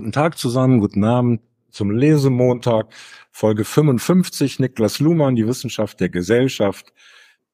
guten 0.00 0.12
Tag 0.12 0.38
zusammen, 0.38 0.80
guten 0.80 1.04
Abend 1.04 1.42
zum 1.68 1.90
Lesemontag, 1.90 2.86
Folge 3.30 3.66
55, 3.66 4.58
Niklas 4.58 4.98
Luhmann, 4.98 5.36
die 5.36 5.46
Wissenschaft 5.46 6.00
der 6.00 6.08
Gesellschaft. 6.08 6.94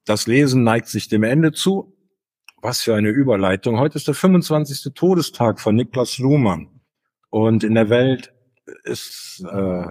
Das 0.04 0.28
Lesen 0.28 0.62
neigt 0.62 0.86
sich 0.86 1.08
dem 1.08 1.24
Ende 1.24 1.50
zu. 1.50 1.92
Was 2.62 2.82
für 2.82 2.94
eine 2.94 3.08
Überleitung. 3.08 3.80
Heute 3.80 3.98
ist 3.98 4.06
der 4.06 4.14
25. 4.14 4.94
Todestag 4.94 5.60
von 5.60 5.74
Niklas 5.74 6.18
Luhmann. 6.18 6.68
Und 7.30 7.64
in 7.64 7.74
der 7.74 7.90
Welt 7.90 8.32
ist 8.84 9.44
äh, 9.50 9.86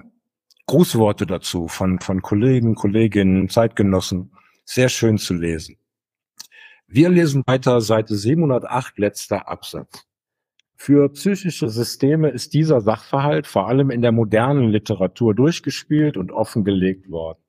Grußworte 0.66 1.26
dazu 1.26 1.68
von, 1.68 2.00
von 2.00 2.22
Kollegen, 2.22 2.76
Kolleginnen, 2.76 3.50
Zeitgenossen. 3.50 4.32
Sehr 4.64 4.88
schön 4.88 5.18
zu 5.18 5.34
lesen. 5.34 5.76
Wir 6.88 7.10
lesen 7.10 7.44
weiter 7.46 7.82
Seite 7.82 8.16
708, 8.16 8.98
letzter 8.98 9.50
Absatz. 9.50 10.06
Für 10.76 11.10
psychische 11.10 11.70
Systeme 11.70 12.30
ist 12.30 12.54
dieser 12.54 12.82
Sachverhalt 12.82 13.48
vor 13.48 13.68
allem 13.68 13.90
in 13.90 14.02
der 14.02 14.12
modernen 14.12 14.70
Literatur 14.70 15.34
durchgespielt 15.34 16.18
und 16.18 16.32
offengelegt 16.32 17.10
worden. 17.10 17.40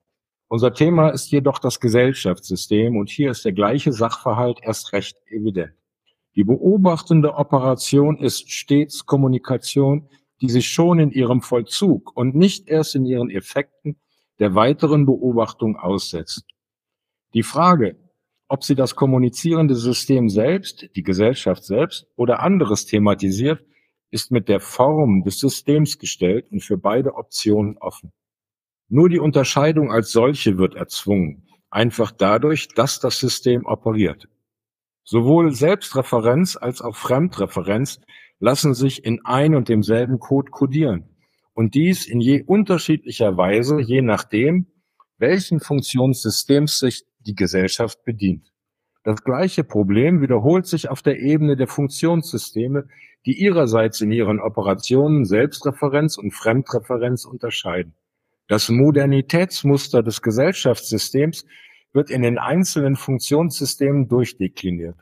Unser 0.49 0.73
Thema 0.73 1.11
ist 1.11 1.33
jedoch 1.33 1.59
das 1.59 1.81
Gesellschaftssystem 1.81 2.97
und 2.97 3.11
hier 3.11 3.33
ist 3.33 3.45
der 3.45 3.53
gleiche 3.53 3.93
Sachverhalt 3.93 4.61
erst 4.63 4.93
recht 4.93 5.17
evident. 5.27 5.73
Die 6.37 6.45
beobachtende 6.45 7.35
Operation 7.35 8.19
ist 8.19 8.51
stets 8.53 9.07
Kommunikation, 9.07 10.09
die 10.41 10.51
sich 10.51 10.69
schon 10.69 11.01
in 11.01 11.11
ihrem 11.11 11.41
Vollzug 11.41 12.17
und 12.17 12.37
nicht 12.37 12.69
erst 12.69 12.95
in 12.95 13.07
ihren 13.07 13.31
Effekten 13.31 13.97
der 14.39 14.55
weiteren 14.55 15.07
Beobachtung 15.07 15.77
aussetzt. 15.77 16.45
Die 17.35 17.43
Frage, 17.43 17.97
ob 18.49 18.65
sie 18.65 18.75
das 18.75 18.95
kommunizierende 18.95 19.75
System 19.75 20.29
selbst, 20.29 20.89
die 20.95 21.03
Gesellschaft 21.03 21.65
selbst 21.65 22.07
oder 22.17 22.41
anderes 22.41 22.87
thematisiert, 22.87 23.65
ist 24.11 24.31
mit 24.31 24.49
der 24.49 24.61
Form 24.61 25.23
des 25.25 25.41
Systems 25.41 25.99
gestellt 25.99 26.51
und 26.51 26.63
für 26.63 26.79
beide 26.79 27.15
Optionen 27.15 27.77
offen. 27.79 28.13
Nur 28.89 29.09
die 29.09 29.19
Unterscheidung 29.19 29.91
als 29.91 30.13
solche 30.13 30.59
wird 30.59 30.77
erzwungen, 30.77 31.49
einfach 31.71 32.13
dadurch, 32.13 32.69
dass 32.69 33.01
das 33.01 33.19
System 33.19 33.67
operiert. 33.67 34.29
Sowohl 35.03 35.53
Selbstreferenz 35.53 36.57
als 36.57 36.83
auch 36.83 36.97
Fremdreferenz 36.97 38.01
lassen 38.39 38.75
sich 38.75 39.05
in 39.05 39.25
ein 39.25 39.55
und 39.55 39.69
demselben 39.69 40.19
Code 40.19 40.51
codieren. 40.51 41.17
Und 41.53 41.75
dies 41.75 42.07
in 42.07 42.21
je 42.21 42.43
unterschiedlicher 42.43 43.37
Weise, 43.37 43.81
je 43.81 44.03
nachdem, 44.03 44.67
welchen 45.19 45.61
Funktionssystems 45.61 46.79
sich 46.79 47.05
die 47.27 47.35
Gesellschaft 47.35 48.05
bedient. 48.05 48.53
Das 49.03 49.23
gleiche 49.23 49.63
Problem 49.63 50.21
wiederholt 50.21 50.67
sich 50.67 50.89
auf 50.89 51.03
der 51.03 51.21
Ebene 51.21 51.57
der 51.57 51.69
Funktionssysteme, 51.69 52.89
die 53.25 53.41
ihrerseits 53.41 54.01
in 54.01 54.11
ihren 54.11 54.41
Operationen 54.41 55.25
Selbstreferenz 55.25 56.17
und 56.19 56.33
Fremdreferenz 56.33 57.25
unterscheiden. 57.25 57.95
Das 58.49 58.69
Modernitätsmuster 58.69 60.03
des 60.03 60.23
Gesellschaftssystems 60.23 61.47
wird 61.93 62.11
in 62.11 62.23
den 62.23 62.39
einzelnen 62.39 62.97
Funktionssystemen 62.97 64.09
durchdekliniert. 64.09 64.97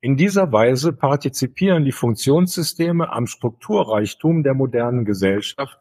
In 0.00 0.16
dieser 0.16 0.50
Weise 0.50 0.92
partizipieren 0.92 1.84
die 1.84 1.92
Funktionssysteme 1.92 3.10
am 3.12 3.26
Strukturreichtum 3.26 4.42
der 4.42 4.54
modernen 4.54 5.04
Gesellschaft, 5.04 5.78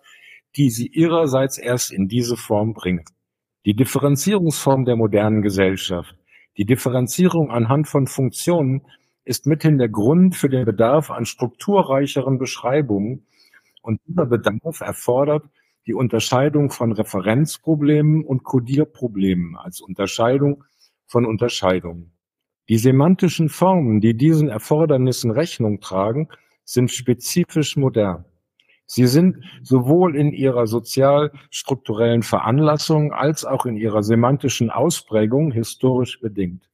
die 0.56 0.70
sie 0.70 0.88
ihrerseits 0.88 1.58
erst 1.58 1.92
in 1.92 2.08
diese 2.08 2.38
Form 2.38 2.74
bringen. 2.74 3.04
Die 3.64 3.76
Differenzierungsform 3.76 4.86
der 4.86 4.96
modernen 4.96 5.44
Gesellschaft, 5.44 6.16
die 6.58 6.66
Differenzierung 6.66 7.52
anhand 7.52 7.88
von 7.88 8.08
Funktionen, 8.08 8.82
ist 9.24 9.46
mithin 9.46 9.78
der 9.78 9.88
Grund 9.88 10.36
für 10.36 10.50
den 10.50 10.66
Bedarf 10.66 11.12
an 11.12 11.26
strukturreicheren 11.26 12.40
Beschreibungen. 12.40 13.28
Und 13.84 14.02
dieser 14.08 14.26
Bedarf 14.26 14.82
erfordert 14.82 15.44
die 15.86 15.94
Unterscheidung 15.94 16.72
von 16.72 16.92
Referenzproblemen 16.92 18.24
und 18.24 18.44
Codierproblemen 18.44 19.56
als 19.56 19.80
Unterscheidung 19.80 20.64
von 21.06 21.28
Unterscheidungen. 21.28 22.14
Die 22.68 22.80
semantischen 22.80 23.50
Formen, 23.50 24.02
die 24.02 24.16
diesen 24.16 24.50
Erfordernissen 24.50 25.30
Rechnung 25.30 25.82
tragen, 25.82 26.30
sind 26.64 26.90
spezifisch 26.90 27.78
modern. 27.78 28.26
Sie 28.94 29.08
sind 29.08 29.46
sowohl 29.64 30.18
in 30.18 30.34
ihrer 30.34 30.68
sozialstrukturellen 30.68 32.24
Veranlassung 32.24 33.14
als 33.14 33.46
auch 33.46 33.66
in 33.66 33.78
ihrer 33.78 34.04
semantischen 34.04 34.70
Ausprägung 34.70 35.54
historisch 35.54 36.20
bedingt. 36.20 36.68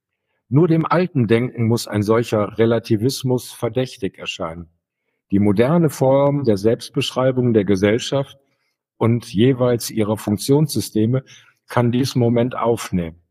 Nur 0.49 0.67
dem 0.67 0.87
alten 0.87 1.27
Denken 1.27 1.67
muss 1.67 1.87
ein 1.87 2.01
solcher 2.01 2.57
Relativismus 2.57 3.51
verdächtig 3.51 4.17
erscheinen. 4.17 4.67
Die 5.29 5.37
moderne 5.37 5.91
Form 5.91 6.43
der 6.43 6.57
Selbstbeschreibung 6.57 7.53
der 7.53 7.65
Gesellschaft 7.65 8.39
und 8.97 9.31
jeweils 9.31 9.91
ihrer 9.91 10.17
Funktionssysteme 10.17 11.23
kann 11.67 11.91
dies 11.91 12.15
Moment 12.15 12.57
aufnehmen. 12.57 13.21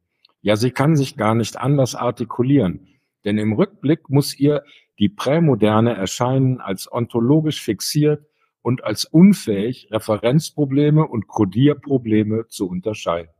Ja, 0.43 0.55
sie 0.55 0.71
kann 0.71 0.95
sich 0.95 1.17
gar 1.17 1.35
nicht 1.35 1.59
anders 1.59 1.97
artikulieren, 1.97 2.87
denn 3.25 3.37
im 3.39 3.53
Rückblick 3.53 4.09
muss 4.11 4.39
ihr 4.39 4.63
die 5.01 5.09
Prämoderne 5.09 5.97
erscheinen 5.97 6.61
als 6.61 6.89
ontologisch 6.93 7.61
fixiert 7.61 8.25
und 8.67 8.83
als 8.83 9.05
unfähig, 9.05 9.87
Referenzprobleme 9.93 11.07
und 11.07 11.29
Codierprobleme 11.29 12.49
zu 12.49 12.69
unterscheiden. 12.69 13.31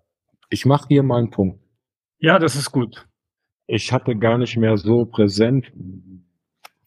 Ich 0.51 0.67
mache 0.67 0.87
hier 0.87 1.03
mal 1.03 1.19
einen 1.19 1.31
Punkt. 1.31 1.59
Ja, 2.21 2.39
das 2.39 2.55
ist 2.55 2.71
gut. 2.71 3.09
Ich 3.67 3.93
hatte 3.93 4.15
gar 4.15 4.39
nicht 4.39 4.57
mehr 4.57 4.77
so 4.77 5.05
präsent, 5.05 5.73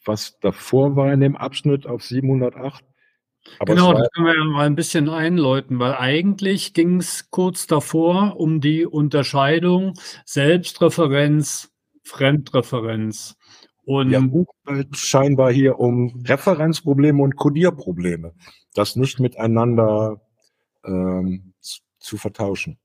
was 0.06 0.40
davor 0.40 0.96
war 0.96 1.12
in 1.12 1.20
dem 1.20 1.36
Abschnitt 1.36 1.86
auf 1.86 2.02
708. 2.02 2.86
Aber 3.60 3.76
genau, 3.76 3.92
das 3.92 4.10
können 4.12 4.28
wir 4.28 4.38
ja 4.38 4.46
mal 4.46 4.68
ein 4.68 4.76
bisschen 4.76 5.10
einläuten, 5.10 5.80
weil 5.80 5.96
eigentlich 5.96 6.74
ging 6.74 7.02
es 7.02 7.30
kurz 7.32 7.68
davor 7.68 8.40
um 8.40 8.62
die 8.62 8.86
Unterscheidung 8.86 9.96
Selbstreferenz, 10.24 11.74
Fremdreferenz. 12.04 13.36
Und 13.90 14.12
ja, 14.12 14.22
halt 14.68 14.96
scheinbar 14.96 15.52
hier 15.52 15.80
um 15.80 16.22
Referenzprobleme 16.24 17.24
und 17.24 17.36
Codierprobleme, 17.36 18.36
das 18.76 18.96
nicht 18.96 19.20
miteinander 19.20 20.22
ähm, 20.86 21.56
zu 21.98 22.18
vertauschen. 22.18 22.78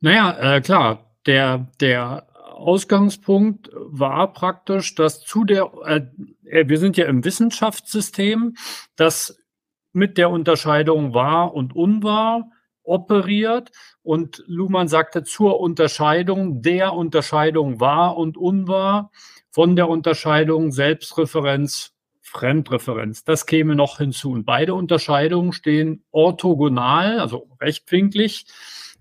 Naja, 0.00 0.56
äh, 0.56 0.60
klar, 0.62 1.14
der, 1.26 1.68
der 1.80 2.26
Ausgangspunkt 2.34 3.70
war 3.72 4.32
praktisch, 4.32 4.96
dass 4.96 5.20
zu 5.20 5.44
der, 5.44 5.70
äh, 5.86 6.00
äh, 6.42 6.68
wir 6.68 6.78
sind 6.78 6.96
ja 6.96 7.06
im 7.06 7.24
Wissenschaftssystem, 7.24 8.56
das 8.96 9.38
mit 9.92 10.18
der 10.18 10.28
Unterscheidung 10.28 11.14
wahr 11.14 11.54
und 11.54 11.72
unwahr 11.76 12.50
operiert. 12.82 13.70
Und 14.02 14.42
Luhmann 14.48 14.88
sagte 14.88 15.22
zur 15.22 15.60
Unterscheidung 15.60 16.62
der 16.62 16.94
Unterscheidung 16.94 17.78
wahr 17.78 18.16
und 18.16 18.36
unwahr 18.36 19.12
von 19.54 19.76
der 19.76 19.88
Unterscheidung 19.88 20.72
Selbstreferenz, 20.72 21.92
Fremdreferenz. 22.20 23.22
Das 23.22 23.46
käme 23.46 23.76
noch 23.76 23.98
hinzu. 23.98 24.32
Und 24.32 24.44
beide 24.44 24.74
Unterscheidungen 24.74 25.52
stehen 25.52 26.02
orthogonal, 26.10 27.20
also 27.20 27.46
rechtwinklig, 27.60 28.46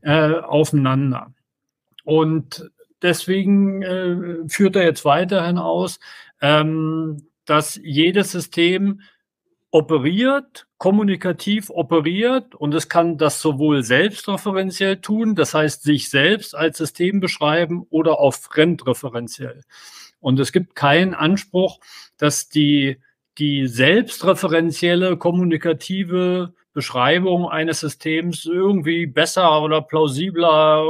äh, 0.01 0.33
aufeinander. 0.35 1.33
Und 2.03 2.69
deswegen 3.01 3.81
äh, 3.81 4.47
führt 4.47 4.75
er 4.75 4.83
jetzt 4.83 5.05
weiterhin 5.05 5.57
aus, 5.57 5.99
ähm, 6.39 7.29
dass 7.45 7.79
jedes 7.81 8.31
System 8.31 9.01
operiert, 9.71 10.67
kommunikativ 10.77 11.71
operiert 11.71 12.53
und 12.53 12.75
es 12.75 12.89
kann 12.89 13.17
das 13.17 13.41
sowohl 13.41 13.81
selbstreferenziell 13.81 14.97
tun, 14.97 15.33
das 15.33 15.55
heißt 15.55 15.81
sich 15.81 16.11
selbst 16.11 16.53
als 16.53 16.77
System 16.77 17.19
beschreiben 17.19 17.87
oder 17.89 18.19
auch 18.19 18.35
fremdreferenziell. 18.35 19.61
Und 20.23 20.39
es 20.39 20.51
gibt 20.51 20.75
keinen 20.75 21.13
Anspruch, 21.13 21.79
dass 22.17 22.49
die, 22.49 22.99
die 23.37 23.67
selbstreferenzielle 23.67 25.17
kommunikative 25.17 26.53
Beschreibung 26.73 27.47
eines 27.49 27.81
Systems 27.81 28.45
irgendwie 28.45 29.05
besser 29.05 29.61
oder 29.61 29.81
plausibler 29.81 30.85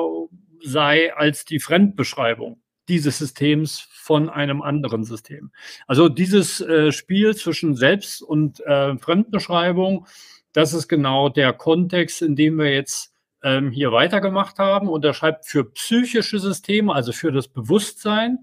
sei 0.63 1.13
als 1.13 1.45
die 1.45 1.59
Fremdbeschreibung 1.59 2.61
dieses 2.87 3.17
Systems 3.17 3.87
von 3.91 4.29
einem 4.29 4.61
anderen 4.61 5.03
System. 5.03 5.51
Also 5.87 6.09
dieses 6.09 6.61
äh, 6.61 6.91
Spiel 6.91 7.35
zwischen 7.35 7.75
Selbst- 7.75 8.21
und 8.21 8.59
äh, 8.61 8.97
Fremdbeschreibung, 8.97 10.05
das 10.51 10.73
ist 10.73 10.87
genau 10.87 11.29
der 11.29 11.53
Kontext, 11.53 12.21
in 12.21 12.35
dem 12.35 12.57
wir 12.57 12.71
jetzt 12.73 13.13
ähm, 13.41 13.71
hier 13.71 13.91
weitergemacht 13.91 14.59
haben. 14.59 14.87
Und 14.89 15.05
er 15.05 15.13
schreibt 15.13 15.45
für 15.45 15.63
psychische 15.71 16.39
Systeme, 16.39 16.93
also 16.93 17.11
für 17.11 17.31
das 17.31 17.47
Bewusstsein, 17.47 18.39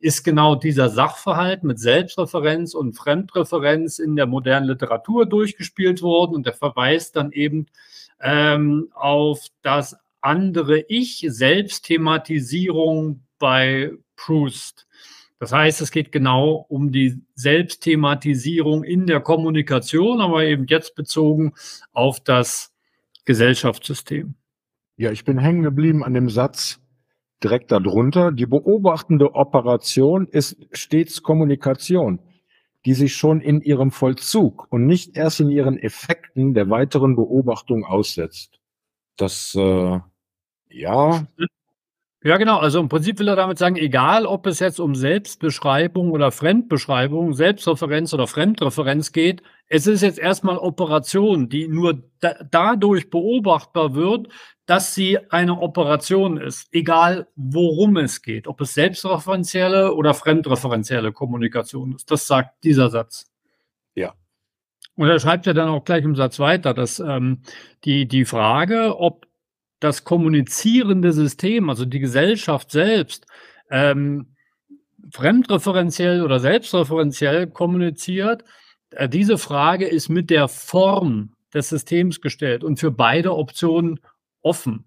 ist 0.00 0.22
genau 0.22 0.54
dieser 0.54 0.88
Sachverhalt 0.88 1.64
mit 1.64 1.80
Selbstreferenz 1.80 2.74
und 2.74 2.94
Fremdreferenz 2.94 3.98
in 3.98 4.16
der 4.16 4.26
modernen 4.26 4.66
Literatur 4.66 5.26
durchgespielt 5.26 6.02
worden 6.02 6.36
und 6.36 6.46
er 6.46 6.52
verweist 6.52 7.16
dann 7.16 7.32
eben 7.32 7.66
ähm, 8.20 8.88
auf 8.94 9.46
das 9.62 9.96
andere 10.20 10.80
Ich, 10.88 11.24
Selbstthematisierung 11.28 13.22
bei 13.38 13.92
Proust. 14.16 14.86
Das 15.38 15.52
heißt, 15.52 15.80
es 15.80 15.92
geht 15.92 16.10
genau 16.10 16.66
um 16.68 16.90
die 16.90 17.22
Selbstthematisierung 17.34 18.82
in 18.82 19.06
der 19.06 19.20
Kommunikation, 19.20 20.20
aber 20.20 20.44
eben 20.44 20.66
jetzt 20.66 20.96
bezogen 20.96 21.54
auf 21.92 22.18
das 22.20 22.74
Gesellschaftssystem. 23.24 24.34
Ja, 24.96 25.12
ich 25.12 25.24
bin 25.24 25.38
hängen 25.38 25.62
geblieben 25.62 26.02
an 26.02 26.14
dem 26.14 26.28
Satz 26.28 26.80
direkt 27.42 27.70
darunter. 27.72 28.32
Die 28.32 28.46
beobachtende 28.46 29.34
Operation 29.34 30.26
ist 30.26 30.56
stets 30.72 31.22
Kommunikation, 31.22 32.20
die 32.84 32.94
sich 32.94 33.14
schon 33.14 33.40
in 33.40 33.60
ihrem 33.60 33.90
Vollzug 33.90 34.66
und 34.70 34.86
nicht 34.86 35.16
erst 35.16 35.40
in 35.40 35.50
ihren 35.50 35.78
Effekten 35.78 36.54
der 36.54 36.70
weiteren 36.70 37.16
Beobachtung 37.16 37.84
aussetzt. 37.84 38.60
Das, 39.16 39.54
äh, 39.54 40.00
ja, 40.68 41.26
ja, 42.24 42.36
genau. 42.36 42.58
Also 42.58 42.80
im 42.80 42.88
Prinzip 42.88 43.20
will 43.20 43.28
er 43.28 43.36
damit 43.36 43.58
sagen, 43.58 43.76
egal 43.76 44.26
ob 44.26 44.46
es 44.46 44.58
jetzt 44.58 44.80
um 44.80 44.96
Selbstbeschreibung 44.96 46.10
oder 46.10 46.32
Fremdbeschreibung, 46.32 47.32
Selbstreferenz 47.32 48.12
oder 48.12 48.26
Fremdreferenz 48.26 49.12
geht, 49.12 49.42
es 49.68 49.86
ist 49.86 50.02
jetzt 50.02 50.18
erstmal 50.18 50.58
Operation, 50.58 51.48
die 51.48 51.68
nur 51.68 52.02
da 52.18 52.34
dadurch 52.50 53.10
beobachtbar 53.10 53.94
wird, 53.94 54.28
dass 54.66 54.96
sie 54.96 55.18
eine 55.30 55.60
Operation 55.60 56.38
ist, 56.38 56.68
egal 56.72 57.28
worum 57.36 57.96
es 57.96 58.20
geht, 58.20 58.48
ob 58.48 58.60
es 58.62 58.74
selbstreferenzielle 58.74 59.94
oder 59.94 60.12
fremdreferenzielle 60.12 61.12
Kommunikation 61.12 61.94
ist. 61.94 62.10
Das 62.10 62.26
sagt 62.26 62.64
dieser 62.64 62.90
Satz. 62.90 63.30
Ja. 63.94 64.14
Und 64.96 65.08
er 65.08 65.20
schreibt 65.20 65.46
ja 65.46 65.52
dann 65.52 65.68
auch 65.68 65.84
gleich 65.84 66.04
im 66.04 66.16
Satz 66.16 66.40
weiter, 66.40 66.74
dass 66.74 66.98
ähm, 66.98 67.42
die, 67.84 68.08
die 68.08 68.24
Frage, 68.24 68.98
ob 68.98 69.27
das 69.80 70.04
kommunizierende 70.04 71.12
System, 71.12 71.70
also 71.70 71.84
die 71.84 72.00
Gesellschaft 72.00 72.70
selbst, 72.70 73.26
ähm, 73.70 74.34
fremdreferenziell 75.12 76.22
oder 76.22 76.40
selbstreferenziell 76.40 77.46
kommuniziert, 77.46 78.44
äh, 78.90 79.08
diese 79.08 79.38
Frage 79.38 79.86
ist 79.86 80.08
mit 80.08 80.30
der 80.30 80.48
Form 80.48 81.34
des 81.54 81.68
Systems 81.68 82.20
gestellt 82.20 82.64
und 82.64 82.78
für 82.78 82.90
beide 82.90 83.34
Optionen 83.34 84.00
offen. 84.42 84.84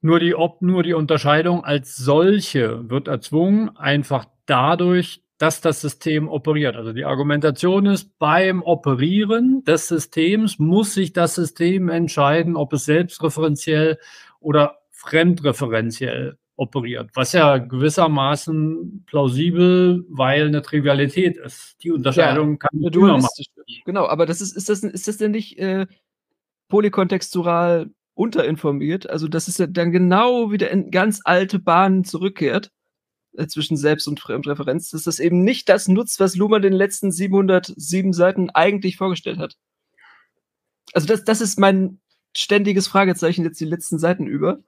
Nur 0.00 0.20
die, 0.20 0.34
ob, 0.34 0.62
nur 0.62 0.82
die 0.82 0.94
Unterscheidung 0.94 1.64
als 1.64 1.96
solche 1.96 2.88
wird 2.88 3.08
erzwungen, 3.08 3.76
einfach 3.76 4.26
dadurch, 4.46 5.22
dass 5.38 5.60
das 5.60 5.80
System 5.80 6.28
operiert. 6.28 6.76
Also 6.76 6.92
die 6.92 7.04
Argumentation 7.04 7.86
ist, 7.86 8.18
beim 8.18 8.62
Operieren 8.62 9.62
des 9.64 9.88
Systems 9.88 10.58
muss 10.58 10.94
sich 10.94 11.12
das 11.12 11.36
System 11.36 11.88
entscheiden, 11.88 12.56
ob 12.56 12.72
es 12.72 12.84
selbstreferenziell 12.84 13.98
oder 14.40 14.80
fremdreferenziell 14.90 16.36
operiert, 16.56 17.10
was 17.14 17.32
ja 17.32 17.58
gewissermaßen 17.58 19.04
plausibel, 19.06 20.04
weil 20.08 20.48
eine 20.48 20.60
Trivialität 20.60 21.36
ist. 21.36 21.76
Die 21.84 21.92
Unterscheidung 21.92 22.52
ja, 22.52 22.56
kann 22.56 22.80
man 22.80 22.92
immer 22.92 23.18
machen. 23.18 23.44
Genau, 23.84 24.06
aber 24.08 24.26
das 24.26 24.40
ist, 24.40 24.56
ist 24.56 24.68
das, 24.68 24.82
ist 24.82 25.06
das 25.06 25.18
denn 25.18 25.30
nicht 25.30 25.56
äh, 25.58 25.86
polykontextual 26.66 27.90
unterinformiert? 28.14 29.08
Also, 29.08 29.28
dass 29.28 29.46
es 29.46 29.58
ja 29.58 29.68
dann 29.68 29.92
genau 29.92 30.50
wieder 30.50 30.72
in 30.72 30.90
ganz 30.90 31.20
alte 31.22 31.60
Bahnen 31.60 32.02
zurückkehrt 32.02 32.72
zwischen 33.46 33.76
Selbst- 33.76 34.08
und 34.08 34.20
Fremdreferenz, 34.20 34.90
dass 34.90 35.04
das 35.04 35.20
eben 35.20 35.44
nicht 35.44 35.68
das 35.68 35.86
nutzt, 35.86 36.18
was 36.18 36.34
Luhmann 36.34 36.62
in 36.64 36.72
den 36.72 36.78
letzten 36.78 37.12
707 37.12 38.12
Seiten 38.12 38.50
eigentlich 38.50 38.96
vorgestellt 38.96 39.38
hat. 39.38 39.56
Also 40.92 41.06
das, 41.06 41.24
das 41.24 41.40
ist 41.40 41.58
mein 41.58 42.00
ständiges 42.36 42.88
Fragezeichen 42.88 43.44
jetzt 43.44 43.60
die 43.60 43.64
letzten 43.66 43.98
Seiten 43.98 44.26
über. 44.26 44.58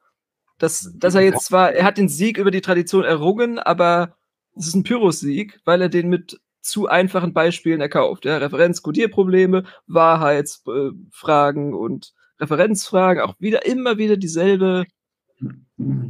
Dass, 0.58 0.92
dass 0.94 1.14
er 1.14 1.22
jetzt 1.22 1.46
zwar, 1.46 1.72
er 1.72 1.84
hat 1.84 1.96
den 1.96 2.10
Sieg 2.10 2.36
über 2.36 2.50
die 2.50 2.60
Tradition 2.60 3.02
errungen, 3.02 3.58
aber 3.58 4.16
es 4.54 4.66
ist 4.66 4.74
ein 4.74 4.82
Pyrrhus-Sieg, 4.82 5.58
weil 5.64 5.80
er 5.80 5.88
den 5.88 6.08
mit 6.08 6.38
zu 6.60 6.86
einfachen 6.86 7.32
Beispielen 7.32 7.80
erkauft. 7.80 8.26
Ja, 8.26 8.36
Referenz-Kodierprobleme, 8.36 9.64
Wahrheitsfragen 9.86 11.74
und 11.74 12.12
Referenzfragen, 12.38 13.22
auch 13.22 13.34
wieder 13.38 13.64
immer 13.64 13.96
wieder 13.96 14.18
dieselbe 14.18 14.84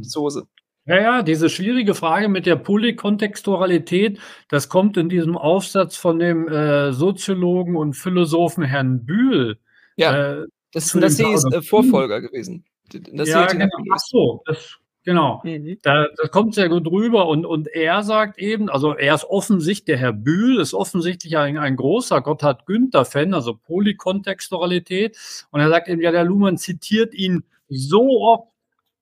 Soße. 0.01 0.47
Ja, 0.85 0.99
ja, 0.99 1.21
diese 1.21 1.49
schwierige 1.49 1.93
Frage 1.93 2.27
mit 2.27 2.47
der 2.47 2.55
Polykontextualität, 2.55 4.19
das 4.49 4.67
kommt 4.67 4.97
in 4.97 5.09
diesem 5.09 5.37
Aufsatz 5.37 5.95
von 5.95 6.17
dem 6.17 6.47
äh, 6.47 6.91
Soziologen 6.91 7.75
und 7.75 7.93
Philosophen 7.93 8.63
Herrn 8.63 9.05
Bühl. 9.05 9.59
Ja, 9.95 10.41
äh, 10.41 10.47
das 10.73 10.85
ist 10.85 10.95
ein 10.95 11.01
Nassis 11.01 11.45
äh, 11.53 11.61
Vorfolger 11.61 12.21
gewesen. 12.21 12.65
Das 13.13 13.29
ja, 13.29 13.45
genau. 13.45 13.67
Ach 13.91 13.99
so, 13.99 14.41
das, 14.45 14.79
genau. 15.03 15.41
Mhm. 15.43 15.77
Da, 15.83 16.07
das 16.17 16.31
kommt 16.31 16.55
sehr 16.55 16.67
gut 16.67 16.87
rüber 16.87 17.27
und, 17.27 17.45
und 17.45 17.67
er 17.67 18.01
sagt 18.03 18.39
eben, 18.39 18.69
also 18.69 18.95
er 18.95 19.13
ist 19.13 19.25
offensichtlich, 19.25 19.85
der 19.85 19.97
Herr 19.97 20.13
Bühl 20.13 20.59
ist 20.59 20.73
offensichtlich 20.73 21.37
ein, 21.37 21.57
ein 21.59 21.75
großer 21.75 22.21
Gotthard 22.21 22.65
Günther-Fan, 22.65 23.33
also 23.33 23.53
Polykontextualität. 23.55 25.17
Und 25.51 25.61
er 25.61 25.69
sagt 25.69 25.87
eben, 25.89 26.01
ja, 26.01 26.11
der 26.11 26.25
Luhmann 26.25 26.57
zitiert 26.57 27.13
ihn 27.13 27.43
so 27.69 28.21
oft, 28.21 28.47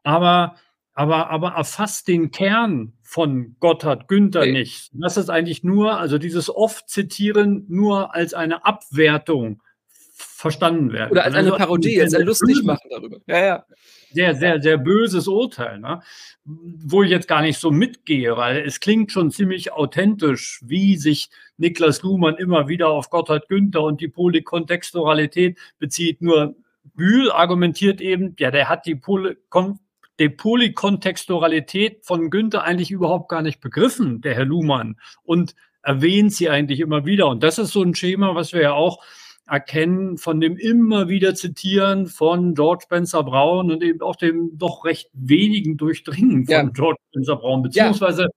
aber 0.04 0.56
aber, 1.00 1.30
aber 1.30 1.52
erfasst 1.52 2.10
den 2.10 2.30
Kern 2.30 2.92
von 3.04 3.56
Gotthard 3.62 4.10
Günther 4.10 4.42
okay. 4.42 4.52
nicht. 4.52 4.92
Das 4.92 5.16
ist 5.16 5.30
eigentlich 5.30 5.64
nur, 5.64 5.98
also 5.98 6.18
dieses 6.18 6.54
oft 6.54 6.90
zitieren 6.90 7.64
nur 7.70 8.14
als 8.14 8.34
eine 8.34 8.66
Abwertung 8.66 9.64
verstanden 10.12 10.92
werden. 10.92 11.12
Oder 11.12 11.24
als 11.24 11.36
also 11.36 11.54
eine 11.54 11.58
Parodie, 11.58 12.02
als 12.02 12.14
ein 12.14 12.26
lustig 12.26 12.64
machen 12.64 12.90
darüber. 12.90 13.20
Ja, 13.28 13.46
ja. 13.46 13.66
Sehr, 14.12 14.36
sehr, 14.36 14.62
sehr 14.62 14.78
böses 14.78 15.30
Urteil, 15.30 15.80
ne? 15.80 16.02
wo 16.44 17.02
ich 17.02 17.12
jetzt 17.12 17.30
gar 17.30 17.44
nicht 17.44 17.60
so 17.60 17.72
mitgehe, 17.72 18.36
weil 18.36 18.58
es 18.66 18.82
klingt 18.82 19.14
schon 19.14 19.32
ziemlich 19.32 19.72
authentisch, 19.72 20.60
wie 20.66 20.98
sich 20.98 21.30
Niklas 21.56 22.02
Luhmann 22.02 22.36
immer 22.36 22.68
wieder 22.68 22.90
auf 22.90 23.10
Gotthard 23.10 23.48
Günther 23.48 23.84
und 23.84 24.02
die 24.02 24.10
Polykontextualität 24.10 25.58
bezieht. 25.78 26.22
Nur 26.22 26.58
Bühl 26.94 27.32
argumentiert 27.32 28.02
eben, 28.02 28.36
ja, 28.38 28.52
der 28.52 28.68
hat 28.68 28.86
die 28.86 28.96
Polykontextualität 28.96 29.89
die 30.20 30.30
Polykontextualität 30.30 32.06
von 32.06 32.30
Günther 32.30 32.64
eigentlich 32.64 32.92
überhaupt 32.92 33.30
gar 33.30 33.42
nicht 33.42 33.62
begriffen, 33.62 34.22
der 34.22 34.36
Herr 34.36 34.46
Luhmann, 34.46 34.98
und 35.24 35.56
erwähnt 35.82 36.34
sie 36.34 36.50
eigentlich 36.50 36.82
immer 36.82 37.06
wieder. 37.06 37.28
Und 37.28 37.42
das 37.42 37.58
ist 37.58 37.72
so 37.72 37.82
ein 37.82 37.96
Schema, 37.96 38.36
was 38.36 38.54
wir 38.54 38.62
ja 38.62 38.74
auch 38.74 39.04
erkennen 39.48 40.18
von 40.18 40.40
dem 40.40 40.58
immer 40.58 41.10
wieder 41.10 41.34
Zitieren 41.34 42.06
von 42.06 42.54
George 42.54 42.84
Spencer 42.84 43.24
Brown 43.24 43.72
und 43.72 43.82
eben 43.82 44.02
auch 44.02 44.16
dem 44.16 44.58
doch 44.58 44.86
recht 44.86 45.10
wenigen 45.14 45.78
Durchdringen 45.78 46.46
von 46.46 46.54
ja. 46.54 46.64
George 46.64 47.00
Spencer 47.10 47.38
Brown, 47.38 47.64
beziehungsweise 47.64 48.24
ja. 48.24 48.30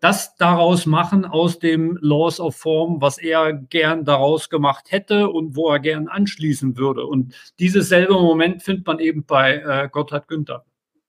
das 0.00 0.36
daraus 0.36 0.84
machen 0.84 1.24
aus 1.24 1.58
dem 1.58 1.98
Laws 2.02 2.38
of 2.40 2.56
Form, 2.56 3.00
was 3.00 3.18
er 3.18 3.54
gern 3.54 4.04
daraus 4.04 4.50
gemacht 4.50 4.90
hätte 4.90 5.30
und 5.30 5.56
wo 5.56 5.70
er 5.70 5.80
gern 5.80 6.08
anschließen 6.08 6.76
würde. 6.76 7.06
Und 7.06 7.34
dieses 7.58 7.88
selbe 7.88 8.14
Moment 8.14 8.62
findet 8.62 8.86
man 8.86 8.98
eben 8.98 9.24
bei 9.24 9.56
äh, 9.56 9.88
Gotthard 9.90 10.28
Günther. 10.28 10.64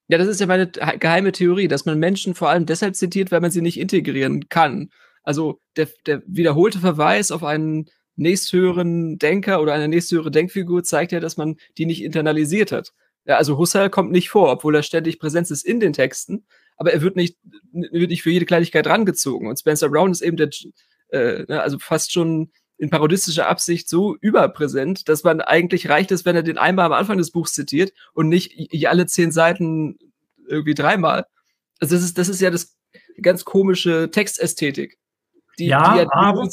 Ja, 0.09 0.17
das 0.17 0.27
ist 0.27 0.39
ja 0.41 0.47
meine 0.47 0.67
geheime 0.67 1.31
Theorie, 1.31 1.67
dass 1.67 1.85
man 1.85 1.99
Menschen 1.99 2.33
vor 2.33 2.49
allem 2.49 2.65
deshalb 2.65 2.95
zitiert, 2.95 3.31
weil 3.31 3.41
man 3.41 3.51
sie 3.51 3.61
nicht 3.61 3.79
integrieren 3.79 4.49
kann. 4.49 4.89
Also 5.21 5.61
der, 5.75 5.87
der 6.07 6.23
wiederholte 6.25 6.79
Verweis 6.79 7.29
auf 7.29 7.43
einen 7.43 7.89
nächsthöheren 8.15 9.19
Denker 9.19 9.61
oder 9.61 9.73
eine 9.73 9.87
nächsthöhere 9.87 10.31
Denkfigur 10.31 10.83
zeigt 10.83 11.11
ja, 11.11 11.19
dass 11.19 11.37
man 11.37 11.57
die 11.77 11.85
nicht 11.85 12.03
internalisiert 12.03 12.71
hat. 12.71 12.91
Ja, 13.25 13.37
also 13.37 13.59
Husserl 13.59 13.91
kommt 13.91 14.11
nicht 14.11 14.29
vor, 14.29 14.51
obwohl 14.51 14.75
er 14.75 14.81
ständig 14.81 15.19
Präsenz 15.19 15.51
ist 15.51 15.63
in 15.63 15.79
den 15.79 15.93
Texten, 15.93 16.43
aber 16.75 16.91
er 16.91 17.03
wird 17.03 17.15
nicht, 17.15 17.37
wird 17.71 18.09
nicht 18.09 18.23
für 18.23 18.31
jede 18.31 18.45
Kleinigkeit 18.45 18.87
rangezogen. 18.87 19.47
Und 19.47 19.59
Spencer 19.59 19.89
Brown 19.89 20.11
ist 20.11 20.21
eben 20.21 20.37
der, 20.37 20.49
äh, 21.09 21.43
ne, 21.47 21.61
also 21.61 21.77
fast 21.77 22.11
schon 22.11 22.51
in 22.79 22.89
parodistischer 22.89 23.47
Absicht 23.47 23.89
so 23.89 24.15
überpräsent, 24.21 25.09
dass 25.09 25.23
man 25.23 25.41
eigentlich 25.41 25.89
reicht 25.89 26.11
es, 26.11 26.25
wenn 26.25 26.37
er 26.37 26.43
den 26.43 26.57
einmal 26.57 26.85
am 26.85 26.93
Anfang 26.93 27.17
des 27.17 27.31
Buchs 27.31 27.53
zitiert 27.53 27.91
und 28.13 28.29
nicht 28.29 28.87
alle 28.87 29.05
zehn 29.05 29.31
Seiten 29.31 29.99
irgendwie 30.47 30.73
dreimal. 30.73 31.25
Also 31.81 31.95
das 31.95 32.03
ist, 32.03 32.17
das 32.17 32.29
ist 32.29 32.39
ja 32.39 32.49
das 32.49 32.77
ganz 33.21 33.43
komische 33.43 34.09
Textästhetik. 34.11 34.97
Die, 35.59 35.67
ja, 35.67 35.93
die 35.93 35.99
ja 35.99 36.07
aber, 36.11 36.49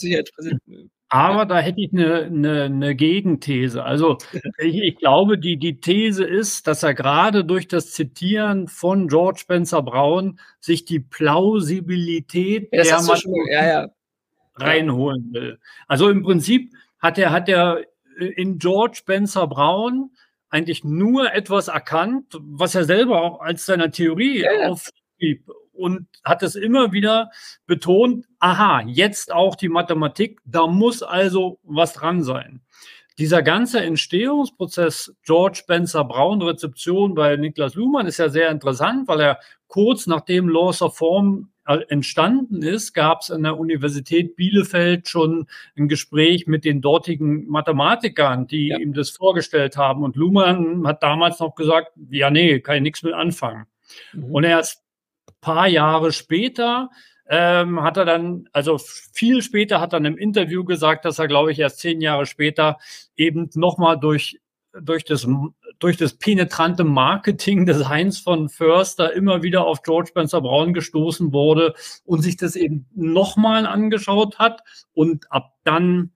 aber 1.08 1.46
da 1.46 1.60
hätte 1.60 1.80
ich 1.80 1.92
eine, 1.92 2.24
eine, 2.24 2.62
eine 2.64 2.96
Gegenthese. 2.96 3.84
Also 3.84 4.18
ich, 4.58 4.82
ich, 4.82 4.96
glaube, 4.96 5.38
die, 5.38 5.58
die 5.58 5.80
These 5.80 6.24
ist, 6.24 6.66
dass 6.66 6.82
er 6.82 6.94
gerade 6.94 7.44
durch 7.44 7.68
das 7.68 7.92
Zitieren 7.92 8.66
von 8.66 9.06
George 9.06 9.38
Spencer 9.42 9.80
Brown 9.82 10.40
sich 10.58 10.84
die 10.84 10.98
Plausibilität 10.98 12.68
ja, 12.72 12.82
der 12.82 13.16
schon, 13.16 13.32
ja, 13.48 13.64
ja 13.64 13.88
reinholen 14.56 15.32
will. 15.32 15.58
Also 15.86 16.08
im 16.08 16.22
Prinzip 16.22 16.72
hat 16.98 17.18
er, 17.18 17.30
hat 17.30 17.48
er 17.48 17.82
in 18.18 18.58
George 18.58 18.96
Spencer 18.96 19.46
Brown 19.46 20.10
eigentlich 20.48 20.84
nur 20.84 21.32
etwas 21.32 21.68
erkannt, 21.68 22.38
was 22.40 22.74
er 22.74 22.84
selber 22.84 23.22
auch 23.22 23.40
als 23.40 23.66
seiner 23.66 23.90
Theorie 23.90 24.42
ja. 24.42 24.68
aufschrieb 24.68 25.48
und 25.72 26.06
hat 26.24 26.42
es 26.42 26.54
immer 26.54 26.92
wieder 26.92 27.30
betont, 27.66 28.26
aha, 28.38 28.82
jetzt 28.86 29.32
auch 29.32 29.56
die 29.56 29.68
Mathematik, 29.68 30.40
da 30.44 30.66
muss 30.66 31.02
also 31.02 31.58
was 31.62 31.92
dran 31.92 32.22
sein. 32.22 32.62
Dieser 33.18 33.42
ganze 33.42 33.80
Entstehungsprozess 33.80 35.14
George 35.22 35.58
Spencer 35.58 36.04
Brown 36.04 36.42
Rezeption 36.42 37.14
bei 37.14 37.36
Niklas 37.36 37.74
Luhmann 37.74 38.06
ist 38.06 38.18
ja 38.18 38.28
sehr 38.28 38.50
interessant, 38.50 39.08
weil 39.08 39.20
er 39.20 39.40
kurz 39.68 40.06
nachdem 40.06 40.48
Laws 40.48 40.82
of 40.82 40.96
Form 40.96 41.48
äh, 41.48 41.55
entstanden 41.88 42.62
ist, 42.62 42.92
gab 42.92 43.22
es 43.22 43.30
an 43.30 43.42
der 43.42 43.58
Universität 43.58 44.36
Bielefeld 44.36 45.08
schon 45.08 45.46
ein 45.76 45.88
Gespräch 45.88 46.46
mit 46.46 46.64
den 46.64 46.80
dortigen 46.80 47.46
Mathematikern, 47.48 48.46
die 48.46 48.68
ja. 48.68 48.78
ihm 48.78 48.92
das 48.92 49.10
vorgestellt 49.10 49.76
haben. 49.76 50.02
Und 50.02 50.16
Luhmann 50.16 50.86
hat 50.86 51.02
damals 51.02 51.40
noch 51.40 51.54
gesagt, 51.54 51.92
ja, 52.10 52.30
nee, 52.30 52.60
kann 52.60 52.76
ich 52.76 52.82
nichts 52.82 53.02
mit 53.02 53.14
anfangen. 53.14 53.66
Mhm. 54.12 54.24
Und 54.24 54.44
erst 54.44 54.82
paar 55.40 55.68
Jahre 55.68 56.12
später 56.12 56.90
ähm, 57.28 57.82
hat 57.82 57.96
er 57.96 58.04
dann, 58.04 58.48
also 58.52 58.78
viel 58.78 59.42
später 59.42 59.80
hat 59.80 59.92
er 59.92 60.04
im 60.04 60.16
Interview 60.16 60.64
gesagt, 60.64 61.04
dass 61.04 61.18
er, 61.18 61.28
glaube 61.28 61.52
ich, 61.52 61.58
erst 61.58 61.80
zehn 61.80 62.00
Jahre 62.00 62.26
später 62.26 62.78
eben 63.16 63.50
nochmal 63.54 63.98
durch 63.98 64.40
durch 64.80 65.04
das, 65.04 65.26
durch 65.78 65.96
das 65.96 66.14
penetrante 66.14 66.84
Marketing 66.84 67.66
des 67.66 67.88
Heinz 67.88 68.18
von 68.18 68.48
Förster 68.48 69.12
immer 69.12 69.42
wieder 69.42 69.64
auf 69.64 69.82
George 69.82 70.08
Spencer 70.08 70.40
Brown 70.40 70.74
gestoßen 70.74 71.32
wurde 71.32 71.74
und 72.04 72.22
sich 72.22 72.36
das 72.36 72.56
eben 72.56 72.86
nochmal 72.94 73.66
angeschaut 73.66 74.38
hat 74.38 74.62
und 74.92 75.30
ab 75.30 75.54
dann 75.64 76.12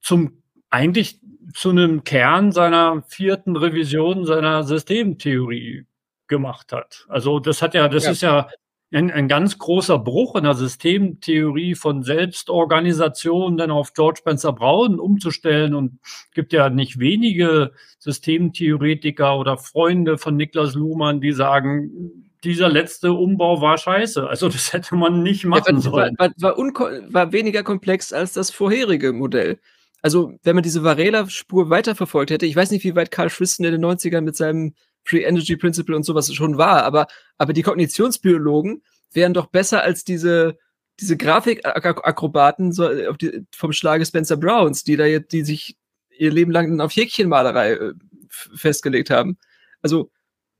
zum 0.00 0.42
eigentlich 0.70 1.20
zu 1.54 1.70
einem 1.70 2.04
Kern 2.04 2.52
seiner 2.52 3.02
vierten 3.02 3.56
Revision 3.56 4.24
seiner 4.24 4.64
Systemtheorie 4.64 5.86
gemacht 6.28 6.72
hat. 6.72 7.04
Also 7.08 7.40
das 7.40 7.60
hat 7.60 7.74
ja, 7.74 7.88
das 7.88 8.04
ja. 8.04 8.10
ist 8.10 8.22
ja 8.22 8.48
ein, 8.92 9.10
ein 9.10 9.28
ganz 9.28 9.58
großer 9.58 9.98
Bruch 9.98 10.36
in 10.36 10.44
der 10.44 10.54
Systemtheorie 10.54 11.74
von 11.74 12.02
Selbstorganisation 12.02 13.56
dann 13.56 13.70
auf 13.70 13.94
George 13.94 14.18
Spencer 14.18 14.52
Brown 14.52 15.00
umzustellen 15.00 15.74
und 15.74 15.98
gibt 16.34 16.52
ja 16.52 16.68
nicht 16.68 16.98
wenige 16.98 17.72
Systemtheoretiker 17.98 19.38
oder 19.38 19.56
Freunde 19.56 20.18
von 20.18 20.36
Niklas 20.36 20.74
Luhmann, 20.74 21.20
die 21.20 21.32
sagen, 21.32 22.30
dieser 22.44 22.68
letzte 22.68 23.12
Umbau 23.12 23.60
war 23.60 23.78
scheiße. 23.78 24.28
Also 24.28 24.48
das 24.48 24.72
hätte 24.72 24.94
man 24.96 25.22
nicht 25.22 25.44
machen 25.44 25.76
ja, 25.76 25.80
sollen. 25.80 26.14
War, 26.18 26.30
war, 26.38 26.56
war, 26.56 27.32
weniger 27.32 27.62
komplex 27.62 28.12
als 28.12 28.32
das 28.32 28.50
vorherige 28.50 29.12
Modell. 29.12 29.58
Also 30.02 30.34
wenn 30.42 30.56
man 30.56 30.64
diese 30.64 30.82
Varela-Spur 30.82 31.70
weiterverfolgt 31.70 32.32
hätte, 32.32 32.46
ich 32.46 32.56
weiß 32.56 32.72
nicht, 32.72 32.84
wie 32.84 32.96
weit 32.96 33.12
Karl 33.12 33.30
Friston 33.30 33.64
in 33.64 33.72
den 33.72 33.84
90ern 33.84 34.22
mit 34.22 34.36
seinem 34.36 34.74
Free 35.04 35.22
Energy 35.22 35.56
Principle 35.56 35.96
und 35.96 36.04
sowas 36.04 36.32
schon 36.32 36.58
war, 36.58 36.84
aber, 36.84 37.06
aber 37.38 37.52
die 37.52 37.62
Kognitionsbiologen 37.62 38.82
wären 39.12 39.34
doch 39.34 39.46
besser 39.46 39.82
als 39.82 40.04
diese, 40.04 40.58
diese 41.00 41.16
Grafikakrobaten 41.16 42.72
so, 42.72 43.12
die, 43.14 43.44
vom 43.54 43.72
Schlage 43.72 44.06
Spencer 44.06 44.36
Browns, 44.36 44.84
die 44.84 44.96
da 44.96 45.06
jetzt, 45.06 45.32
die 45.32 45.44
sich 45.44 45.76
ihr 46.16 46.30
Leben 46.30 46.52
lang 46.52 46.80
auf 46.80 46.94
Häkchenmalerei 46.94 47.72
äh, 47.72 47.92
festgelegt 48.28 49.10
haben. 49.10 49.38
Also, 49.82 50.10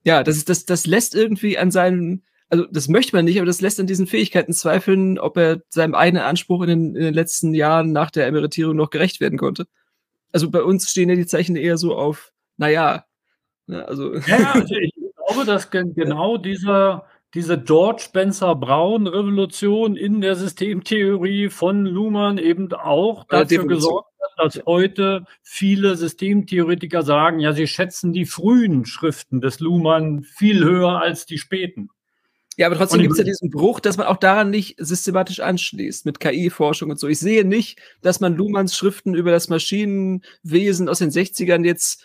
ja, 0.04 0.22
das 0.22 0.36
ist, 0.36 0.48
das, 0.48 0.64
das 0.64 0.86
lässt 0.86 1.14
irgendwie 1.14 1.58
an 1.58 1.70
seinen, 1.70 2.24
also 2.48 2.66
das 2.66 2.88
möchte 2.88 3.14
man 3.14 3.24
nicht, 3.24 3.38
aber 3.38 3.46
das 3.46 3.60
lässt 3.60 3.78
an 3.78 3.86
diesen 3.86 4.06
Fähigkeiten 4.06 4.52
zweifeln, 4.52 5.18
ob 5.18 5.36
er 5.36 5.62
seinem 5.68 5.94
eigenen 5.94 6.24
Anspruch 6.24 6.62
in 6.62 6.68
den, 6.68 6.96
in 6.96 7.02
den 7.02 7.14
letzten 7.14 7.54
Jahren 7.54 7.92
nach 7.92 8.10
der 8.10 8.26
Emeritierung 8.26 8.76
noch 8.76 8.90
gerecht 8.90 9.20
werden 9.20 9.38
konnte. 9.38 9.66
Also 10.32 10.50
bei 10.50 10.62
uns 10.62 10.90
stehen 10.90 11.08
ja 11.08 11.14
die 11.14 11.26
Zeichen 11.26 11.56
eher 11.56 11.78
so 11.78 11.94
auf, 11.94 12.32
naja, 12.56 13.04
Ne? 13.66 13.86
Also 13.86 14.14
ja, 14.14 14.52
also 14.52 14.74
ich 14.80 14.92
glaube, 15.16 15.46
dass 15.46 15.70
genau 15.70 16.36
dieser, 16.36 17.06
diese 17.34 17.58
George 17.58 18.02
Spencer 18.04 18.54
Brown 18.54 19.06
Revolution 19.06 19.96
in 19.96 20.20
der 20.20 20.36
Systemtheorie 20.36 21.48
von 21.48 21.86
Luhmann 21.86 22.38
eben 22.38 22.72
auch 22.72 23.24
dafür 23.24 23.66
gesorgt 23.66 24.08
hat, 24.20 24.54
dass 24.54 24.64
heute 24.66 25.24
viele 25.42 25.96
Systemtheoretiker 25.96 27.02
sagen, 27.02 27.40
ja, 27.40 27.52
sie 27.52 27.66
schätzen 27.66 28.12
die 28.12 28.26
frühen 28.26 28.84
Schriften 28.84 29.40
des 29.40 29.60
Luhmann 29.60 30.22
viel 30.22 30.64
höher 30.64 31.00
als 31.00 31.26
die 31.26 31.38
späten. 31.38 31.90
Ja, 32.58 32.66
aber 32.66 32.76
trotzdem 32.76 33.00
gibt 33.00 33.12
es 33.12 33.18
ja 33.18 33.24
diesen 33.24 33.50
Bruch, 33.50 33.80
dass 33.80 33.96
man 33.96 34.06
auch 34.06 34.18
daran 34.18 34.50
nicht 34.50 34.76
systematisch 34.78 35.40
anschließt 35.40 36.04
mit 36.04 36.20
KI-Forschung 36.20 36.90
und 36.90 37.00
so. 37.00 37.08
Ich 37.08 37.18
sehe 37.18 37.46
nicht, 37.46 37.80
dass 38.02 38.20
man 38.20 38.36
Luhmanns 38.36 38.76
Schriften 38.76 39.14
über 39.14 39.30
das 39.30 39.48
Maschinenwesen 39.48 40.88
aus 40.90 40.98
den 40.98 41.10
60ern 41.10 41.64
jetzt 41.64 42.04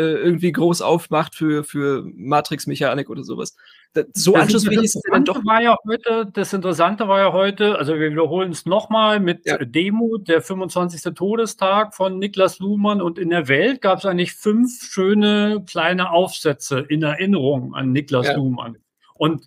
irgendwie 0.00 0.52
groß 0.52 0.82
aufmacht 0.82 1.34
für, 1.34 1.64
für 1.64 2.04
Matrix-Mechanik 2.14 3.10
oder 3.10 3.24
sowas. 3.24 3.56
Das, 3.92 4.06
so 4.14 4.32
das 4.32 4.42
anschlussfähig 4.42 4.82
ist 4.82 4.96
es 4.96 5.02
dann 5.10 5.24
doch. 5.24 5.44
War 5.44 5.62
ja 5.62 5.76
heute, 5.86 6.26
das 6.32 6.52
Interessante 6.52 7.08
war 7.08 7.20
ja 7.20 7.32
heute, 7.32 7.76
also 7.78 7.94
wir 7.94 8.10
wiederholen 8.10 8.52
es 8.52 8.64
nochmal 8.64 9.20
mit 9.20 9.46
ja. 9.46 9.58
Demo, 9.58 10.16
der 10.18 10.40
25. 10.40 11.14
Todestag 11.14 11.94
von 11.94 12.18
Niklas 12.18 12.58
Luhmann 12.58 13.02
und 13.02 13.18
in 13.18 13.30
der 13.30 13.48
Welt 13.48 13.82
gab 13.82 13.98
es 13.98 14.06
eigentlich 14.06 14.32
fünf 14.32 14.82
schöne 14.82 15.62
kleine 15.66 16.10
Aufsätze 16.10 16.80
in 16.80 17.02
Erinnerung 17.02 17.74
an 17.74 17.92
Niklas 17.92 18.28
ja. 18.28 18.36
Luhmann. 18.36 18.78
Und 19.14 19.46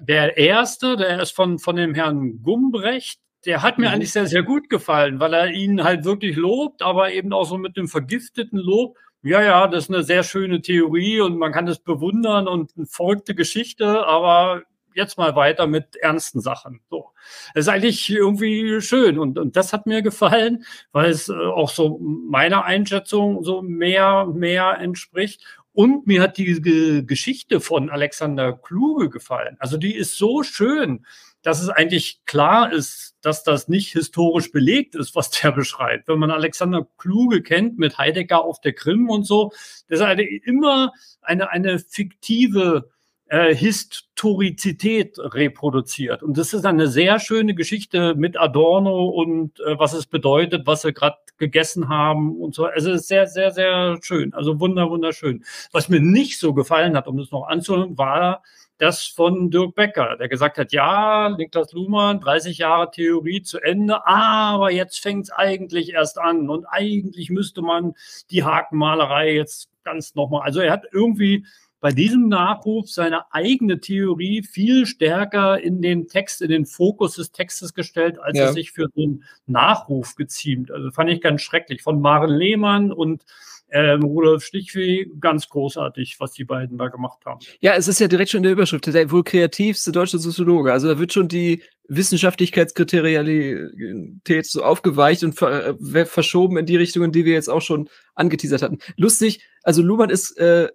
der 0.00 0.38
erste, 0.38 0.96
der 0.96 1.20
ist 1.20 1.32
von, 1.32 1.58
von 1.58 1.76
dem 1.76 1.94
Herrn 1.94 2.42
Gumbrecht, 2.42 3.20
der 3.44 3.62
hat 3.62 3.78
mir 3.78 3.88
mhm. 3.88 3.94
eigentlich 3.94 4.12
sehr, 4.12 4.26
sehr 4.26 4.42
gut 4.42 4.70
gefallen, 4.70 5.20
weil 5.20 5.34
er 5.34 5.50
ihn 5.50 5.82
halt 5.82 6.04
wirklich 6.04 6.36
lobt, 6.36 6.82
aber 6.82 7.12
eben 7.12 7.32
auch 7.32 7.44
so 7.44 7.58
mit 7.58 7.76
dem 7.76 7.88
vergifteten 7.88 8.58
Lob 8.58 8.96
ja, 9.22 9.42
ja, 9.42 9.66
das 9.68 9.84
ist 9.84 9.90
eine 9.90 10.02
sehr 10.02 10.22
schöne 10.22 10.62
Theorie 10.62 11.20
und 11.20 11.38
man 11.38 11.52
kann 11.52 11.68
es 11.68 11.78
bewundern 11.78 12.48
und 12.48 12.72
eine 12.76 12.86
verrückte 12.86 13.34
Geschichte, 13.34 14.06
aber 14.06 14.62
jetzt 14.94 15.16
mal 15.18 15.36
weiter 15.36 15.66
mit 15.66 15.96
ernsten 15.96 16.40
Sachen. 16.40 16.80
So. 16.90 17.10
Das 17.54 17.66
ist 17.66 17.68
eigentlich 17.68 18.10
irgendwie 18.10 18.80
schön 18.80 19.18
und, 19.18 19.38
und 19.38 19.56
das 19.56 19.72
hat 19.72 19.86
mir 19.86 20.02
gefallen, 20.02 20.64
weil 20.92 21.10
es 21.10 21.28
äh, 21.28 21.32
auch 21.34 21.70
so 21.70 21.98
meiner 21.98 22.64
Einschätzung 22.64 23.42
so 23.44 23.62
mehr, 23.62 24.26
mehr 24.26 24.78
entspricht. 24.80 25.42
Und 25.74 26.06
mir 26.06 26.20
hat 26.20 26.36
die 26.36 26.60
Geschichte 27.06 27.60
von 27.60 27.88
Alexander 27.88 28.52
Kluge 28.52 29.08
gefallen. 29.08 29.56
Also 29.58 29.78
die 29.78 29.94
ist 29.94 30.18
so 30.18 30.42
schön 30.42 31.06
dass 31.42 31.60
es 31.62 31.68
eigentlich 31.68 32.24
klar 32.24 32.72
ist, 32.72 33.16
dass 33.20 33.44
das 33.44 33.68
nicht 33.68 33.92
historisch 33.92 34.52
belegt 34.52 34.94
ist, 34.94 35.14
was 35.14 35.30
der 35.30 35.52
beschreibt. 35.52 36.08
Wenn 36.08 36.18
man 36.18 36.30
Alexander 36.30 36.86
Kluge 36.98 37.42
kennt 37.42 37.78
mit 37.78 37.98
Heidegger 37.98 38.44
auf 38.44 38.60
der 38.60 38.72
Krim 38.72 39.08
und 39.10 39.26
so, 39.26 39.50
das 39.88 40.00
ist 40.00 40.02
eine, 40.02 40.22
immer 40.22 40.92
eine, 41.20 41.50
eine 41.50 41.78
fiktive 41.78 42.90
äh, 43.32 43.54
Historizität 43.54 45.18
reproduziert. 45.18 46.22
Und 46.22 46.36
das 46.36 46.52
ist 46.52 46.66
eine 46.66 46.86
sehr 46.86 47.18
schöne 47.18 47.54
Geschichte 47.54 48.14
mit 48.14 48.38
Adorno 48.38 49.06
und 49.06 49.58
äh, 49.60 49.78
was 49.78 49.94
es 49.94 50.06
bedeutet, 50.06 50.66
was 50.66 50.82
sie 50.82 50.92
gerade 50.92 51.16
gegessen 51.38 51.88
haben 51.88 52.36
und 52.36 52.54
so. 52.54 52.66
Also 52.66 52.90
es 52.90 53.02
ist 53.02 53.08
sehr, 53.08 53.26
sehr, 53.26 53.50
sehr 53.50 53.98
schön. 54.02 54.34
Also 54.34 54.60
wunder, 54.60 54.90
wunderschön. 54.90 55.44
Was 55.72 55.88
mir 55.88 56.00
nicht 56.00 56.38
so 56.38 56.52
gefallen 56.52 56.94
hat, 56.94 57.08
um 57.08 57.16
das 57.16 57.30
noch 57.30 57.48
anzuhören, 57.48 57.96
war 57.96 58.42
das 58.82 59.06
von 59.06 59.50
Dirk 59.50 59.76
Becker, 59.76 60.16
der 60.16 60.28
gesagt 60.28 60.58
hat, 60.58 60.72
ja, 60.72 61.32
Niklas 61.38 61.72
Luhmann, 61.72 62.18
30 62.18 62.58
Jahre 62.58 62.90
Theorie 62.90 63.42
zu 63.42 63.60
Ende, 63.60 64.04
aber 64.06 64.72
jetzt 64.72 64.98
fängt 64.98 65.26
es 65.26 65.30
eigentlich 65.30 65.92
erst 65.92 66.18
an 66.18 66.50
und 66.50 66.66
eigentlich 66.66 67.30
müsste 67.30 67.62
man 67.62 67.94
die 68.30 68.42
Hakenmalerei 68.42 69.34
jetzt 69.34 69.68
ganz 69.84 70.16
nochmal, 70.16 70.42
also 70.42 70.60
er 70.60 70.72
hat 70.72 70.86
irgendwie 70.90 71.46
bei 71.78 71.92
diesem 71.92 72.28
Nachruf 72.28 72.90
seine 72.90 73.32
eigene 73.32 73.78
Theorie 73.80 74.42
viel 74.42 74.86
stärker 74.86 75.60
in 75.60 75.80
den 75.80 76.08
Text, 76.08 76.42
in 76.42 76.48
den 76.48 76.66
Fokus 76.66 77.14
des 77.14 77.30
Textes 77.30 77.74
gestellt, 77.74 78.20
als 78.20 78.38
ja. 78.38 78.46
er 78.46 78.52
sich 78.52 78.72
für 78.72 78.88
so 78.94 79.02
einen 79.02 79.24
Nachruf 79.46 80.14
geziemt. 80.14 80.70
Also 80.70 80.92
fand 80.92 81.10
ich 81.10 81.20
ganz 81.20 81.42
schrecklich. 81.42 81.82
Von 81.82 82.00
Maren 82.00 82.30
Lehmann 82.30 82.92
und 82.92 83.24
ähm, 83.72 84.02
Rudolf 84.02 84.44
Stichweh, 84.44 85.06
ganz 85.18 85.48
großartig, 85.48 86.20
was 86.20 86.32
die 86.32 86.44
beiden 86.44 86.78
da 86.78 86.88
gemacht 86.88 87.24
haben. 87.24 87.40
Ja, 87.60 87.74
es 87.74 87.88
ist 87.88 88.00
ja 88.00 88.08
direkt 88.08 88.30
schon 88.30 88.38
in 88.38 88.44
der 88.44 88.52
Überschrift, 88.52 88.86
der 88.86 89.10
wohl 89.10 89.24
kreativste 89.24 89.92
deutsche 89.92 90.18
Soziologe. 90.18 90.72
Also 90.72 90.88
da 90.88 90.98
wird 90.98 91.12
schon 91.12 91.28
die 91.28 91.62
Wissenschaftlichkeitskriterialität 91.88 94.46
so 94.46 94.62
aufgeweicht 94.62 95.24
und 95.24 95.34
ver 95.34 95.76
äh, 95.94 96.04
verschoben 96.04 96.58
in 96.58 96.66
die 96.66 96.76
Richtungen, 96.76 97.12
die 97.12 97.24
wir 97.24 97.32
jetzt 97.32 97.48
auch 97.48 97.62
schon 97.62 97.88
angeteasert 98.14 98.62
hatten. 98.62 98.78
Lustig, 98.96 99.44
also 99.62 99.82
Luhmann 99.82 100.10
ist 100.10 100.36
äh, 100.38 100.68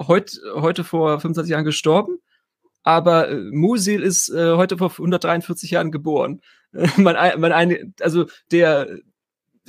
heut, 0.00 0.40
heute 0.54 0.84
vor 0.84 1.20
25 1.20 1.50
Jahren 1.50 1.64
gestorben, 1.64 2.18
aber 2.82 3.28
äh, 3.28 3.36
Musil 3.36 4.02
ist 4.02 4.30
äh, 4.30 4.56
heute 4.56 4.78
vor 4.78 4.90
143 4.90 5.70
Jahren 5.70 5.90
geboren. 5.90 6.40
man, 6.96 7.40
man 7.40 7.94
also 8.00 8.26
der 8.50 9.00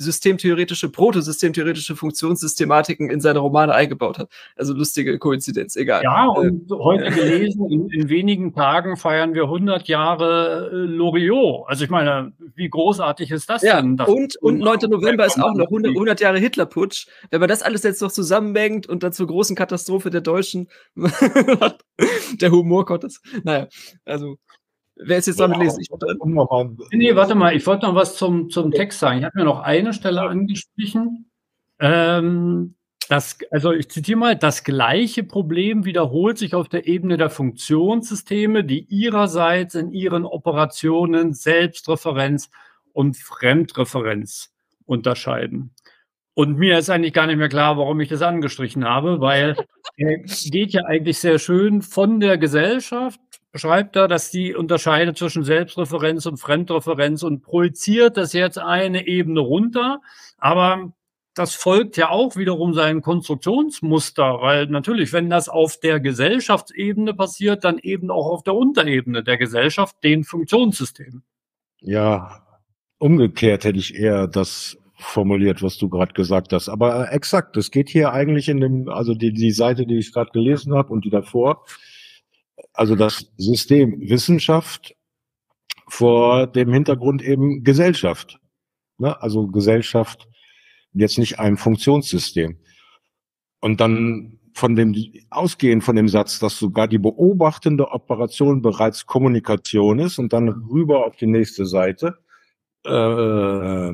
systemtheoretische, 0.00 0.88
protosystemtheoretische 0.88 1.94
Funktionssystematiken 1.94 3.10
in 3.10 3.20
seine 3.20 3.40
Romane 3.40 3.74
eingebaut 3.74 4.18
hat. 4.18 4.30
Also 4.56 4.72
lustige 4.72 5.18
Koinzidenz, 5.18 5.76
egal. 5.76 6.02
Ja, 6.02 6.26
und 6.26 6.70
äh, 6.70 6.74
heute 6.74 7.10
gelesen, 7.10 7.70
in, 7.70 7.88
in, 7.90 8.08
wenigen 8.08 8.54
Tagen 8.54 8.96
feiern 8.96 9.34
wir 9.34 9.44
100 9.44 9.88
Jahre 9.88 10.70
äh, 10.72 10.76
Loriot. 10.76 11.64
Also 11.68 11.84
ich 11.84 11.90
meine, 11.90 12.32
wie 12.54 12.70
großartig 12.70 13.30
ist 13.30 13.50
das 13.50 13.62
ja, 13.62 13.80
denn? 13.80 13.96
Das 13.96 14.08
und, 14.08 14.36
und 14.36 14.58
9. 14.58 14.78
November 14.88 15.26
ist 15.26 15.40
auch 15.40 15.54
noch 15.54 15.66
100, 15.66 15.92
100 15.92 16.20
Jahre 16.20 16.38
Hitlerputsch. 16.38 17.06
Wenn 17.30 17.40
man 17.40 17.48
das 17.48 17.62
alles 17.62 17.82
jetzt 17.82 18.00
noch 18.00 18.12
zusammenmengt 18.12 18.88
und 18.88 19.02
dann 19.02 19.12
zur 19.12 19.26
großen 19.26 19.54
Katastrophe 19.54 20.08
der 20.08 20.22
Deutschen, 20.22 20.68
der 22.40 22.50
Humor 22.50 22.86
Gottes. 22.86 23.20
Naja, 23.44 23.68
also 24.04 24.36
Wer 25.02 25.18
ist 25.18 25.26
jetzt 25.26 25.40
damit 25.40 25.58
ja, 25.58 25.64
lesen? 25.64 25.80
Ich 25.80 25.90
nee, 26.98 27.14
warte 27.16 27.34
mal, 27.34 27.54
ich 27.54 27.66
wollte 27.66 27.86
noch 27.86 27.94
was 27.94 28.16
zum, 28.16 28.50
zum 28.50 28.70
Text 28.70 28.98
sagen. 28.98 29.18
Ich 29.18 29.24
habe 29.24 29.38
mir 29.38 29.44
noch 29.44 29.60
eine 29.60 29.92
Stelle 29.92 30.22
angestrichen. 30.22 31.30
Ähm, 31.78 32.74
Das, 33.08 33.38
also 33.50 33.72
ich 33.72 33.90
zitiere 33.90 34.18
mal, 34.18 34.36
das 34.36 34.62
gleiche 34.62 35.24
Problem 35.24 35.84
wiederholt 35.84 36.38
sich 36.38 36.54
auf 36.54 36.68
der 36.68 36.86
Ebene 36.86 37.16
der 37.16 37.28
Funktionssysteme, 37.28 38.62
die 38.62 38.86
ihrerseits 38.88 39.74
in 39.74 39.90
ihren 39.90 40.24
Operationen 40.24 41.34
Selbstreferenz 41.34 42.50
und 42.92 43.16
Fremdreferenz 43.16 44.52
unterscheiden. 44.86 45.74
Und 46.34 46.56
mir 46.56 46.78
ist 46.78 46.88
eigentlich 46.88 47.12
gar 47.12 47.26
nicht 47.26 47.36
mehr 47.38 47.48
klar, 47.48 47.76
warum 47.76 47.98
ich 47.98 48.08
das 48.08 48.22
angestrichen 48.22 48.84
habe, 48.84 49.20
weil 49.20 49.56
er 49.96 50.18
geht 50.18 50.70
ja 50.70 50.84
eigentlich 50.84 51.18
sehr 51.18 51.40
schön 51.40 51.82
von 51.82 52.20
der 52.20 52.38
Gesellschaft, 52.38 53.20
beschreibt 53.52 53.96
er, 53.96 54.08
dass 54.08 54.30
die 54.30 54.54
unterscheidet 54.54 55.18
zwischen 55.18 55.44
Selbstreferenz 55.44 56.26
und 56.26 56.38
Fremdreferenz 56.38 57.22
und 57.22 57.42
projiziert 57.42 58.16
das 58.16 58.32
jetzt 58.32 58.58
eine 58.58 59.06
Ebene 59.06 59.40
runter. 59.40 60.00
Aber 60.38 60.92
das 61.34 61.54
folgt 61.54 61.96
ja 61.96 62.10
auch 62.10 62.36
wiederum 62.36 62.74
seinem 62.74 63.02
Konstruktionsmuster, 63.02 64.40
weil 64.40 64.66
natürlich, 64.66 65.12
wenn 65.12 65.30
das 65.30 65.48
auf 65.48 65.78
der 65.78 66.00
Gesellschaftsebene 66.00 67.14
passiert, 67.14 67.64
dann 67.64 67.78
eben 67.78 68.10
auch 68.10 68.26
auf 68.26 68.42
der 68.42 68.54
Unterebene 68.54 69.22
der 69.22 69.38
Gesellschaft, 69.38 69.96
den 70.02 70.24
Funktionssystemen. 70.24 71.22
Ja, 71.80 72.42
umgekehrt 72.98 73.64
hätte 73.64 73.78
ich 73.78 73.94
eher 73.94 74.26
das 74.26 74.76
formuliert, 74.96 75.62
was 75.62 75.78
du 75.78 75.88
gerade 75.88 76.12
gesagt 76.12 76.52
hast. 76.52 76.68
Aber 76.68 77.08
äh, 77.08 77.14
exakt, 77.14 77.56
es 77.56 77.70
geht 77.70 77.88
hier 77.88 78.12
eigentlich 78.12 78.48
in 78.48 78.60
dem, 78.60 78.88
also 78.88 79.14
die, 79.14 79.32
die 79.32 79.52
Seite, 79.52 79.86
die 79.86 79.98
ich 79.98 80.12
gerade 80.12 80.30
gelesen 80.32 80.74
habe 80.74 80.92
und 80.92 81.04
die 81.04 81.10
davor, 81.10 81.64
also 82.72 82.94
das 82.94 83.30
System 83.36 84.00
Wissenschaft 84.00 84.94
vor 85.88 86.46
dem 86.46 86.72
Hintergrund 86.72 87.22
eben 87.22 87.64
Gesellschaft. 87.64 88.38
Ne? 88.98 89.20
Also 89.20 89.48
Gesellschaft 89.48 90.28
jetzt 90.92 91.18
nicht 91.18 91.38
ein 91.38 91.56
Funktionssystem. 91.56 92.58
Und 93.60 93.80
dann 93.80 94.38
von 94.54 94.74
dem 94.74 94.94
ausgehend 95.30 95.84
von 95.84 95.96
dem 95.96 96.08
Satz, 96.08 96.38
dass 96.38 96.58
sogar 96.58 96.88
die 96.88 96.98
beobachtende 96.98 97.88
Operation 97.90 98.62
bereits 98.62 99.06
Kommunikation 99.06 99.98
ist 99.98 100.18
und 100.18 100.32
dann 100.32 100.48
rüber 100.48 101.06
auf 101.06 101.16
die 101.16 101.26
nächste 101.26 101.66
Seite. 101.66 102.18
Äh, 102.84 103.92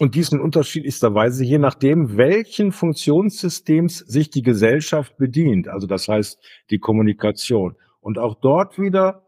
und 0.00 0.14
diesen 0.14 0.40
unterschiedlichsterweise 0.40 1.44
je 1.44 1.58
nachdem, 1.58 2.16
welchen 2.16 2.72
Funktionssystems 2.72 3.98
sich 3.98 4.30
die 4.30 4.42
Gesellschaft 4.42 5.16
bedient. 5.16 5.68
Also 5.68 5.86
das 5.86 6.08
heißt 6.08 6.38
die 6.70 6.78
Kommunikation. 6.78 7.76
Und 8.00 8.18
auch 8.18 8.34
dort 8.34 8.78
wieder 8.78 9.24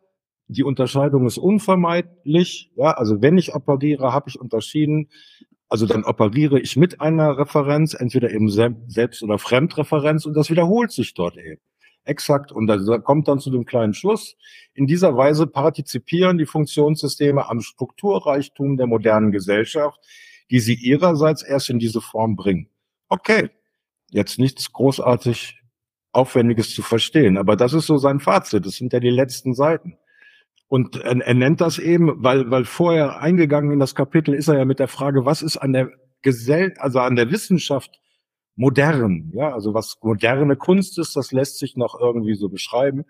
die 0.48 0.64
Unterscheidung 0.64 1.26
ist 1.26 1.38
unvermeidlich. 1.38 2.70
Ja, 2.76 2.92
also 2.92 3.20
wenn 3.22 3.38
ich 3.38 3.54
operiere, 3.54 4.12
habe 4.12 4.28
ich 4.28 4.40
unterschieden. 4.40 5.08
Also 5.68 5.86
dann 5.86 6.04
operiere 6.04 6.60
ich 6.60 6.76
mit 6.76 7.00
einer 7.00 7.38
Referenz, 7.38 7.94
entweder 7.94 8.30
eben 8.30 8.48
Selbst- 8.48 9.22
oder 9.22 9.38
Fremdreferenz 9.38 10.26
und 10.26 10.34
das 10.34 10.50
wiederholt 10.50 10.92
sich 10.92 11.14
dort 11.14 11.36
eben. 11.36 11.60
Exakt. 12.04 12.52
Und 12.52 12.68
da 12.68 12.98
kommt 12.98 13.26
dann 13.26 13.40
zu 13.40 13.50
dem 13.50 13.64
kleinen 13.64 13.92
Schluss. 13.92 14.36
In 14.74 14.86
dieser 14.86 15.16
Weise 15.16 15.48
partizipieren 15.48 16.38
die 16.38 16.46
Funktionssysteme 16.46 17.48
am 17.48 17.60
Strukturreichtum 17.60 18.76
der 18.76 18.86
modernen 18.86 19.32
Gesellschaft, 19.32 19.98
die 20.50 20.60
sie 20.60 20.74
ihrerseits 20.74 21.42
erst 21.42 21.70
in 21.70 21.78
diese 21.78 22.00
Form 22.00 22.36
bringen. 22.36 22.68
Okay, 23.08 23.50
jetzt 24.10 24.38
nichts 24.38 24.72
großartig 24.72 25.60
Aufwendiges 26.12 26.74
zu 26.74 26.82
verstehen, 26.82 27.36
aber 27.36 27.56
das 27.56 27.72
ist 27.72 27.86
so 27.86 27.98
sein 27.98 28.20
Fazit. 28.20 28.64
Das 28.64 28.76
sind 28.76 28.92
ja 28.92 29.00
die 29.00 29.10
letzten 29.10 29.54
Seiten. 29.54 29.98
Und 30.68 30.96
er, 30.96 31.16
er 31.20 31.34
nennt 31.34 31.60
das 31.60 31.78
eben, 31.78 32.22
weil, 32.24 32.50
weil 32.50 32.64
vorher 32.64 33.20
eingegangen 33.20 33.70
in 33.72 33.78
das 33.78 33.94
Kapitel 33.94 34.34
ist 34.34 34.48
er 34.48 34.58
ja 34.58 34.64
mit 34.64 34.78
der 34.78 34.88
Frage, 34.88 35.24
was 35.24 35.42
ist 35.42 35.56
an 35.56 35.72
der 35.72 35.90
Gesell, 36.22 36.74
also 36.78 37.00
an 37.00 37.16
der 37.16 37.30
Wissenschaft 37.30 38.00
modern? 38.56 39.30
Ja, 39.34 39.52
also 39.52 39.74
was 39.74 39.96
moderne 40.02 40.56
Kunst 40.56 40.98
ist, 40.98 41.14
das 41.16 41.32
lässt 41.32 41.58
sich 41.58 41.76
noch 41.76 41.98
irgendwie 42.00 42.34
so 42.34 42.48
beschreiben. 42.48 43.04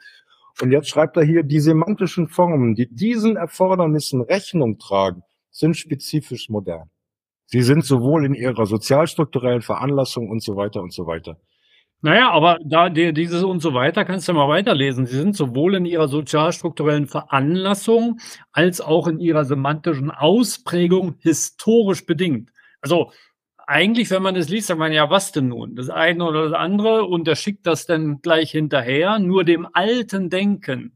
Und 0.60 0.72
jetzt 0.72 0.88
schreibt 0.88 1.16
er 1.16 1.24
hier, 1.24 1.42
die 1.42 1.60
semantischen 1.60 2.28
Formen, 2.28 2.74
die 2.74 2.88
diesen 2.92 3.36
Erfordernissen 3.36 4.22
Rechnung 4.22 4.78
tragen, 4.78 5.22
sind 5.50 5.76
spezifisch 5.76 6.48
modern. 6.48 6.90
Sie 7.46 7.62
sind 7.62 7.84
sowohl 7.84 8.26
in 8.26 8.34
ihrer 8.34 8.66
sozialstrukturellen 8.66 9.62
Veranlassung 9.62 10.28
und 10.28 10.42
so 10.42 10.56
weiter 10.56 10.82
und 10.82 10.92
so 10.92 11.06
weiter. 11.06 11.38
Naja, 12.02 12.30
aber 12.30 12.58
da 12.64 12.90
die, 12.90 13.12
dieses 13.12 13.42
und 13.42 13.60
so 13.60 13.72
weiter 13.72 14.04
kannst 14.04 14.28
du 14.28 14.32
mal 14.32 14.48
weiterlesen. 14.48 15.06
Sie 15.06 15.16
sind 15.16 15.34
sowohl 15.34 15.76
in 15.76 15.86
ihrer 15.86 16.08
sozialstrukturellen 16.08 17.06
Veranlassung 17.06 18.18
als 18.52 18.80
auch 18.80 19.08
in 19.08 19.18
ihrer 19.18 19.44
semantischen 19.44 20.10
Ausprägung 20.10 21.16
historisch 21.20 22.04
bedingt. 22.04 22.50
Also 22.82 23.12
eigentlich, 23.66 24.10
wenn 24.10 24.22
man 24.22 24.34
das 24.34 24.48
liest, 24.48 24.68
sagt 24.68 24.78
man 24.78 24.92
ja, 24.92 25.10
was 25.10 25.32
denn 25.32 25.48
nun? 25.48 25.74
Das 25.74 25.88
eine 25.88 26.24
oder 26.24 26.44
das 26.44 26.52
andere 26.52 27.04
und 27.04 27.26
der 27.26 27.34
schickt 27.34 27.66
das 27.66 27.86
dann 27.86 28.20
gleich 28.20 28.50
hinterher. 28.50 29.18
Nur 29.18 29.44
dem 29.44 29.66
alten 29.72 30.30
Denken 30.30 30.95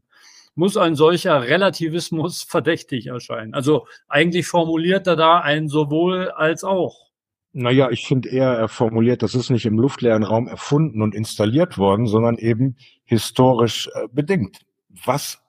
muss 0.61 0.77
ein 0.77 0.93
solcher 0.93 1.41
Relativismus 1.41 2.43
verdächtig 2.47 3.07
erscheinen. 3.07 3.55
Also 3.55 3.87
eigentlich 4.07 4.45
formuliert 4.45 5.07
er 5.07 5.15
da 5.15 5.39
ein 5.39 5.67
sowohl 5.67 6.29
als 6.29 6.63
auch. 6.63 7.09
Naja, 7.51 7.89
ich 7.89 8.05
finde 8.05 8.29
eher, 8.29 8.49
er 8.49 8.67
formuliert, 8.67 9.23
das 9.23 9.33
ist 9.33 9.49
nicht 9.49 9.65
im 9.65 9.79
luftleeren 9.79 10.21
Raum 10.21 10.47
erfunden 10.47 11.01
und 11.01 11.15
installiert 11.15 11.79
worden, 11.79 12.05
sondern 12.05 12.37
eben 12.37 12.77
historisch 13.05 13.89
äh, 13.95 14.07
bedingt. 14.13 14.59
Was 15.03 15.41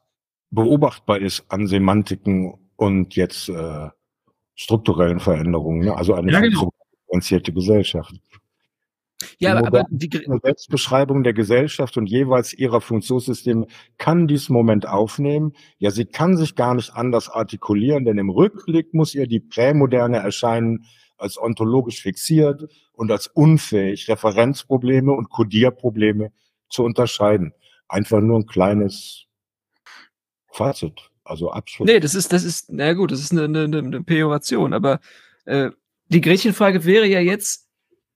beobachtbar 0.50 1.18
ist 1.18 1.44
an 1.48 1.66
Semantiken 1.66 2.54
und 2.76 3.14
jetzt 3.14 3.50
äh, 3.50 3.90
strukturellen 4.54 5.20
Veränderungen, 5.20 5.80
ne? 5.80 5.94
also 5.94 6.14
eine 6.14 6.32
ja, 6.32 6.40
genau. 6.40 6.72
differenzierte 7.06 7.52
Gesellschaft. 7.52 8.14
Ja, 9.42 9.60
die 9.60 9.66
aber 9.66 9.86
die 9.90 10.38
Selbstbeschreibung 10.42 11.24
der 11.24 11.32
Gesellschaft 11.32 11.96
und 11.96 12.06
jeweils 12.06 12.54
ihrer 12.54 12.80
Funktionssysteme 12.80 13.66
kann 13.98 14.28
dies 14.28 14.48
Moment 14.48 14.86
aufnehmen. 14.86 15.52
Ja, 15.78 15.90
sie 15.90 16.04
kann 16.04 16.36
sich 16.36 16.54
gar 16.54 16.74
nicht 16.74 16.94
anders 16.94 17.28
artikulieren, 17.28 18.04
denn 18.04 18.18
im 18.18 18.30
Rückblick 18.30 18.94
muss 18.94 19.14
ihr 19.14 19.26
die 19.26 19.40
Prämoderne 19.40 20.18
erscheinen, 20.18 20.86
als 21.16 21.38
ontologisch 21.38 22.02
fixiert 22.02 22.68
und 22.92 23.10
als 23.10 23.26
unfähig, 23.26 24.08
Referenzprobleme 24.08 25.12
und 25.12 25.28
Codierprobleme 25.28 26.32
zu 26.68 26.84
unterscheiden. 26.84 27.52
Einfach 27.88 28.20
nur 28.20 28.40
ein 28.40 28.46
kleines 28.46 29.26
Fazit, 30.52 31.10
also 31.24 31.50
Abschluss. 31.50 31.88
Nee, 31.88 32.00
das 32.00 32.14
ist, 32.14 32.32
das 32.32 32.44
ist, 32.44 32.72
na 32.72 32.92
gut, 32.92 33.10
das 33.10 33.20
ist 33.20 33.32
eine, 33.32 33.44
eine, 33.44 33.78
eine 33.78 34.02
Pejoration, 34.02 34.72
aber 34.72 35.00
äh, 35.46 35.70
die 36.08 36.20
Gretchenfrage 36.20 36.84
wäre 36.84 37.06
ja 37.06 37.20
jetzt, 37.20 37.68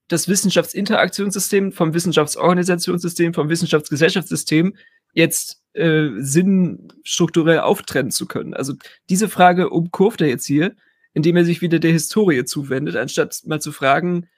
das 0.08 0.28
Wissenschaftsinteraktionssystem 0.28 1.72
vom 1.72 1.94
Wissenschaftsorganisationssystem, 1.94 3.34
vom 3.34 3.48
Wissenschaftsgesellschaftssystem 3.48 4.76
jetzt 5.12 5.62
äh, 5.72 6.08
sinnstrukturell 6.18 7.60
auftrennen 7.60 8.10
zu 8.10 8.26
können. 8.26 8.54
Also 8.54 8.74
diese 9.08 9.28
Frage 9.28 9.70
umkurvt 9.70 10.20
er 10.20 10.28
jetzt 10.28 10.46
hier 10.46 10.74
indem 11.16 11.36
er 11.36 11.44
sich 11.46 11.62
wieder 11.62 11.78
der 11.78 11.92
Historie 11.92 12.44
zuwendet, 12.44 12.94
anstatt 12.94 13.40
mal 13.46 13.58
zu 13.58 13.72
fragen, 13.72 14.28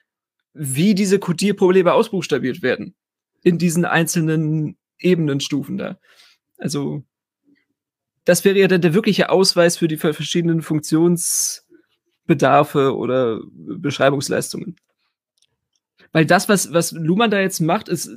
wie 0.54 0.94
diese 0.94 1.18
Codierprobleme 1.18 1.92
ausbuchstabiert 1.92 2.62
werden 2.62 2.94
in 3.42 3.58
diesen 3.58 3.84
einzelnen 3.84 4.78
Ebenenstufen 5.00 5.76
da. 5.76 5.98
Also 6.56 7.02
das 8.24 8.44
wäre 8.44 8.60
ja 8.60 8.68
dann 8.68 8.80
der 8.80 8.94
wirkliche 8.94 9.30
Ausweis 9.30 9.76
für 9.76 9.88
die 9.88 9.96
verschiedenen 9.96 10.62
Funktionsbedarfe 10.62 12.96
oder 12.96 13.40
Beschreibungsleistungen. 13.50 14.76
Weil 16.12 16.26
das, 16.26 16.48
was, 16.48 16.72
was 16.72 16.92
Luhmann 16.92 17.30
da 17.30 17.40
jetzt 17.40 17.60
macht, 17.60 17.88
ist, 17.88 18.10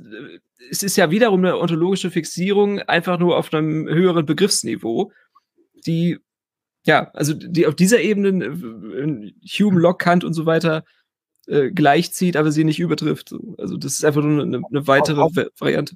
es 0.69 0.83
ist 0.83 0.95
ja 0.95 1.11
wiederum 1.11 1.43
eine 1.43 1.57
ontologische 1.57 2.11
Fixierung, 2.11 2.79
einfach 2.79 3.19
nur 3.19 3.37
auf 3.37 3.53
einem 3.53 3.87
höheren 3.87 4.25
Begriffsniveau, 4.25 5.11
die 5.85 6.19
ja, 6.85 7.11
also 7.13 7.33
die 7.33 7.67
auf 7.67 7.75
dieser 7.75 8.01
Ebene 8.01 8.45
äh, 8.45 9.33
Hume, 9.47 9.79
Locke, 9.79 10.03
Kant 10.03 10.23
und 10.23 10.33
so 10.33 10.45
weiter 10.45 10.83
äh, 11.47 11.71
gleichzieht, 11.71 12.35
aber 12.35 12.51
sie 12.51 12.63
nicht 12.63 12.79
übertrifft. 12.79 13.29
So. 13.29 13.55
Also 13.57 13.77
das 13.77 13.93
ist 13.93 14.05
einfach 14.05 14.23
nur 14.23 14.43
eine, 14.43 14.61
eine 14.67 14.87
weitere 14.87 15.21
hast, 15.21 15.37
Variante. 15.59 15.95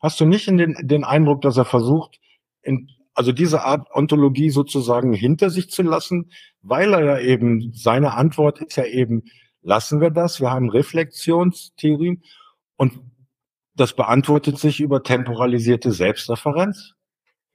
Hast 0.00 0.20
du 0.20 0.24
nicht 0.24 0.46
in 0.48 0.58
den, 0.58 0.76
den 0.82 1.04
Eindruck, 1.04 1.42
dass 1.42 1.56
er 1.56 1.64
versucht, 1.64 2.18
in, 2.62 2.88
also 3.14 3.32
diese 3.32 3.62
Art 3.64 3.88
Ontologie 3.92 4.50
sozusagen 4.50 5.12
hinter 5.12 5.50
sich 5.50 5.70
zu 5.70 5.82
lassen, 5.82 6.30
weil 6.62 6.92
er 6.92 7.04
ja 7.04 7.18
eben, 7.18 7.72
seine 7.72 8.14
Antwort 8.14 8.60
ist 8.60 8.76
ja 8.76 8.84
eben, 8.84 9.24
lassen 9.66 10.00
wir 10.00 10.10
das, 10.10 10.40
wir 10.40 10.50
haben 10.50 10.70
Reflexionstheorien 10.70 12.22
und 12.76 12.92
das 13.74 13.94
beantwortet 13.94 14.58
sich 14.58 14.80
über 14.80 15.02
temporalisierte 15.02 15.90
Selbstreferenz? 15.92 16.94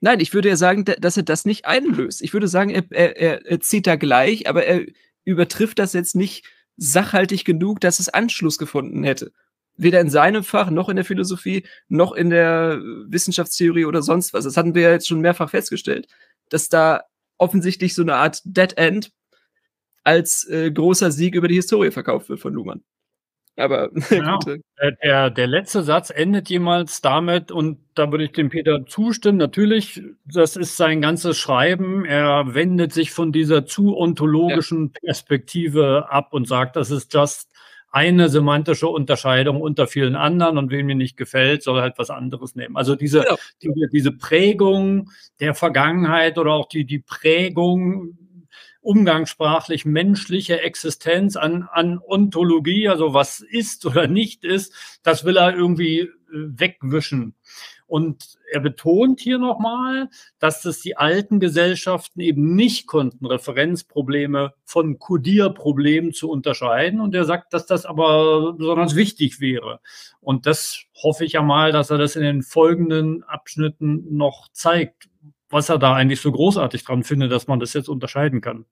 Nein, 0.02 0.20
ich 0.20 0.34
würde 0.34 0.50
ja 0.50 0.56
sagen, 0.56 0.84
dass 0.86 1.18
er 1.18 1.24
das 1.24 1.46
nicht 1.46 1.66
einlöst. 1.66 2.22
Ich 2.22 2.34
würde 2.34 2.48
sagen, 2.48 2.70
er, 2.70 2.92
er, 2.92 3.46
er 3.46 3.60
zieht 3.62 3.88
da 3.88 3.96
gleich, 3.96 4.50
aber 4.50 4.66
er 4.66 4.86
übertrifft 5.24 5.80
das 5.80 5.94
jetzt 5.94 6.16
nicht 6.16 6.46
sachhaltig 6.76 7.46
genug, 7.46 7.80
dass 7.80 8.00
es 8.00 8.10
Anschluss 8.10 8.58
gefunden 8.58 9.04
hätte. 9.04 9.32
Weder 9.78 10.02
in 10.02 10.10
seinem 10.10 10.44
Fach, 10.44 10.70
noch 10.70 10.90
in 10.90 10.98
der 10.98 11.06
Philosophie, 11.06 11.66
noch 11.88 12.12
in 12.12 12.30
der 12.30 12.82
Wissenschaftstheorie 13.08 13.86
oder 13.86 14.02
sonst 14.02 14.34
was. 14.34 14.44
Das 14.44 14.58
hatten 14.58 14.76
wir 14.76 14.82
ja 14.82 14.92
jetzt 14.92 15.08
schon 15.08 15.22
mehrfach 15.22 15.50
festgestellt, 15.50 16.08
dass 16.50 16.68
da 16.68 17.04
offensichtlich 17.38 17.96
so 17.96 18.02
eine 18.02 18.16
Art 18.16 18.42
Dead 18.44 18.76
End 18.78 19.12
als 20.04 20.48
äh, 20.50 20.72
großer 20.72 21.12
Sieg 21.12 21.36
über 21.36 21.48
die 21.48 21.56
Historie 21.56 21.92
verkauft 21.92 22.30
wird 22.30 22.40
von 22.40 22.54
Luhmann. 22.54 22.84
Aber 23.58 23.90
ja, 24.10 24.40
der, 25.04 25.30
der 25.30 25.48
letzte 25.48 25.84
Satz 25.84 26.10
endet 26.10 26.50
jemals 26.50 27.02
damit, 27.02 27.52
und 27.52 27.80
da 27.96 28.10
würde 28.12 28.24
ich 28.24 28.32
dem 28.32 28.50
Peter 28.50 28.86
zustimmen. 28.86 29.38
Natürlich, 29.38 30.02
das 30.26 30.56
ist 30.56 30.78
sein 30.78 31.02
ganzes 31.02 31.38
Schreiben. 31.38 32.06
Er 32.06 32.54
wendet 32.54 32.94
sich 32.94 33.12
von 33.12 33.32
dieser 33.32 33.66
zu 33.66 33.98
ontologischen 33.98 34.94
Perspektive 34.94 36.08
ab 36.10 36.34
und 36.34 36.48
sagt, 36.48 36.76
das 36.76 36.92
ist 36.92 37.14
just 37.14 37.52
eine 37.92 38.30
semantische 38.30 38.88
Unterscheidung 38.88 39.60
unter 39.60 39.86
vielen 39.86 40.16
anderen 40.16 40.58
und 40.58 40.72
wem 40.72 40.86
mir 40.86 40.96
nicht 40.96 41.18
gefällt, 41.18 41.62
soll 41.62 41.82
halt 41.82 41.98
was 41.98 42.10
anderes 42.10 42.56
nehmen. 42.56 42.78
Also 42.78 42.96
diese, 42.96 43.26
ja. 43.26 43.36
die, 43.62 43.70
diese 43.92 44.14
Prägung 44.14 45.10
der 45.42 45.54
Vergangenheit 45.54 46.38
oder 46.38 46.54
auch 46.54 46.70
die, 46.70 46.86
die 46.86 47.00
Prägung 47.00 48.18
umgangssprachlich 48.82 49.86
menschliche 49.86 50.62
Existenz 50.62 51.36
an, 51.36 51.68
an 51.72 52.00
Ontologie, 52.00 52.88
also 52.88 53.14
was 53.14 53.40
ist 53.40 53.86
oder 53.86 54.08
nicht 54.08 54.44
ist, 54.44 54.74
das 55.04 55.24
will 55.24 55.38
er 55.38 55.56
irgendwie 55.56 56.00
äh, 56.00 56.10
wegwischen. 56.32 57.36
Und 57.92 58.38
er 58.50 58.62
betont 58.62 59.20
hier 59.20 59.38
nochmal, 59.38 60.10
dass 60.40 60.64
es 60.64 60.80
die 60.80 60.96
alten 60.96 61.42
Gesellschaften 61.42 62.22
eben 62.22 62.56
nicht 62.56 62.88
konnten, 62.88 63.26
Referenzprobleme 63.26 64.54
von 64.64 64.98
Codierproblemen 64.98 66.14
zu 66.14 66.30
unterscheiden. 66.32 67.02
Und 67.02 67.14
er 67.14 67.26
sagt, 67.26 67.54
dass 67.54 67.66
das 67.66 67.86
aber 67.86 68.54
besonders 68.54 68.96
wichtig 68.96 69.42
wäre. 69.42 69.82
Und 70.22 70.46
das 70.46 70.86
hoffe 71.04 71.26
ich 71.26 71.34
ja 71.34 71.42
mal, 71.42 71.74
dass 71.74 71.90
er 71.90 71.98
das 71.98 72.16
in 72.16 72.24
den 72.24 72.44
folgenden 72.44 73.24
Abschnitten 73.24 74.16
noch 74.16 74.48
zeigt, 74.54 75.10
was 75.52 75.70
er 75.70 75.78
da 75.78 75.94
eigentlich 75.94 76.22
so 76.22 76.32
großartig 76.32 76.84
dran 76.84 77.04
findet, 77.04 77.32
dass 77.32 77.48
man 77.48 77.60
das 77.60 77.74
jetzt 77.74 77.90
unterscheiden 77.90 78.42
kann. 78.42 78.66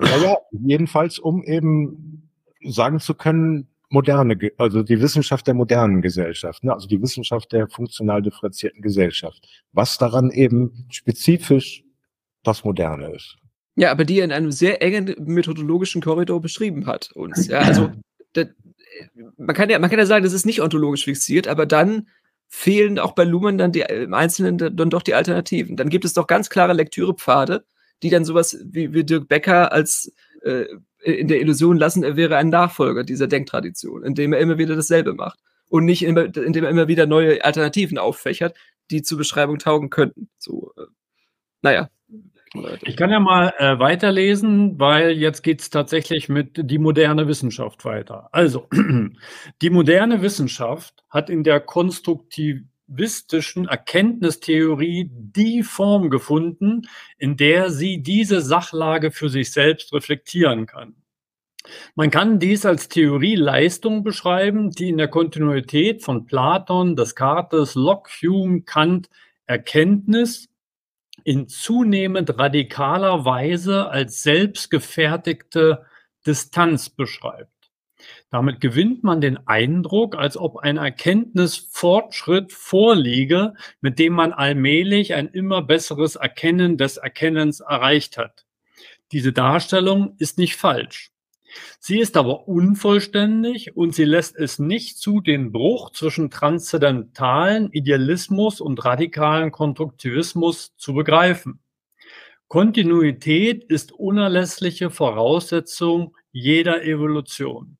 Ja, 0.00 0.16
ja, 0.18 0.36
jedenfalls, 0.50 1.18
um 1.18 1.42
eben 1.42 2.30
sagen 2.62 3.00
zu 3.00 3.14
können, 3.14 3.68
moderne, 3.90 4.36
also 4.58 4.82
die 4.82 5.00
Wissenschaft 5.00 5.46
der 5.46 5.54
modernen 5.54 6.02
Gesellschaft, 6.02 6.64
ne? 6.64 6.72
also 6.72 6.88
die 6.88 7.00
Wissenschaft 7.00 7.52
der 7.52 7.68
funktional 7.68 8.22
differenzierten 8.22 8.82
Gesellschaft, 8.82 9.46
was 9.72 9.98
daran 9.98 10.30
eben 10.30 10.86
spezifisch 10.90 11.84
das 12.42 12.64
Moderne 12.64 13.14
ist. 13.14 13.36
Ja, 13.76 13.90
aber 13.90 14.04
die 14.04 14.18
er 14.18 14.24
in 14.24 14.32
einem 14.32 14.52
sehr 14.52 14.82
engen 14.82 15.14
methodologischen 15.24 16.02
Korridor 16.02 16.40
beschrieben 16.40 16.86
hat 16.86 17.10
uns. 17.12 17.46
Ja, 17.46 17.60
also 17.60 17.92
das, 18.32 18.48
man 19.36 19.54
kann 19.54 19.70
ja, 19.70 19.78
man 19.78 19.90
kann 19.90 19.98
ja 19.98 20.06
sagen, 20.06 20.24
das 20.24 20.32
ist 20.32 20.46
nicht 20.46 20.62
ontologisch 20.62 21.04
fixiert, 21.04 21.48
aber 21.48 21.66
dann 21.66 22.08
fehlen 22.48 22.98
auch 22.98 23.12
bei 23.12 23.24
Luhmann 23.24 23.58
dann 23.58 23.72
die 23.72 23.80
im 23.80 24.14
Einzelnen 24.14 24.58
dann 24.58 24.90
doch 24.90 25.02
die 25.02 25.14
Alternativen. 25.14 25.76
Dann 25.76 25.88
gibt 25.88 26.04
es 26.04 26.12
doch 26.12 26.26
ganz 26.26 26.50
klare 26.50 26.72
Lektürepfade, 26.72 27.64
die 28.02 28.10
dann 28.10 28.24
sowas 28.24 28.58
wie, 28.64 28.92
wie 28.94 29.04
Dirk 29.04 29.28
Becker 29.28 29.72
als 29.72 30.12
äh, 30.42 30.66
in 31.04 31.28
der 31.28 31.40
Illusion 31.40 31.76
lassen, 31.76 32.02
er 32.02 32.16
wäre 32.16 32.36
ein 32.36 32.48
Nachfolger 32.48 33.04
dieser 33.04 33.26
Denktradition, 33.26 34.04
indem 34.04 34.32
er 34.32 34.40
immer 34.40 34.58
wieder 34.58 34.74
dasselbe 34.74 35.12
macht. 35.12 35.38
Und 35.68 35.84
nicht 35.84 36.02
immer, 36.02 36.24
indem 36.36 36.64
er 36.64 36.70
immer 36.70 36.88
wieder 36.88 37.06
neue 37.06 37.44
Alternativen 37.44 37.98
auffächert, 37.98 38.56
die 38.90 39.02
zur 39.02 39.18
Beschreibung 39.18 39.58
taugen 39.58 39.90
könnten. 39.90 40.28
So, 40.38 40.72
äh, 40.76 40.82
naja. 41.62 41.90
Ich 42.82 42.96
kann 42.96 43.10
ja 43.10 43.18
mal 43.18 43.52
äh, 43.58 43.78
weiterlesen, 43.78 44.78
weil 44.78 45.10
jetzt 45.10 45.42
geht 45.42 45.60
es 45.60 45.70
tatsächlich 45.70 46.28
mit 46.28 46.70
die 46.70 46.78
moderne 46.78 47.26
Wissenschaft 47.26 47.84
weiter. 47.84 48.28
Also, 48.32 48.68
die 49.62 49.70
moderne 49.70 50.22
Wissenschaft 50.22 51.02
hat 51.10 51.30
in 51.30 51.42
der 51.42 51.58
konstruktivistischen 51.58 53.66
Erkenntnistheorie 53.66 55.10
die 55.10 55.64
Form 55.64 56.10
gefunden, 56.10 56.82
in 57.18 57.36
der 57.36 57.70
sie 57.70 58.02
diese 58.02 58.40
Sachlage 58.40 59.10
für 59.10 59.28
sich 59.28 59.50
selbst 59.50 59.92
reflektieren 59.92 60.66
kann. 60.66 60.94
Man 61.94 62.10
kann 62.10 62.38
dies 62.38 62.66
als 62.66 62.88
Theorieleistung 62.88 64.04
beschreiben, 64.04 64.70
die 64.70 64.90
in 64.90 64.98
der 64.98 65.08
Kontinuität 65.08 66.04
von 66.04 66.26
Platon, 66.26 66.94
Descartes, 66.94 67.74
Locke, 67.74 68.10
Hume, 68.22 68.62
Kant 68.62 69.08
Erkenntnis 69.46 70.48
in 71.24 71.48
zunehmend 71.48 72.38
radikaler 72.38 73.24
Weise 73.24 73.88
als 73.88 74.22
selbstgefertigte 74.22 75.86
Distanz 76.26 76.90
beschreibt. 76.90 77.50
Damit 78.30 78.60
gewinnt 78.60 79.02
man 79.04 79.20
den 79.20 79.46
Eindruck, 79.46 80.16
als 80.16 80.36
ob 80.36 80.58
ein 80.58 80.76
Erkenntnisfortschritt 80.76 82.52
vorliege, 82.52 83.54
mit 83.80 83.98
dem 83.98 84.12
man 84.12 84.32
allmählich 84.32 85.14
ein 85.14 85.28
immer 85.28 85.62
besseres 85.62 86.16
Erkennen 86.16 86.76
des 86.76 86.98
Erkennens 86.98 87.60
erreicht 87.60 88.18
hat. 88.18 88.44
Diese 89.12 89.32
Darstellung 89.32 90.16
ist 90.18 90.38
nicht 90.38 90.56
falsch. 90.56 91.13
Sie 91.78 91.98
ist 91.98 92.16
aber 92.16 92.48
unvollständig 92.48 93.76
und 93.76 93.94
sie 93.94 94.04
lässt 94.04 94.36
es 94.36 94.58
nicht 94.58 94.98
zu, 94.98 95.20
den 95.20 95.52
Bruch 95.52 95.90
zwischen 95.90 96.30
transzendentalen 96.30 97.70
Idealismus 97.72 98.60
und 98.60 98.84
radikalen 98.84 99.50
Konstruktivismus 99.52 100.74
zu 100.76 100.94
begreifen. 100.94 101.60
Kontinuität 102.48 103.64
ist 103.64 103.92
unerlässliche 103.92 104.90
Voraussetzung 104.90 106.16
jeder 106.30 106.84
Evolution. 106.84 107.78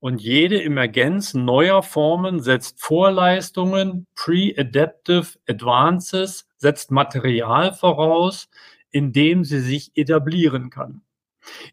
Und 0.00 0.22
jede 0.22 0.62
Emergenz 0.62 1.34
neuer 1.34 1.82
Formen 1.82 2.40
setzt 2.40 2.80
Vorleistungen, 2.80 4.06
Pre-Adaptive 4.14 5.38
Advances, 5.48 6.46
setzt 6.56 6.92
Material 6.92 7.74
voraus, 7.74 8.48
in 8.90 9.12
dem 9.12 9.44
sie 9.44 9.60
sich 9.60 9.90
etablieren 9.96 10.70
kann. 10.70 11.02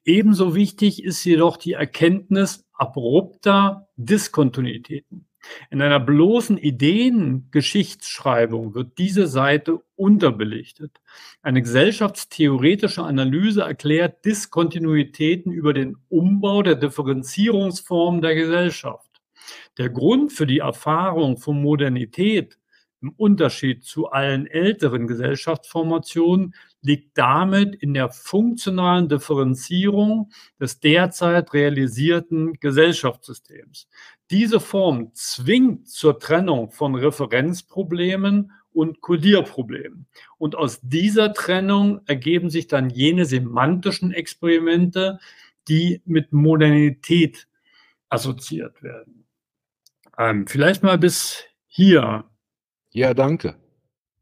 Ebenso 0.03 0.55
wichtig 0.55 1.03
ist 1.03 1.23
jedoch 1.23 1.57
die 1.57 1.73
Erkenntnis 1.73 2.65
abrupter 2.73 3.87
Diskontinuitäten. 3.95 5.27
In 5.69 5.81
einer 5.81 5.99
bloßen 5.99 6.57
Ideengeschichtsschreibung 6.57 8.73
wird 8.73 8.97
diese 8.97 9.27
Seite 9.27 9.81
unterbelichtet. 9.95 10.99
Eine 11.41 11.61
gesellschaftstheoretische 11.61 13.03
Analyse 13.03 13.61
erklärt 13.61 14.23
Diskontinuitäten 14.25 15.51
über 15.51 15.73
den 15.73 15.97
Umbau 16.09 16.63
der 16.63 16.75
Differenzierungsform 16.75 18.21
der 18.21 18.35
Gesellschaft. 18.35 19.09
Der 19.77 19.89
Grund 19.89 20.33
für 20.33 20.47
die 20.47 20.59
Erfahrung 20.59 21.37
von 21.37 21.61
Modernität 21.61 22.57
im 23.01 23.11
Unterschied 23.17 23.83
zu 23.83 24.09
allen 24.09 24.47
älteren 24.47 25.07
Gesellschaftsformationen 25.07 26.55
liegt 26.81 27.17
damit 27.17 27.75
in 27.75 27.93
der 27.93 28.09
funktionalen 28.09 29.09
Differenzierung 29.09 30.31
des 30.59 30.79
derzeit 30.79 31.53
realisierten 31.53 32.53
Gesellschaftssystems. 32.59 33.87
Diese 34.31 34.59
Form 34.59 35.11
zwingt 35.13 35.87
zur 35.89 36.19
Trennung 36.19 36.71
von 36.71 36.95
Referenzproblemen 36.95 38.51
und 38.71 39.01
Kodierproblemen. 39.01 40.07
Und 40.37 40.55
aus 40.55 40.79
dieser 40.81 41.33
Trennung 41.33 42.01
ergeben 42.07 42.49
sich 42.49 42.67
dann 42.67 42.89
jene 42.89 43.25
semantischen 43.25 44.11
Experimente, 44.11 45.19
die 45.67 46.01
mit 46.05 46.33
Modernität 46.33 47.47
assoziiert 48.09 48.83
werden. 48.83 49.25
Ähm, 50.17 50.47
vielleicht 50.47 50.83
mal 50.83 50.97
bis 50.97 51.43
hier. 51.67 52.25
Ja, 52.95 53.13
danke. 53.13 53.55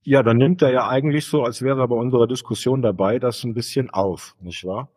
Ja, 0.03 0.23
dann 0.23 0.37
nimmt 0.37 0.63
er 0.63 0.71
ja 0.71 0.87
eigentlich 0.87 1.27
so, 1.27 1.43
als 1.43 1.61
wäre 1.61 1.81
er 1.81 1.87
bei 1.87 1.95
unserer 1.95 2.25
Diskussion 2.25 2.81
dabei, 2.81 3.19
das 3.19 3.43
ein 3.43 3.53
bisschen 3.53 3.91
auf, 3.91 4.35
nicht 4.41 4.65
wahr? 4.65 4.89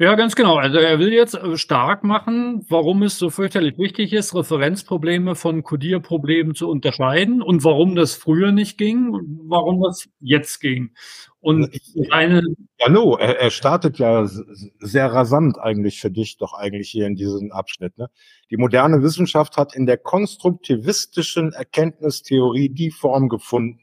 Ja, 0.00 0.14
ganz 0.14 0.34
genau. 0.34 0.56
Also 0.56 0.78
er 0.78 0.98
will 0.98 1.12
jetzt 1.12 1.34
äh, 1.34 1.58
stark 1.58 2.04
machen, 2.04 2.64
warum 2.70 3.02
es 3.02 3.18
so 3.18 3.28
fürchterlich 3.28 3.76
wichtig 3.76 4.14
ist, 4.14 4.34
Referenzprobleme 4.34 5.34
von 5.34 5.62
Codierproblemen 5.62 6.54
zu 6.54 6.70
unterscheiden 6.70 7.42
und 7.42 7.64
warum 7.64 7.94
das 7.96 8.14
früher 8.14 8.50
nicht 8.50 8.78
ging 8.78 9.10
und 9.10 9.40
warum 9.44 9.82
das 9.82 10.08
jetzt 10.20 10.60
ging. 10.60 10.94
Und 11.40 11.78
eine. 12.08 12.42
No, 12.88 13.18
er, 13.18 13.40
er 13.40 13.50
startet 13.50 13.98
ja 13.98 14.26
sehr 14.26 15.12
rasant 15.12 15.58
eigentlich 15.58 16.00
für 16.00 16.10
dich 16.10 16.38
doch 16.38 16.54
eigentlich 16.54 16.88
hier 16.88 17.06
in 17.06 17.14
diesem 17.14 17.52
Abschnitt. 17.52 17.98
Ne? 17.98 18.08
Die 18.50 18.56
moderne 18.56 19.02
Wissenschaft 19.02 19.58
hat 19.58 19.74
in 19.76 19.84
der 19.84 19.98
konstruktivistischen 19.98 21.52
Erkenntnistheorie 21.52 22.70
die 22.70 22.90
Form 22.90 23.28
gefunden, 23.28 23.80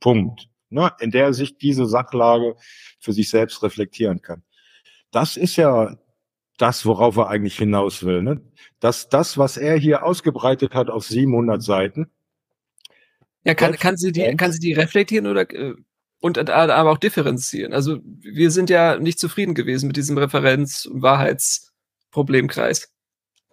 Punkt, 0.00 0.48
ne, 0.70 0.90
in 0.98 1.12
der 1.12 1.32
sich 1.32 1.56
diese 1.56 1.86
Sachlage 1.86 2.56
für 2.98 3.12
sich 3.12 3.30
selbst 3.30 3.62
reflektieren 3.62 4.22
kann. 4.22 4.42
Das 5.12 5.36
ist 5.36 5.56
ja 5.56 5.96
das, 6.58 6.84
worauf 6.84 7.16
er 7.16 7.28
eigentlich 7.28 7.56
hinaus 7.56 8.04
will. 8.04 8.22
Ne? 8.22 8.42
Dass 8.80 9.08
das, 9.08 9.38
was 9.38 9.56
er 9.56 9.76
hier 9.76 10.04
ausgebreitet 10.04 10.74
hat 10.74 10.90
auf 10.90 11.06
700 11.06 11.62
Seiten. 11.62 12.10
Ja, 13.44 13.54
kann, 13.54 13.74
kann, 13.74 13.96
sie 13.96 14.10
die, 14.12 14.36
kann 14.36 14.52
sie 14.52 14.60
die 14.60 14.72
reflektieren 14.72 15.26
oder 15.26 15.50
äh, 15.50 15.74
und 16.20 16.38
aber 16.48 16.90
auch 16.90 16.98
differenzieren? 16.98 17.72
Also 17.72 17.98
wir 18.20 18.52
sind 18.52 18.70
ja 18.70 18.96
nicht 18.96 19.18
zufrieden 19.18 19.54
gewesen 19.54 19.88
mit 19.88 19.96
diesem 19.96 20.16
Referenz-Wahrheitsproblemkreis. 20.16 22.92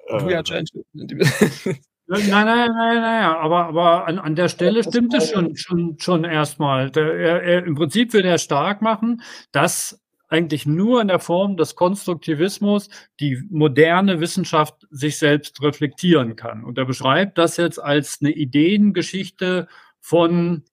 Äh, 0.07 0.19
du 0.19 0.29
ja 0.29 0.37
anscheinend. 0.39 0.69
Nein, 2.11 2.27
nein, 2.27 2.47
nein, 2.47 3.01
nein, 3.01 3.23
aber, 3.23 3.67
aber 3.67 4.07
an, 4.07 4.17
an 4.17 4.35
der 4.35 4.49
Stelle 4.49 4.83
stimmt 4.83 5.13
es 5.13 5.29
schon, 5.29 5.55
schon, 5.55 5.99
schon 5.99 6.23
erstmal. 6.23 6.89
Der, 6.89 7.13
er, 7.13 7.43
er, 7.43 7.63
Im 7.63 7.75
Prinzip 7.75 8.13
will 8.13 8.25
er 8.25 8.39
stark 8.39 8.81
machen, 8.81 9.21
dass 9.51 10.01
eigentlich 10.29 10.65
nur 10.65 11.01
in 11.01 11.07
der 11.07 11.19
Form 11.19 11.57
des 11.57 11.75
Konstruktivismus 11.75 12.89
die 13.19 13.41
moderne 13.49 14.19
Wissenschaft 14.21 14.87
sich 14.91 15.17
selbst 15.17 15.61
reflektieren 15.61 16.35
kann. 16.35 16.63
Und 16.63 16.77
er 16.77 16.85
beschreibt 16.85 17.37
das 17.37 17.57
jetzt 17.57 17.79
als 17.79 18.19
eine 18.21 18.31
Ideengeschichte 18.31 19.67
von 19.99 20.63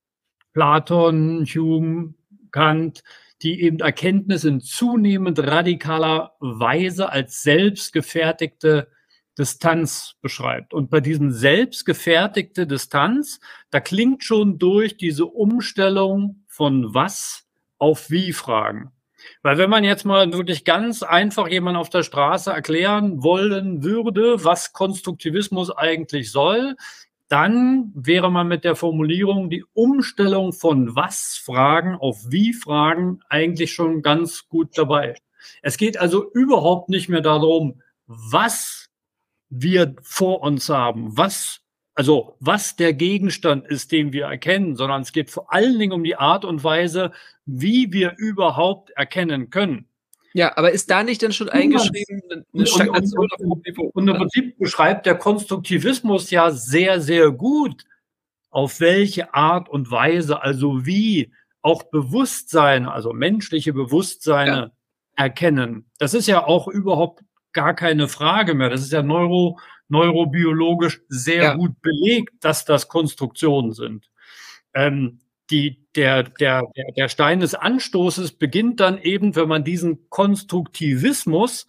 Platon, 0.53 1.45
Hume, 1.45 2.15
Kant, 2.51 3.03
die 3.43 3.63
eben 3.63 3.81
Erkenntnis 3.81 4.45
in 4.45 4.61
zunehmend 4.61 5.39
radikaler 5.39 6.33
Weise 6.41 7.11
als 7.11 7.43
selbstgefertigte 7.43 8.89
Distanz 9.39 10.15
beschreibt. 10.23 10.73
Und 10.73 10.89
bei 10.91 11.01
diesem 11.01 11.31
selbstgefertigte 11.31 12.67
Distanz, 12.67 13.41
da 13.71 13.81
klingt 13.81 14.25
schon 14.25 14.59
durch 14.59 14.97
diese 14.97 15.27
Umstellung 15.27 16.45
von 16.47 16.95
was 16.95 17.47
auf 17.79 18.11
wie 18.11 18.33
Fragen. 18.33 18.93
Weil 19.43 19.59
wenn 19.59 19.71
man 19.71 19.85
jetzt 19.85 20.05
mal 20.05 20.33
wirklich 20.33 20.65
ganz 20.65 21.03
einfach 21.03 21.49
jemand 21.49 21.77
auf 21.77 21.91
der 21.91 22.03
Straße 22.03 22.51
erklären 22.51 23.23
wollen 23.23 23.83
würde, 23.83 24.45
was 24.45 24.73
Konstruktivismus 24.73 25.71
eigentlich 25.71 26.31
soll, 26.31 26.77
dann 27.29 27.93
wäre 27.95 28.31
man 28.31 28.47
mit 28.47 28.65
der 28.65 28.77
Formulierung 28.77 29.51
die 29.51 29.65
Umstellung 29.73 30.53
von 30.53 30.95
was 30.95 31.41
Fragen 31.45 31.97
auf 31.97 32.19
wie 32.29 32.53
Fragen 32.53 33.21
eigentlich 33.29 33.73
schon 33.73 34.03
ganz 34.03 34.49
gut 34.49 34.79
dabei. 34.79 35.17
Es 35.63 35.77
geht 35.77 35.99
also 35.99 36.31
überhaupt 36.33 36.89
nicht 36.89 37.09
mehr 37.09 37.21
darum, 37.21 37.83
was 38.07 38.89
wir 39.49 39.97
vor 40.03 40.43
uns 40.43 40.69
haben, 40.69 41.17
was 41.17 41.61
also 41.97 42.37
was 42.41 42.77
der 42.77 42.93
Gegenstand 42.93 43.67
ist, 43.67 43.91
den 43.91 44.13
wir 44.13 44.27
erkennen, 44.27 44.77
sondern 44.77 45.03
es 45.03 45.13
geht 45.13 45.31
vor 45.31 45.53
allen 45.53 45.79
Dingen 45.79 45.93
um 45.93 46.05
die 46.05 46.17
Art 46.17 46.45
und 46.45 46.63
Weise, 46.63 47.11
wie 47.47 47.93
wir 47.93 48.15
überhaupt 48.19 48.91
erkennen 48.91 49.51
können. 49.51 49.89
Ja, 50.35 50.55
aber 50.59 50.71
ist 50.73 50.91
da 50.91 51.03
nicht 51.03 51.23
dann 51.23 51.33
schon 51.33 51.49
eingeschrieben 51.49 52.45
eine 52.53 52.67
Stagnation? 52.67 53.27
Und 53.95 54.09
im 54.09 54.17
Prinzip 54.17 54.59
beschreibt 54.59 55.07
der 55.07 55.15
Konstruktivismus 55.15 56.31
ja 56.31 56.51
sehr, 56.51 57.01
sehr 57.01 57.31
gut, 57.31 57.85
auf 58.51 58.81
welche 58.81 59.33
Art 59.33 59.71
und 59.71 59.91
Weise, 59.91 60.43
also 60.43 60.85
wie 60.85 61.33
auch 61.63 61.85
Bewusstsein, 61.85 62.87
also 62.87 63.15
menschliche 63.15 63.73
Bewusstseine 63.73 64.57
ja. 64.57 64.71
erkennen. 65.25 65.91
Das 65.99 66.13
ist 66.13 66.27
ja 66.27 66.45
auch 66.45 66.69
überhaupt 66.69 67.25
gar 67.55 67.75
keine 67.75 68.07
Frage 68.07 68.53
mehr. 68.53 68.69
Das 68.69 68.83
ist 68.83 68.93
ja 68.93 69.03
neuro, 69.03 69.59
neurobiologisch 69.89 71.01
sehr 71.09 71.43
ja. 71.43 71.55
gut 71.55 71.81
belegt, 71.81 72.35
dass 72.41 72.65
das 72.65 72.89
Konstruktionen 72.89 73.73
sind. 73.73 74.11
Ähm, 74.75 75.21
die, 75.51 75.87
der, 75.95 76.25
der, 76.25 76.63
der 76.97 77.09
Stein 77.09 77.41
des 77.41 77.55
Anstoßes 77.55 78.33
beginnt 78.33 78.81
dann 78.81 78.99
eben, 78.99 79.37
wenn 79.37 79.49
man 79.49 79.65
diesen 79.65 80.11
Konstruktivismus 80.11 81.67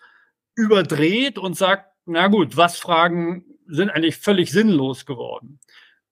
überdreht 0.55 1.37
und 1.37 1.55
sagt, 1.55 1.91
na 2.05 2.27
gut, 2.27 2.57
was 2.57 2.77
Fragen 2.77 3.45
sind 3.67 3.89
eigentlich 3.89 4.17
völlig 4.17 4.51
sinnlos 4.51 5.05
geworden. 5.05 5.59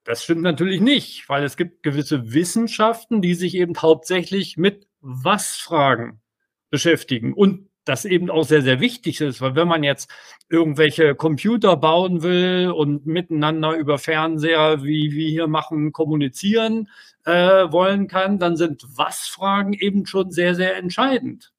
Das 0.03 0.23
stimmt 0.23 0.43
natürlich 0.43 0.81
nicht, 0.81 1.27
weil 1.29 1.43
es 1.43 1.57
gibt 1.57 1.81
gewisse 1.81 2.31
Wissenschaften, 2.33 3.21
die 3.21 3.33
sich 3.33 3.55
eben 3.55 3.75
hauptsächlich 3.81 4.55
mit 4.57 4.87
Was-Fragen 5.01 6.21
beschäftigen 6.69 7.33
und 7.33 7.69
das 7.86 8.06
eben 8.06 8.30
auch 8.30 8.43
sehr, 8.43 8.62
sehr 8.62 8.80
wichtig 8.80 9.21
ist, 9.21 9.41
weil 9.41 9.56
wenn 9.56 9.67
man 9.67 9.84
jetzt 9.84 10.10
irgendwelche 10.50 11.15
Computer 11.15 11.78
bauen 11.78 12.24
will 12.24 12.71
und 12.76 13.06
miteinander 13.06 13.76
über 13.76 13.98
Fernseher, 13.98 14.84
wie 14.84 15.12
wir 15.12 15.30
hier 15.30 15.48
machen, 15.48 15.91
kommunizieren 15.91 16.89
äh, 17.26 17.32
wollen 17.71 18.08
kann, 18.08 18.39
dann 18.39 18.58
sind 18.58 18.84
Was-Fragen 18.95 19.74
eben 19.74 20.06
schon 20.06 20.32
sehr, 20.32 20.56
sehr 20.56 20.76
entscheidend. 20.78 21.52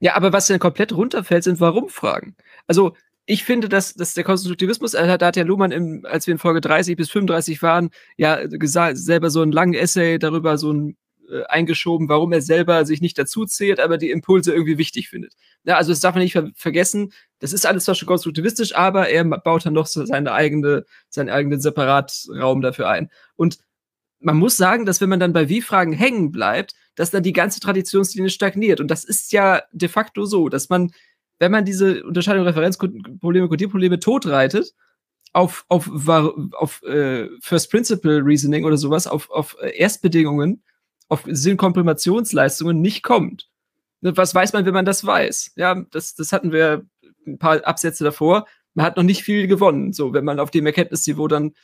Ja, 0.00 0.14
aber 0.14 0.32
was 0.32 0.46
dann 0.46 0.58
komplett 0.58 0.92
runterfällt, 0.92 1.44
sind 1.44 1.60
Warum-Fragen. 1.60 2.36
Also 2.66 2.94
ich 3.24 3.44
finde, 3.44 3.68
dass, 3.68 3.94
dass 3.94 4.14
der 4.14 4.24
Konstruktivismus, 4.24 4.94
äh, 4.94 5.18
da 5.18 5.26
hat 5.26 5.36
ja 5.36 5.44
Luhmann, 5.44 5.72
im, 5.72 6.04
als 6.04 6.26
wir 6.26 6.32
in 6.32 6.38
Folge 6.38 6.60
30 6.60 6.96
bis 6.96 7.10
35 7.10 7.60
waren, 7.62 7.90
ja 8.16 8.46
gesagt, 8.46 8.98
selber 8.98 9.30
so 9.30 9.42
einen 9.42 9.52
langen 9.52 9.74
Essay 9.74 10.18
darüber, 10.18 10.58
so 10.58 10.72
ein 10.72 10.96
äh, 11.30 11.44
eingeschoben, 11.44 12.08
warum 12.08 12.32
er 12.32 12.42
selber 12.42 12.84
sich 12.84 13.00
nicht 13.00 13.18
dazu 13.18 13.44
zählt, 13.44 13.80
aber 13.80 13.98
die 13.98 14.10
Impulse 14.10 14.52
irgendwie 14.52 14.78
wichtig 14.78 15.08
findet. 15.08 15.34
Ja, 15.64 15.76
also 15.76 15.92
das 15.92 16.00
darf 16.00 16.14
man 16.14 16.22
nicht 16.22 16.32
ver 16.32 16.50
vergessen. 16.54 17.12
Das 17.38 17.52
ist 17.52 17.66
alles 17.66 17.84
zwar 17.84 17.94
schon 17.94 18.08
konstruktivistisch, 18.08 18.74
aber 18.76 19.08
er 19.08 19.24
baut 19.24 19.66
dann 19.66 19.74
noch 19.74 19.86
so 19.86 20.04
seine 20.06 20.32
eigene, 20.32 20.84
seinen 21.08 21.30
eigenen 21.30 21.60
Separatraum 21.60 22.62
dafür 22.62 22.88
ein. 22.88 23.10
Und 23.36 23.58
man 24.20 24.36
muss 24.36 24.56
sagen, 24.56 24.86
dass 24.86 25.00
wenn 25.00 25.08
man 25.08 25.20
dann 25.20 25.32
bei 25.32 25.48
Wie-Fragen 25.48 25.92
hängen 25.92 26.32
bleibt, 26.32 26.74
dass 26.94 27.10
dann 27.10 27.22
die 27.22 27.32
ganze 27.32 27.60
Traditionslinie 27.60 28.30
stagniert. 28.30 28.80
Und 28.80 28.90
das 28.90 29.04
ist 29.04 29.32
ja 29.32 29.62
de 29.72 29.88
facto 29.88 30.24
so, 30.24 30.48
dass 30.48 30.68
man, 30.68 30.92
wenn 31.38 31.52
man 31.52 31.64
diese 31.64 32.02
Unterscheidung 32.04 32.44
Referenzprobleme, 32.44 33.48
Kodierprobleme 33.48 33.98
totreitet, 34.00 34.74
auf, 35.32 35.66
auf, 35.68 35.90
auf 36.52 36.82
äh, 36.84 37.28
First 37.40 37.70
Principle 37.70 38.24
Reasoning 38.24 38.64
oder 38.64 38.78
sowas, 38.78 39.06
auf, 39.06 39.30
auf 39.30 39.56
Erstbedingungen, 39.60 40.62
auf 41.08 41.24
Sinnkomprimationsleistungen 41.26 42.80
nicht 42.80 43.02
kommt. 43.02 43.48
Ne, 44.00 44.16
was 44.16 44.34
weiß 44.34 44.52
man, 44.52 44.66
wenn 44.66 44.74
man 44.74 44.84
das 44.84 45.04
weiß? 45.04 45.52
Ja, 45.56 45.84
das, 45.90 46.14
das 46.14 46.32
hatten 46.32 46.52
wir 46.52 46.84
ein 47.26 47.38
paar 47.38 47.64
Absätze 47.66 48.04
davor. 48.04 48.46
Man 48.74 48.84
hat 48.84 48.96
noch 48.96 49.02
nicht 49.02 49.22
viel 49.22 49.46
gewonnen, 49.46 49.92
so, 49.92 50.12
wenn 50.12 50.24
man 50.24 50.38
auf 50.38 50.50
dem 50.50 50.66
Erkenntnisniveau 50.66 51.28
dann 51.28 51.54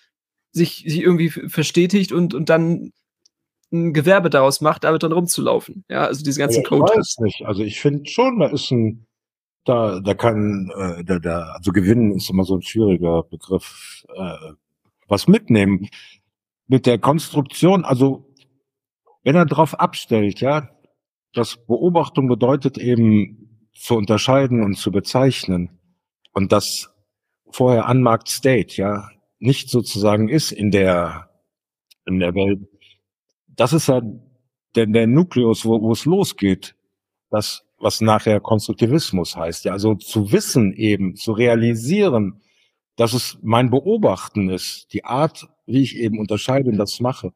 sich, 0.53 0.85
sich 0.87 1.01
irgendwie 1.01 1.31
verstetigt 1.31 2.13
und, 2.13 2.35
und 2.35 2.49
dann 2.49 2.93
ein 3.73 3.93
Gewerbe 3.93 4.31
daraus 4.31 4.61
macht, 4.61 4.85
damit 4.85 5.03
dann 5.03 5.13
rumzulaufen. 5.13 5.85
Ja, 5.89 6.05
also 6.05 6.23
diese 6.23 6.39
ganzen 6.39 6.63
ja, 6.63 6.69
Code. 6.69 6.93
Ich 6.93 6.99
weiß 6.99 7.19
nicht. 7.21 7.43
Also 7.47 7.63
ich 7.63 7.81
finde 7.81 8.09
schon, 8.09 8.39
da 8.39 8.47
ist 8.49 8.71
ein, 8.71 9.07
da, 9.65 10.01
da 10.01 10.15
kann, 10.15 10.71
äh, 10.77 11.05
da, 11.05 11.19
da, 11.19 11.55
also 11.57 11.73
gewinnen 11.73 12.13
ist 12.13 12.31
immer 12.31 12.45
so 12.45 12.57
ein 12.57 12.63
schwieriger 12.63 13.23
Begriff, 13.25 14.05
äh, 14.15 14.53
was 15.09 15.27
mitnehmen. 15.27 15.89
Mit 16.69 16.87
der 16.87 16.99
Konstruktion, 16.99 17.85
also 17.85 18.32
wenn 19.23 19.37
er 19.37 19.47
darauf 19.47 19.79
abstellt, 19.79 20.41
ja, 20.41 20.69
dass 21.33 21.57
Beobachtung 21.67 22.29
bedeutet 22.29 22.79
eben 22.79 23.69
zu 23.75 23.95
unterscheiden 23.97 24.63
und 24.63 24.75
zu 24.75 24.91
bezeichnen 24.91 25.79
und 26.33 26.53
das 26.53 26.91
vorher 27.51 27.89
unmarked 27.89 28.29
state, 28.29 28.77
ja, 28.77 29.09
nicht 29.39 29.71
sozusagen 29.71 30.29
ist 30.29 30.53
in 30.53 30.71
der, 30.71 31.31
in 32.07 32.19
der 32.19 32.35
Welt. 32.35 32.61
Das 33.49 33.73
ist 33.73 33.89
ja 33.89 34.01
der, 34.75 34.87
der 34.87 35.07
Nukleus, 35.07 35.65
wo, 35.65 35.81
wo 35.81 35.93
es 35.93 36.05
losgeht. 36.05 36.75
Das, 37.31 37.65
was 37.79 38.01
nachher 38.01 38.41
Konstruktivismus 38.41 39.37
heißt. 39.37 39.65
Ja, 39.65 39.73
also 39.73 39.95
zu 39.95 40.33
wissen 40.33 40.73
eben, 40.75 41.17
zu 41.17 41.33
realisieren, 41.33 42.43
dass 42.97 43.15
es 43.15 43.39
mein 43.43 43.71
Beobachten 43.71 44.51
ist, 44.51 44.93
die 44.93 45.05
Art, 45.05 45.49
wie 45.67 45.83
ich 45.83 45.97
eben 45.97 46.19
unterscheide 46.19 46.71
und 46.71 46.77
das 46.77 47.01
mache 47.01 47.33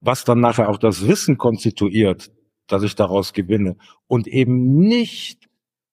was 0.00 0.24
dann 0.24 0.40
nachher 0.40 0.68
auch 0.68 0.78
das 0.78 1.06
Wissen 1.06 1.38
konstituiert, 1.38 2.30
dass 2.66 2.82
ich 2.82 2.94
daraus 2.94 3.32
gewinne 3.32 3.76
und 4.06 4.26
eben 4.26 4.78
nicht 4.78 5.50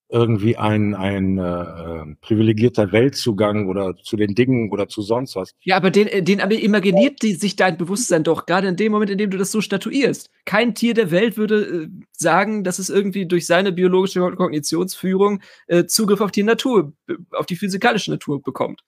irgendwie 0.10 0.56
ein, 0.56 0.96
ein 0.96 1.38
äh, 1.38 2.16
privilegierter 2.22 2.92
Weltzugang 2.94 3.68
oder 3.68 3.96
zu 3.98 4.16
den 4.16 4.36
Dingen 4.36 4.72
oder 4.72 4.88
zu 4.88 5.02
sonst 5.02 5.36
was. 5.36 5.52
Ja, 5.62 5.76
aber 5.76 5.92
den, 5.92 6.08
äh, 6.08 6.24
den 6.24 6.40
aber 6.40 6.56
imaginiert 6.56 7.22
die, 7.22 7.34
sich 7.34 7.58
dein 7.58 7.78
Bewusstsein 7.78 8.24
doch, 8.24 8.46
gerade 8.46 8.70
in 8.70 8.78
dem 8.78 8.94
Moment, 8.94 9.12
in 9.12 9.18
dem 9.18 9.32
du 9.32 9.38
das 9.38 9.52
so 9.52 9.60
statuierst. 9.60 10.30
Kein 10.46 10.76
Tier 10.76 10.94
der 10.94 11.12
Welt 11.12 11.36
würde 11.36 11.62
äh, 11.62 11.88
sagen, 12.14 12.64
dass 12.64 12.80
es 12.80 12.90
irgendwie 12.90 13.26
durch 13.26 13.46
seine 13.46 13.74
biologische 13.74 14.22
Kognitionsführung 14.22 15.42
äh, 15.68 15.86
Zugriff 15.86 16.22
auf 16.22 16.32
die 16.32 16.44
Natur, 16.44 16.94
auf 17.32 17.46
die 17.46 17.58
physikalische 17.58 18.12
Natur 18.12 18.42
bekommt. 18.42 18.84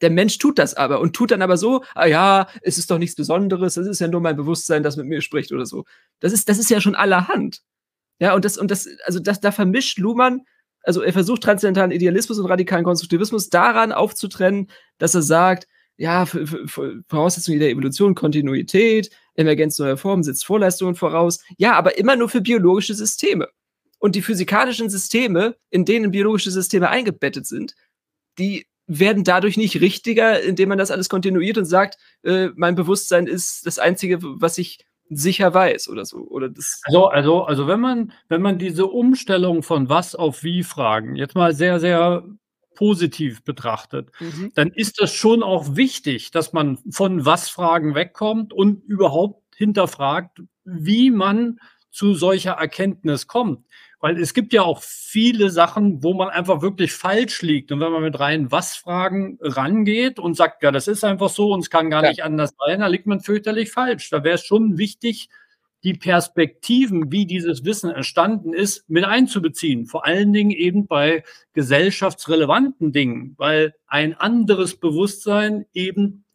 Der 0.00 0.10
Mensch 0.10 0.38
tut 0.38 0.58
das 0.58 0.74
aber 0.74 1.00
und 1.00 1.14
tut 1.14 1.30
dann 1.30 1.42
aber 1.42 1.56
so, 1.56 1.84
ah 1.94 2.06
ja, 2.06 2.48
es 2.62 2.78
ist 2.78 2.90
doch 2.90 2.98
nichts 2.98 3.14
Besonderes, 3.16 3.76
es 3.76 3.86
ist 3.86 4.00
ja 4.00 4.08
nur 4.08 4.20
mein 4.20 4.36
Bewusstsein, 4.36 4.82
das 4.82 4.96
mit 4.96 5.06
mir 5.06 5.20
spricht 5.20 5.52
oder 5.52 5.66
so. 5.66 5.84
Das 6.20 6.32
ist, 6.32 6.48
das 6.48 6.58
ist 6.58 6.70
ja 6.70 6.80
schon 6.80 6.94
allerhand. 6.94 7.62
Ja, 8.18 8.34
und 8.34 8.44
das, 8.44 8.58
und 8.58 8.70
das, 8.70 8.88
also 9.04 9.20
das, 9.20 9.40
da 9.40 9.52
vermischt 9.52 9.98
Luhmann, 9.98 10.42
also 10.82 11.02
er 11.02 11.12
versucht 11.12 11.42
transzendentalen 11.42 11.90
Idealismus 11.90 12.38
und 12.38 12.46
radikalen 12.46 12.84
Konstruktivismus 12.84 13.48
daran 13.48 13.92
aufzutrennen, 13.92 14.70
dass 14.98 15.14
er 15.14 15.22
sagt, 15.22 15.66
ja, 15.96 16.26
Voraussetzung 16.26 17.58
der 17.58 17.70
Evolution, 17.70 18.14
Kontinuität, 18.14 19.10
Emergenz 19.36 19.78
neuer 19.78 19.96
Formen 19.96 20.22
setzt 20.22 20.44
Vorleistungen 20.44 20.94
voraus. 20.94 21.40
Ja, 21.56 21.74
aber 21.74 21.98
immer 21.98 22.16
nur 22.16 22.28
für 22.28 22.40
biologische 22.40 22.94
Systeme. 22.94 23.48
Und 23.98 24.16
die 24.16 24.22
physikalischen 24.22 24.90
Systeme, 24.90 25.56
in 25.70 25.84
denen 25.84 26.10
biologische 26.10 26.50
Systeme 26.50 26.90
eingebettet 26.90 27.46
sind, 27.46 27.74
die 28.38 28.66
werden 28.86 29.24
dadurch 29.24 29.56
nicht 29.56 29.80
richtiger, 29.80 30.40
indem 30.40 30.68
man 30.68 30.78
das 30.78 30.90
alles 30.90 31.08
kontinuiert 31.08 31.58
und 31.58 31.64
sagt, 31.64 31.96
äh, 32.22 32.48
mein 32.54 32.74
Bewusstsein 32.74 33.26
ist 33.26 33.66
das 33.66 33.78
Einzige, 33.78 34.18
was 34.22 34.58
ich 34.58 34.86
sicher 35.08 35.52
weiß 35.52 35.88
oder 35.88 36.04
so. 36.04 36.18
Oder 36.18 36.48
das 36.48 36.80
also, 36.84 37.06
also, 37.06 37.42
also 37.44 37.66
wenn 37.66 37.80
man, 37.80 38.12
wenn 38.28 38.42
man 38.42 38.58
diese 38.58 38.86
Umstellung 38.86 39.62
von 39.62 39.88
was 39.88 40.14
auf 40.14 40.42
wie 40.42 40.62
Fragen 40.62 41.16
jetzt 41.16 41.34
mal 41.34 41.54
sehr, 41.54 41.80
sehr 41.80 42.24
positiv 42.74 43.44
betrachtet, 43.44 44.10
mhm. 44.20 44.52
dann 44.54 44.70
ist 44.70 45.00
das 45.00 45.12
schon 45.12 45.42
auch 45.42 45.76
wichtig, 45.76 46.30
dass 46.30 46.52
man 46.52 46.78
von 46.90 47.24
was 47.24 47.48
Fragen 47.48 47.94
wegkommt 47.94 48.52
und 48.52 48.82
überhaupt 48.84 49.54
hinterfragt, 49.56 50.42
wie 50.64 51.10
man 51.10 51.60
zu 51.90 52.14
solcher 52.14 52.52
Erkenntnis 52.52 53.28
kommt. 53.28 53.64
Weil 54.04 54.20
es 54.20 54.34
gibt 54.34 54.52
ja 54.52 54.60
auch 54.60 54.82
viele 54.82 55.48
Sachen, 55.48 56.02
wo 56.02 56.12
man 56.12 56.28
einfach 56.28 56.60
wirklich 56.60 56.92
falsch 56.92 57.40
liegt. 57.40 57.72
Und 57.72 57.80
wenn 57.80 57.90
man 57.90 58.02
mit 58.02 58.20
rein 58.20 58.52
Was-Fragen 58.52 59.38
rangeht 59.40 60.18
und 60.18 60.36
sagt, 60.36 60.62
ja, 60.62 60.70
das 60.70 60.88
ist 60.88 61.04
einfach 61.04 61.30
so 61.30 61.52
und 61.52 61.60
es 61.60 61.70
kann 61.70 61.88
gar 61.88 62.02
ja. 62.02 62.10
nicht 62.10 62.22
anders 62.22 62.50
sein, 62.58 62.80
da 62.80 62.86
liegt 62.88 63.06
man 63.06 63.20
fürchterlich 63.20 63.70
falsch. 63.72 64.10
Da 64.10 64.22
wäre 64.22 64.34
es 64.34 64.44
schon 64.44 64.76
wichtig, 64.76 65.30
die 65.84 65.94
Perspektiven, 65.94 67.12
wie 67.12 67.24
dieses 67.24 67.64
Wissen 67.64 67.88
entstanden 67.92 68.52
ist, 68.52 68.86
mit 68.90 69.06
einzubeziehen. 69.06 69.86
Vor 69.86 70.04
allen 70.04 70.34
Dingen 70.34 70.50
eben 70.50 70.86
bei 70.86 71.24
gesellschaftsrelevanten 71.54 72.92
Dingen, 72.92 73.32
weil 73.38 73.72
ein 73.86 74.12
anderes 74.12 74.76
Bewusstsein 74.78 75.64
eben 75.72 76.26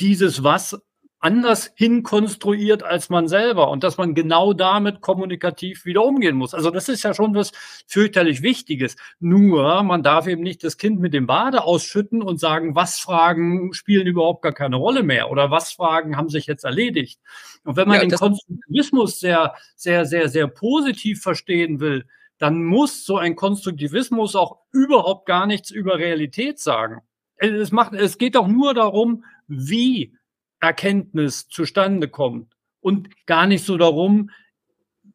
dieses 0.00 0.42
Was 0.42 0.76
anders 1.22 1.70
hinkonstruiert 1.76 2.82
als 2.82 3.08
man 3.08 3.28
selber 3.28 3.70
und 3.70 3.84
dass 3.84 3.96
man 3.96 4.14
genau 4.14 4.52
damit 4.52 5.00
kommunikativ 5.00 5.84
wieder 5.84 6.04
umgehen 6.04 6.36
muss. 6.36 6.52
Also 6.52 6.70
das 6.70 6.88
ist 6.88 7.04
ja 7.04 7.14
schon 7.14 7.34
was 7.34 7.52
fürchterlich 7.86 8.42
Wichtiges. 8.42 8.96
Nur 9.20 9.84
man 9.84 10.02
darf 10.02 10.26
eben 10.26 10.42
nicht 10.42 10.64
das 10.64 10.76
Kind 10.76 10.98
mit 10.98 11.14
dem 11.14 11.28
Bade 11.28 11.62
ausschütten 11.62 12.22
und 12.22 12.40
sagen, 12.40 12.74
was 12.74 12.98
Fragen 12.98 13.72
spielen 13.72 14.08
überhaupt 14.08 14.42
gar 14.42 14.52
keine 14.52 14.76
Rolle 14.76 15.04
mehr 15.04 15.30
oder 15.30 15.52
was 15.52 15.72
Fragen 15.72 16.16
haben 16.16 16.28
sich 16.28 16.46
jetzt 16.46 16.64
erledigt. 16.64 17.20
Und 17.62 17.76
wenn 17.76 17.86
man 17.86 18.00
ja, 18.00 18.06
den 18.06 18.18
Konstruktivismus 18.18 19.20
sehr, 19.20 19.54
sehr, 19.76 20.04
sehr, 20.06 20.28
sehr 20.28 20.48
positiv 20.48 21.22
verstehen 21.22 21.78
will, 21.78 22.04
dann 22.38 22.64
muss 22.64 23.04
so 23.04 23.16
ein 23.16 23.36
Konstruktivismus 23.36 24.34
auch 24.34 24.58
überhaupt 24.72 25.26
gar 25.26 25.46
nichts 25.46 25.70
über 25.70 25.98
Realität 25.98 26.58
sagen. 26.58 27.02
Es, 27.36 27.70
macht, 27.70 27.92
es 27.92 28.18
geht 28.18 28.34
doch 28.34 28.48
nur 28.48 28.74
darum, 28.74 29.24
wie 29.46 30.16
Erkenntnis 30.62 31.48
zustande 31.48 32.08
kommt 32.08 32.54
und 32.80 33.08
gar 33.26 33.46
nicht 33.46 33.64
so 33.64 33.76
darum, 33.76 34.30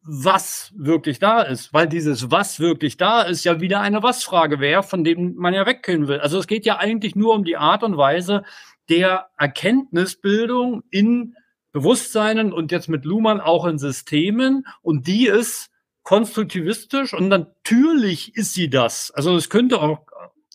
was 0.03 0.71
wirklich 0.75 1.19
da 1.19 1.41
ist, 1.41 1.73
weil 1.73 1.87
dieses 1.87 2.31
was 2.31 2.59
wirklich 2.59 2.97
da 2.97 3.23
ist 3.23 3.43
ja 3.43 3.59
wieder 3.59 3.81
eine 3.81 4.03
was-Frage 4.03 4.59
wäre, 4.59 4.83
von 4.83 5.03
dem 5.03 5.35
man 5.35 5.53
ja 5.53 5.65
weggehen 5.65 6.07
will. 6.07 6.19
Also 6.19 6.37
es 6.37 6.47
geht 6.47 6.65
ja 6.65 6.77
eigentlich 6.77 7.15
nur 7.15 7.33
um 7.33 7.43
die 7.43 7.57
Art 7.57 7.83
und 7.83 7.97
Weise 7.97 8.43
der 8.89 9.29
Erkenntnisbildung 9.37 10.83
in 10.91 11.35
Bewusstseinen 11.71 12.53
und 12.53 12.71
jetzt 12.71 12.89
mit 12.89 13.05
Luhmann 13.05 13.41
auch 13.41 13.65
in 13.65 13.77
Systemen 13.77 14.65
und 14.81 15.07
die 15.07 15.27
ist 15.27 15.69
konstruktivistisch 16.03 17.13
und 17.13 17.27
natürlich 17.27 18.35
ist 18.35 18.53
sie 18.53 18.69
das. 18.69 19.11
Also 19.11 19.35
es 19.35 19.49
könnte 19.49 19.81
auch 19.81 19.99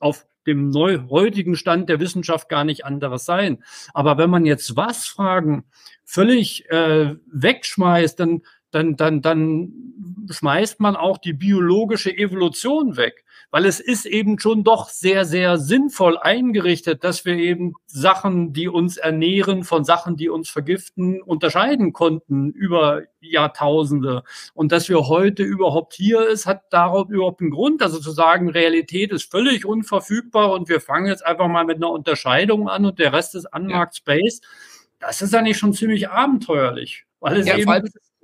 auf 0.01 0.27
dem 0.47 0.69
neu 0.69 1.01
heutigen 1.09 1.57
Stand 1.57 1.89
der 1.89 2.01
Wissenschaft 2.01 2.49
gar 2.49 2.65
nicht 2.65 2.85
anderes 2.85 3.25
sein. 3.25 3.63
Aber 3.95 4.19
wenn 4.19 4.31
man 4.31 4.47
jetzt 4.47 4.77
was 4.77 5.07
Fragen 5.07 5.65
völlig 6.05 6.69
äh, 6.71 7.15
wegschmeißt, 7.27 8.19
dann 8.19 8.43
dann, 8.73 8.97
dann, 8.97 9.21
dann 9.21 9.73
schmeißt 10.31 10.81
man 10.81 10.97
auch 10.97 11.19
die 11.19 11.35
biologische 11.35 12.17
Evolution 12.17 12.97
weg 12.97 13.25
weil 13.53 13.67
es 13.67 13.81
ist 13.81 14.07
eben 14.07 14.39
schon 14.39 14.65
doch 14.65 14.89
sehr, 14.89 15.27
sehr 15.27 15.59
sinnvoll 15.59 16.17
eingerichtet, 16.17 17.05
dass 17.05 17.27
wir 17.27 17.35
eben 17.35 17.75
Sachen, 17.87 18.55
die 18.55 18.67
uns 18.67 18.97
ernähren, 18.97 19.63
von 19.63 19.85
Sachen, 19.85 20.17
die 20.17 20.31
uns 20.31 20.49
vergiften, 20.49 21.21
unterscheiden 21.21 21.93
konnten 21.93 22.51
über 22.51 23.03
Jahrtausende. 23.21 24.25
Und 24.55 24.73
dass 24.73 24.89
wir 24.89 25.07
heute 25.07 25.43
überhaupt 25.43 25.93
hier 25.93 26.27
ist, 26.27 26.47
hat 26.47 26.63
darauf 26.71 27.11
überhaupt 27.11 27.43
einen 27.43 27.51
Grund. 27.51 27.83
Also 27.83 28.01
zu 28.01 28.11
sagen, 28.11 28.49
Realität 28.49 29.13
ist 29.13 29.31
völlig 29.31 29.67
unverfügbar 29.67 30.53
und 30.53 30.71
wir 30.71 30.81
fangen 30.81 31.09
jetzt 31.09 31.25
einfach 31.25 31.49
mal 31.49 31.67
mit 31.67 31.77
einer 31.77 31.91
Unterscheidung 31.91 32.71
an 32.71 32.87
und 32.87 32.99
der 32.99 33.13
Rest 33.13 33.35
ist 33.35 33.47
Unmarked. 33.55 33.97
Space. 33.97 34.41
Das 34.99 35.21
ist 35.21 35.35
eigentlich 35.35 35.59
schon 35.59 35.75
ziemlich 35.75 36.09
abenteuerlich. 36.09 37.05
Weil 37.21 37.37
es 37.37 37.47
ja, 37.47 37.59
eben 37.59 37.71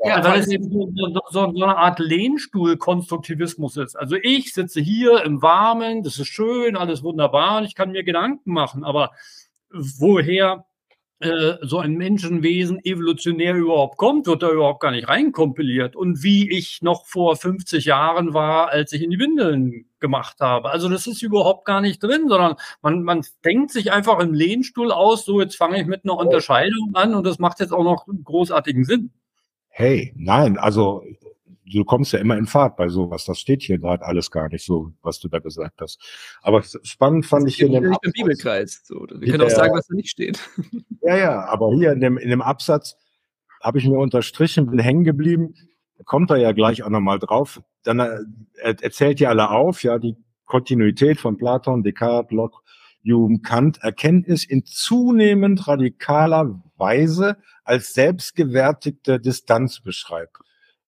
ja, 0.05 0.25
weil 0.25 0.41
es 0.41 0.49
eben 0.49 0.71
so, 0.71 0.91
so, 0.95 1.21
so, 1.31 1.65
eine 1.65 1.77
Art 1.77 1.99
Lehnstuhl-Konstruktivismus 1.99 3.77
ist. 3.77 3.97
Also 3.97 4.17
ich 4.23 4.55
sitze 4.55 4.81
hier 4.81 5.25
im 5.25 5.43
Warmen, 5.43 6.03
das 6.03 6.19
ist 6.19 6.29
schön, 6.29 6.77
alles 6.77 7.03
wunderbar 7.03 7.59
und 7.59 7.65
ich 7.65 7.75
kann 7.75 7.91
mir 7.91 8.05
Gedanken 8.05 8.53
machen, 8.53 8.85
aber 8.85 9.11
woher 9.71 10.65
äh, 11.21 11.55
so 11.63 11.79
ein 11.79 11.97
Menschenwesen 11.97 12.79
evolutionär 12.85 13.55
überhaupt 13.57 13.97
kommt, 13.97 14.29
wird 14.29 14.43
da 14.45 14.53
überhaupt 14.53 14.81
gar 14.81 14.93
nicht 14.93 15.09
reinkompiliert. 15.09 15.97
Und 15.97 16.23
wie 16.23 16.49
ich 16.49 16.81
noch 16.81 17.07
vor 17.07 17.35
50 17.35 17.85
Jahren 17.87 18.35
war, 18.35 18.69
als 18.69 18.93
ich 18.93 19.03
in 19.03 19.11
die 19.11 19.19
Windeln 19.19 19.87
gemacht 19.99 20.37
habe. 20.39 20.71
Also 20.71 20.89
das 20.89 21.09
ist 21.09 21.21
überhaupt 21.23 21.65
gar 21.65 21.81
nicht 21.81 22.01
drin, 22.01 22.29
sondern 22.29 22.55
man, 22.83 23.03
man 23.03 23.27
denkt 23.45 23.73
sich 23.73 23.91
einfach 23.91 24.21
im 24.21 24.33
Lehnstuhl 24.33 24.93
aus, 24.93 25.25
so 25.25 25.41
jetzt 25.41 25.57
fange 25.57 25.81
ich 25.81 25.89
mit 25.89 26.05
einer 26.05 26.17
Unterscheidung 26.17 26.91
an 26.95 27.17
und 27.17 27.27
das 27.27 27.41
macht 27.41 27.59
jetzt 27.59 27.73
auch 27.73 27.83
noch 27.83 28.07
großartigen 28.07 28.85
Sinn. 28.85 29.11
Hey, 29.79 30.13
nein, 30.17 30.59
also 30.59 31.05
du 31.65 31.85
kommst 31.85 32.13
ja 32.13 32.19
immer 32.19 32.37
in 32.37 32.47
Fahrt 32.47 32.77
bei 32.77 32.89
sowas. 32.89 33.25
Das 33.27 33.39
steht 33.39 33.63
hier 33.63 33.79
gerade 33.79 34.05
alles 34.05 34.29
gar 34.29 34.49
nicht 34.49 34.67
so, 34.67 34.91
was 35.03 35.21
du 35.21 35.29
da 35.29 35.39
gesagt 35.39 35.81
hast. 35.81 36.01
Aber 36.43 36.65
spannend 36.83 37.27
fand 37.27 37.45
das 37.45 37.53
ich 37.53 37.59
hier 37.59 37.69
in 37.69 37.75
dem 37.75 37.93
Absatz, 37.93 38.13
Bibelkreis. 38.13 38.81
So. 38.83 39.07
Wir 39.09 39.31
können 39.31 39.45
auch 39.45 39.51
sagen, 39.51 39.73
was 39.73 39.87
da 39.87 39.95
nicht 39.95 40.11
steht. 40.11 40.41
Ja, 41.03 41.17
ja, 41.17 41.45
aber 41.45 41.73
hier 41.73 41.93
in 41.93 42.01
dem, 42.01 42.19
in 42.19 42.29
dem 42.29 42.43
Absatz 42.43 42.97
habe 43.63 43.79
ich 43.79 43.87
mir 43.87 43.99
unterstrichen, 43.99 44.69
bin 44.69 44.81
hängen 44.81 45.05
geblieben. 45.05 45.55
Kommt 46.05 46.31
er 46.31 46.39
ja 46.39 46.51
gleich 46.51 46.83
auch 46.83 46.91
nochmal 46.91 47.21
drauf. 47.21 47.63
Dann 47.85 48.01
äh, 48.01 48.19
er, 48.57 48.83
erzählt 48.83 49.21
ja 49.21 49.29
alle 49.29 49.49
auf, 49.49 49.85
ja, 49.85 50.01
die 50.01 50.17
Kontinuität 50.45 51.21
von 51.21 51.39
Platon, 51.39 51.85
Descartes, 51.85 52.33
Locke, 52.33 52.59
Hume, 53.05 53.41
Kant, 53.41 53.79
Erkenntnis 53.83 54.45
in 54.45 54.65
zunehmend 54.65 55.67
radikaler 55.67 56.63
Weise 56.77 57.37
als 57.65 57.95
selbstgewärtigte 57.95 59.21
Distanz 59.21 59.81
beschreibt. 59.81 60.39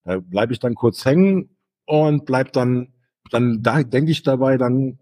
Da 0.05 0.18
bleibe 0.18 0.53
ich 0.53 0.59
dann 0.59 0.75
kurz 0.75 1.05
hängen 1.05 1.57
und 1.85 2.25
bleib 2.25 2.53
dann, 2.53 2.92
dann 3.31 3.62
da 3.62 3.83
denke 3.83 4.11
ich 4.11 4.23
dabei 4.23 4.57
dann, 4.57 4.99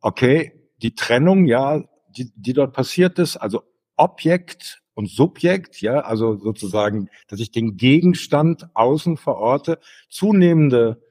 okay, 0.00 0.52
die 0.82 0.94
Trennung, 0.94 1.44
ja, 1.44 1.84
die, 2.08 2.32
die 2.34 2.52
dort 2.52 2.72
passiert 2.72 3.18
ist, 3.18 3.36
also 3.36 3.62
Objekt 3.96 4.82
und 4.94 5.08
Subjekt, 5.08 5.80
ja, 5.80 6.00
also 6.00 6.36
sozusagen, 6.36 7.08
dass 7.28 7.40
ich 7.40 7.50
den 7.50 7.76
Gegenstand 7.76 8.68
außen 8.74 9.16
verorte, 9.16 9.78
zunehmende 10.08 11.02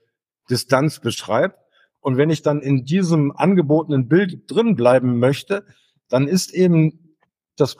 Distanz 0.49 0.99
beschreibt. 0.99 1.59
Und 2.01 2.17
wenn 2.17 2.29
ich 2.29 2.41
dann 2.41 2.61
in 2.61 2.85
diesem 2.85 3.31
angebotenen 3.35 4.07
Bild 4.07 4.49
drin 4.49 4.75
bleiben 4.75 5.19
möchte, 5.19 5.65
dann 6.07 6.27
ist 6.27 6.53
eben 6.53 7.15
das 7.55 7.77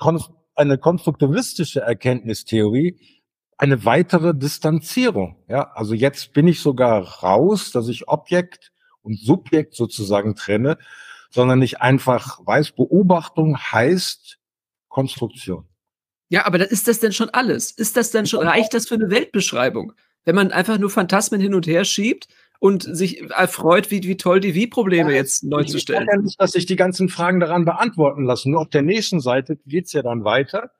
eine 0.56 0.78
konstruktivistische 0.78 1.82
Erkenntnistheorie 1.82 3.00
eine 3.60 3.84
weitere 3.84 4.34
Distanzierung. 4.34 5.36
Ja, 5.50 5.72
also 5.74 5.94
jetzt 5.94 6.32
bin 6.32 6.48
ich 6.48 6.62
sogar 6.62 7.04
raus, 7.22 7.72
dass 7.72 7.90
ich 7.90 8.08
Objekt 8.08 8.72
und 9.02 9.20
Subjekt 9.20 9.76
sozusagen 9.76 10.36
trenne, 10.36 10.78
sondern 11.30 11.60
nicht 11.60 11.82
einfach 11.82 12.40
weiß, 12.46 12.72
Beobachtung 12.72 13.58
heißt 13.58 14.40
Konstruktion. 14.88 15.68
Ja, 16.30 16.46
aber 16.46 16.72
ist 16.72 16.88
das 16.88 17.00
denn 17.00 17.12
schon 17.12 17.30
alles? 17.32 17.72
Ist 17.72 17.98
das 17.98 18.12
denn 18.12 18.26
schon, 18.26 18.48
reicht 18.48 18.74
das 18.74 18.88
für 18.88 18.96
eine 18.96 19.10
Weltbeschreibung? 19.10 19.92
Wenn 20.24 20.36
man 20.36 20.52
einfach 20.52 20.78
nur 20.78 20.90
Phantasmen 20.90 21.42
hin 21.42 21.54
und 21.54 21.68
her 21.68 21.84
schiebt 21.84 22.28
und 22.60 22.84
sich 22.84 23.30
erfreut, 23.32 23.90
wie, 23.90 24.04
wie 24.04 24.18
toll 24.18 24.42
die 24.42 24.54
Wie-Probleme 24.54 25.12
ja, 25.12 25.18
jetzt 25.18 25.44
neu 25.44 25.64
zu 25.64 25.80
stellen. 25.80 26.08
Ich 26.14 26.22
nicht, 26.24 26.42
dass 26.42 26.52
sich 26.52 26.66
die 26.66 26.76
ganzen 26.76 27.08
Fragen 27.08 27.40
daran 27.40 27.66
beantworten 27.66 28.26
lassen. 28.26 28.52
Nur 28.52 28.62
auf 28.62 28.70
der 28.70 28.82
nächsten 28.82 29.22
Seite 29.22 29.58
geht's 29.66 29.94
ja 29.94 30.02
dann 30.02 30.26
weiter. 30.26 30.72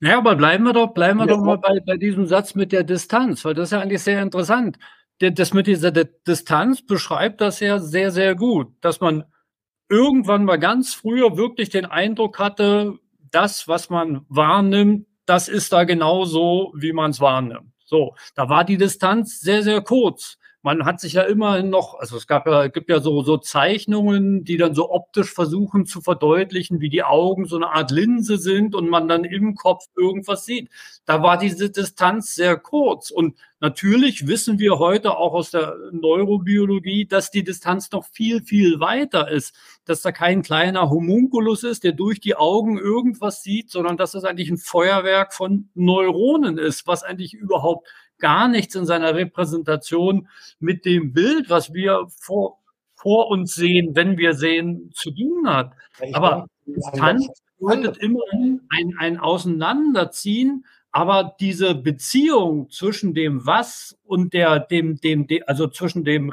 Naja, 0.00 0.18
aber 0.18 0.36
bleiben 0.36 0.64
wir 0.64 0.72
doch, 0.72 0.94
bleiben 0.94 1.18
wir 1.18 1.26
ja. 1.26 1.34
doch 1.34 1.42
mal 1.42 1.58
bei, 1.58 1.80
bei 1.84 1.96
diesem 1.96 2.26
Satz 2.26 2.54
mit 2.54 2.72
der 2.72 2.84
Distanz, 2.84 3.44
weil 3.44 3.54
das 3.54 3.68
ist 3.68 3.72
ja 3.72 3.80
eigentlich 3.80 4.02
sehr 4.02 4.22
interessant. 4.22 4.78
Das 5.20 5.52
mit 5.52 5.66
dieser 5.66 5.90
Distanz 5.92 6.84
beschreibt 6.84 7.40
das 7.40 7.60
ja 7.60 7.78
sehr, 7.78 8.10
sehr 8.10 8.34
gut, 8.34 8.72
dass 8.80 9.00
man 9.00 9.24
irgendwann 9.88 10.44
mal 10.44 10.58
ganz 10.58 10.94
früher 10.94 11.36
wirklich 11.36 11.68
den 11.70 11.86
Eindruck 11.86 12.38
hatte, 12.38 12.98
das, 13.30 13.68
was 13.68 13.90
man 13.90 14.24
wahrnimmt, 14.28 15.06
das 15.26 15.48
ist 15.48 15.72
da 15.72 15.84
genauso, 15.84 16.72
wie 16.76 16.92
man 16.92 17.10
es 17.10 17.20
wahrnimmt. 17.20 17.72
So, 17.84 18.14
da 18.34 18.48
war 18.48 18.64
die 18.64 18.76
Distanz 18.76 19.40
sehr, 19.40 19.62
sehr 19.62 19.82
kurz 19.82 20.38
man 20.64 20.86
hat 20.86 20.98
sich 20.98 21.12
ja 21.12 21.22
immerhin 21.22 21.68
noch, 21.68 22.00
also 22.00 22.16
es 22.16 22.26
gab 22.26 22.46
ja, 22.46 22.68
gibt 22.68 22.88
ja 22.88 22.98
so, 22.98 23.22
so 23.22 23.36
Zeichnungen, 23.36 24.44
die 24.44 24.56
dann 24.56 24.74
so 24.74 24.90
optisch 24.90 25.30
versuchen 25.30 25.84
zu 25.84 26.00
verdeutlichen, 26.00 26.80
wie 26.80 26.88
die 26.88 27.02
Augen 27.02 27.44
so 27.44 27.56
eine 27.56 27.68
Art 27.68 27.90
Linse 27.90 28.38
sind 28.38 28.74
und 28.74 28.88
man 28.88 29.06
dann 29.06 29.24
im 29.24 29.56
Kopf 29.56 29.84
irgendwas 29.94 30.46
sieht. 30.46 30.70
Da 31.04 31.22
war 31.22 31.36
diese 31.36 31.68
Distanz 31.68 32.34
sehr 32.34 32.56
kurz. 32.56 33.10
Und 33.10 33.36
natürlich 33.60 34.26
wissen 34.26 34.58
wir 34.58 34.78
heute 34.78 35.18
auch 35.18 35.34
aus 35.34 35.50
der 35.50 35.76
Neurobiologie, 35.92 37.04
dass 37.04 37.30
die 37.30 37.44
Distanz 37.44 37.90
noch 37.90 38.06
viel, 38.06 38.42
viel 38.42 38.80
weiter 38.80 39.30
ist. 39.30 39.54
Dass 39.84 40.00
da 40.00 40.12
kein 40.12 40.40
kleiner 40.40 40.88
Homunculus 40.88 41.62
ist, 41.62 41.84
der 41.84 41.92
durch 41.92 42.20
die 42.20 42.36
Augen 42.36 42.78
irgendwas 42.78 43.42
sieht, 43.42 43.70
sondern 43.70 43.98
dass 43.98 44.12
das 44.12 44.24
eigentlich 44.24 44.48
ein 44.48 44.56
Feuerwerk 44.56 45.34
von 45.34 45.68
Neuronen 45.74 46.56
ist, 46.56 46.86
was 46.86 47.02
eigentlich 47.02 47.34
überhaupt 47.34 47.86
gar 48.24 48.48
nichts 48.48 48.74
in 48.74 48.86
seiner 48.86 49.14
Repräsentation 49.14 50.28
mit 50.58 50.86
dem 50.86 51.12
Bild, 51.12 51.50
was 51.50 51.74
wir 51.74 52.06
vor, 52.08 52.58
vor 52.94 53.28
uns 53.28 53.54
sehen, 53.54 53.94
wenn 53.94 54.16
wir 54.16 54.32
sehen, 54.32 54.90
zu 54.94 55.10
tun 55.10 55.46
hat. 55.46 55.72
Aber 56.14 56.46
Distanz 56.64 57.28
bedeutet 57.58 57.98
immerhin 57.98 58.62
ein, 58.70 58.94
ein 58.98 59.18
Auseinanderziehen 59.18 60.64
Aber 60.96 61.34
diese 61.38 61.74
Beziehung 61.74 62.70
zwischen 62.70 63.12
dem 63.12 63.44
Was 63.44 63.98
und 64.04 64.32
der, 64.32 64.58
dem, 64.60 64.96
dem, 65.00 65.26
dem 65.26 65.42
also 65.46 65.68
zwischen 65.68 66.04
dem, 66.04 66.32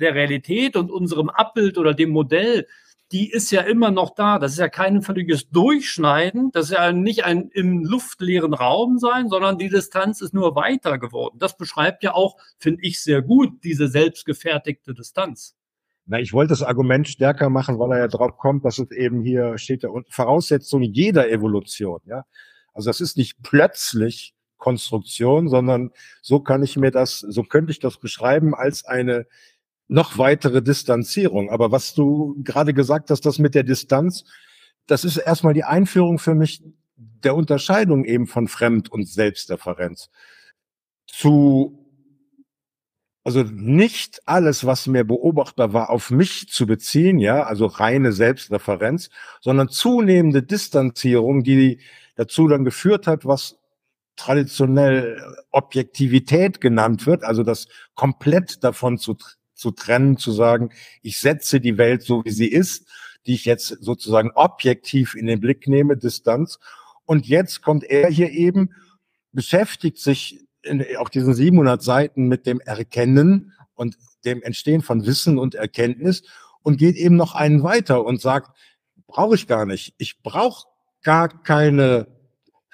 der 0.00 0.14
Realität 0.14 0.74
und 0.76 0.90
unserem 0.90 1.28
Abbild 1.28 1.76
oder 1.76 1.92
dem 1.92 2.10
Modell, 2.10 2.66
die 3.12 3.30
ist 3.30 3.50
ja 3.50 3.62
immer 3.62 3.90
noch 3.90 4.14
da. 4.14 4.38
Das 4.38 4.52
ist 4.52 4.58
ja 4.58 4.68
kein 4.68 5.02
völliges 5.02 5.48
Durchschneiden. 5.50 6.50
Das 6.52 6.66
ist 6.66 6.76
ja 6.76 6.92
nicht 6.92 7.24
ein 7.24 7.50
im 7.52 7.84
luftleeren 7.84 8.52
Raum 8.52 8.98
sein, 8.98 9.28
sondern 9.28 9.58
die 9.58 9.68
Distanz 9.68 10.20
ist 10.20 10.34
nur 10.34 10.56
weiter 10.56 10.98
geworden. 10.98 11.38
Das 11.38 11.56
beschreibt 11.56 12.02
ja 12.02 12.14
auch, 12.14 12.36
finde 12.58 12.82
ich, 12.82 13.02
sehr 13.02 13.22
gut 13.22 13.62
diese 13.62 13.88
selbstgefertigte 13.88 14.94
Distanz. 14.94 15.54
Na, 16.06 16.20
ich 16.20 16.32
wollte 16.32 16.50
das 16.50 16.62
Argument 16.62 17.08
stärker 17.08 17.50
machen, 17.50 17.78
weil 17.78 17.92
er 17.92 17.98
ja 17.98 18.08
drauf 18.08 18.36
kommt, 18.36 18.64
dass 18.64 18.78
es 18.78 18.90
eben 18.90 19.22
hier 19.22 19.58
steht, 19.58 19.82
der 19.82 19.90
Voraussetzung 20.08 20.82
jeder 20.82 21.28
Evolution, 21.30 22.00
ja. 22.04 22.24
Also 22.72 22.90
das 22.90 23.00
ist 23.00 23.16
nicht 23.16 23.42
plötzlich 23.42 24.34
Konstruktion, 24.58 25.48
sondern 25.48 25.90
so 26.22 26.40
kann 26.40 26.62
ich 26.62 26.76
mir 26.76 26.90
das, 26.90 27.20
so 27.20 27.42
könnte 27.42 27.72
ich 27.72 27.80
das 27.80 27.98
beschreiben 27.98 28.54
als 28.54 28.84
eine 28.84 29.26
noch 29.88 30.18
weitere 30.18 30.62
Distanzierung. 30.62 31.50
Aber 31.50 31.72
was 31.72 31.94
du 31.94 32.36
gerade 32.42 32.74
gesagt 32.74 33.10
hast, 33.10 33.22
das 33.26 33.38
mit 33.38 33.54
der 33.54 33.62
Distanz, 33.62 34.24
das 34.86 35.04
ist 35.04 35.16
erstmal 35.16 35.54
die 35.54 35.64
Einführung 35.64 36.18
für 36.18 36.34
mich 36.34 36.62
der 36.96 37.34
Unterscheidung 37.34 38.04
eben 38.04 38.26
von 38.26 38.48
Fremd- 38.48 38.90
und 38.90 39.08
Selbstreferenz. 39.08 40.10
Zu, 41.06 41.78
also 43.24 43.42
nicht 43.42 44.22
alles, 44.26 44.64
was 44.64 44.86
mir 44.86 45.04
beobachtbar 45.04 45.72
war, 45.72 45.90
auf 45.90 46.10
mich 46.10 46.48
zu 46.48 46.66
beziehen, 46.66 47.18
ja, 47.18 47.42
also 47.42 47.66
reine 47.66 48.12
Selbstreferenz, 48.12 49.10
sondern 49.40 49.68
zunehmende 49.68 50.42
Distanzierung, 50.42 51.42
die 51.42 51.80
dazu 52.16 52.48
dann 52.48 52.64
geführt 52.64 53.06
hat, 53.06 53.26
was 53.26 53.58
traditionell 54.16 55.20
Objektivität 55.50 56.60
genannt 56.60 57.06
wird, 57.06 57.22
also 57.22 57.42
das 57.42 57.68
komplett 57.94 58.64
davon 58.64 58.98
zu, 58.98 59.16
zu 59.56 59.72
trennen, 59.72 60.18
zu 60.18 60.30
sagen, 60.30 60.70
ich 61.02 61.18
setze 61.18 61.60
die 61.60 61.78
Welt 61.78 62.02
so, 62.02 62.24
wie 62.24 62.30
sie 62.30 62.48
ist, 62.48 62.86
die 63.26 63.34
ich 63.34 63.44
jetzt 63.44 63.68
sozusagen 63.80 64.30
objektiv 64.34 65.14
in 65.14 65.26
den 65.26 65.40
Blick 65.40 65.66
nehme, 65.66 65.96
Distanz. 65.96 66.58
Und 67.04 67.26
jetzt 67.26 67.62
kommt 67.62 67.84
er 67.84 68.08
hier 68.08 68.30
eben, 68.30 68.70
beschäftigt 69.32 69.98
sich 69.98 70.46
in, 70.62 70.84
auf 70.98 71.10
diesen 71.10 71.34
700 71.34 71.82
Seiten 71.82 72.28
mit 72.28 72.46
dem 72.46 72.60
Erkennen 72.60 73.52
und 73.74 73.96
dem 74.24 74.42
Entstehen 74.42 74.82
von 74.82 75.06
Wissen 75.06 75.38
und 75.38 75.54
Erkenntnis 75.54 76.22
und 76.62 76.78
geht 76.78 76.96
eben 76.96 77.16
noch 77.16 77.34
einen 77.34 77.62
weiter 77.62 78.04
und 78.04 78.20
sagt, 78.20 78.56
brauche 79.06 79.34
ich 79.34 79.46
gar 79.46 79.66
nicht. 79.66 79.94
Ich 79.98 80.22
brauche 80.22 80.66
gar 81.02 81.42
keine 81.42 82.15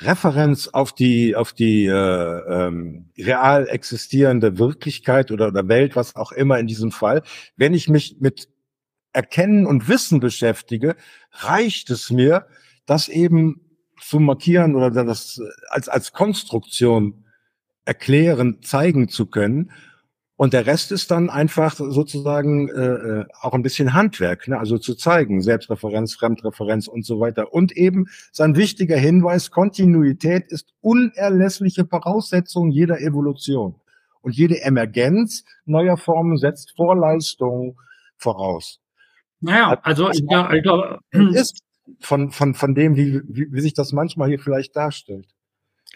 Referenz 0.05 0.69
auf 0.69 0.93
die 0.93 1.37
auf 1.37 1.53
die 1.53 1.87
äh, 1.87 1.93
ähm, 1.93 3.11
real 3.19 3.69
existierende 3.69 4.59
Wirklichkeit 4.59 5.31
oder, 5.31 5.49
oder 5.49 5.69
Welt, 5.69 5.97
was 5.97 6.17
auch 6.17 6.33
immer 6.33 6.59
in 6.59 6.67
diesem 6.67 6.93
Fall. 6.93 7.23
Wenn 7.57 7.75
ich 7.75 7.89
mich 7.89 8.17
mit 8.21 8.49
Erkennen 9.13 9.67
und 9.67 9.89
Wissen 9.89 10.21
beschäftige, 10.21 10.97
reicht 11.33 11.91
es 11.91 12.11
mir, 12.11 12.47
das 12.87 13.09
eben 13.09 13.61
zu 14.01 14.19
markieren 14.19 14.75
oder 14.75 14.91
das 14.91 15.41
als 15.69 15.89
als 15.89 16.13
Konstruktion 16.13 17.25
erklären, 17.85 18.63
zeigen 18.63 19.09
zu 19.09 19.27
können 19.27 19.71
und 20.37 20.55
der 20.55 20.67
Rest 20.67 20.93
ist 20.93 21.11
dann 21.11 21.31
einfach 21.31 21.75
sozusagen 21.75 22.69
äh, 22.69 22.73
äh, 22.73 23.25
auch 23.41 23.53
ein 23.53 23.63
bisschen 23.63 23.93
Handwerk, 23.93 24.49
ne? 24.49 24.59
also 24.59 24.79
zu 24.79 24.95
zeigen, 24.95 25.43
Selbstreferenz, 25.43 26.15
Fremdreferenz 26.15 26.89
und 26.89 27.05
so 27.05 27.21
weiter. 27.21 27.53
Und 27.53 27.73
eben 27.73 28.07
sein 28.33 28.57
wichtiger 28.57 28.97
Hinweis, 28.97 29.51
Kontinuität 29.51 30.51
ist 30.51 30.73
unerlässliche 30.81 31.87
Voraussetzung 31.87 32.71
jeder 32.71 33.01
Evolution. 33.01 33.77
Und 34.23 34.37
jede 34.37 34.63
Emergenz 34.63 35.45
neuer 35.65 35.97
Formen 35.97 36.37
setzt 36.39 36.75
Vorleistungen 36.77 37.77
voraus. 38.17 38.81
Naja, 39.41 39.79
also 39.83 40.11
ich, 40.11 40.25
ja, 40.31 40.53
ich 40.53 40.63
glaube, 40.63 41.01
ist 41.11 41.63
von, 42.01 42.31
von, 42.31 42.55
von 42.55 42.75
dem, 42.75 42.97
wie, 42.97 43.21
wie, 43.29 43.49
wie 43.51 43.61
sich 43.61 43.75
das 43.75 43.93
manchmal 43.93 44.29
hier 44.29 44.39
vielleicht 44.39 44.77
darstellt. 44.77 45.27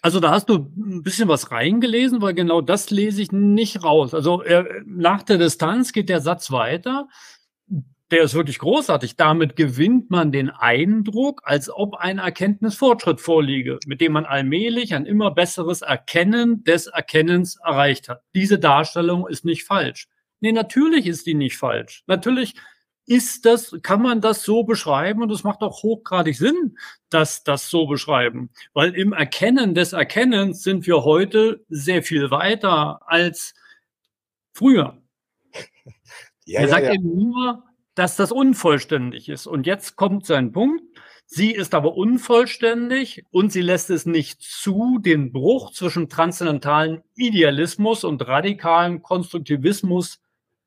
Also 0.02 0.20
da 0.20 0.30
hast 0.30 0.48
du 0.48 0.56
ein 0.76 1.02
bisschen 1.02 1.28
was 1.28 1.50
reingelesen, 1.50 2.22
weil 2.22 2.34
genau 2.34 2.60
das 2.60 2.90
lese 2.90 3.22
ich 3.22 3.32
nicht 3.32 3.82
raus. 3.82 4.14
Also 4.14 4.42
er, 4.42 4.66
nach 4.84 5.22
der 5.22 5.38
Distanz 5.38 5.92
geht 5.92 6.08
der 6.08 6.20
Satz 6.20 6.50
weiter. 6.50 7.08
Der 8.12 8.22
ist 8.22 8.34
wirklich 8.34 8.60
großartig. 8.60 9.16
Damit 9.16 9.56
gewinnt 9.56 10.10
man 10.10 10.30
den 10.30 10.50
Eindruck, 10.50 11.40
als 11.44 11.68
ob 11.68 11.96
ein 11.96 12.18
Erkenntnisfortschritt 12.18 13.20
vorliege, 13.20 13.78
mit 13.86 14.00
dem 14.00 14.12
man 14.12 14.26
allmählich 14.26 14.94
ein 14.94 15.06
immer 15.06 15.32
besseres 15.32 15.82
Erkennen 15.82 16.62
des 16.62 16.86
Erkennens 16.86 17.56
erreicht 17.56 18.08
hat. 18.08 18.22
Diese 18.34 18.60
Darstellung 18.60 19.26
ist 19.26 19.44
nicht 19.44 19.64
falsch. 19.64 20.06
Nee, 20.40 20.52
natürlich 20.52 21.06
ist 21.06 21.26
die 21.26 21.34
nicht 21.34 21.56
falsch. 21.56 22.04
Natürlich 22.06 22.54
ist 23.06 23.46
das, 23.46 23.76
kann 23.82 24.02
man 24.02 24.20
das 24.20 24.42
so 24.42 24.64
beschreiben 24.64 25.22
und 25.22 25.30
es 25.30 25.44
macht 25.44 25.60
auch 25.60 25.82
hochgradig 25.82 26.36
Sinn, 26.36 26.76
dass 27.08 27.44
das 27.44 27.70
so 27.70 27.86
beschreiben, 27.86 28.50
weil 28.74 28.94
im 28.94 29.12
Erkennen 29.12 29.74
des 29.74 29.92
Erkennens 29.92 30.62
sind 30.62 30.86
wir 30.86 31.04
heute 31.04 31.64
sehr 31.68 32.02
viel 32.02 32.30
weiter 32.30 33.00
als 33.06 33.54
früher. 34.52 35.02
Ja, 36.48 36.60
er 36.60 36.66
ja, 36.66 36.68
sagt 36.70 36.86
ja. 36.86 36.92
eben 36.92 37.12
nur, 37.12 37.64
dass 37.96 38.14
das 38.14 38.30
unvollständig 38.30 39.28
ist. 39.28 39.48
Und 39.48 39.66
jetzt 39.66 39.96
kommt 39.96 40.24
sein 40.24 40.52
Punkt. 40.52 40.84
Sie 41.26 41.50
ist 41.50 41.74
aber 41.74 41.96
unvollständig 41.96 43.24
und 43.32 43.50
sie 43.50 43.62
lässt 43.62 43.90
es 43.90 44.06
nicht 44.06 44.40
zu, 44.42 45.00
den 45.00 45.32
Bruch 45.32 45.72
zwischen 45.72 46.08
transzendentalen 46.08 47.02
Idealismus 47.16 48.04
und 48.04 48.24
radikalen 48.28 49.02
Konstruktivismus 49.02 50.20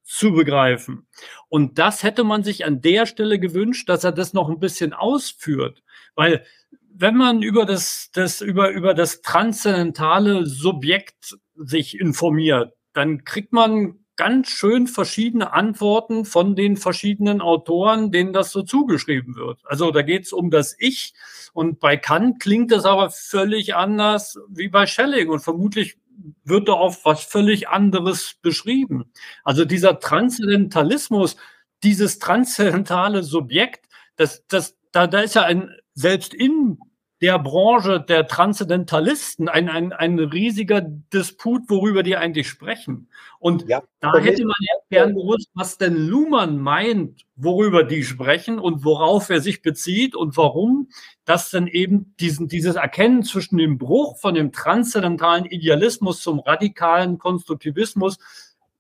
zu 0.10 0.34
begreifen. 0.34 1.08
Und 1.50 1.78
das 1.78 2.02
hätte 2.02 2.24
man 2.24 2.44
sich 2.44 2.66
an 2.66 2.82
der 2.82 3.06
Stelle 3.06 3.40
gewünscht, 3.40 3.88
dass 3.90 4.04
er 4.04 4.12
das 4.12 4.34
noch 4.34 4.50
ein 4.50 4.60
bisschen 4.60 4.92
ausführt, 4.94 5.84
weil 6.16 6.44
wenn 6.92 7.16
man 7.16 7.44
über 7.44 7.66
das, 7.66 8.10
das 8.12 8.42
über, 8.42 8.72
über 8.72 8.94
das 8.94 9.22
transzendentale 9.22 10.46
Subjekt 10.46 11.38
sich 11.56 12.00
informiert, 12.00 12.74
dann 12.94 13.24
kriegt 13.24 13.54
man 13.54 14.00
ganz 14.16 14.50
schön 14.50 14.88
verschiedene 14.88 15.54
Antworten 15.54 16.26
von 16.26 16.56
den 16.56 16.76
verschiedenen 16.76 17.40
Autoren, 17.40 18.12
denen 18.12 18.34
das 18.34 18.52
so 18.52 18.64
zugeschrieben 18.64 19.36
wird. 19.36 19.62
Also 19.64 19.92
da 19.92 20.02
geht 20.02 20.26
es 20.26 20.34
um 20.34 20.50
das 20.50 20.76
Ich 20.78 21.14
und 21.54 21.80
bei 21.80 21.96
Kant 21.96 22.42
klingt 22.42 22.72
das 22.72 22.84
aber 22.84 23.12
völlig 23.12 23.76
anders 23.76 24.38
wie 24.50 24.68
bei 24.68 24.88
Schelling 24.88 25.30
und 25.30 25.40
vermutlich 25.40 25.98
wird 26.44 26.68
da 26.68 26.74
auf 26.74 27.06
was 27.06 27.24
völlig 27.24 27.70
anderes 27.70 28.36
beschrieben. 28.42 29.12
Also 29.44 29.66
dieser 29.66 30.00
Transzendentalismus, 30.00 31.38
dieses 31.84 32.20
transzendentale 32.20 33.24
Subjekt, 33.24 33.88
das, 34.16 34.46
das, 34.48 34.78
da, 34.92 35.08
da 35.08 35.22
ist 35.22 35.36
ja 35.36 35.44
ein, 35.44 35.76
selbst 35.94 36.34
in 36.34 36.80
der 37.22 37.38
Branche 37.38 38.00
der 38.00 38.28
Transzendentalisten 38.28 39.50
ein, 39.50 39.68
ein, 39.68 39.92
ein 39.92 40.20
riesiger 40.20 40.82
Disput, 40.82 41.64
worüber 41.68 42.02
die 42.02 42.16
eigentlich 42.16 42.48
sprechen. 42.48 43.10
Und 43.40 43.68
ja, 43.68 43.84
da 44.00 44.18
hätte 44.18 44.46
man 44.46 44.56
ja 44.60 44.74
gern 44.90 45.16
gewusst, 45.16 45.50
was 45.54 45.78
denn 45.78 45.96
Luhmann 45.96 46.58
meint, 46.58 47.26
worüber 47.36 47.84
die 47.84 48.04
sprechen 48.04 48.58
und 48.58 48.86
worauf 48.86 49.30
er 49.30 49.42
sich 49.42 49.62
bezieht 49.62 50.16
und 50.16 50.38
warum 50.38 50.90
das 51.26 51.50
denn 51.50 51.68
eben 51.68 52.16
diesen, 52.20 52.48
dieses 52.48 52.76
Erkennen 52.76 53.24
zwischen 53.24 53.58
dem 53.58 53.78
Bruch 53.78 54.18
von 54.18 54.34
dem 54.34 54.54
transzendentalen 54.54 55.46
Idealismus 55.46 56.22
zum 56.22 56.40
radikalen 56.40 57.18
Konstruktivismus 57.18 58.18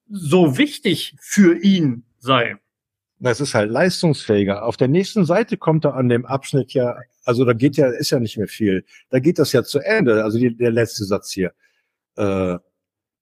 so 0.09 0.57
wichtig 0.57 1.15
für 1.19 1.57
ihn 1.61 2.03
sei. 2.19 2.57
Das 3.19 3.41
ist 3.41 3.53
halt 3.53 3.69
leistungsfähiger. 3.69 4.63
Auf 4.63 4.77
der 4.77 4.87
nächsten 4.87 5.25
Seite 5.25 5.57
kommt 5.57 5.85
er 5.85 5.95
an 5.95 6.07
dem 6.07 6.25
Abschnitt 6.25 6.73
ja 6.73 6.97
also 7.29 7.45
da 7.45 7.53
geht 7.53 7.77
ja, 7.77 7.89
ist 7.89 8.09
ja 8.09 8.19
nicht 8.19 8.37
mehr 8.39 8.47
viel. 8.47 8.83
Da 9.11 9.19
geht 9.19 9.37
das 9.37 9.51
ja 9.53 9.63
zu 9.63 9.77
Ende. 9.77 10.23
Also 10.23 10.39
die, 10.39 10.57
der 10.57 10.71
letzte 10.71 11.05
Satz 11.05 11.31
hier. 11.31 11.53
Äh, 12.15 12.57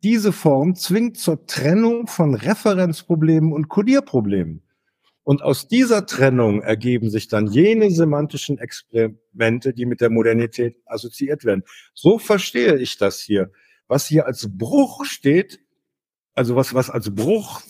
diese 0.02 0.32
Form 0.32 0.76
zwingt 0.76 1.18
zur 1.18 1.46
Trennung 1.46 2.08
von 2.08 2.34
Referenzproblemen 2.34 3.52
und 3.52 3.68
Codierproblemen. 3.68 4.64
Und 5.24 5.42
aus 5.42 5.68
dieser 5.68 6.06
Trennung 6.06 6.62
ergeben 6.62 7.10
sich 7.10 7.28
dann 7.28 7.48
jene 7.48 7.92
semantischen 7.92 8.60
Experimente, 8.60 9.74
die 9.74 9.86
mit 9.86 10.00
der 10.00 10.10
Modernität 10.10 10.78
assoziiert 10.86 11.44
werden. 11.44 11.64
So 11.94 12.18
verstehe 12.18 12.78
ich 12.78 12.98
das 12.98 13.20
hier. 13.20 13.52
Was 13.90 14.08
hier 14.08 14.26
als 14.26 14.48
Bruch 14.50 15.04
steht, 15.04 15.60
also 16.34 16.56
was, 16.56 16.74
was 16.74 16.90
als 16.90 17.14
Bruch 17.14 17.62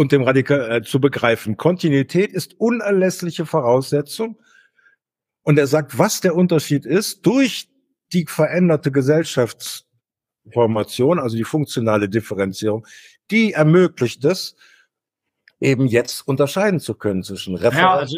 und 0.00 0.10
dem 0.12 0.22
Radikal 0.22 0.72
äh, 0.72 0.82
zu 0.82 0.98
begreifen. 0.98 1.58
Kontinuität 1.58 2.32
ist 2.32 2.58
unerlässliche 2.58 3.44
Voraussetzung 3.44 4.40
und 5.42 5.58
er 5.58 5.66
sagt, 5.66 5.98
was 5.98 6.22
der 6.22 6.34
Unterschied 6.34 6.86
ist 6.86 7.26
durch 7.26 7.68
die 8.14 8.24
veränderte 8.26 8.92
Gesellschaftsformation, 8.92 11.18
also 11.18 11.36
die 11.36 11.44
funktionale 11.44 12.08
Differenzierung, 12.08 12.86
die 13.30 13.52
ermöglicht 13.52 14.24
es, 14.24 14.56
eben 15.60 15.86
jetzt 15.86 16.26
unterscheiden 16.26 16.80
zu 16.80 16.94
können 16.94 17.22
zwischen 17.22 17.56
Referenz 17.56 17.76
ja, 17.76 17.92
also, 17.92 18.16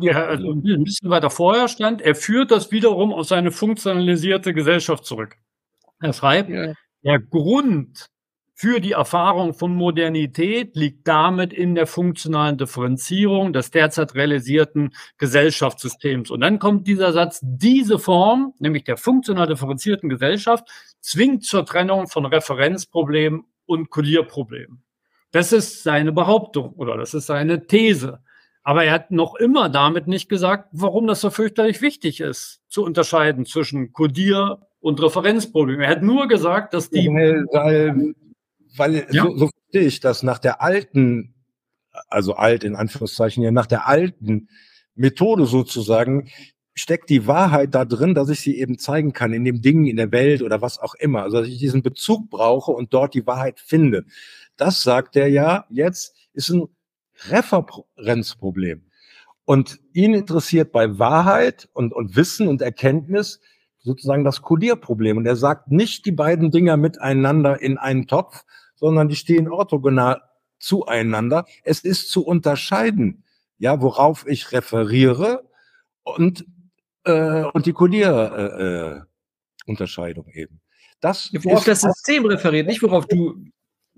ja, 0.00 0.24
also 0.24 0.52
ein 0.52 0.84
bisschen 0.84 1.10
weiter 1.10 1.30
vorher 1.30 1.66
stand, 1.66 2.00
er 2.00 2.14
führt 2.14 2.52
das 2.52 2.70
wiederum 2.70 3.12
auf 3.12 3.26
seine 3.26 3.50
funktionalisierte 3.50 4.54
Gesellschaft 4.54 5.04
zurück. 5.04 5.34
Er 6.00 6.12
schreibt, 6.12 6.48
ja. 6.48 6.74
der 7.02 7.18
Grund 7.18 8.08
für 8.60 8.80
die 8.80 8.90
Erfahrung 8.90 9.54
von 9.54 9.72
Modernität 9.72 10.74
liegt 10.74 11.06
damit 11.06 11.52
in 11.52 11.76
der 11.76 11.86
funktionalen 11.86 12.58
Differenzierung 12.58 13.52
des 13.52 13.70
derzeit 13.70 14.16
realisierten 14.16 14.94
Gesellschaftssystems. 15.16 16.28
Und 16.32 16.40
dann 16.40 16.58
kommt 16.58 16.88
dieser 16.88 17.12
Satz, 17.12 17.38
diese 17.40 18.00
Form, 18.00 18.54
nämlich 18.58 18.82
der 18.82 18.96
funktional 18.96 19.46
differenzierten 19.46 20.08
Gesellschaft, 20.08 20.68
zwingt 21.00 21.44
zur 21.44 21.66
Trennung 21.66 22.08
von 22.08 22.26
Referenzproblemen 22.26 23.44
und 23.66 23.90
Kodierproblemen. 23.90 24.82
Das 25.30 25.52
ist 25.52 25.84
seine 25.84 26.10
Behauptung 26.10 26.72
oder 26.72 26.96
das 26.96 27.14
ist 27.14 27.26
seine 27.26 27.68
These. 27.68 28.18
Aber 28.64 28.82
er 28.82 28.90
hat 28.90 29.12
noch 29.12 29.36
immer 29.36 29.68
damit 29.68 30.08
nicht 30.08 30.28
gesagt, 30.28 30.70
warum 30.72 31.06
das 31.06 31.20
so 31.20 31.30
fürchterlich 31.30 31.80
wichtig 31.80 32.20
ist, 32.20 32.60
zu 32.68 32.82
unterscheiden 32.82 33.46
zwischen 33.46 33.92
Codier- 33.92 34.66
und 34.80 35.00
Referenzproblem. 35.00 35.78
Er 35.80 35.90
hat 35.90 36.02
nur 36.02 36.26
gesagt, 36.26 36.74
dass 36.74 36.90
die. 36.90 37.06
Weil, 37.06 38.14
weil 38.76 39.06
ja? 39.10 39.24
so, 39.24 39.36
so 39.36 39.48
verstehe 39.48 39.88
ich 39.88 40.00
das 40.00 40.22
nach 40.22 40.38
der 40.38 40.62
alten, 40.62 41.34
also 42.08 42.34
alt 42.34 42.64
in 42.64 42.76
Anführungszeichen, 42.76 43.42
ja, 43.42 43.50
nach 43.50 43.66
der 43.66 43.86
alten 43.86 44.48
Methode 44.94 45.46
sozusagen, 45.46 46.28
steckt 46.74 47.10
die 47.10 47.26
Wahrheit 47.26 47.74
da 47.74 47.84
drin, 47.84 48.14
dass 48.14 48.28
ich 48.28 48.40
sie 48.40 48.58
eben 48.58 48.78
zeigen 48.78 49.12
kann 49.12 49.32
in 49.32 49.44
dem 49.44 49.60
Ding, 49.62 49.86
in 49.86 49.96
der 49.96 50.12
Welt 50.12 50.42
oder 50.42 50.62
was 50.62 50.78
auch 50.78 50.94
immer. 50.94 51.22
Also 51.22 51.40
dass 51.40 51.48
ich 51.48 51.58
diesen 51.58 51.82
Bezug 51.82 52.30
brauche 52.30 52.70
und 52.70 52.94
dort 52.94 53.14
die 53.14 53.26
Wahrheit 53.26 53.60
finde. 53.60 54.04
Das 54.56 54.82
sagt 54.82 55.16
er 55.16 55.28
ja 55.28 55.66
jetzt, 55.70 56.14
ist 56.32 56.50
ein 56.50 56.68
Referenzproblem. 57.28 58.84
Und 59.44 59.80
ihn 59.92 60.14
interessiert 60.14 60.72
bei 60.72 60.98
Wahrheit 60.98 61.68
und, 61.72 61.92
und 61.92 62.16
Wissen 62.16 62.48
und 62.48 62.62
Erkenntnis 62.62 63.40
sozusagen 63.88 64.24
das 64.24 64.42
Kodierproblem. 64.42 65.16
Und 65.16 65.26
er 65.26 65.36
sagt 65.36 65.72
nicht 65.72 66.06
die 66.06 66.12
beiden 66.12 66.50
Dinger 66.50 66.76
miteinander 66.76 67.60
in 67.60 67.78
einen 67.78 68.06
Topf, 68.06 68.44
sondern 68.76 69.08
die 69.08 69.16
stehen 69.16 69.48
orthogonal 69.48 70.20
zueinander. 70.58 71.46
Es 71.64 71.80
ist 71.80 72.10
zu 72.10 72.24
unterscheiden, 72.24 73.24
ja, 73.58 73.80
worauf 73.80 74.26
ich 74.26 74.52
referiere 74.52 75.48
und, 76.04 76.44
äh, 77.04 77.44
und 77.44 77.66
die 77.66 77.72
Kodierunterscheidung 77.72 80.26
äh, 80.26 80.30
äh 80.30 80.42
eben. 80.42 80.60
Das 81.00 81.30
worauf 81.32 81.64
das 81.64 81.80
System 81.80 82.26
referiert, 82.26 82.66
nicht 82.66 82.82
worauf 82.82 83.06
du 83.06 83.44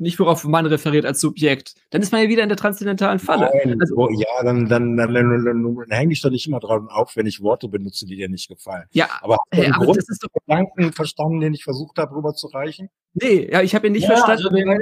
nicht 0.00 0.18
worauf 0.18 0.44
man 0.44 0.66
referiert 0.66 1.04
als 1.04 1.20
Subjekt. 1.20 1.74
Dann 1.90 2.00
ist 2.00 2.10
man 2.10 2.22
ja 2.22 2.28
wieder 2.28 2.42
in 2.42 2.48
der 2.48 2.56
transzendentalen 2.56 3.18
Falle. 3.18 3.50
Nein, 3.64 3.78
also, 3.80 4.08
ja, 4.10 4.42
dann, 4.42 4.68
dann, 4.68 4.96
dann, 4.96 5.12
dann, 5.12 5.44
dann, 5.44 5.62
dann 5.62 5.90
hänge 5.90 6.12
ich 6.12 6.22
doch 6.22 6.30
nicht 6.30 6.46
immer 6.46 6.58
drauf 6.58 6.82
auf, 6.88 7.16
wenn 7.16 7.26
ich 7.26 7.42
Worte 7.42 7.68
benutze, 7.68 8.06
die 8.06 8.16
dir 8.16 8.28
nicht 8.28 8.48
gefallen. 8.48 8.86
Ja, 8.92 9.08
aber, 9.20 9.36
hey, 9.50 9.70
aber 9.70 9.84
Grund, 9.84 9.98
das 9.98 10.08
ist 10.08 10.24
doch 10.24 10.30
Gedanken 10.32 10.92
verstanden, 10.92 11.40
den 11.40 11.54
ich 11.54 11.64
versucht 11.64 11.98
habe, 11.98 12.16
rüber 12.16 12.32
zu 12.32 12.46
reichen? 12.48 12.88
Nee, 13.12 13.50
ja, 13.52 13.60
ich 13.60 13.74
habe 13.74 13.88
ihn 13.88 13.92
nicht 13.92 14.08
ja, 14.08 14.16
verstanden. 14.16 14.30
Also 14.30 14.48
den, 14.48 14.80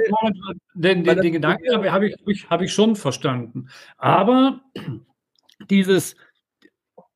den, 0.73 1.03
den, 1.03 1.21
den 1.21 1.33
Gedanken 1.33 1.73
habe 1.73 1.91
hab 1.91 2.01
ich, 2.01 2.49
hab 2.49 2.61
ich 2.61 2.71
schon 2.71 2.95
verstanden. 2.95 3.69
Aber 3.97 4.61
dieses, 5.69 6.15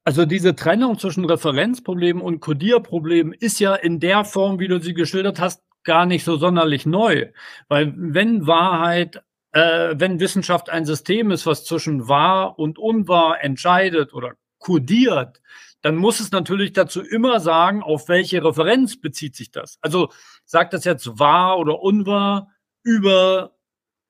also 0.04 0.26
diese 0.26 0.56
Trennung 0.56 1.00
zwischen 1.00 1.24
Referenzproblemen 1.24 2.22
und 2.22 2.42
Codierproblemen 2.42 3.34
ist 3.34 3.60
ja 3.60 3.76
in 3.76 4.02
der 4.02 4.26
Form, 4.26 4.60
wie 4.60 4.68
du 4.68 4.82
sie 4.82 4.94
geschildert 4.94 5.40
hast, 5.40 5.62
gar 5.84 6.06
nicht 6.06 6.24
so 6.24 6.38
sonderlich 6.38 6.86
neu. 6.86 7.28
Weil 7.68 7.94
wenn 7.96 8.48
Wahrheit, 8.48 9.24
äh, 9.52 9.96
wenn 9.98 10.20
Wissenschaft 10.20 10.70
ein 10.70 10.86
System 10.86 11.32
ist, 11.32 11.46
was 11.46 11.66
zwischen 11.66 12.08
wahr 12.08 12.58
und 12.60 12.80
unwahr 12.80 13.44
entscheidet 13.44 14.14
oder 14.14 14.34
kodiert, 14.60 15.42
dann 15.82 15.98
muss 15.98 16.22
es 16.22 16.32
natürlich 16.32 16.72
dazu 16.74 17.02
immer 17.02 17.40
sagen, 17.42 17.84
auf 17.84 18.08
welche 18.08 18.44
Referenz 18.44 19.00
bezieht 19.00 19.36
sich 19.36 19.52
das. 19.52 19.78
Also 19.82 20.10
sagt 20.46 20.74
das 20.74 20.86
jetzt 20.86 21.20
wahr 21.20 21.60
oder 21.60 21.82
unwahr 21.82 22.48
über 22.84 23.54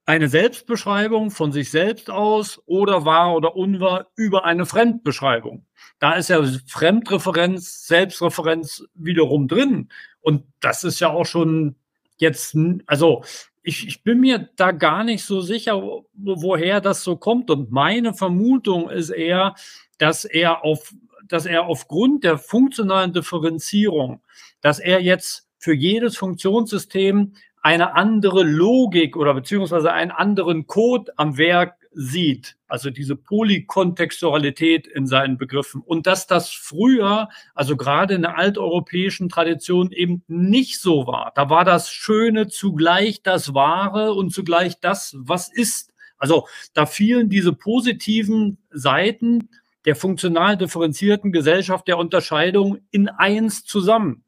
eine 0.05 0.27
Selbstbeschreibung 0.27 1.31
von 1.31 1.51
sich 1.51 1.71
selbst 1.71 2.09
aus 2.09 2.61
oder 2.65 3.05
wahr 3.05 3.35
oder 3.35 3.55
unwahr 3.55 4.07
über 4.15 4.45
eine 4.45 4.65
Fremdbeschreibung. 4.65 5.65
Da 5.99 6.13
ist 6.13 6.29
ja 6.29 6.43
Fremdreferenz, 6.67 7.87
Selbstreferenz 7.87 8.83
wiederum 8.93 9.47
drin. 9.47 9.89
Und 10.23 10.45
das 10.61 10.83
ist 10.83 10.99
ja 10.99 11.11
auch 11.11 11.25
schon 11.25 11.75
jetzt, 12.17 12.57
also 12.87 13.23
ich, 13.61 13.87
ich 13.87 14.03
bin 14.03 14.19
mir 14.19 14.49
da 14.55 14.71
gar 14.71 15.03
nicht 15.03 15.23
so 15.23 15.41
sicher, 15.41 15.81
woher 16.13 16.81
das 16.81 17.03
so 17.03 17.17
kommt. 17.17 17.51
Und 17.51 17.71
meine 17.71 18.13
Vermutung 18.13 18.89
ist 18.89 19.09
eher, 19.09 19.55
dass 19.97 20.25
er 20.25 20.63
auf, 20.63 20.93
dass 21.27 21.45
er 21.45 21.65
aufgrund 21.65 22.23
der 22.23 22.37
funktionalen 22.37 23.13
Differenzierung, 23.13 24.21
dass 24.61 24.79
er 24.79 25.01
jetzt 25.01 25.47
für 25.57 25.73
jedes 25.73 26.17
Funktionssystem 26.17 27.33
eine 27.61 27.95
andere 27.95 28.43
Logik 28.43 29.15
oder 29.15 29.33
beziehungsweise 29.33 29.93
einen 29.93 30.11
anderen 30.11 30.67
Code 30.67 31.13
am 31.15 31.37
Werk 31.37 31.77
sieht, 31.95 32.57
also 32.67 32.89
diese 32.89 33.15
Polykontextualität 33.15 34.87
in 34.87 35.07
seinen 35.07 35.37
Begriffen 35.37 35.81
und 35.81 36.07
dass 36.07 36.27
das 36.27 36.51
früher, 36.51 37.29
also 37.53 37.77
gerade 37.77 38.15
in 38.15 38.23
der 38.23 38.37
alteuropäischen 38.37 39.29
Tradition 39.29 39.91
eben 39.91 40.23
nicht 40.27 40.79
so 40.79 41.07
war. 41.07 41.31
Da 41.35 41.49
war 41.49 41.65
das 41.65 41.91
Schöne 41.91 42.47
zugleich 42.47 43.21
das 43.21 43.53
Wahre 43.53 44.13
und 44.13 44.31
zugleich 44.31 44.79
das, 44.79 45.15
was 45.17 45.51
ist. 45.51 45.93
Also 46.17 46.47
da 46.73 46.85
fielen 46.85 47.29
diese 47.29 47.53
positiven 47.53 48.57
Seiten 48.71 49.49
der 49.85 49.95
funktional 49.95 50.57
differenzierten 50.57 51.31
Gesellschaft 51.31 51.87
der 51.87 51.97
Unterscheidung 51.97 52.79
in 52.91 53.09
eins 53.09 53.65
zusammen. 53.65 54.23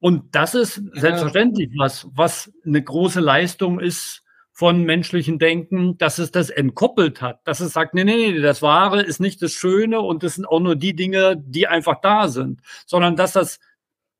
Und 0.00 0.34
das 0.34 0.54
ist 0.54 0.82
selbstverständlich 0.92 1.70
was, 1.76 2.08
was 2.12 2.52
eine 2.64 2.82
große 2.82 3.20
Leistung 3.20 3.80
ist 3.80 4.23
von 4.54 4.84
menschlichen 4.84 5.40
Denken, 5.40 5.98
dass 5.98 6.18
es 6.18 6.30
das 6.30 6.48
entkoppelt 6.48 7.20
hat, 7.20 7.40
dass 7.44 7.58
es 7.58 7.72
sagt, 7.72 7.92
nee, 7.92 8.04
nee, 8.04 8.30
nee, 8.30 8.40
das 8.40 8.62
Wahre 8.62 9.02
ist 9.02 9.20
nicht 9.20 9.42
das 9.42 9.52
Schöne 9.52 10.00
und 10.00 10.22
das 10.22 10.36
sind 10.36 10.46
auch 10.46 10.60
nur 10.60 10.76
die 10.76 10.94
Dinge, 10.94 11.36
die 11.36 11.66
einfach 11.66 12.00
da 12.00 12.28
sind, 12.28 12.60
sondern 12.86 13.16
dass 13.16 13.32
das 13.32 13.58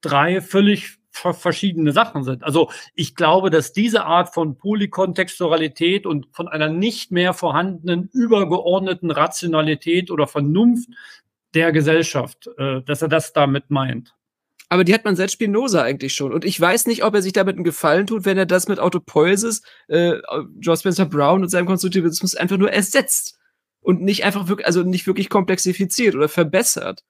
drei 0.00 0.40
völlig 0.40 0.98
verschiedene 1.12 1.92
Sachen 1.92 2.24
sind. 2.24 2.42
Also 2.42 2.70
ich 2.96 3.14
glaube, 3.14 3.50
dass 3.50 3.72
diese 3.72 4.04
Art 4.04 4.34
von 4.34 4.58
Polykontextualität 4.58 6.04
und 6.04 6.26
von 6.32 6.48
einer 6.48 6.68
nicht 6.68 7.12
mehr 7.12 7.32
vorhandenen 7.32 8.10
übergeordneten 8.12 9.12
Rationalität 9.12 10.10
oder 10.10 10.26
Vernunft 10.26 10.88
der 11.54 11.70
Gesellschaft, 11.70 12.48
äh, 12.58 12.82
dass 12.82 13.02
er 13.02 13.08
das 13.08 13.32
damit 13.32 13.70
meint. 13.70 14.14
Aber 14.68 14.84
die 14.84 14.94
hat 14.94 15.04
man 15.04 15.14
seit 15.14 15.30
Spinoza 15.30 15.82
eigentlich 15.82 16.14
schon. 16.14 16.32
Und 16.32 16.44
ich 16.44 16.60
weiß 16.60 16.86
nicht, 16.86 17.04
ob 17.04 17.14
er 17.14 17.22
sich 17.22 17.32
damit 17.32 17.56
einen 17.56 17.64
Gefallen 17.64 18.06
tut, 18.06 18.24
wenn 18.24 18.38
er 18.38 18.46
das 18.46 18.66
mit 18.66 18.80
Autopoiesis, 18.80 19.62
äh, 19.88 20.14
George 20.58 20.80
Spencer 20.80 21.06
Brown 21.06 21.42
und 21.42 21.48
seinem 21.48 21.66
Konstruktivismus 21.66 22.34
einfach 22.34 22.56
nur 22.56 22.72
ersetzt. 22.72 23.38
Und 23.80 24.00
nicht 24.00 24.24
einfach 24.24 24.48
wirklich, 24.48 24.66
also 24.66 24.82
nicht 24.82 25.06
wirklich 25.06 25.28
komplexifiziert 25.28 26.14
oder 26.14 26.28
verbessert. 26.28 27.02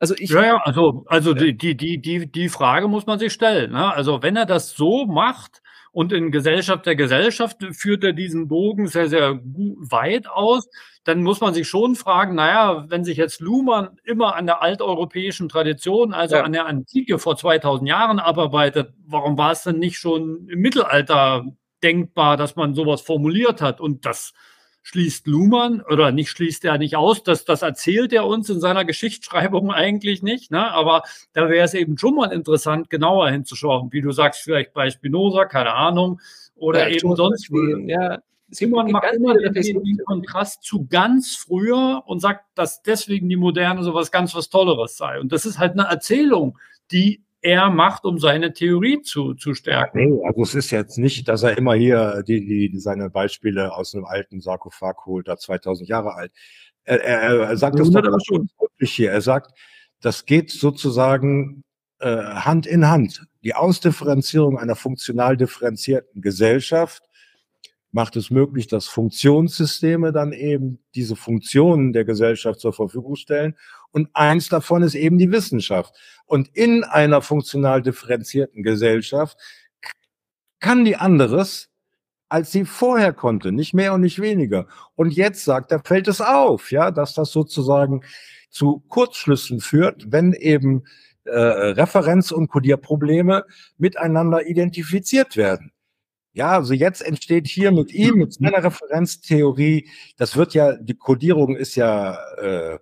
Also 0.00 0.14
ich. 0.18 0.30
Ja, 0.30 0.44
ja, 0.44 0.56
also, 0.64 1.04
also 1.06 1.34
die, 1.34 1.56
die, 1.56 1.76
die, 1.76 2.00
die, 2.00 2.30
die 2.30 2.48
Frage 2.48 2.88
muss 2.88 3.06
man 3.06 3.18
sich 3.18 3.32
stellen. 3.32 3.72
Ne? 3.72 3.92
Also 3.94 4.22
wenn 4.22 4.36
er 4.36 4.46
das 4.46 4.72
so 4.72 5.06
macht, 5.06 5.62
und 5.96 6.12
in 6.12 6.30
Gesellschaft 6.30 6.84
der 6.84 6.94
Gesellschaft 6.94 7.56
führt 7.72 8.04
er 8.04 8.12
diesen 8.12 8.48
Bogen 8.48 8.86
sehr, 8.86 9.08
sehr 9.08 9.40
weit 9.42 10.28
aus. 10.28 10.68
Dann 11.06 11.22
muss 11.22 11.40
man 11.40 11.54
sich 11.54 11.68
schon 11.68 11.94
fragen, 11.94 12.34
naja, 12.34 12.84
wenn 12.88 13.04
sich 13.04 13.16
jetzt 13.16 13.40
Luhmann 13.40 13.96
immer 14.02 14.34
an 14.34 14.46
der 14.46 14.60
alteuropäischen 14.60 15.48
Tradition, 15.48 16.12
also 16.12 16.34
ja. 16.34 16.42
an 16.42 16.52
der 16.52 16.66
Antike 16.66 17.20
vor 17.20 17.36
2000 17.36 17.88
Jahren 17.88 18.18
abarbeitet, 18.18 18.92
warum 19.06 19.38
war 19.38 19.52
es 19.52 19.62
denn 19.62 19.78
nicht 19.78 19.98
schon 19.98 20.48
im 20.48 20.58
Mittelalter 20.58 21.44
denkbar, 21.80 22.36
dass 22.36 22.56
man 22.56 22.74
sowas 22.74 23.02
formuliert 23.02 23.62
hat? 23.62 23.80
Und 23.80 24.04
das 24.04 24.34
schließt 24.82 25.28
Luhmann 25.28 25.80
oder 25.80 26.10
nicht 26.10 26.30
schließt 26.30 26.64
er 26.64 26.76
nicht 26.76 26.96
aus, 26.96 27.22
das, 27.22 27.44
das 27.44 27.62
erzählt 27.62 28.12
er 28.12 28.26
uns 28.26 28.50
in 28.50 28.58
seiner 28.58 28.84
Geschichtsschreibung 28.84 29.72
eigentlich 29.72 30.24
nicht, 30.24 30.50
ne? 30.50 30.72
aber 30.72 31.02
da 31.32 31.48
wäre 31.48 31.64
es 31.64 31.74
eben 31.74 31.98
schon 31.98 32.16
mal 32.16 32.32
interessant, 32.32 32.90
genauer 32.90 33.30
hinzuschauen, 33.30 33.92
wie 33.92 34.00
du 34.00 34.10
sagst, 34.10 34.42
vielleicht 34.42 34.72
bei 34.74 34.90
Spinoza, 34.90 35.44
keine 35.44 35.74
Ahnung, 35.74 36.20
oder 36.56 36.88
ja, 36.88 36.96
eben 36.96 37.14
sonst 37.14 37.50
wo. 37.50 37.58
Ja, 37.88 38.18
Simon 38.48 38.92
macht 38.92 39.12
immer 39.14 39.34
den, 39.34 39.52
den, 39.52 39.98
Kontrast 40.04 40.62
zu 40.62 40.86
ganz 40.86 41.34
früher 41.36 42.02
und 42.06 42.20
sagt, 42.20 42.44
dass 42.54 42.82
deswegen 42.82 43.28
die 43.28 43.36
Moderne 43.36 43.82
so 43.82 43.92
was 43.92 44.12
ganz 44.12 44.34
was 44.34 44.48
Tolleres 44.48 44.96
sei. 44.96 45.18
Und 45.20 45.32
das 45.32 45.46
ist 45.46 45.58
halt 45.58 45.72
eine 45.72 45.88
Erzählung, 45.88 46.58
die 46.92 47.24
er 47.42 47.70
macht, 47.70 48.04
um 48.04 48.18
seine 48.18 48.52
Theorie 48.52 49.02
zu, 49.02 49.34
zu 49.34 49.54
stärken. 49.54 49.98
Nee, 49.98 50.26
also 50.26 50.42
es 50.42 50.54
ist 50.54 50.70
jetzt 50.70 50.98
nicht, 50.98 51.28
dass 51.28 51.42
er 51.42 51.56
immer 51.58 51.74
hier 51.74 52.22
die, 52.26 52.70
die, 52.70 52.78
seine 52.78 53.10
Beispiele 53.10 53.72
aus 53.74 53.94
einem 53.94 54.04
alten 54.04 54.40
Sarkophag 54.40 55.06
holt, 55.06 55.28
da 55.28 55.36
2000 55.36 55.88
Jahre 55.88 56.14
alt. 56.14 56.32
Er, 56.84 57.02
er, 57.02 57.40
er 57.48 57.56
sagt 57.56 57.78
das 57.78 57.90
doch 57.90 58.18
schon 58.24 58.48
wirklich 58.58 58.92
hier. 58.92 59.10
Er 59.10 59.20
sagt, 59.20 59.52
das 60.00 60.24
geht 60.24 60.50
sozusagen 60.50 61.62
äh, 61.98 62.16
Hand 62.16 62.66
in 62.66 62.88
Hand. 62.88 63.26
Die 63.42 63.54
Ausdifferenzierung 63.54 64.58
einer 64.58 64.76
funktional 64.76 65.36
differenzierten 65.36 66.22
Gesellschaft 66.22 67.02
macht 67.92 68.16
es 68.16 68.30
möglich, 68.30 68.66
dass 68.66 68.86
Funktionssysteme 68.86 70.12
dann 70.12 70.32
eben 70.32 70.80
diese 70.94 71.16
Funktionen 71.16 71.92
der 71.92 72.04
Gesellschaft 72.04 72.60
zur 72.60 72.72
Verfügung 72.72 73.16
stellen. 73.16 73.56
Und 73.90 74.10
eins 74.12 74.48
davon 74.48 74.82
ist 74.82 74.94
eben 74.94 75.18
die 75.18 75.30
Wissenschaft. 75.30 75.94
Und 76.26 76.48
in 76.48 76.84
einer 76.84 77.22
funktional 77.22 77.82
differenzierten 77.82 78.62
Gesellschaft 78.62 79.38
kann 80.60 80.84
die 80.84 80.96
anderes, 80.96 81.70
als 82.28 82.52
sie 82.52 82.64
vorher 82.64 83.12
konnte, 83.12 83.52
nicht 83.52 83.72
mehr 83.72 83.94
und 83.94 84.00
nicht 84.00 84.20
weniger. 84.20 84.66
Und 84.94 85.12
jetzt 85.12 85.44
sagt 85.44 85.70
er, 85.72 85.80
fällt 85.84 86.08
es 86.08 86.20
auf, 86.20 86.72
ja, 86.72 86.90
dass 86.90 87.14
das 87.14 87.30
sozusagen 87.30 88.02
zu 88.50 88.82
Kurzschlüssen 88.88 89.60
führt, 89.60 90.10
wenn 90.10 90.32
eben 90.32 90.84
äh, 91.24 91.30
Referenz- 91.30 92.32
und 92.32 92.48
Codierprobleme 92.48 93.44
miteinander 93.78 94.46
identifiziert 94.46 95.36
werden. 95.36 95.72
Ja, 96.36 96.50
also 96.50 96.74
jetzt 96.74 97.00
entsteht 97.00 97.48
hier 97.48 97.72
mit 97.72 97.94
ihm, 97.94 98.16
mit 98.16 98.34
seiner 98.34 98.62
Referenztheorie, 98.62 99.88
das 100.18 100.36
wird 100.36 100.52
ja, 100.52 100.76
die 100.76 100.92
Codierung 100.92 101.56
ist 101.56 101.76
ja, 101.76 102.18
äh, 102.36 102.78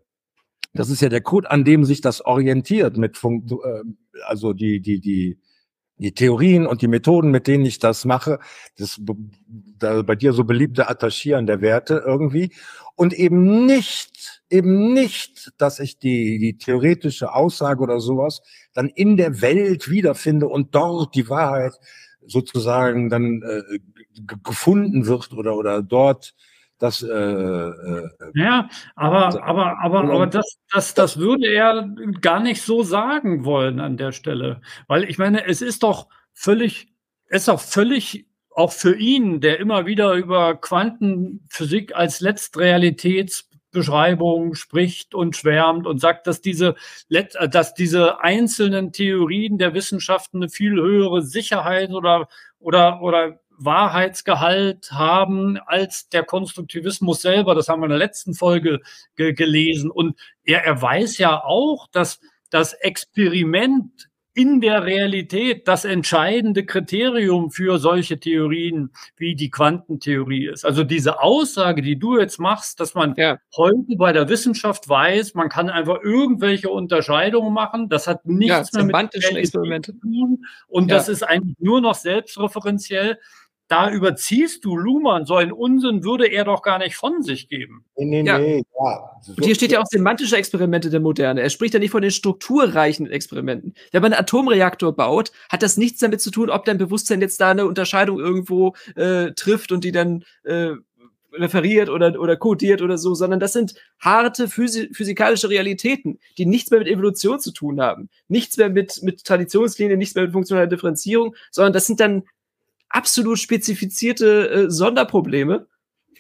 das 0.73 0.91
ist 0.91 1.01
ja 1.03 1.09
der 1.09 1.21
Code, 1.21 1.49
an 1.53 1.63
dem 1.63 1.85
sich 1.85 2.01
das 2.01 2.21
orientiert 2.25 2.97
mit 2.97 3.17
Funk, 3.17 3.53
äh, 3.53 3.83
also 4.27 4.55
die, 4.55 4.81
die, 4.81 4.99
die, 4.99 5.39
die 5.99 6.13
Theorien 6.13 6.67
und 6.67 6.83
die 6.83 6.89
Methoden, 6.89 7.31
mit 7.31 7.47
denen 7.47 7.65
ich 7.65 7.79
das 7.79 8.05
mache, 8.05 8.41
das 8.77 9.01
da 9.79 10.03
bei 10.03 10.17
dir 10.17 10.33
so 10.33 10.43
beliebte 10.43 10.89
Attachieren 10.89 11.47
der 11.47 11.61
Werte 11.61 12.03
irgendwie. 12.05 12.53
Und 12.97 13.13
eben 13.13 13.67
nicht, 13.67 14.43
eben 14.51 14.93
nicht, 14.93 15.53
dass 15.59 15.79
ich 15.79 16.01
die, 16.01 16.41
die 16.41 16.59
theoretische 16.59 17.33
Aussage 17.33 17.81
oder 17.85 18.01
sowas 18.01 18.43
dann 18.73 18.89
in 18.89 19.17
der 19.17 19.41
Welt 19.43 19.89
wiederfinde 19.89 20.49
und 20.49 20.75
dort 20.75 21.15
die 21.15 21.29
Wahrheit 21.29 21.75
sozusagen 22.27 23.11
dann 23.11 23.43
äh, 23.43 23.79
gefunden 24.43 25.07
wird 25.07 25.33
oder 25.33 25.57
oder 25.57 25.83
dort 25.83 26.35
das 26.79 27.03
äh, 27.03 27.09
äh, 27.09 28.09
ja, 28.35 28.69
aber 28.97 29.43
aber 29.45 29.79
aber 29.83 30.05
aber 30.05 30.27
das 30.27 30.59
das 30.73 30.95
das 30.95 31.19
würde 31.19 31.47
er 31.47 31.89
gar 32.21 32.41
nicht 32.41 32.63
so 32.63 32.83
sagen 32.83 33.45
wollen 33.45 33.81
an 33.81 33.97
der 33.97 34.13
Stelle, 34.13 34.61
weil 34.89 35.05
ich 35.05 35.19
meine, 35.19 35.47
es 35.47 35.63
ist 35.63 35.83
doch 35.83 36.09
völlig 36.33 36.93
es 37.27 37.43
ist 37.43 37.49
doch 37.49 37.61
völlig 37.61 38.27
auch 38.51 38.73
für 38.73 38.97
ihn, 38.97 39.41
der 39.41 39.61
immer 39.61 39.87
wieder 39.87 40.15
über 40.15 40.57
Quantenphysik 40.57 41.95
als 41.95 42.21
Letztrealitäts 42.21 43.49
Beschreibung 43.75 44.55
spricht 44.55 45.15
und 45.15 45.37
schwärmt 45.37 45.87
und 45.87 46.01
sagt, 46.01 46.27
dass 46.27 46.41
diese, 46.41 46.77
dass 47.51 47.75
diese 47.75 48.21
einzelnen 48.21 48.93
Theorien 48.93 49.59
der 49.59 49.75
Wissenschaften 49.75 50.39
eine 50.39 50.49
viel 50.49 50.77
höhere 50.77 51.21
Sicherheit 51.21 51.91
oder, 51.91 52.29
oder, 52.59 53.03
oder 53.03 53.41
Wahrheitsgehalt 53.59 54.91
haben 54.93 55.59
als 55.67 56.09
der 56.09 56.25
Konstruktivismus 56.25 57.21
selber. 57.21 57.55
Das 57.55 57.69
haben 57.69 57.81
wir 57.81 57.87
in 57.87 57.91
der 57.91 57.99
letzten 57.99 58.35
Folge 58.35 58.81
ge 59.17 59.35
gelesen. 59.35 59.91
Und 59.91 60.19
er, 60.45 60.65
er 60.65 60.81
weiß 60.81 61.19
ja 61.19 61.45
auch, 61.45 61.87
dass 61.89 62.21
das 62.51 62.73
Experiment 62.73 64.09
in 64.35 64.61
der 64.61 64.85
Realität 64.85 65.69
das 65.69 65.85
entscheidende 65.85 66.67
Kriterium 66.67 67.51
für 67.53 67.79
solche 67.79 68.19
Theorien 68.19 68.91
wie 69.17 69.37
die 69.37 69.49
Quantentheorie 69.49 70.49
ist. 70.49 70.65
Also 70.65 70.83
diese 70.83 71.23
Aussage, 71.23 71.83
die 71.83 71.99
du 71.99 72.19
jetzt 72.19 72.41
machst, 72.41 72.81
dass 72.81 72.95
man 72.95 73.15
ja. 73.17 73.39
heute 73.57 73.97
bei 73.97 74.13
der 74.13 74.29
Wissenschaft 74.29 74.89
weiß, 74.89 75.35
man 75.35 75.49
kann 75.49 75.71
einfach 75.71 76.03
irgendwelche 76.03 76.69
Unterscheidungen 76.69 77.55
machen, 77.55 77.89
das 77.89 78.09
hat 78.09 78.27
nichts 78.27 78.71
ja, 78.73 78.83
mehr 78.83 79.03
mit 79.03 79.15
Experimente 79.15 79.93
zu 79.93 80.01
tun 80.01 80.45
und 80.67 80.91
ja. 80.91 80.97
das 80.97 81.09
ist 81.09 81.23
eigentlich 81.23 81.57
nur 81.61 81.81
noch 81.81 81.95
selbstreferenziell 81.95 83.19
da 83.69 83.91
überziehst 83.91 84.65
du 84.65 84.77
Luhmann, 84.77 85.25
so 85.25 85.37
einen 85.37 85.53
Unsinn 85.53 86.05
würde 86.05 86.27
er 86.27 86.45
doch 86.45 86.63
gar 86.63 86.79
nicht 86.79 86.97
von 86.97 87.23
sich 87.23 87.49
geben. 87.49 87.85
Nee, 87.97 88.23
nee, 88.23 88.29
ja. 88.29 88.39
nee, 88.39 88.63
ja. 88.79 89.11
Und 89.27 89.45
hier 89.45 89.55
steht 89.55 89.73
ja 89.73 89.81
auch 89.81 89.87
semantische 89.87 90.37
Experimente 90.37 90.91
der 90.91 91.01
Moderne. 91.01 91.41
Er 91.41 91.51
spricht 91.51 91.73
ja 91.73 91.81
nicht 91.81 91.91
von 91.91 92.03
den 92.03 92.11
strukturreichen 92.11 93.11
Experimenten. 93.11 93.75
Wenn 93.91 94.03
man 94.03 94.13
einen 94.13 94.21
Atomreaktor 94.21 94.95
baut, 94.95 95.33
hat 95.49 95.63
das 95.63 95.77
nichts 95.77 96.01
damit 96.01 96.21
zu 96.21 96.31
tun, 96.31 96.51
ob 96.51 96.65
dein 96.67 96.79
Bewusstsein 96.79 97.21
jetzt 97.21 97.41
da 97.41 97.51
eine 97.51 97.67
Unterscheidung 97.67 98.19
irgendwo 98.19 98.75
äh, 98.97 99.33
trifft 99.33 99.73
und 99.73 99.83
die 99.83 99.93
dann 99.93 100.25
äh, 100.45 100.73
referiert 101.39 101.89
oder, 101.89 102.19
oder 102.21 102.37
codiert 102.37 102.83
oder 102.83 102.99
so, 102.99 103.15
sondern 103.15 103.41
das 103.41 103.53
sind 103.53 103.75
harte 103.99 104.49
physi 104.49 104.91
physikalische 104.93 105.51
Realitäten, 105.51 106.19
die 106.39 106.47
nichts 106.47 106.71
mehr 106.71 106.81
mit 106.81 106.89
Evolution 106.89 107.41
zu 107.41 107.53
tun 107.53 107.81
haben, 107.81 108.09
nichts 108.29 108.57
mehr 108.57 108.71
mit, 108.71 109.03
mit 109.03 109.25
Traditionslinien, 109.25 109.99
nichts 109.99 110.15
mehr 110.15 110.25
mit 110.25 110.33
funktionaler 110.33 110.67
Differenzierung, 110.67 111.35
sondern 111.51 111.73
das 111.73 111.87
sind 111.87 112.01
dann 112.01 112.25
absolut 112.95 113.39
spezifizierte 113.39 114.51
äh, 114.51 114.71
Sonderprobleme, 114.71 115.67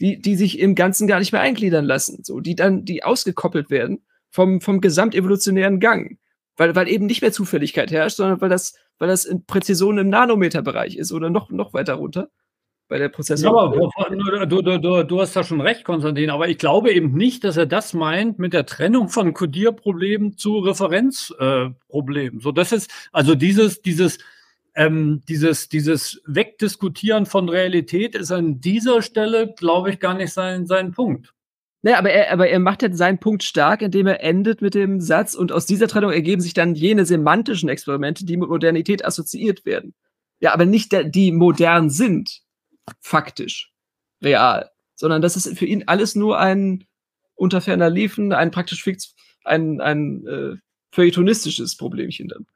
die, 0.01 0.20
die 0.20 0.37
sich 0.37 0.59
im 0.59 0.75
Ganzen 0.75 1.07
gar 1.07 1.20
nicht 1.20 1.33
mehr 1.33 1.41
eingliedern 1.41 1.85
lassen, 1.85 2.25
so, 2.25 2.41
die 2.41 2.57
dann, 2.57 2.85
die 2.85 3.05
ausgekoppelt 3.05 3.70
werden 3.70 4.05
vom, 4.31 4.61
vom 4.61 4.81
gesamtevolutionären 4.81 5.79
Gang. 5.79 6.18
Weil, 6.57 6.75
weil 6.75 6.89
eben 6.89 7.07
nicht 7.07 7.22
mehr 7.22 7.33
Zufälligkeit 7.33 7.91
herrscht, 7.91 8.16
sondern 8.16 8.41
weil 8.41 8.49
das, 8.49 8.75
weil 8.99 9.09
das 9.09 9.25
in 9.25 9.45
Präzision 9.45 9.99
im 9.99 10.09
Nanometerbereich 10.09 10.97
ist 10.97 11.12
oder 11.12 11.31
noch, 11.31 11.51
noch 11.51 11.75
weiter 11.75 11.95
runter 11.95 12.29
bei 12.89 12.99
der 12.99 13.09
Prozessor. 13.09 13.53
Ja, 13.53 13.59
aber 13.59 14.47
du, 14.47 14.62
du, 14.62 14.79
du, 14.79 15.05
du 15.05 15.20
hast 15.20 15.35
da 15.35 15.43
schon 15.43 15.61
recht, 15.61 15.85
Konstantin, 15.85 16.31
aber 16.31 16.49
ich 16.49 16.59
glaube 16.59 16.93
eben 16.93 17.12
nicht, 17.14 17.45
dass 17.45 17.57
er 17.57 17.66
das 17.66 17.95
meint 17.95 18.39
mit 18.39 18.53
der 18.53 18.66
Trennung 18.66 19.09
von 19.09 19.33
Codierproblemen 19.33 20.37
zu 20.37 20.59
Referenzproblemen. 20.59 22.39
Äh, 22.39 22.43
so, 22.43 22.53
das 22.53 22.72
ist, 22.72 22.91
also 23.12 23.35
dieses, 23.35 23.83
dieses, 23.83 24.18
ähm, 24.75 25.22
dieses, 25.29 25.68
dieses 25.68 26.20
Wegdiskutieren 26.27 27.27
von 27.27 27.49
Realität 27.49 28.14
ist 28.14 28.33
an 28.33 28.61
dieser 28.61 29.03
Stelle, 29.03 29.55
glaube 29.57 29.91
ich, 29.91 30.01
gar 30.01 30.14
nicht 30.14 30.33
sein, 30.33 30.66
sein 30.66 30.93
Punkt. 30.93 31.33
Naja, 31.83 31.99
aber 31.99 32.11
er, 32.11 32.33
aber 32.33 32.49
er 32.49 32.59
macht 32.61 32.83
jetzt 32.83 32.97
seinen 32.97 33.18
Punkt 33.18 33.43
stark, 33.43 33.83
indem 33.83 34.07
er 34.07 34.22
endet 34.22 34.62
mit 34.62 34.75
dem 34.75 35.01
Satz, 35.01 35.35
und 35.35 35.53
aus 35.53 35.66
dieser 35.66 35.87
Trennung 35.87 36.12
ergeben 36.12 36.41
sich 36.41 36.55
dann 36.55 36.75
jene 36.75 37.05
semantischen 37.05 37.68
Experimente, 37.68 38.25
die 38.25 38.39
mit 38.39 38.49
Modernität 38.49 39.05
assoziiert 39.05 39.66
werden. 39.66 39.95
Ja, 40.41 40.55
aber 40.55 40.64
nicht 40.64 40.97
die 41.14 41.31
modern 41.31 41.91
sind, 41.91 42.41
faktisch, 43.01 43.72
real, 44.22 44.70
sondern 44.95 45.22
das 45.22 45.37
ist 45.37 45.59
für 45.59 45.66
ihn 45.66 45.85
alles 45.87 46.14
nur 46.14 46.39
ein 46.39 46.85
unter 47.35 47.61
ferner 47.61 47.91
Liefen, 47.91 48.33
ein 48.33 48.51
praktisch 48.51 48.83
fix, 48.83 49.14
ein, 49.45 49.81
ein 49.81 50.27
äh, 50.27 50.57
feuilletonistisches 50.91 51.77
Problemchen 51.77 52.29
dann. 52.29 52.47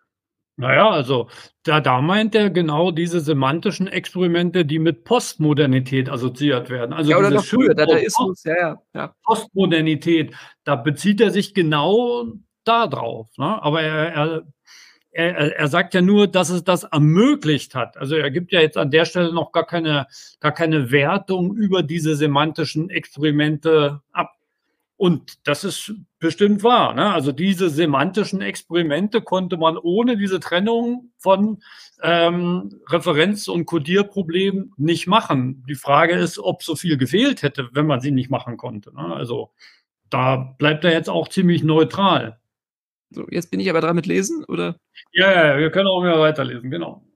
Naja, 0.61 0.90
also 0.90 1.28
da, 1.62 1.80
da 1.80 2.00
meint 2.00 2.34
er 2.34 2.50
genau 2.50 2.90
diese 2.90 3.20
semantischen 3.20 3.86
Experimente, 3.86 4.64
die 4.64 4.80
mit 4.80 5.04
Postmodernität 5.04 6.11
assoziiert 6.11 6.68
werden. 6.68 6.92
Also 6.92 7.12
ja, 7.12 7.16
oder 7.16 7.30
noch 7.30 7.44
früher, 7.44 7.74
Dadaismus, 7.74 8.42
ja, 8.42 8.56
ja, 8.56 8.82
ja. 8.92 9.14
Postmodernität, 9.22 10.34
da 10.64 10.74
bezieht 10.74 11.20
er 11.20 11.30
sich 11.30 11.54
genau 11.54 12.26
darauf. 12.64 13.28
Ne? 13.38 13.62
Aber 13.62 13.82
er, 13.82 14.12
er, 14.12 14.42
er, 15.12 15.56
er 15.56 15.68
sagt 15.68 15.94
ja 15.94 16.02
nur, 16.02 16.26
dass 16.26 16.50
es 16.50 16.64
das 16.64 16.82
ermöglicht 16.82 17.76
hat. 17.76 17.96
Also 17.96 18.16
er 18.16 18.32
gibt 18.32 18.50
ja 18.50 18.61
jetzt 18.61 18.76
an 18.76 18.90
der 18.90 19.04
Stelle 19.04 19.32
noch 19.32 19.52
gar 19.52 19.64
keine, 19.64 20.09
gar 20.40 20.52
keine 20.52 20.90
Wertung 20.90 21.54
über 21.54 21.84
diese 21.84 22.16
semantischen 22.16 22.90
Experimente 22.90 24.00
ab. 24.11 24.32
Und 24.96 25.46
das 25.46 25.62
ist 25.62 25.94
bestimmt 26.19 26.62
wahr. 26.62 26.95
Ne? 26.95 27.12
Also 27.12 27.33
diese 27.33 27.71
semantischen 27.71 28.41
Experimente 28.41 29.21
konnte 29.21 29.57
man 29.57 29.77
ohne 29.77 30.16
diese 30.16 30.41
Trennung 30.41 31.12
von 31.19 31.62
ähm, 32.03 32.81
Referenz- 32.89 33.49
und 33.49 33.66
Codierproblemen 33.66 34.73
nicht 34.77 35.07
machen. 35.07 35.64
Die 35.69 35.75
Frage 35.75 36.14
ist, 36.14 36.39
ob 36.39 36.62
so 36.62 36.77
viel 36.77 36.97
gefehlt 36.97 37.43
hätte, 37.43 37.69
wenn 37.73 37.87
man 37.87 38.01
sie 38.01 38.11
nicht 38.11 38.31
machen 38.31 38.57
konnte. 38.57 38.95
Ne? 38.95 39.14
Also 39.14 39.51
da 40.11 40.37
bleibt 40.37 40.85
er 40.85 40.93
jetzt 40.93 41.11
auch 41.11 41.29
ziemlich 41.29 41.62
neutral. 41.62 42.39
So, 43.11 43.27
jetzt 43.31 43.51
bin 43.51 43.61
ich 43.61 43.71
aber 43.71 43.81
dran 43.81 43.97
mit 43.97 44.07
Lesen, 44.07 44.45
oder? 44.45 44.77
Ja, 45.12 45.33
ja, 45.33 45.59
wir 45.59 45.71
können 45.71 45.87
auch 45.87 46.03
mehr 46.03 46.19
weiterlesen, 46.19 46.71
genau. 46.71 47.07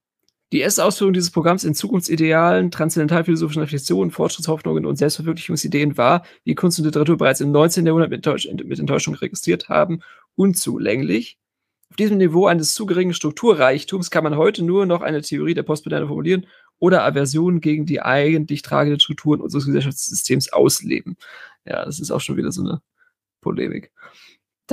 Die 0.53 0.61
erste 0.61 0.85
Ausführung 0.85 1.15
dieses 1.15 1.31
Programms 1.31 1.65
in 1.65 1.75
Zukunftsidealen, 1.75 2.71
transzendentalphilosophischen 2.71 3.63
Reflexionen, 3.63 4.11
Fortschrittshoffnungen 4.11 4.85
und 4.85 4.97
Selbstverwirklichungsideen 4.97 5.97
war, 5.97 6.27
wie 6.45 6.55
Kunst 6.55 6.79
und 6.79 6.85
Literatur 6.85 7.17
bereits 7.17 7.41
im 7.41 7.53
19. 7.53 7.87
Jahrhundert 7.87 8.11
mit, 8.11 8.19
Enttäusch 8.19 8.47
mit 8.63 8.79
Enttäuschung 8.79 9.15
registriert 9.15 9.71
haben, 9.71 10.01
unzulänglich. 10.35 11.39
Auf 11.89 11.97
diesem 11.97 12.19
Niveau 12.19 12.47
eines 12.47 12.75
zu 12.75 12.85
geringen 12.85 13.15
Strukturreichtums 13.15 14.11
kann 14.11 14.25
man 14.25 14.37
heute 14.37 14.63
nur 14.63 14.85
noch 14.85 15.01
eine 15.01 15.23
Theorie 15.23 15.55
der 15.55 15.63
Postmoderne 15.63 16.07
formulieren 16.07 16.47
oder 16.79 17.03
Aversionen 17.05 17.63
gegen 17.63 17.87
die 17.87 18.03
eigentlich 18.03 18.61
tragenden 18.61 19.01
Strukturen 19.01 19.41
unseres 19.41 19.65
Gesellschaftssystems 19.65 20.53
ausleben. 20.53 21.17
Ja, 21.65 21.83
das 21.83 21.99
ist 21.99 22.11
auch 22.11 22.21
schon 22.21 22.37
wieder 22.37 22.53
so 22.53 22.63
eine 22.63 22.83
Polemik. 23.41 23.91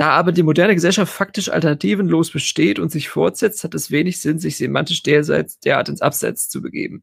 Da 0.00 0.12
aber 0.12 0.32
die 0.32 0.42
moderne 0.42 0.74
Gesellschaft 0.74 1.12
faktisch 1.12 1.50
alternativenlos 1.50 2.30
besteht 2.30 2.78
und 2.78 2.90
sich 2.90 3.10
fortsetzt, 3.10 3.64
hat 3.64 3.74
es 3.74 3.90
wenig 3.90 4.18
Sinn, 4.18 4.38
sich 4.38 4.56
semantisch 4.56 5.02
derseits 5.02 5.60
derart 5.60 5.90
ins 5.90 6.00
Abseits 6.00 6.48
zu 6.48 6.62
begeben. 6.62 7.02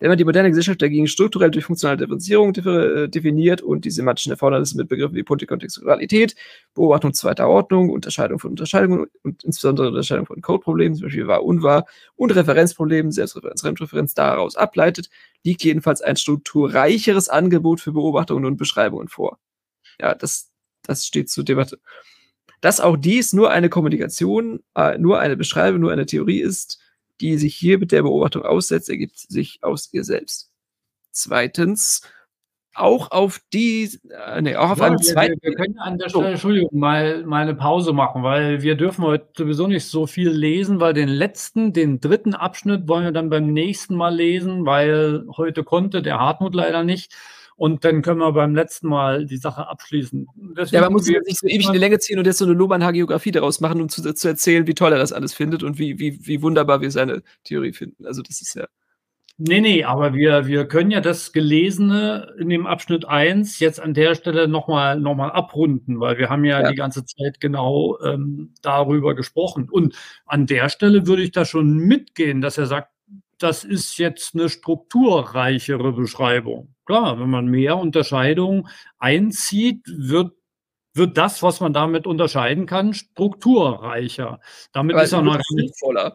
wenn 0.00 0.10
man 0.10 0.18
die 0.18 0.24
moderne 0.24 0.50
Gesellschaft 0.50 0.82
dagegen 0.82 1.06
strukturell 1.06 1.50
durch 1.50 1.64
funktionale 1.64 1.96
Differenzierung 1.96 2.54
äh, 2.56 3.08
definiert 3.08 3.62
und 3.62 3.86
die 3.86 3.90
semantischen 3.90 4.32
Erfordernisse 4.32 4.76
mit 4.76 4.88
Begriffen 4.88 5.14
wie 5.14 5.22
Polykontextualität, 5.22 6.36
Beobachtung 6.74 7.14
zweiter 7.14 7.48
Ordnung, 7.48 7.88
Unterscheidung 7.88 8.38
von 8.38 8.50
Unterscheidungen 8.50 9.06
und 9.22 9.42
insbesondere 9.44 9.88
Unterscheidung 9.88 10.26
von 10.26 10.42
Codeproblemen, 10.42 10.96
zum 10.96 11.06
Beispiel 11.06 11.26
wahr, 11.28 11.42
unwahr 11.42 11.86
und 12.16 12.32
Referenzproblemen, 12.36 13.12
Selbstreferenz, 13.12 13.62
Fremdreferenz 13.62 14.12
daraus 14.12 14.56
ableitet, 14.56 15.08
liegt 15.42 15.64
jedenfalls 15.64 16.02
ein 16.02 16.16
strukturreicheres 16.16 17.30
Angebot 17.30 17.80
für 17.80 17.92
Beobachtungen 17.92 18.44
und 18.44 18.58
Beschreibungen 18.58 19.08
vor. 19.08 19.38
Ja, 19.98 20.14
das, 20.14 20.50
das 20.82 21.06
steht 21.06 21.30
zur 21.30 21.44
Debatte. 21.44 21.78
Dass 22.60 22.80
auch 22.80 22.96
dies 22.96 23.32
nur 23.32 23.50
eine 23.50 23.68
Kommunikation, 23.68 24.60
äh, 24.74 24.98
nur 24.98 25.20
eine 25.20 25.36
Beschreibung, 25.36 25.80
nur 25.80 25.92
eine 25.92 26.06
Theorie 26.06 26.40
ist, 26.40 26.80
die 27.20 27.38
sich 27.38 27.54
hier 27.54 27.78
mit 27.78 27.92
der 27.92 28.02
Beobachtung 28.02 28.42
aussetzt, 28.42 28.88
ergibt 28.88 29.18
sich 29.18 29.58
aus 29.62 29.88
ihr 29.92 30.04
selbst. 30.04 30.50
Zweitens, 31.12 32.02
auch 32.76 33.10
auf 33.10 33.40
die, 33.52 33.90
äh, 34.10 34.42
nee, 34.42 34.54
auch 34.54 34.70
auf 34.70 34.78
ja, 34.78 34.86
einem 34.86 34.98
zweiten. 34.98 35.38
Wir, 35.40 35.50
wir 35.50 35.56
können 35.56 35.78
an 35.78 35.98
der 35.98 36.10
Stelle, 36.10 36.28
Entschuldigung, 36.28 36.78
mal, 36.78 37.24
mal 37.24 37.42
eine 37.42 37.54
Pause 37.54 37.92
machen, 37.92 38.22
weil 38.22 38.62
wir 38.62 38.74
dürfen 38.74 39.02
heute 39.02 39.28
sowieso 39.36 39.66
nicht 39.66 39.86
so 39.86 40.06
viel 40.06 40.28
lesen, 40.28 40.78
weil 40.78 40.92
den 40.92 41.08
letzten, 41.08 41.72
den 41.72 42.00
dritten 42.00 42.34
Abschnitt 42.34 42.86
wollen 42.86 43.04
wir 43.04 43.12
dann 43.12 43.30
beim 43.30 43.52
nächsten 43.52 43.96
Mal 43.96 44.14
lesen, 44.14 44.66
weil 44.66 45.24
heute 45.36 45.64
konnte 45.64 46.02
der 46.02 46.18
Hartmut 46.18 46.54
leider 46.54 46.84
nicht. 46.84 47.14
Und 47.56 47.84
dann 47.84 48.02
können 48.02 48.20
wir 48.20 48.32
beim 48.32 48.54
letzten 48.54 48.88
Mal 48.88 49.24
die 49.24 49.38
Sache 49.38 49.66
abschließen. 49.66 50.26
Deswegen 50.56 50.76
ja, 50.76 50.82
man 50.82 50.92
muss 50.92 51.06
nicht 51.06 51.38
so 51.38 51.46
ewig 51.46 51.66
in 51.66 51.72
die 51.72 51.78
Länge 51.78 51.98
ziehen 51.98 52.18
und 52.18 52.26
jetzt 52.26 52.38
so 52.38 52.44
eine 52.44 52.52
Loban-Hagiografie 52.52 53.30
daraus 53.30 53.60
machen, 53.60 53.80
um 53.80 53.88
zu, 53.88 54.02
zu, 54.12 54.28
erzählen, 54.28 54.66
wie 54.66 54.74
toll 54.74 54.92
er 54.92 54.98
das 54.98 55.12
alles 55.12 55.32
findet 55.32 55.62
und 55.62 55.78
wie, 55.78 55.98
wie, 55.98 56.18
wie 56.26 56.42
wunderbar 56.42 56.82
wir 56.82 56.90
seine 56.90 57.22
Theorie 57.44 57.72
finden. 57.72 58.06
Also 58.06 58.20
das 58.20 58.42
ist 58.42 58.54
ja. 58.54 58.66
Nee, 59.38 59.60
nee, 59.60 59.84
aber 59.84 60.14
wir, 60.14 60.46
wir 60.46 60.66
können 60.66 60.90
ja 60.90 61.02
das 61.02 61.32
Gelesene 61.32 62.34
in 62.38 62.48
dem 62.48 62.66
Abschnitt 62.66 63.06
1 63.06 63.58
jetzt 63.58 63.80
an 63.80 63.92
der 63.92 64.14
Stelle 64.14 64.48
nochmal 64.48 64.98
noch 64.98 65.14
mal 65.14 65.30
abrunden, 65.30 66.00
weil 66.00 66.16
wir 66.16 66.30
haben 66.30 66.44
ja, 66.44 66.62
ja. 66.62 66.70
die 66.70 66.74
ganze 66.74 67.04
Zeit 67.04 67.38
genau 67.38 67.98
ähm, 68.02 68.54
darüber 68.62 69.14
gesprochen. 69.14 69.68
Und 69.70 69.94
an 70.24 70.46
der 70.46 70.70
Stelle 70.70 71.06
würde 71.06 71.22
ich 71.22 71.32
da 71.32 71.44
schon 71.44 71.76
mitgehen, 71.76 72.40
dass 72.40 72.56
er 72.56 72.64
sagt, 72.66 72.88
das 73.38 73.64
ist 73.64 73.98
jetzt 73.98 74.34
eine 74.34 74.48
strukturreichere 74.48 75.92
Beschreibung. 75.92 76.75
Klar, 76.86 77.20
wenn 77.20 77.30
man 77.30 77.46
mehr 77.46 77.76
Unterscheidungen 77.76 78.68
einzieht, 78.98 79.82
wird 79.86 80.32
wird 80.96 81.18
das, 81.18 81.42
was 81.42 81.60
man 81.60 81.74
damit 81.74 82.06
unterscheiden 82.06 82.64
kann, 82.64 82.94
strukturreicher. 82.94 84.40
Damit 84.72 84.94
Aber 84.94 85.04
ist 85.04 85.12
er 85.12 85.20
noch 85.20 85.38
sinnvoller. 85.46 86.10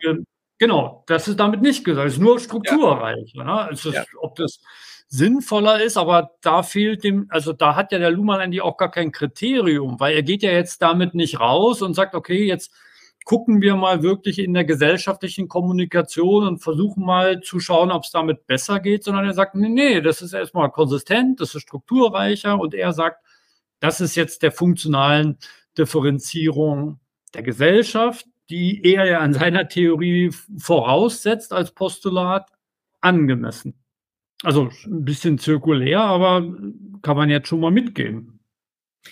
Genau, 0.58 1.04
das 1.08 1.28
ist 1.28 1.40
damit 1.40 1.62
nicht 1.62 1.84
gesagt. 1.84 2.08
Es 2.08 2.14
ist 2.14 2.20
nur 2.20 2.40
strukturreich. 2.40 3.34
Ja. 3.34 3.66
Ne? 3.66 3.72
Ist, 3.72 3.86
ja. 3.86 4.04
Ob 4.20 4.36
das 4.36 4.60
sinnvoller 5.08 5.82
ist, 5.82 5.98
aber 5.98 6.32
da 6.42 6.64
fehlt 6.64 7.04
dem, 7.04 7.26
also 7.30 7.52
da 7.52 7.76
hat 7.76 7.92
ja 7.92 8.00
der 8.00 8.12
Luhmann 8.12 8.40
eigentlich 8.40 8.62
auch 8.62 8.78
gar 8.78 8.92
kein 8.92 9.12
Kriterium, 9.12 10.00
weil 10.00 10.16
er 10.16 10.24
geht 10.24 10.44
ja 10.44 10.52
jetzt 10.52 10.82
damit 10.82 11.16
nicht 11.16 11.40
raus 11.40 11.82
und 11.82 11.94
sagt, 11.96 12.16
okay, 12.16 12.46
jetzt 12.46 12.72
gucken 13.26 13.62
wir 13.62 13.76
mal 13.76 14.04
wirklich 14.04 14.40
in 14.40 14.54
der 14.54 14.66
gesellschaftlichen 14.66 15.48
Kommunikation 15.48 16.48
und 16.48 16.60
versuchen 16.60 17.06
mal 17.06 17.42
zu 17.42 17.60
schauen, 17.60 17.92
ob 17.92 18.04
es 18.04 18.12
damit 18.12 18.48
besser 18.48 18.80
geht, 18.80 19.04
sondern 19.04 19.26
er 19.26 19.34
sagt, 19.34 19.56
nee, 19.56 19.70
nee, 19.70 20.02
das 20.02 20.22
ist 20.22 20.34
erstmal 20.34 20.72
konsistent, 20.72 21.40
das 21.40 21.56
ist 21.56 21.62
strukturreicher 21.62 22.60
und 22.60 22.74
er 22.74 22.94
sagt, 22.94 23.24
das 23.80 24.02
ist 24.02 24.16
jetzt 24.16 24.44
der 24.44 24.52
funktionalen 24.52 25.38
Differenzierung 25.78 27.00
der 27.34 27.44
Gesellschaft, 27.44 28.26
die 28.50 28.84
er 28.84 29.06
ja 29.06 29.20
an 29.20 29.34
seiner 29.34 29.68
Theorie 29.68 30.32
voraussetzt 30.58 31.54
als 31.54 31.72
Postulat, 31.72 32.50
angemessen. 33.00 33.76
Also 34.44 34.70
ein 34.86 35.06
bisschen 35.06 35.38
zirkulär, 35.38 36.02
aber 36.02 36.42
kann 37.02 37.18
man 37.18 37.30
jetzt 37.30 37.48
schon 37.48 37.60
mal 37.60 37.72
mitgehen. 37.72 38.40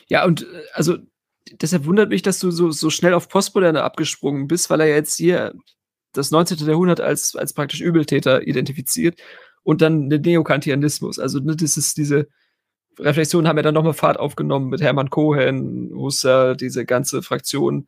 Ja, 0.07 0.25
und 0.25 0.43
äh, 0.43 0.63
also 0.73 0.97
deshalb 1.61 1.85
wundert 1.85 2.09
mich, 2.09 2.21
dass 2.21 2.39
du 2.39 2.51
so, 2.51 2.71
so 2.71 2.89
schnell 2.89 3.13
auf 3.13 3.29
Postmoderne 3.29 3.83
abgesprungen 3.83 4.47
bist, 4.47 4.69
weil 4.69 4.81
er 4.81 4.87
jetzt 4.87 5.15
hier 5.15 5.53
das 6.13 6.31
19. 6.31 6.57
Jahrhundert 6.67 7.01
als, 7.01 7.35
als 7.35 7.53
praktisch 7.53 7.81
Übeltäter 7.81 8.47
identifiziert 8.47 9.19
und 9.63 9.81
dann 9.81 10.09
den 10.09 10.21
Neokantianismus. 10.21 11.19
Also 11.19 11.39
ne, 11.39 11.55
das 11.55 11.77
ist 11.77 11.97
diese 11.97 12.27
Reflexionen 12.97 13.47
haben 13.47 13.57
ja 13.57 13.63
dann 13.63 13.73
nochmal 13.73 13.93
Fahrt 13.93 14.19
aufgenommen 14.19 14.69
mit 14.69 14.81
Hermann 14.81 15.09
Cohen, 15.09 15.91
Husserl, 15.93 16.57
diese 16.57 16.85
ganze 16.85 17.21
Fraktion, 17.21 17.87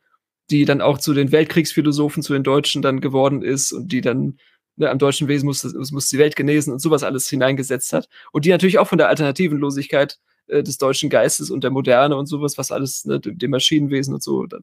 die 0.50 0.64
dann 0.64 0.80
auch 0.80 0.98
zu 0.98 1.12
den 1.12 1.32
Weltkriegsphilosophen, 1.32 2.22
zu 2.22 2.32
den 2.32 2.44
Deutschen 2.44 2.82
dann 2.82 3.00
geworden 3.00 3.42
ist 3.42 3.72
und 3.72 3.92
die 3.92 4.00
dann 4.00 4.38
ne, 4.76 4.90
am 4.90 4.98
deutschen 4.98 5.28
Wesen 5.28 5.46
muss, 5.46 5.64
muss 5.64 6.08
die 6.08 6.18
Welt 6.18 6.36
genesen 6.36 6.72
und 6.72 6.78
sowas 6.78 7.02
alles 7.02 7.28
hineingesetzt 7.28 7.92
hat. 7.92 8.08
Und 8.32 8.44
die 8.44 8.50
natürlich 8.50 8.78
auch 8.78 8.88
von 8.88 8.98
der 8.98 9.08
Alternativenlosigkeit 9.08 10.12
äh, 10.12 10.31
des 10.48 10.78
deutschen 10.78 11.10
Geistes 11.10 11.50
und 11.50 11.64
der 11.64 11.70
Moderne 11.70 12.16
und 12.16 12.26
sowas, 12.26 12.58
was 12.58 12.70
alles, 12.72 13.04
ne, 13.04 13.20
dem 13.20 13.50
Maschinenwesen 13.50 14.14
und 14.14 14.22
so, 14.22 14.46
dann, 14.46 14.62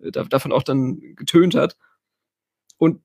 äh, 0.00 0.10
davon 0.10 0.52
auch 0.52 0.62
dann 0.62 1.00
getönt 1.16 1.54
hat. 1.54 1.76
Und 2.78 3.02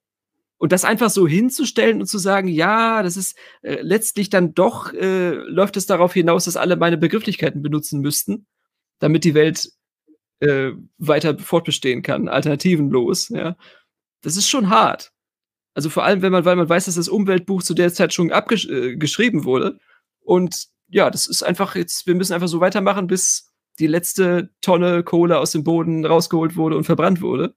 und 0.62 0.72
das 0.72 0.86
einfach 0.86 1.10
so 1.10 1.28
hinzustellen 1.28 2.02
und 2.02 2.06
zu 2.06 2.20
sagen, 2.20 2.48
ja, 2.48 3.02
das 3.02 3.18
ist 3.18 3.36
äh, 3.64 3.82
letztlich 3.82 4.30
dann 4.30 4.54
doch, 4.54 4.94
äh, 4.94 5.32
läuft 5.32 5.76
es 5.76 5.88
darauf 5.88 6.14
hinaus, 6.14 6.46
dass 6.46 6.56
alle 6.56 6.76
meine 6.76 7.00
Begrifflichkeiten 7.00 7.64
benutzen 7.64 8.00
müssten, 8.00 8.46
damit 9.00 9.24
die 9.24 9.34
Welt 9.34 9.72
äh, 10.40 10.74
weiter 11.00 11.40
fortbestehen 11.40 12.04
kann, 12.04 12.28
alternativenlos, 12.28 13.30
ja. 13.30 13.58
Das 14.22 14.38
ist 14.38 14.50
schon 14.50 14.70
hart. 14.70 15.12
Also 15.74 15.90
vor 15.90 16.04
allem, 16.04 16.22
wenn 16.22 16.32
man, 16.32 16.46
weil 16.46 16.56
man 16.56 16.70
weiß, 16.70 16.86
dass 16.86 16.94
das 16.94 17.10
Umweltbuch 17.10 17.64
zu 17.64 17.74
der 17.74 17.92
Zeit 17.92 18.14
schon 18.14 18.32
abgeschrieben 18.32 19.40
äh, 19.40 19.44
wurde 19.44 19.80
und 20.20 20.68
ja, 20.92 21.10
das 21.10 21.26
ist 21.26 21.42
einfach 21.42 21.76
jetzt, 21.76 22.06
wir 22.06 22.16
müssen 22.16 22.34
einfach 22.34 22.48
so 22.48 22.60
weitermachen, 22.60 23.08
bis 23.08 23.52
die 23.80 23.88
letzte 23.88 24.50
Tonne 24.62 25.04
Kohle 25.04 25.40
aus 25.40 25.52
dem 25.52 25.64
Boden 25.64 26.06
rausgeholt 26.06 26.56
wurde 26.56 26.78
und 26.78 26.84
verbrannt 26.84 27.22
wurde. 27.22 27.56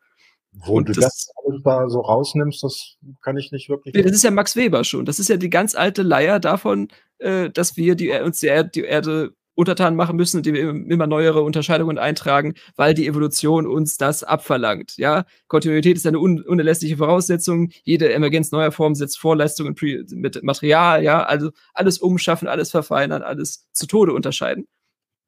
Wo 0.53 0.77
und 0.77 0.89
du 0.89 0.93
das, 0.93 1.03
das 1.03 1.63
da 1.65 1.89
so 1.89 2.01
rausnimmst, 2.01 2.63
das 2.63 2.97
kann 3.23 3.37
ich 3.37 3.51
nicht 3.51 3.69
wirklich. 3.69 3.93
Das 3.93 4.13
ist 4.13 4.23
ja 4.23 4.31
Max 4.31 4.55
Weber 4.55 4.85
schon. 4.85 5.05
Das 5.05 5.19
ist 5.19 5.29
ja 5.29 5.37
die 5.37 5.51
ganz 5.51 5.75
alte 5.75 6.03
Leier 6.03 6.39
davon, 6.39 6.89
äh, 7.19 7.51
dass 7.51 7.77
wir 7.77 7.97
die, 7.97 8.11
uns 8.11 8.39
die, 8.39 8.47
er 8.47 8.63
die 8.63 8.85
Erde 8.85 9.35
untertan 9.55 9.97
machen 9.97 10.17
müssen, 10.17 10.39
indem 10.39 10.55
wir 10.55 10.69
immer 10.93 11.07
neuere 11.07 11.43
Unterscheidungen 11.43 11.99
eintragen, 11.99 12.55
weil 12.77 12.95
die 12.95 13.07
Evolution 13.07 13.67
uns 13.67 13.97
das 13.97 14.25
abverlangt. 14.25 14.97
Ja, 14.97 15.25
Kontinuität 15.47 15.97
ist 15.97 16.07
eine 16.07 16.19
un 16.19 16.43
unerlässliche 16.43 16.97
Voraussetzung. 16.97 17.71
Jede 17.85 18.13
Emergenz 18.13 18.51
neuer 18.53 18.73
Formen 18.73 18.95
setzt 18.95 19.19
Vorleistungen 19.19 19.77
mit 20.11 20.43
Material. 20.43 21.03
Ja, 21.03 21.23
also 21.23 21.51
alles 21.73 21.99
umschaffen, 21.99 22.49
alles 22.49 22.71
verfeinern, 22.71 23.23
alles 23.23 23.69
zu 23.73 23.87
Tode 23.87 24.13
unterscheiden. 24.13 24.67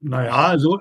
Naja, 0.00 0.32
also. 0.32 0.78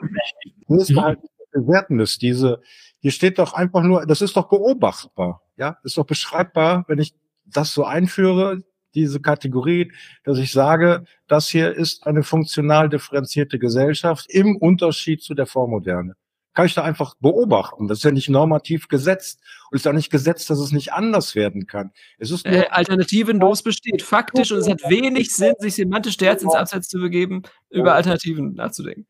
Das 0.68 0.90
ist 0.90 0.98
halt 0.98 1.20
bewertendes. 1.52 2.18
Diese, 2.18 2.62
hier 3.00 3.12
steht 3.12 3.40
doch 3.40 3.54
einfach 3.54 3.84
nur, 3.84 4.06
das 4.06 4.22
ist 4.22 4.36
doch 4.36 4.50
beobachtbar. 4.50 5.42
Ja, 5.58 5.78
ist 5.84 5.98
doch 5.98 6.06
beschreibbar, 6.06 6.86
wenn 6.88 7.00
ich 7.00 7.14
das 7.46 7.74
so 7.74 7.86
einführe, 7.86 8.64
diese 8.96 9.20
Kategorie, 9.20 9.92
dass 10.24 10.38
ich 10.38 10.52
sage, 10.52 11.06
das 11.28 11.48
hier 11.50 11.74
ist 11.74 12.08
eine 12.08 12.24
funktional 12.24 12.90
differenzierte 12.90 13.60
Gesellschaft 13.60 14.26
im 14.30 14.56
Unterschied 14.56 15.22
zu 15.22 15.34
der 15.34 15.46
Vormoderne. 15.46 16.16
Kann 16.54 16.68
ich 16.68 16.74
da 16.74 16.84
einfach 16.84 17.16
beobachten. 17.20 17.90
Das 17.90 17.98
ist 17.98 18.06
ja 18.06 18.12
nicht 18.12 18.30
normativ 18.30 18.88
gesetzt 18.88 19.42
und 19.70 19.76
ist 19.76 19.88
auch 19.88 19.92
nicht 19.92 20.10
gesetzt, 20.10 20.50
dass 20.50 20.58
es 20.60 20.72
nicht 20.72 20.94
anders 20.94 21.36
werden 21.36 21.68
kann. 21.68 21.92
Es 22.18 22.32
ist 22.32 22.46
äh, 22.46 22.68
alternativenlos 22.70 23.62
besteht, 23.62 24.02
faktisch, 24.02 24.54
und 24.54 24.60
es 24.60 24.70
hat 24.70 24.82
wenig 24.90 25.36
Sinn, 25.36 25.54
sich 25.60 25.76
semantisch 25.76 26.16
derart 26.16 26.42
ins 26.42 26.56
Abseits 26.56 26.88
zu 26.88 27.00
begeben, 27.00 27.44
über 27.70 27.94
Alternativen 27.94 28.54
nachzudenken. 28.54 29.06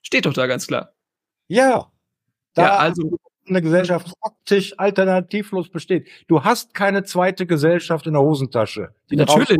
Steht 0.00 0.24
doch 0.24 0.32
da 0.32 0.46
ganz 0.46 0.66
klar. 0.66 0.94
Ja. 1.48 1.92
Da 2.54 2.62
ja, 2.62 2.76
also 2.76 3.18
eine 3.50 3.62
Gesellschaft 3.62 4.12
faktisch 4.22 4.78
alternativlos 4.78 5.68
besteht. 5.68 6.08
Du 6.26 6.44
hast 6.44 6.74
keine 6.74 7.04
zweite 7.04 7.46
Gesellschaft 7.46 8.06
in 8.06 8.14
der 8.14 8.22
Hosentasche. 8.22 8.90
Natürlich. 9.10 9.58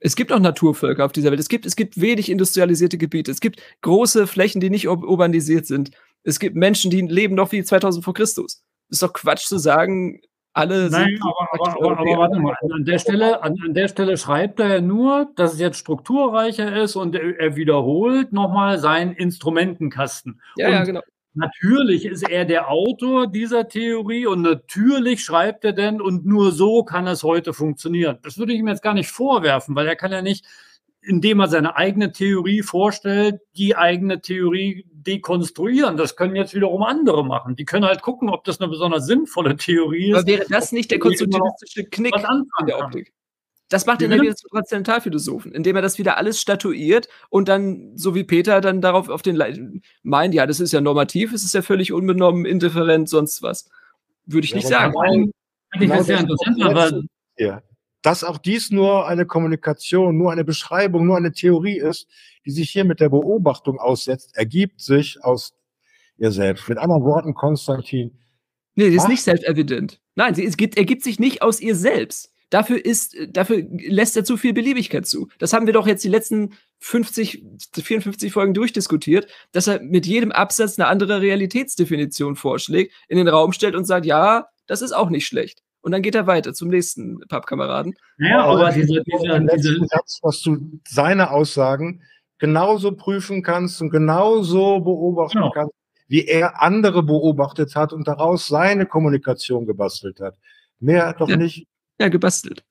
Es 0.00 0.14
gibt 0.14 0.32
auch 0.32 0.38
Naturvölker 0.38 1.04
auf 1.04 1.12
dieser 1.12 1.30
Welt. 1.30 1.40
Es 1.40 1.48
gibt, 1.48 1.66
es 1.66 1.74
gibt 1.74 2.00
wenig 2.00 2.30
industrialisierte 2.30 2.98
Gebiete. 2.98 3.30
Es 3.30 3.40
gibt 3.40 3.60
große 3.82 4.26
Flächen, 4.26 4.60
die 4.60 4.70
nicht 4.70 4.86
urbanisiert 4.86 5.66
sind. 5.66 5.90
Es 6.22 6.38
gibt 6.38 6.56
Menschen, 6.56 6.90
die 6.90 7.00
leben 7.00 7.34
noch 7.34 7.52
wie 7.52 7.64
2000 7.64 8.04
vor 8.04 8.14
Christus. 8.14 8.62
Ist 8.90 9.02
doch 9.02 9.12
Quatsch 9.12 9.46
zu 9.46 9.58
sagen, 9.58 10.20
alle 10.52 10.90
Nein, 10.90 11.06
sind. 11.06 11.22
Aber, 11.22 11.48
aber, 11.52 11.98
aber, 11.98 12.18
warte 12.18 12.38
mal, 12.40 12.54
an 12.72 12.84
der, 12.84 12.98
Stelle, 12.98 13.42
an, 13.42 13.56
an, 13.64 13.74
der 13.74 13.88
Stelle 13.88 14.16
schreibt 14.16 14.60
er 14.60 14.68
ja 14.74 14.80
nur, 14.80 15.30
dass 15.36 15.54
es 15.54 15.60
jetzt 15.60 15.78
strukturreicher 15.78 16.80
ist 16.80 16.96
und 16.96 17.14
er, 17.14 17.38
er 17.38 17.56
wiederholt 17.56 18.32
nochmal 18.32 18.78
seinen 18.78 19.12
Instrumentenkasten. 19.12 20.40
Ja, 20.56 20.66
und 20.66 20.72
ja, 20.72 20.84
genau. 20.84 21.00
Natürlich 21.38 22.04
ist 22.04 22.28
er 22.28 22.44
der 22.44 22.68
Autor 22.68 23.28
dieser 23.28 23.68
Theorie 23.68 24.26
und 24.26 24.42
natürlich 24.42 25.22
schreibt 25.22 25.64
er 25.64 25.72
denn 25.72 26.00
und 26.00 26.26
nur 26.26 26.50
so 26.50 26.82
kann 26.82 27.06
es 27.06 27.22
heute 27.22 27.52
funktionieren. 27.52 28.18
Das 28.22 28.38
würde 28.38 28.52
ich 28.52 28.58
ihm 28.58 28.66
jetzt 28.66 28.82
gar 28.82 28.94
nicht 28.94 29.08
vorwerfen, 29.08 29.76
weil 29.76 29.86
er 29.86 29.94
kann 29.94 30.10
ja 30.10 30.20
nicht, 30.20 30.44
indem 31.00 31.38
er 31.40 31.46
seine 31.46 31.76
eigene 31.76 32.10
Theorie 32.10 32.62
vorstellt, 32.62 33.40
die 33.56 33.76
eigene 33.76 34.20
Theorie 34.20 34.84
dekonstruieren. 34.92 35.96
Das 35.96 36.16
können 36.16 36.34
jetzt 36.34 36.54
wiederum 36.54 36.82
andere 36.82 37.24
machen. 37.24 37.54
Die 37.54 37.64
können 37.64 37.84
halt 37.84 38.02
gucken, 38.02 38.28
ob 38.30 38.42
das 38.42 38.60
eine 38.60 38.68
besonders 38.68 39.06
sinnvolle 39.06 39.56
Theorie 39.56 40.10
ist. 40.10 40.16
Aber 40.16 40.26
wäre 40.26 40.46
das 40.48 40.72
nicht 40.72 40.90
der 40.90 40.98
konstruktivistische 40.98 41.84
Knick 41.84 42.14
der 42.66 42.78
Optik? 42.78 43.12
Das 43.68 43.84
macht 43.84 44.00
er 44.00 44.10
wieder 44.10 44.34
zum 44.34 44.48
Transzendentalphilosophen, 44.50 45.52
indem 45.52 45.76
er 45.76 45.82
das 45.82 45.98
wieder 45.98 46.16
alles 46.16 46.40
statuiert 46.40 47.08
und 47.28 47.48
dann, 47.48 47.96
so 47.96 48.14
wie 48.14 48.24
Peter, 48.24 48.62
dann 48.62 48.80
darauf 48.80 49.10
auf 49.10 49.20
den 49.20 49.36
Le 49.36 49.80
meint, 50.02 50.34
ja, 50.34 50.46
das 50.46 50.58
ist 50.58 50.72
ja 50.72 50.80
normativ, 50.80 51.34
es 51.34 51.44
ist 51.44 51.54
ja 51.54 51.60
völlig 51.60 51.92
unbenommen, 51.92 52.46
indifferent, 52.46 53.08
sonst 53.10 53.42
was. 53.42 53.68
Würde 54.24 54.46
ich 54.46 54.50
ja, 54.52 54.56
nicht 54.56 54.68
sagen. 54.68 55.32
Das 55.78 56.06
sehr 56.06 56.20
interessant, 56.20 56.62
aber. 56.62 57.02
Ja. 57.36 57.62
Dass 58.02 58.24
auch 58.24 58.38
dies 58.38 58.70
nur 58.70 59.06
eine 59.06 59.26
Kommunikation, 59.26 60.16
nur 60.16 60.32
eine 60.32 60.44
Beschreibung, 60.44 61.04
nur 61.04 61.16
eine 61.16 61.32
Theorie 61.32 61.78
ist, 61.78 62.06
die 62.46 62.52
sich 62.52 62.70
hier 62.70 62.84
mit 62.84 63.00
der 63.00 63.08
Beobachtung 63.08 63.78
aussetzt, 63.78 64.36
ergibt 64.36 64.80
sich 64.80 65.22
aus 65.22 65.52
ihr 66.16 66.30
selbst. 66.30 66.68
Mit 66.68 66.78
anderen 66.78 67.02
Worten, 67.02 67.34
Konstantin. 67.34 68.16
Nee, 68.76 68.94
das 68.94 69.04
ist 69.04 69.08
nicht 69.08 69.22
self-evident. 69.22 70.00
Nein, 70.14 70.34
sie, 70.34 70.44
es 70.46 70.56
gibt, 70.56 70.76
ergibt 70.76 71.02
sich 71.02 71.18
nicht 71.18 71.42
aus 71.42 71.60
ihr 71.60 71.74
selbst. 71.74 72.32
Dafür 72.50 72.84
ist, 72.84 73.16
dafür 73.28 73.64
lässt 73.70 74.16
er 74.16 74.24
zu 74.24 74.36
viel 74.36 74.54
Beliebigkeit 74.54 75.06
zu. 75.06 75.28
Das 75.38 75.52
haben 75.52 75.66
wir 75.66 75.74
doch 75.74 75.86
jetzt 75.86 76.04
die 76.04 76.08
letzten 76.08 76.54
50, 76.80 77.44
54 77.74 78.32
Folgen 78.32 78.54
durchdiskutiert, 78.54 79.26
dass 79.52 79.66
er 79.66 79.82
mit 79.82 80.06
jedem 80.06 80.32
Absatz 80.32 80.78
eine 80.78 80.88
andere 80.88 81.20
Realitätsdefinition 81.20 82.36
vorschlägt, 82.36 82.94
in 83.08 83.18
den 83.18 83.28
Raum 83.28 83.52
stellt 83.52 83.74
und 83.74 83.84
sagt, 83.84 84.06
ja, 84.06 84.46
das 84.66 84.82
ist 84.82 84.92
auch 84.92 85.10
nicht 85.10 85.26
schlecht. 85.26 85.62
Und 85.80 85.92
dann 85.92 86.02
geht 86.02 86.14
er 86.14 86.26
weiter 86.26 86.54
zum 86.54 86.68
nächsten 86.68 87.20
Pappkameraden. 87.28 87.94
Ja, 88.18 88.44
aber 88.44 88.72
dieser, 88.72 89.02
dieser, 89.02 89.40
dieser 89.40 89.86
Satz, 89.86 90.20
dass 90.22 90.40
du 90.42 90.80
seine 90.86 91.30
Aussagen 91.30 92.02
genauso 92.38 92.92
prüfen 92.92 93.42
kannst 93.42 93.80
und 93.80 93.90
genauso 93.90 94.80
beobachten 94.80 95.38
genau. 95.38 95.50
kannst, 95.50 95.74
wie 96.08 96.24
er 96.24 96.62
andere 96.62 97.02
beobachtet 97.02 97.74
hat 97.76 97.92
und 97.92 98.08
daraus 98.08 98.46
seine 98.46 98.86
Kommunikation 98.86 99.66
gebastelt 99.66 100.20
hat. 100.20 100.36
Mehr 100.80 101.14
doch 101.14 101.28
ja. 101.28 101.36
nicht. 101.36 101.66
Ja, 101.98 102.08
gebastelt. 102.08 102.64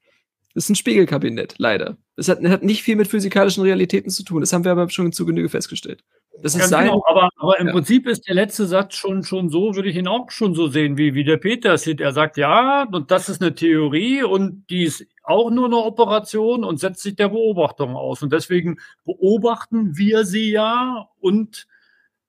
Das 0.54 0.64
ist 0.64 0.70
ein 0.72 0.76
Spiegelkabinett, 0.76 1.56
leider. 1.60 1.98
Es 2.16 2.30
hat, 2.30 2.44
hat, 2.44 2.64
nicht 2.64 2.82
viel 2.82 2.96
mit 2.96 3.08
physikalischen 3.08 3.64
Realitäten 3.64 4.10
zu 4.10 4.24
tun. 4.24 4.42
Das 4.42 4.54
haben 4.54 4.64
wir 4.64 4.72
aber 4.72 4.90
schon 4.90 5.12
zu 5.12 5.26
Genüge 5.26 5.50
festgestellt. 5.50 6.04
Das 6.42 6.56
ist 6.56 6.70
sein. 6.70 6.86
Genau, 6.86 7.04
aber, 7.08 7.30
aber 7.38 7.60
im 7.60 7.68
ja. 7.68 7.74
Prinzip 7.74 8.08
ist 8.08 8.28
der 8.28 8.36
letzte 8.36 8.66
Satz 8.66 8.96
schon, 8.96 9.24
schon 9.24 9.50
so, 9.50 9.76
würde 9.76 9.90
ich 9.90 9.96
ihn 9.96 10.08
auch 10.08 10.30
schon 10.30 10.54
so 10.54 10.68
sehen, 10.68 10.98
wie, 10.98 11.14
wie 11.14 11.24
der 11.24 11.38
Peter 11.38 11.78
sieht. 11.78 12.00
Er 12.00 12.12
sagt, 12.12 12.38
ja, 12.38 12.88
und 12.92 13.12
das 13.12 13.30
ist 13.30 13.42
eine 13.42 13.56
Theorie 13.56 14.24
und 14.24 14.66
die 14.70 14.84
ist 14.84 15.06
auch 15.24 15.50
nur 15.50 15.66
eine 15.66 15.78
Operation 15.78 16.64
und 16.64 16.80
setzt 16.80 17.02
sich 17.02 17.16
der 17.16 17.30
Beobachtung 17.30 17.96
aus. 17.96 18.22
Und 18.22 18.34
deswegen 18.34 18.80
beobachten 19.04 19.98
wir 19.98 20.26
sie 20.26 20.52
ja 20.52 21.08
und 21.20 21.68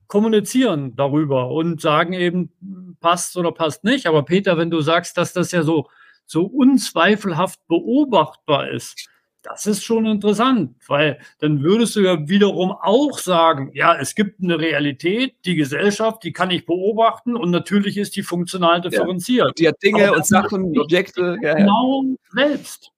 kommunizieren 0.07 0.97
darüber 0.97 1.51
und 1.51 1.81
sagen 1.81 2.15
eben, 2.15 2.97
passt 3.01 3.37
oder 3.37 3.53
passt 3.53 3.85
nicht. 3.85 4.07
Aber 4.07 4.25
Peter, 4.25 4.57
wenn 4.57 4.71
du 4.71 4.81
sagst, 4.81 5.19
dass 5.19 5.35
das 5.35 5.53
ja 5.53 5.63
so, 5.63 5.89
so 6.29 6.45
unzweifelhaft 6.45 7.59
beobachtbar 7.67 8.71
ist, 8.71 9.09
das 9.43 9.67
ist 9.67 9.83
schon 9.83 10.05
interessant, 10.05 10.77
weil 10.89 11.19
dann 11.39 11.63
würdest 11.63 11.97
du 11.97 12.01
ja 12.01 12.29
wiederum 12.29 12.73
auch 12.73 13.19
sagen, 13.19 13.71
ja, 13.73 13.97
es 13.97 14.15
gibt 14.15 14.43
eine 14.43 14.59
Realität, 14.59 15.37
die 15.45 15.55
Gesellschaft, 15.55 16.23
die 16.23 16.33
kann 16.33 16.51
ich 16.51 16.67
beobachten 16.67 17.35
und 17.35 17.51
natürlich 17.51 17.97
ist 17.97 18.17
die 18.17 18.23
funktional 18.23 18.81
differenziert. 18.81 19.47
Ja, 19.47 19.53
die 19.53 19.69
hat 19.69 19.83
Dinge 19.83 20.13
und 20.13 20.27
Sachen, 20.27 20.79
Objekte. 20.79 21.39
Ja, 21.41 21.55
genau 21.55 22.05
ja. 22.05 22.17
selbst. 22.33 22.93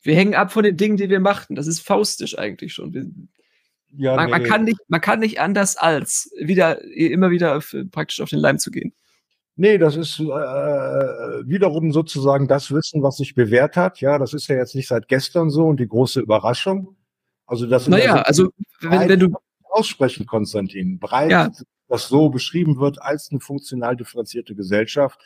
Wir 0.00 0.14
hängen 0.14 0.34
ab 0.34 0.52
von 0.52 0.64
den 0.64 0.76
Dingen, 0.76 0.96
die 0.96 1.10
wir 1.10 1.20
machten. 1.20 1.54
Das 1.54 1.66
ist 1.66 1.80
faustisch 1.80 2.38
eigentlich 2.38 2.72
schon. 2.72 2.94
Wir, 2.94 3.06
ja, 3.96 4.16
man, 4.16 4.26
nee. 4.26 4.30
man, 4.30 4.42
kann 4.44 4.64
nicht, 4.64 4.80
man 4.88 5.00
kann 5.00 5.20
nicht 5.20 5.40
anders 5.40 5.76
als 5.76 6.30
wieder 6.40 6.82
immer 6.82 7.30
wieder 7.30 7.56
auf, 7.56 7.74
praktisch 7.90 8.20
auf 8.20 8.30
den 8.30 8.38
Leim 8.38 8.58
zu 8.58 8.70
gehen. 8.70 8.94
Nee, 9.56 9.78
das 9.78 9.94
ist 9.94 10.18
äh, 10.18 10.24
wiederum 10.24 11.92
sozusagen 11.92 12.48
das 12.48 12.72
Wissen, 12.72 13.02
was 13.02 13.16
sich 13.16 13.34
bewährt 13.34 13.76
hat. 13.76 14.00
Ja, 14.00 14.18
das 14.18 14.34
ist 14.34 14.48
ja 14.48 14.56
jetzt 14.56 14.74
nicht 14.74 14.88
seit 14.88 15.06
gestern 15.06 15.48
so 15.48 15.66
und 15.66 15.78
die 15.78 15.86
große 15.86 16.20
Überraschung. 16.20 16.96
Also 17.46 17.66
das 17.66 17.86
naja, 17.86 18.22
also 18.22 18.50
wenn, 18.80 19.08
wenn 19.08 19.20
du 19.20 19.36
aussprechen, 19.70 20.26
Konstantin, 20.26 20.98
breit, 20.98 21.30
ja. 21.30 21.50
das 21.88 22.08
so 22.08 22.30
beschrieben 22.30 22.78
wird 22.78 23.00
als 23.00 23.30
eine 23.30 23.40
funktional 23.40 23.96
differenzierte 23.96 24.54
Gesellschaft, 24.56 25.20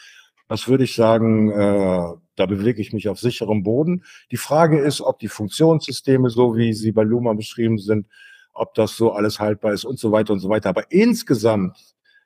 das 0.49 0.66
würde 0.66 0.85
ich 0.85 0.95
sagen, 0.95 1.51
äh, 1.51 2.14
da 2.37 2.47
bewege 2.47 2.81
ich 2.81 2.93
mich 2.93 3.09
auf 3.09 3.20
sicherem 3.20 3.62
Boden. 3.62 4.05
Die 4.31 4.39
Frage 4.39 4.79
ist, 4.79 5.01
ob 5.01 5.18
die 5.18 5.29
Funktionssysteme, 5.29 6.31
so 6.31 6.57
wie 6.57 6.72
sie 6.72 6.93
bei 6.93 7.03
Luma 7.03 7.35
beschrieben 7.35 7.79
sind, 7.79 8.07
ob 8.55 8.74
das 8.74 8.97
so 8.97 9.12
alles 9.12 9.41
haltbar 9.41 9.72
ist 9.72 9.85
und 9.85 9.99
so 9.99 10.11
weiter 10.11 10.33
und 10.33 10.41
so 10.41 10.49
weiter. 10.49 10.70
Aber 10.70 10.91
insgesamt, 10.91 11.79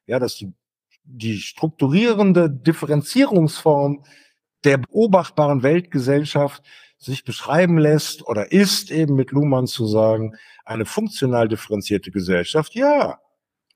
ja, 0.06 0.20
dass 0.20 0.36
die 0.36 0.52
die 1.04 1.38
strukturierende 1.38 2.50
Differenzierungsform 2.50 4.04
der 4.64 4.78
beobachtbaren 4.78 5.62
Weltgesellschaft 5.62 6.62
sich 6.98 7.24
beschreiben 7.24 7.78
lässt 7.78 8.26
oder 8.26 8.52
ist 8.52 8.90
eben 8.90 9.16
mit 9.16 9.32
Luhmann 9.32 9.66
zu 9.66 9.86
sagen, 9.86 10.36
eine 10.64 10.84
funktional 10.84 11.48
differenzierte 11.48 12.10
Gesellschaft, 12.10 12.74
ja. 12.74 13.18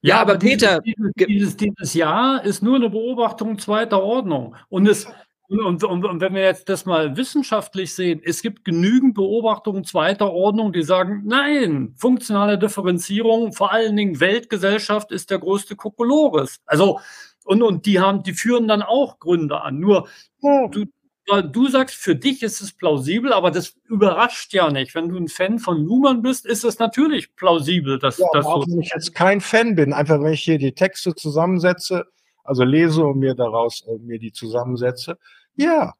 Ja, 0.02 0.20
aber 0.20 0.38
Peter, 0.38 0.80
dieses, 0.80 1.12
dieses, 1.16 1.56
dieses 1.56 1.94
Jahr 1.94 2.44
ist 2.44 2.62
nur 2.62 2.76
eine 2.76 2.90
Beobachtung 2.90 3.58
zweiter 3.58 4.00
Ordnung. 4.02 4.54
Und 4.68 4.86
es, 4.86 5.08
und, 5.48 5.84
und, 5.84 6.04
und, 6.04 6.20
wenn 6.20 6.34
wir 6.34 6.42
jetzt 6.42 6.68
das 6.68 6.86
mal 6.86 7.16
wissenschaftlich 7.16 7.94
sehen, 7.94 8.20
es 8.24 8.42
gibt 8.42 8.64
genügend 8.64 9.14
Beobachtungen 9.14 9.84
zweiter 9.84 10.32
Ordnung, 10.32 10.72
die 10.72 10.82
sagen, 10.82 11.22
nein, 11.24 11.94
funktionale 11.96 12.58
Differenzierung, 12.58 13.52
vor 13.52 13.72
allen 13.72 13.96
Dingen 13.96 14.18
Weltgesellschaft 14.20 15.12
ist 15.12 15.30
der 15.30 15.38
größte 15.38 15.76
Kokolores. 15.76 16.60
Also, 16.66 17.00
und, 17.44 17.62
und 17.62 17.86
die 17.86 18.00
haben, 18.00 18.24
die 18.24 18.32
führen 18.32 18.66
dann 18.66 18.82
auch 18.82 19.20
Gründe 19.20 19.60
an. 19.60 19.78
Nur, 19.78 20.08
du, 20.40 20.84
du 21.26 21.68
sagst, 21.68 21.96
für 21.96 22.16
dich 22.16 22.42
ist 22.42 22.60
es 22.60 22.72
plausibel, 22.72 23.32
aber 23.32 23.50
das 23.50 23.76
überrascht 23.88 24.52
ja 24.52 24.70
nicht. 24.70 24.94
Wenn 24.94 25.08
du 25.08 25.16
ein 25.16 25.28
Fan 25.28 25.58
von 25.58 25.84
Luhmann 25.84 26.22
bist, 26.22 26.44
ist 26.44 26.64
es 26.64 26.78
natürlich 26.78 27.34
plausibel, 27.36 27.98
dass 27.98 28.18
ja, 28.18 28.26
das 28.32 28.44
so. 28.44 28.64
Wenn 28.66 28.80
ich 28.80 28.90
jetzt 28.92 29.14
kein 29.14 29.40
Fan 29.40 29.76
bin, 29.76 29.92
einfach 29.92 30.20
wenn 30.20 30.32
ich 30.32 30.42
hier 30.42 30.58
die 30.58 30.72
Texte 30.72 31.14
zusammensetze, 31.14 32.06
also 32.46 32.64
lese 32.64 33.04
und 33.04 33.18
mir 33.18 33.34
daraus 33.34 33.82
äh, 33.86 33.98
mir 33.98 34.18
die 34.18 34.32
zusammensetze. 34.32 35.18
Ja. 35.56 35.94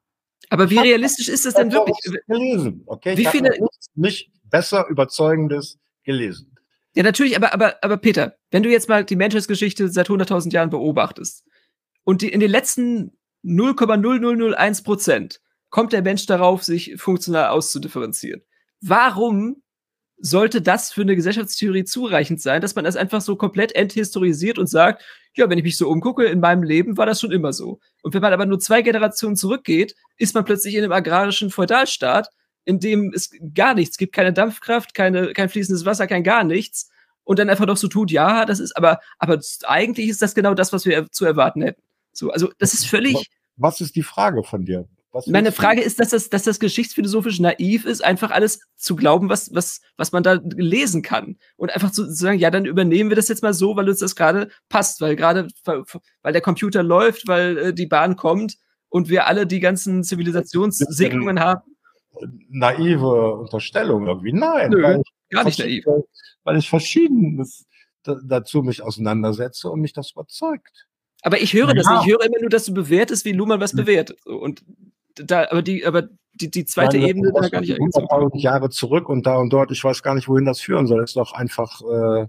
Aber 0.51 0.71
wie 0.71 0.79
realistisch 0.79 1.29
ist 1.29 1.47
das 1.47 1.55
denn 1.55 1.73
wirklich? 1.73 1.97
Gelesen, 2.27 2.83
okay? 2.87 3.17
Wie 3.17 3.23
ich 3.23 3.29
viele 3.29 3.57
nicht 3.95 4.31
besser 4.45 4.87
überzeugendes 4.89 5.79
gelesen. 6.05 6.57
Ja, 6.95 7.03
natürlich, 7.03 7.37
aber, 7.37 7.53
aber, 7.53 7.77
aber 7.83 7.97
Peter, 7.99 8.37
wenn 8.51 8.63
du 8.63 8.71
jetzt 8.71 8.89
mal 8.89 9.05
die 9.05 9.17
Menschheitsgeschichte 9.17 9.89
seit 9.89 10.09
100.000 10.09 10.53
Jahren 10.53 10.71
beobachtest 10.71 11.45
und 12.05 12.23
die 12.23 12.29
in 12.29 12.41
den 12.41 12.51
letzten 12.51 13.19
0,0001 13.45 14.85
Prozent 14.85 15.41
kommt 15.69 15.93
der 15.93 16.03
Mensch 16.03 16.27
darauf, 16.27 16.63
sich 16.63 16.95
funktional 16.97 17.49
auszudifferenzieren. 17.49 18.43
Warum 18.81 19.63
sollte 20.19 20.63
das 20.63 20.93
für 20.93 21.03
eine 21.03 21.17
Gesellschaftstheorie 21.17 21.85
zureichend 21.85 22.41
sein, 22.41 22.63
dass 22.63 22.75
man 22.75 22.85
das 22.85 22.97
einfach 22.97 23.21
so 23.21 23.37
komplett 23.37 23.75
enthistorisiert 23.75 24.59
und 24.59 24.67
sagt, 24.69 25.03
ja, 25.35 25.49
wenn 25.51 25.59
ich 25.59 25.65
mich 25.65 25.77
so 25.77 25.89
umgucke, 25.89 26.25
in 26.25 26.41
meinem 26.41 26.63
Leben 26.63 26.97
war 26.97 27.07
das 27.07 27.21
schon 27.21 27.33
immer 27.33 27.53
so. 27.53 27.81
Und 28.03 28.15
wenn 28.15 28.23
man 28.23 28.33
aber 28.33 28.47
nur 28.47 28.59
zwei 28.59 28.83
Generationen 28.83 29.37
zurückgeht, 29.37 29.95
ist 30.17 30.35
man 30.35 30.45
plötzlich 30.45 30.75
in 30.75 30.83
einem 30.83 30.93
agrarischen 30.93 31.51
Feudalstaat, 31.51 32.29
in 32.65 32.81
dem 32.81 33.13
es 33.15 33.31
gar 33.55 33.75
nichts 33.75 33.99
gibt, 33.99 34.15
keine 34.15 34.33
Dampfkraft, 34.33 34.95
keine, 34.95 35.33
kein 35.35 35.49
fließendes 35.49 35.85
Wasser, 35.85 36.07
kein 36.07 36.25
gar 36.25 36.45
nichts. 36.45 36.91
Und 37.25 37.39
dann 37.39 37.51
einfach 37.51 37.67
doch 37.67 37.77
so 37.77 37.89
tut, 37.89 38.11
ja, 38.11 38.45
das 38.47 38.61
ist, 38.61 38.77
aber, 38.77 39.01
aber 39.19 39.41
eigentlich 39.67 40.09
ist 40.09 40.23
das 40.23 40.35
genau 40.35 40.55
das, 40.55 40.73
was 40.73 40.87
wir 40.87 41.11
zu 41.11 41.25
erwarten 41.25 41.63
hätten. 41.63 41.83
So, 42.13 42.31
also 42.31 42.51
das 42.59 42.73
ist 42.73 42.87
völlig. 42.87 43.31
Was 43.57 43.81
ist 43.81 43.97
die 43.97 44.03
Frage 44.03 44.43
von 44.43 44.65
dir? 44.65 44.89
Was 45.17 45.27
Meine 45.29 45.51
Frage 45.51 45.81
ist, 45.81 45.99
dass 45.99 46.11
das, 46.11 46.29
dass 46.29 46.43
das 46.43 46.61
geschichtsphilosophisch 46.61 47.41
naiv 47.41 47.87
ist, 47.87 48.05
einfach 48.05 48.31
alles 48.31 48.61
zu 48.77 48.97
glauben, 48.97 49.31
was, 49.31 49.55
was, 49.55 49.81
was 49.97 50.13
man 50.13 50.23
da 50.23 50.39
lesen 50.45 51.01
kann. 51.01 51.39
Und 51.57 51.73
einfach 51.75 51.91
zu 51.91 52.05
sagen, 52.13 52.39
ja, 52.39 52.51
dann 52.51 52.67
übernehmen 52.67 53.09
wir 53.09 53.17
das 53.17 53.29
jetzt 53.29 53.43
mal 53.43 53.55
so, 53.55 53.75
weil 53.77 53.89
uns 53.89 54.01
das 54.01 54.15
gerade 54.15 54.51
passt, 54.69 55.01
weil 55.01 55.17
gerade, 55.17 55.49
weil 55.65 56.33
der 56.35 56.43
Computer 56.43 56.83
läuft, 56.83 57.27
weil 57.27 57.57
äh, 57.57 57.73
die 57.73 57.87
Bahn 57.87 58.17
kommt 58.17 58.59
und 58.91 59.09
wir 59.09 59.27
alle 59.27 59.47
die 59.47 59.61
ganzen 59.61 60.05
Zivilisationssegnungen 60.05 61.41
haben. 61.41 61.63
Naive 62.51 63.37
Unterstellung 63.37 64.07
irgendwie. 64.07 64.35
Nein, 64.35 64.71
Nö, 64.71 64.83
weil 64.83 65.03
gar 65.31 65.45
nicht 65.45 65.59
naiv. 65.59 65.87
Weil 66.45 66.59
ich 66.59 66.69
verschiedenes 66.69 67.65
dazu 68.03 68.63
mich 68.63 68.83
auseinandersetze 68.83 69.71
und 69.71 69.81
mich 69.81 69.95
das 69.95 70.13
überzeugt. 70.13 70.87
Aber 71.23 71.41
ich 71.41 71.55
höre 71.55 71.69
ja. 71.69 71.75
das. 71.75 71.87
Ich 72.03 72.13
höre 72.13 72.23
immer 72.23 72.41
nur, 72.41 72.51
dass 72.51 72.67
du 72.67 72.75
bewertest, 72.75 73.25
wie 73.25 73.33
Luhmann 73.33 73.61
was 73.61 73.73
hm. 73.73 73.79
bewertet. 73.79 74.25
Und 74.27 74.63
da, 75.17 75.49
aber 75.51 75.63
die, 75.63 75.85
aber 75.85 76.09
die, 76.35 76.51
die 76.51 76.65
zweite 76.65 76.99
Nein, 76.99 77.09
Ebene 77.09 77.33
da 77.33 77.49
gar 77.49 77.61
nicht 77.61 77.73
100 77.73 78.37
Jahre 78.37 78.71
zurück 78.71 79.09
und 79.09 79.27
da 79.27 79.37
und 79.37 79.53
dort, 79.53 79.71
ich 79.71 79.83
weiß 79.83 80.03
gar 80.03 80.15
nicht, 80.15 80.29
wohin 80.29 80.45
das 80.45 80.61
führen 80.61 80.87
soll. 80.87 81.03
Ist 81.03 81.17
doch 81.17 81.33
einfach, 81.33 81.81
äh, 81.83 82.27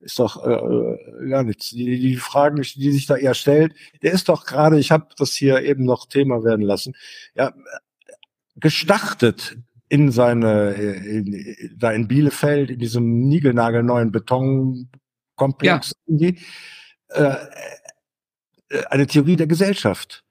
ist 0.00 0.18
doch 0.18 0.44
äh, 0.46 1.28
gar 1.28 1.42
nichts. 1.42 1.70
Die, 1.70 1.98
die 1.98 2.16
Fragen, 2.16 2.62
die 2.62 2.92
sich 2.92 3.06
da 3.06 3.16
eher 3.16 3.34
stellt, 3.34 3.74
der 4.02 4.12
ist 4.12 4.28
doch 4.28 4.46
gerade, 4.46 4.78
ich 4.78 4.90
habe 4.92 5.08
das 5.16 5.34
hier 5.34 5.62
eben 5.62 5.84
noch 5.84 6.06
Thema 6.06 6.44
werden 6.44 6.64
lassen, 6.64 6.94
ja, 7.34 7.52
gestartet 8.56 9.56
in 9.88 10.10
seine, 10.10 10.72
in, 10.72 11.76
da 11.76 11.92
in 11.92 12.08
Bielefeld, 12.08 12.70
in 12.70 12.78
diesem 12.78 13.28
niegelnagelneuen 13.28 14.12
Betonkomplex, 14.12 15.94
ja. 16.06 16.16
die, 16.16 16.38
äh, 17.08 17.36
eine 18.90 19.06
Theorie 19.06 19.36
der 19.36 19.46
Gesellschaft 19.46 20.23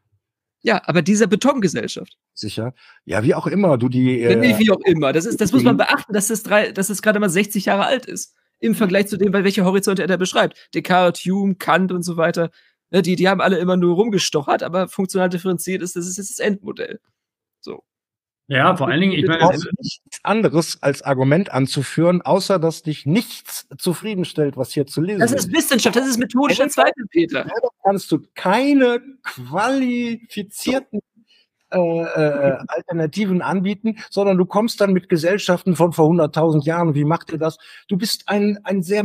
Ja, 0.63 0.81
aber 0.85 1.01
dieser 1.01 1.27
Betongesellschaft. 1.27 2.17
Sicher. 2.33 2.73
Ja, 3.03 3.21
wie 3.23 3.35
auch 3.35 3.47
immer, 3.47 3.77
du 3.77 3.89
die. 3.89 4.21
Äh, 4.21 4.37
Nicht 4.37 4.59
wie 4.59 4.71
auch 4.71 4.79
immer. 4.85 5.11
Das 5.11 5.25
ist, 5.25 5.41
das 5.41 5.51
muss 5.51 5.63
man 5.63 5.75
beachten, 5.75 6.13
dass 6.13 6.29
das 6.29 6.41
drei, 6.41 6.71
dass 6.71 6.87
das 6.87 7.01
gerade 7.01 7.19
mal 7.19 7.29
60 7.29 7.65
Jahre 7.65 7.85
alt 7.85 8.05
ist. 8.05 8.33
Im 8.59 8.73
Vergleich 8.73 9.07
zu 9.07 9.17
dem, 9.17 9.33
weil 9.33 9.43
welche 9.43 9.65
Horizonte 9.65 10.03
er 10.03 10.07
da 10.07 10.15
beschreibt. 10.15 10.69
Descartes, 10.73 11.25
Hume, 11.25 11.55
Kant 11.55 11.91
und 11.91 12.03
so 12.03 12.15
weiter. 12.15 12.49
Ne, 12.91 13.01
die, 13.01 13.17
die 13.17 13.27
haben 13.27 13.41
alle 13.41 13.57
immer 13.57 13.75
nur 13.75 13.95
rumgestochert, 13.95 14.63
aber 14.63 14.87
funktional 14.87 15.27
differenziert 15.27 15.81
ist, 15.81 15.97
das 15.97 16.07
ist 16.07 16.17
jetzt 16.17 16.39
das 16.39 16.39
Endmodell. 16.39 17.01
Ja, 18.47 18.75
vor 18.75 18.89
allen 18.89 18.99
Dingen, 18.99 19.13
ich 19.13 19.25
meine, 19.25 19.57
nichts 19.79 20.19
anderes 20.21 20.77
als 20.81 21.01
Argument 21.01 21.51
anzuführen, 21.51 22.21
außer 22.21 22.59
dass 22.59 22.83
dich 22.83 23.05
nichts 23.05 23.67
zufriedenstellt, 23.77 24.57
was 24.57 24.73
hier 24.73 24.85
zu 24.85 25.01
lesen 25.01 25.21
ist. 25.21 25.33
Das 25.33 25.45
ist 25.45 25.53
Wissenschaft, 25.53 25.95
das 25.95 26.07
ist 26.07 26.17
methodischer 26.17 26.67
Zweifel, 26.67 27.05
Peter. 27.09 27.45
Da 27.45 27.69
kannst 27.83 28.11
du 28.11 28.19
keine 28.35 29.01
qualifizierten 29.23 30.99
äh, 31.73 31.79
äh, 31.79 32.57
Alternativen 32.67 33.41
anbieten, 33.41 33.97
sondern 34.11 34.37
du 34.37 34.45
kommst 34.45 34.79
dann 34.81 34.93
mit 34.93 35.09
Gesellschaften 35.09 35.75
von 35.75 35.93
vor 35.93 36.07
100.000 36.09 36.65
Jahren. 36.65 36.93
Wie 36.93 37.05
macht 37.05 37.31
ihr 37.31 37.39
das? 37.39 37.57
Du 37.87 37.97
bist 37.97 38.29
ein, 38.29 38.59
ein 38.63 38.83
sehr 38.83 39.03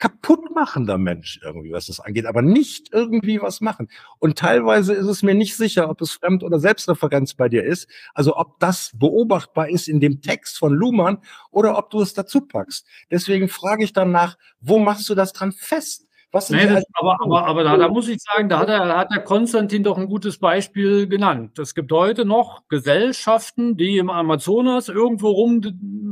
kaputtmachender 0.00 0.98
Mensch 0.98 1.38
irgendwie, 1.44 1.72
was 1.72 1.86
das 1.86 2.00
angeht, 2.00 2.26
aber 2.26 2.42
nicht 2.42 2.88
irgendwie 2.92 3.40
was 3.40 3.60
machen. 3.60 3.88
Und 4.18 4.38
teilweise 4.38 4.94
ist 4.94 5.06
es 5.06 5.22
mir 5.22 5.34
nicht 5.34 5.56
sicher, 5.56 5.88
ob 5.88 6.00
es 6.00 6.12
Fremd- 6.12 6.42
oder 6.42 6.58
Selbstreferenz 6.58 7.34
bei 7.34 7.48
dir 7.48 7.62
ist, 7.62 7.86
also 8.14 8.36
ob 8.36 8.58
das 8.58 8.92
beobachtbar 8.94 9.68
ist 9.68 9.88
in 9.88 10.00
dem 10.00 10.22
Text 10.22 10.58
von 10.58 10.72
Luhmann 10.72 11.18
oder 11.50 11.78
ob 11.78 11.90
du 11.90 12.00
es 12.00 12.14
dazu 12.14 12.40
packst. 12.40 12.86
Deswegen 13.10 13.48
frage 13.48 13.84
ich 13.84 13.92
danach, 13.92 14.36
wo 14.60 14.78
machst 14.78 15.08
du 15.08 15.14
das 15.14 15.32
dran 15.32 15.52
fest? 15.52 16.06
Was 16.32 16.48
nee, 16.48 16.64
das, 16.64 16.84
aber, 16.92 17.20
aber, 17.20 17.44
aber 17.46 17.64
da, 17.64 17.76
da, 17.76 17.88
muss 17.88 18.08
ich 18.08 18.22
sagen, 18.22 18.48
da 18.48 18.60
hat, 18.60 18.68
er, 18.68 18.96
hat 18.96 19.10
der 19.10 19.22
Konstantin 19.22 19.82
doch 19.82 19.98
ein 19.98 20.06
gutes 20.06 20.38
Beispiel 20.38 21.08
genannt. 21.08 21.58
Es 21.58 21.74
gibt 21.74 21.90
heute 21.90 22.24
noch 22.24 22.68
Gesellschaften, 22.68 23.76
die 23.76 23.98
im 23.98 24.10
Amazonas 24.10 24.88
irgendwo 24.88 25.30
rum 25.30 25.60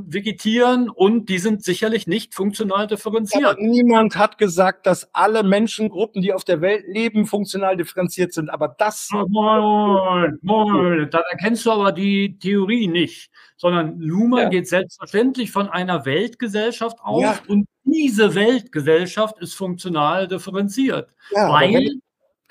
vegetieren 0.08 0.90
und 0.90 1.28
die 1.28 1.38
sind 1.38 1.62
sicherlich 1.62 2.08
nicht 2.08 2.34
funktional 2.34 2.88
differenziert. 2.88 3.44
Aber 3.44 3.60
niemand 3.60 4.16
hat 4.16 4.38
gesagt, 4.38 4.86
dass 4.86 5.14
alle 5.14 5.44
Menschengruppen, 5.44 6.20
die 6.20 6.32
auf 6.32 6.42
der 6.42 6.60
Welt 6.60 6.84
leben, 6.88 7.24
funktional 7.24 7.76
differenziert 7.76 8.32
sind. 8.32 8.50
Aber 8.50 8.74
das. 8.76 9.10
Moin, 9.12 10.36
moin. 10.42 11.08
Da 11.12 11.20
erkennst 11.30 11.64
du 11.64 11.70
aber 11.70 11.92
die 11.92 12.40
Theorie 12.40 12.88
nicht 12.88 13.30
sondern 13.58 13.98
Luhmann 13.98 14.44
ja. 14.44 14.48
geht 14.48 14.68
selbstverständlich 14.68 15.50
von 15.50 15.68
einer 15.68 16.06
Weltgesellschaft 16.06 16.98
aus 17.00 17.22
ja. 17.22 17.38
und 17.48 17.66
diese 17.90 18.34
Weltgesellschaft 18.34 19.38
ist 19.38 19.54
funktional 19.54 20.28
differenziert, 20.28 21.08
ja, 21.34 21.50
weil 21.50 22.00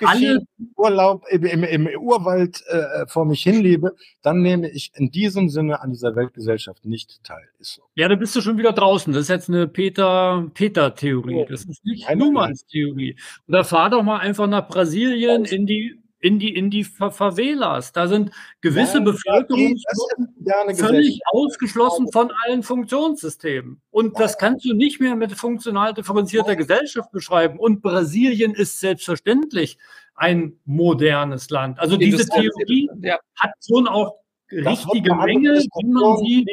alle 0.06 0.46
Urlaub 0.76 1.26
im, 1.30 1.44
im, 1.44 1.64
im 1.64 1.88
Urwald 2.00 2.64
äh, 2.68 3.08
vor 3.08 3.26
mich 3.26 3.42
hinlebe, 3.44 3.96
dann 4.22 4.42
nehme 4.42 4.70
ich 4.70 4.92
in 4.94 5.10
diesem 5.10 5.50
Sinne 5.50 5.82
an 5.82 5.92
dieser 5.92 6.16
Weltgesellschaft 6.16 6.86
nicht 6.86 7.24
teil. 7.24 7.48
Ist 7.60 7.76
so. 7.76 7.84
Ja, 7.96 8.08
da 8.08 8.16
bist 8.16 8.36
du 8.36 8.42
schon 8.42 8.58
wieder 8.58 8.74
draußen. 8.74 9.14
Das 9.14 9.24
ist 9.24 9.30
jetzt 9.30 9.50
eine 9.50 9.68
Peter 9.68 10.50
Peter 10.54 10.94
Theorie. 10.94 11.46
Das 11.50 11.66
ist 11.66 11.84
nicht 11.84 12.08
Luhmanns 12.14 12.66
Theorie. 12.66 13.18
Oder 13.48 13.64
fahr 13.64 13.90
doch 13.90 14.04
mal 14.04 14.20
einfach 14.20 14.48
nach 14.48 14.68
Brasilien 14.68 15.46
in 15.46 15.66
die 15.66 16.00
in 16.28 16.40
die, 16.40 16.54
in 16.54 16.70
die 16.70 16.84
Favelas. 16.84 17.94
Da 17.94 18.08
sind 18.08 18.32
gewisse 18.60 19.00
Bevölkerungsgruppen 19.00 20.76
völlig 20.76 21.22
ausgeschlossen 21.32 22.12
von 22.12 22.32
allen 22.44 22.64
Funktionssystemen. 22.64 23.82
Und 23.92 24.20
das 24.20 24.38
kannst 24.38 24.66
du 24.66 24.74
nicht 24.74 25.00
mehr 25.00 25.16
mit 25.16 25.32
funktional 25.32 25.94
differenzierter 25.94 26.58
Gesellschaft 26.58 27.12
beschreiben. 27.12 27.58
Und 27.58 27.82
Brasilien 27.82 28.54
ist 28.54 28.82
selbstverständlich 28.82 29.78
ein 30.16 30.60
modernes 30.66 31.50
Land. 31.50 31.80
Also 31.80 31.96
diese 31.96 32.28
Theorie 32.28 32.90
hat 33.36 33.52
schon 33.66 33.88
auch 33.88 34.16
richtige 34.52 35.16
Mängel, 35.16 35.62
wie 35.62 35.88
man 35.88 36.18
sie 36.18 36.46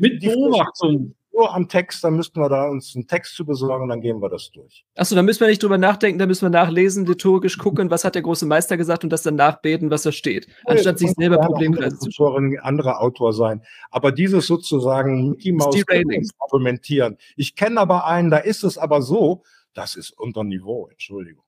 mit 0.00 0.20
Beobachtung 0.20 1.14
nur 1.34 1.54
am 1.54 1.68
Text, 1.68 2.04
dann 2.04 2.14
müssten 2.14 2.40
wir 2.40 2.48
da 2.48 2.68
uns 2.68 2.94
einen 2.94 3.06
Text 3.06 3.36
zu 3.36 3.44
besorgen 3.44 3.84
und 3.84 3.88
dann 3.88 4.00
gehen 4.00 4.22
wir 4.22 4.28
das 4.28 4.50
durch. 4.50 4.84
Achso, 4.94 5.14
da 5.14 5.22
müssen 5.22 5.40
wir 5.40 5.48
nicht 5.48 5.62
drüber 5.62 5.78
nachdenken, 5.78 6.18
da 6.18 6.26
müssen 6.26 6.46
wir 6.46 6.50
nachlesen, 6.50 7.04
liturgisch 7.06 7.58
gucken, 7.58 7.90
was 7.90 8.04
hat 8.04 8.14
der 8.14 8.22
große 8.22 8.46
Meister 8.46 8.76
gesagt 8.76 9.04
und 9.04 9.10
das 9.10 9.22
dann 9.22 9.34
nachbeten, 9.34 9.90
was 9.90 10.02
da 10.02 10.12
steht. 10.12 10.46
Anstatt 10.64 10.98
sich 10.98 11.10
selber 11.12 11.38
Problemkreise 11.38 11.98
zu 11.98 12.10
stellen. 12.10 12.58
anderer 12.60 13.00
Autor 13.00 13.32
sein. 13.32 13.62
Aber 13.90 14.12
dieses 14.12 14.46
sozusagen 14.46 15.30
Mickey 15.30 15.52
Mouse 15.52 15.84
argumentieren. 16.38 17.18
Ich 17.36 17.56
kenne 17.56 17.80
aber 17.80 18.06
einen, 18.06 18.30
da 18.30 18.38
ist 18.38 18.64
es 18.64 18.78
aber 18.78 19.02
so, 19.02 19.42
das 19.74 19.96
ist 19.96 20.16
unter 20.16 20.44
Niveau, 20.44 20.88
Entschuldigung. 20.88 21.43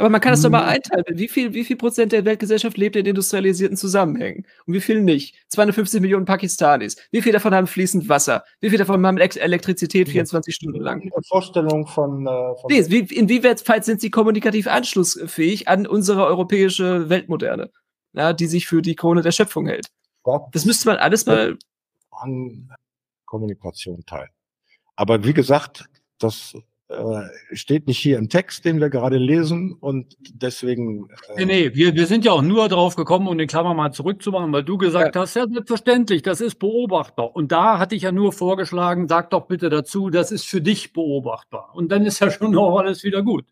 Aber 0.00 0.08
man 0.10 0.20
kann 0.20 0.32
das 0.32 0.42
doch 0.42 0.50
mal 0.50 0.62
hm. 0.62 0.68
einteilen. 0.68 1.04
Wie 1.18 1.28
viel, 1.28 1.54
wie 1.54 1.64
viel 1.64 1.76
Prozent 1.76 2.12
der 2.12 2.24
Weltgesellschaft 2.24 2.76
lebt 2.76 2.96
in 2.96 3.06
industrialisierten 3.06 3.76
Zusammenhängen? 3.76 4.46
Und 4.66 4.74
wie 4.74 4.80
viel 4.80 5.00
nicht? 5.00 5.36
250 5.48 6.00
Millionen 6.00 6.24
Pakistanis. 6.24 6.96
Wie 7.10 7.22
viel 7.22 7.32
davon 7.32 7.54
haben 7.54 7.66
fließend 7.66 8.08
Wasser? 8.08 8.44
Wie 8.60 8.70
viel 8.70 8.78
davon 8.78 9.06
haben 9.06 9.18
Elektrizität 9.18 10.08
24 10.08 10.54
Stunden 10.54 10.80
lang? 10.80 11.10
Vorstellung 11.28 11.86
von. 11.86 12.26
Äh, 12.26 12.30
von 12.30 12.70
nee, 12.70 12.84
wie, 12.88 13.14
inwieweit 13.14 13.84
sind 13.84 14.00
sie 14.00 14.10
kommunikativ 14.10 14.66
anschlussfähig 14.66 15.68
an 15.68 15.86
unsere 15.86 16.24
europäische 16.24 17.08
Weltmoderne, 17.08 17.70
ja, 18.12 18.32
die 18.32 18.46
sich 18.46 18.66
für 18.66 18.82
die 18.82 18.96
Krone 18.96 19.22
der 19.22 19.32
Schöpfung 19.32 19.66
hält? 19.66 19.86
Gott 20.22 20.48
das 20.52 20.64
müsste 20.64 20.88
man 20.88 20.96
alles 20.96 21.26
mal. 21.26 21.56
An 22.10 22.68
Kommunikation 23.24 24.04
teilen. 24.04 24.30
Aber 24.96 25.24
wie 25.24 25.32
gesagt, 25.32 25.88
das 26.18 26.54
steht 27.52 27.86
nicht 27.86 27.98
hier 27.98 28.18
im 28.18 28.28
Text, 28.28 28.64
den 28.64 28.80
wir 28.80 28.90
gerade 28.90 29.16
lesen 29.16 29.72
und 29.78 30.16
deswegen. 30.20 31.08
Äh 31.28 31.44
nee, 31.44 31.44
nee, 31.44 31.74
wir, 31.74 31.94
wir 31.94 32.06
sind 32.06 32.24
ja 32.24 32.32
auch 32.32 32.42
nur 32.42 32.68
drauf 32.68 32.96
gekommen, 32.96 33.28
um 33.28 33.38
den 33.38 33.46
Klammer 33.46 33.74
mal 33.74 33.92
zurückzumachen, 33.92 34.52
weil 34.52 34.64
du 34.64 34.76
gesagt 34.76 35.14
ja. 35.14 35.20
hast, 35.22 35.34
ja, 35.34 35.46
selbstverständlich, 35.48 36.22
das 36.22 36.40
ist 36.40 36.58
beobachtbar. 36.58 37.34
Und 37.36 37.52
da 37.52 37.78
hatte 37.78 37.94
ich 37.94 38.02
ja 38.02 38.12
nur 38.12 38.32
vorgeschlagen, 38.32 39.08
sag 39.08 39.30
doch 39.30 39.46
bitte 39.46 39.70
dazu, 39.70 40.10
das 40.10 40.32
ist 40.32 40.48
für 40.48 40.60
dich 40.60 40.92
beobachtbar. 40.92 41.70
Und 41.74 41.92
dann 41.92 42.04
ist 42.04 42.18
ja 42.20 42.30
schon 42.30 42.56
auch 42.58 42.78
alles 42.78 43.04
wieder 43.04 43.22
gut. 43.22 43.44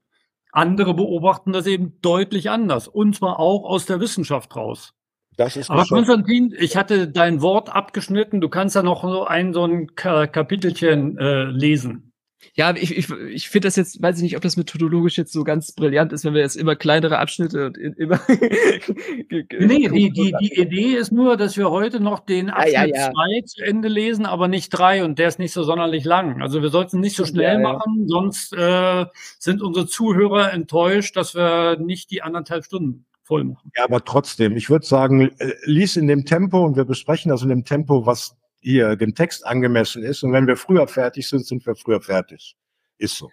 Andere 0.51 0.95
beobachten 0.95 1.53
das 1.53 1.67
eben 1.67 2.01
deutlich 2.01 2.51
anders 2.51 2.89
und 2.89 3.15
zwar 3.15 3.39
auch 3.39 3.65
aus 3.65 3.87
der 3.87 4.01
Wissenschaft 4.01 4.57
raus. 4.57 4.95
Das 5.37 5.57
ist 5.57 5.71
Aber 5.71 5.85
Konstantin, 5.85 6.53
ich 6.59 6.77
hatte 6.77 7.07
dein 7.07 7.41
Wort 7.41 7.73
abgeschnitten. 7.73 8.41
Du 8.41 8.49
kannst 8.49 8.75
ja 8.75 8.83
noch 8.83 9.03
so 9.03 9.25
ein, 9.25 9.53
so 9.53 9.65
ein 9.65 9.95
Kapitelchen 9.95 11.17
äh, 11.17 11.45
lesen. 11.45 12.08
Ja, 12.55 12.75
ich, 12.75 12.97
ich, 12.97 13.11
ich 13.11 13.49
finde 13.49 13.67
das 13.67 13.77
jetzt, 13.77 14.01
weiß 14.01 14.17
ich 14.17 14.23
nicht, 14.23 14.37
ob 14.37 14.43
das 14.43 14.57
methodologisch 14.57 15.17
jetzt 15.17 15.33
so 15.33 15.45
ganz 15.45 15.73
brillant 15.73 16.13
ist, 16.13 16.25
wenn 16.25 16.35
wir 16.35 16.41
jetzt 16.41 16.57
immer 16.57 16.77
kleinere 16.77 17.19
Abschnitte 17.19 17.67
und 17.67 17.77
immer. 17.77 18.21
nee, 18.29 19.89
die, 19.89 20.11
die, 20.11 20.35
die 20.41 20.61
Idee 20.61 20.97
ist 20.97 21.13
nur, 21.13 21.37
dass 21.37 21.57
wir 21.57 21.71
heute 21.71 22.01
noch 22.01 22.21
den 22.21 22.51
Abschnitt 22.51 22.73
2 22.73 22.73
ja, 22.73 22.85
ja, 22.85 23.13
ja. 23.13 23.45
zu 23.45 23.65
Ende 23.65 23.89
lesen, 23.89 24.25
aber 24.25 24.49
nicht 24.49 24.71
3 24.71 25.05
und 25.05 25.19
der 25.19 25.29
ist 25.29 25.39
nicht 25.39 25.53
so 25.53 25.65
sonderlich 25.65 26.05
lang. 26.05 26.41
Also 26.41 26.63
wir 26.63 26.71
sollten 26.71 27.01
nicht 27.01 27.17
so 27.17 27.25
schnell 27.25 27.59
machen, 27.59 28.07
sonst 28.07 28.53
äh, 28.53 29.07
sind 29.39 29.61
unsere 29.61 29.87
Zuhörer 29.87 30.53
enttäuscht, 30.53 31.17
dass 31.17 31.35
wir 31.35 31.77
nicht 31.79 32.11
die 32.11 32.23
anderthalb 32.23 32.65
Stunden 32.65 33.05
voll 33.25 33.45
machen. 33.45 33.71
Ja, 33.77 33.85
aber 33.85 34.05
trotzdem, 34.05 34.57
ich 34.57 34.71
würde 34.71 34.87
sagen, 34.87 35.31
äh, 35.39 35.53
lies 35.65 35.97
in 35.97 36.07
dem 36.07 36.25
Tempo 36.25 36.65
und 36.65 36.77
wir 36.77 36.85
besprechen 36.85 37.31
das 37.31 37.43
in 37.43 37.51
dem 37.51 37.65
Tempo, 37.65 38.07
was 38.07 38.38
hier 38.61 38.97
dem 38.97 39.15
Text 39.15 39.47
angemessen 39.47 40.03
ist. 40.03 40.23
Und 40.23 40.33
wenn 40.33 40.47
wir 40.47 40.57
früher 40.57 40.87
fertig 40.89 41.29
sind, 41.29 41.47
sind 41.47 41.65
wir 41.67 41.75
früher 41.77 42.01
fertig. 42.01 42.57
Ist 42.99 43.17
so. 43.17 43.31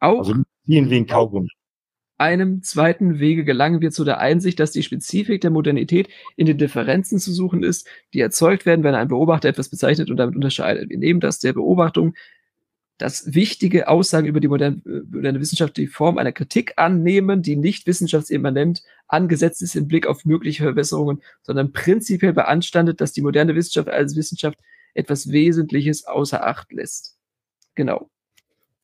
Auch 0.00 0.18
also 0.18 0.34
ziehen 0.66 0.90
wie 0.90 0.96
ein 0.96 1.06
Kaugummi. 1.06 1.48
Einem 2.18 2.62
zweiten 2.62 3.18
Wege 3.18 3.44
gelangen 3.44 3.80
wir 3.80 3.90
zu 3.90 4.04
der 4.04 4.18
Einsicht, 4.18 4.60
dass 4.60 4.70
die 4.70 4.82
Spezifik 4.82 5.40
der 5.40 5.50
Modernität 5.50 6.08
in 6.36 6.46
den 6.46 6.58
Differenzen 6.58 7.18
zu 7.18 7.32
suchen 7.32 7.64
ist, 7.64 7.88
die 8.14 8.20
erzeugt 8.20 8.64
werden, 8.64 8.84
wenn 8.84 8.94
ein 8.94 9.08
Beobachter 9.08 9.48
etwas 9.48 9.68
bezeichnet 9.68 10.08
und 10.10 10.18
damit 10.18 10.36
unterscheidet. 10.36 10.88
Wir 10.88 10.98
nehmen 10.98 11.20
das 11.20 11.40
der 11.40 11.52
Beobachtung 11.52 12.14
dass 12.98 13.34
wichtige 13.34 13.88
Aussagen 13.88 14.26
über 14.26 14.40
die 14.40 14.48
moderne, 14.48 14.80
moderne 14.84 15.40
Wissenschaft 15.40 15.76
die 15.76 15.86
Form 15.86 16.18
einer 16.18 16.32
Kritik 16.32 16.74
annehmen, 16.76 17.42
die 17.42 17.56
nicht 17.56 17.86
wissenschaftsimmanent 17.86 18.82
angesetzt 19.08 19.62
ist 19.62 19.74
im 19.74 19.88
Blick 19.88 20.06
auf 20.06 20.24
mögliche 20.24 20.62
Verbesserungen, 20.62 21.22
sondern 21.42 21.72
prinzipiell 21.72 22.32
beanstandet, 22.32 23.00
dass 23.00 23.12
die 23.12 23.22
moderne 23.22 23.54
Wissenschaft 23.54 23.88
als 23.88 24.14
Wissenschaft 24.16 24.58
etwas 24.94 25.30
Wesentliches 25.30 26.04
außer 26.04 26.46
Acht 26.46 26.72
lässt. 26.72 27.16
Genau. 27.74 28.10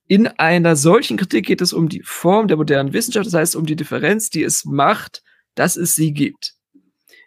In 0.07 0.27
einer 0.27 0.75
solchen 0.75 1.19
Kritik 1.19 1.47
geht 1.47 1.61
es 1.61 1.75
um 1.75 1.89
die 1.89 2.03
Form 2.03 2.49
der 2.49 2.57
modernen 2.57 2.95
Wissenschaft, 2.95 3.27
das 3.27 3.35
heißt 3.35 3.57
um 3.57 3.67
die 3.67 3.77
Differenz, 3.77 4.31
die 4.31 4.43
es 4.43 4.65
macht, 4.65 5.23
dass 5.55 5.77
es 5.77 5.95
sie 5.95 6.13
gibt. 6.13 6.55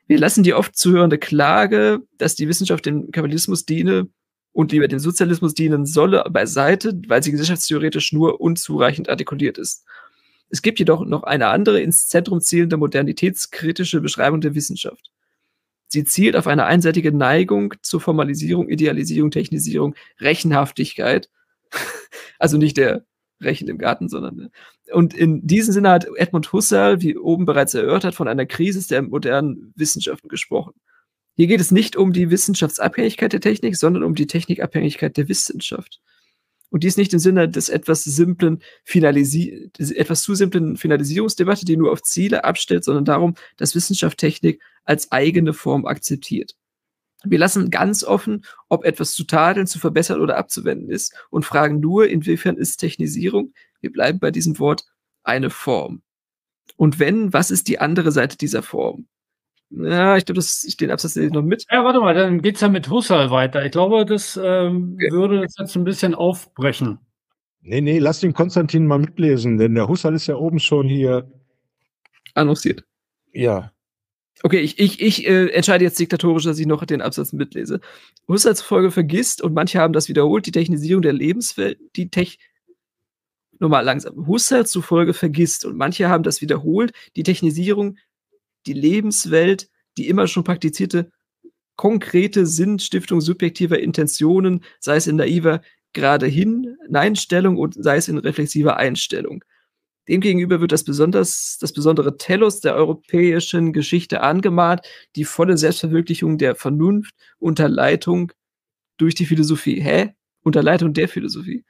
Wir 0.08 0.18
lassen 0.18 0.44
die 0.44 0.56
oft 0.56 0.76
zuhörende 0.76 1.20
Klage, 1.20 2.02
dass 2.18 2.36
die 2.36 2.48
Wissenschaft 2.48 2.86
dem 2.86 3.12
Kapitalismus 3.12 3.66
diene, 3.66 4.10
und 4.54 4.72
lieber 4.72 4.88
dem 4.88 5.00
Sozialismus 5.00 5.54
dienen 5.54 5.86
solle, 5.86 6.24
beiseite, 6.30 7.00
weil 7.08 7.24
sie 7.24 7.32
gesellschaftstheoretisch 7.32 8.12
nur 8.14 8.42
unzureichend 8.42 9.10
artikuliert 9.10 9.58
ist. 9.58 9.86
Es 10.50 10.62
gibt 10.62 10.80
jedoch 10.80 11.06
noch 11.06 11.24
eine 11.24 11.48
andere 11.48 11.82
ins 11.82 12.08
Zentrum 12.08 12.42
zielende 12.42 12.78
modernitätskritische 12.78 14.02
Beschreibung 14.02 14.42
der 14.42 14.54
Wissenschaft. 14.54 15.12
Sie 15.88 16.04
zielt 16.04 16.36
auf 16.36 16.48
eine 16.48 16.66
einseitige 16.66 17.12
Neigung 17.12 17.74
zur 17.82 18.02
Formalisierung, 18.02 18.70
Idealisierung, 18.70 19.32
Technisierung, 19.32 19.96
Rechenhaftigkeit. 20.20 21.30
also 22.40 22.58
nicht 22.58 22.78
der 22.78 23.06
Rechen 23.42 23.68
im 23.68 23.78
Garten, 23.78 24.08
sondern. 24.08 24.36
Ne? 24.36 24.52
Und 24.94 25.14
in 25.14 25.46
diesem 25.48 25.74
Sinne 25.74 25.90
hat 25.90 26.08
Edmund 26.16 26.54
Husserl, 26.54 27.02
wie 27.02 27.18
oben 27.18 27.46
bereits 27.46 27.74
erörtert, 27.74 28.16
von 28.16 28.28
einer 28.28 28.46
Krise 28.46 28.86
der 28.88 29.02
modernen 29.02 29.74
Wissenschaften 29.76 30.30
gesprochen. 30.30 30.74
Hier 31.36 31.48
geht 31.48 31.62
es 31.62 31.72
nicht 31.72 31.96
um 31.96 32.14
die 32.14 32.30
Wissenschaftsabhängigkeit 32.30 33.34
der 33.34 33.42
Technik, 33.42 33.78
sondern 33.78 34.04
um 34.04 34.16
die 34.16 34.28
Technikabhängigkeit 34.28 35.16
der 35.18 35.30
Wissenschaft. 35.30 36.02
Und 36.70 36.84
dies 36.84 36.98
nicht 36.98 37.14
im 37.14 37.20
Sinne 37.20 37.50
des 37.50 37.68
etwas 37.68 38.04
simplen 38.04 38.62
Finalisi 38.86 39.72
etwas 39.78 40.24
zu 40.24 40.36
simplen 40.36 40.78
Finalisierungsdebatte, 40.78 41.66
die 41.66 41.76
nur 41.76 41.92
auf 41.92 42.02
Ziele 42.02 42.46
abstellt, 42.46 42.86
sondern 42.86 43.06
darum, 43.06 43.36
dass 43.58 43.76
Wissenschaft 43.76 44.18
Technik 44.18 44.62
als 44.86 45.12
eigene 45.12 45.54
Form 45.54 45.86
akzeptiert. 45.86 46.56
Wir 47.24 47.40
lassen 47.40 47.70
ganz 47.70 48.04
offen, 48.04 48.46
ob 48.70 48.84
etwas 48.84 49.12
zu 49.12 49.26
tadeln, 49.26 49.68
zu 49.68 49.80
verbessern 49.80 50.22
oder 50.22 50.38
abzuwenden 50.38 50.90
ist 50.90 51.14
und 51.30 51.46
fragen 51.46 51.80
nur, 51.80 52.08
inwiefern 52.08 52.58
ist 52.58 52.78
Technisierung, 52.78 53.54
wir 53.82 53.92
bleiben 53.92 54.20
bei 54.20 54.32
diesem 54.32 54.58
Wort, 54.58 54.86
eine 55.24 55.50
Form. 55.50 56.02
Und 56.78 57.00
wenn, 57.00 57.32
was 57.32 57.52
ist 57.52 57.68
die 57.68 57.80
andere 57.80 58.12
Seite 58.12 58.38
dieser 58.38 58.64
Form? 58.64 59.08
Ja, 59.74 60.18
ich 60.18 60.26
glaube, 60.26 60.42
ich 60.42 60.78
den 60.78 60.92
Absatz 60.92 61.14
sehe 61.14 61.28
ich 61.28 61.32
noch 61.32 61.44
mit. 61.44 61.66
Ja, 61.72 61.84
warte 61.86 62.02
mal, 62.02 62.14
dann 62.14 62.42
geht's 62.42 62.62
ja 62.62 62.68
mit 62.68 62.90
Husserl 62.90 63.32
weiter. 63.32 63.66
Ich 63.66 63.72
glaube, 63.72 64.06
das 64.06 64.38
ähm, 64.42 64.96
okay. 64.96 65.12
würde 65.12 65.42
das 65.42 65.56
jetzt 65.58 65.76
ein 65.76 65.86
bisschen 65.86 66.14
aufbrechen. 66.14 67.00
Nee, 67.62 67.80
nee, 67.80 68.00
lass 68.00 68.20
den 68.20 68.34
Konstantin 68.34 68.86
mal 68.86 69.00
mitlesen, 69.00 69.58
denn 69.58 69.76
der 69.76 69.88
Husserl 69.88 70.16
ist 70.16 70.28
ja 70.28 70.36
oben 70.36 70.60
schon 70.60 70.90
hier 70.90 71.32
annonciert. 72.34 72.84
Ja. 73.34 73.72
Okay, 74.44 74.60
ich, 74.60 74.80
ich, 74.80 75.00
ich 75.00 75.28
äh, 75.28 75.50
entscheide 75.50 75.86
jetzt 75.86 76.00
diktatorisch, 76.00 76.44
dass 76.44 76.60
ich 76.60 76.66
noch 76.66 76.84
den 76.86 77.02
Absatz 77.02 77.32
mitlese. 77.32 77.80
Husserl 78.28 78.56
zufolge 78.56 78.92
vergisst, 78.92 79.42
und 79.42 79.54
manche 79.54 79.80
haben 79.80 79.94
das 79.94 80.10
wiederholt, 80.10 80.48
die 80.48 80.52
Technisierung 80.52 81.04
der 81.04 81.14
Lebenswelt, 81.14 81.80
die 81.96 82.10
Tech. 82.10 82.40
Nochmal 83.60 83.86
langsam. 83.86 84.26
Husserl 84.26 84.66
zufolge 84.66 85.14
vergisst, 85.14 85.64
und 85.64 85.78
manche 85.78 86.10
haben 86.10 86.24
das 86.24 86.42
wiederholt, 86.42 86.94
die 87.16 87.24
Technisierung 87.24 87.98
die 88.66 88.74
Lebenswelt, 88.74 89.70
die 89.98 90.08
immer 90.08 90.28
schon 90.28 90.44
praktizierte 90.44 91.12
konkrete 91.76 92.46
Sinnstiftung 92.46 93.22
subjektiver 93.22 93.80
Intentionen, 93.80 94.64
sei 94.80 94.98
es 94.98 95.08
in 95.08 95.16
naiver 95.16 95.62
gerade 95.94 96.28
hin 96.28 96.78
Neinstellung 96.90 97.58
und 97.58 97.76
sei 97.76 97.98
es 97.98 98.08
in 98.08 98.18
reflexiver 98.18 98.78
Einstellung. 98.78 99.44
Demgegenüber 100.08 100.62
wird 100.62 100.72
das, 100.72 100.84
besonders, 100.84 101.58
das 101.60 101.74
besondere 101.74 102.18
Telos 102.18 102.60
der 102.60 102.76
europäischen 102.76 103.72
Geschichte 103.72 104.22
angemahnt, 104.22 104.82
die 105.16 105.26
volle 105.26 105.58
Selbstverwirklichung 105.58 106.38
der 106.38 106.56
Vernunft 106.56 107.14
unter 107.40 107.70
Leitung 107.70 108.32
durch 108.98 109.16
die 109.16 109.26
Philosophie. 109.26 109.82
Hä? 109.82 110.14
Unter 110.44 110.64
Leitung 110.64 110.94
der 110.94 111.08
Philosophie? 111.08 111.64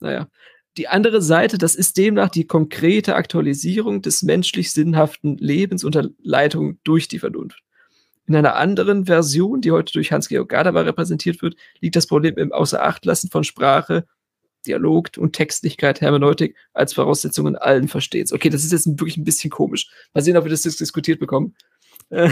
Naja. 0.00 0.28
Die 0.76 0.88
andere 0.88 1.22
Seite, 1.22 1.56
das 1.56 1.74
ist 1.74 1.96
demnach 1.96 2.28
die 2.28 2.46
konkrete 2.46 3.14
Aktualisierung 3.14 4.02
des 4.02 4.22
menschlich 4.22 4.72
sinnhaften 4.72 5.38
Lebens 5.38 5.84
unter 5.84 6.10
Leitung 6.22 6.78
durch 6.84 7.08
die 7.08 7.18
Vernunft. 7.18 7.62
In 8.26 8.36
einer 8.36 8.56
anderen 8.56 9.06
Version, 9.06 9.60
die 9.60 9.70
heute 9.70 9.92
durch 9.92 10.12
Hans-Georg 10.12 10.48
Gadamer 10.48 10.84
repräsentiert 10.84 11.40
wird, 11.42 11.56
liegt 11.80 11.96
das 11.96 12.06
Problem 12.06 12.36
im 12.36 12.52
Außerachtlassen 12.52 13.30
von 13.30 13.44
Sprache, 13.44 14.06
Dialog 14.66 15.10
und 15.16 15.32
Textlichkeit, 15.32 16.00
Hermeneutik 16.00 16.56
als 16.74 16.92
Voraussetzungen 16.92 17.56
allen 17.56 17.88
Verstehens. 17.88 18.32
Okay, 18.32 18.50
das 18.50 18.64
ist 18.64 18.72
jetzt 18.72 18.86
wirklich 18.88 19.16
ein 19.16 19.24
bisschen 19.24 19.50
komisch. 19.50 19.88
Mal 20.12 20.22
sehen, 20.22 20.36
ob 20.36 20.44
wir 20.44 20.50
das 20.50 20.62
diskutiert 20.62 21.20
bekommen. 21.20 21.54
ja, 22.10 22.26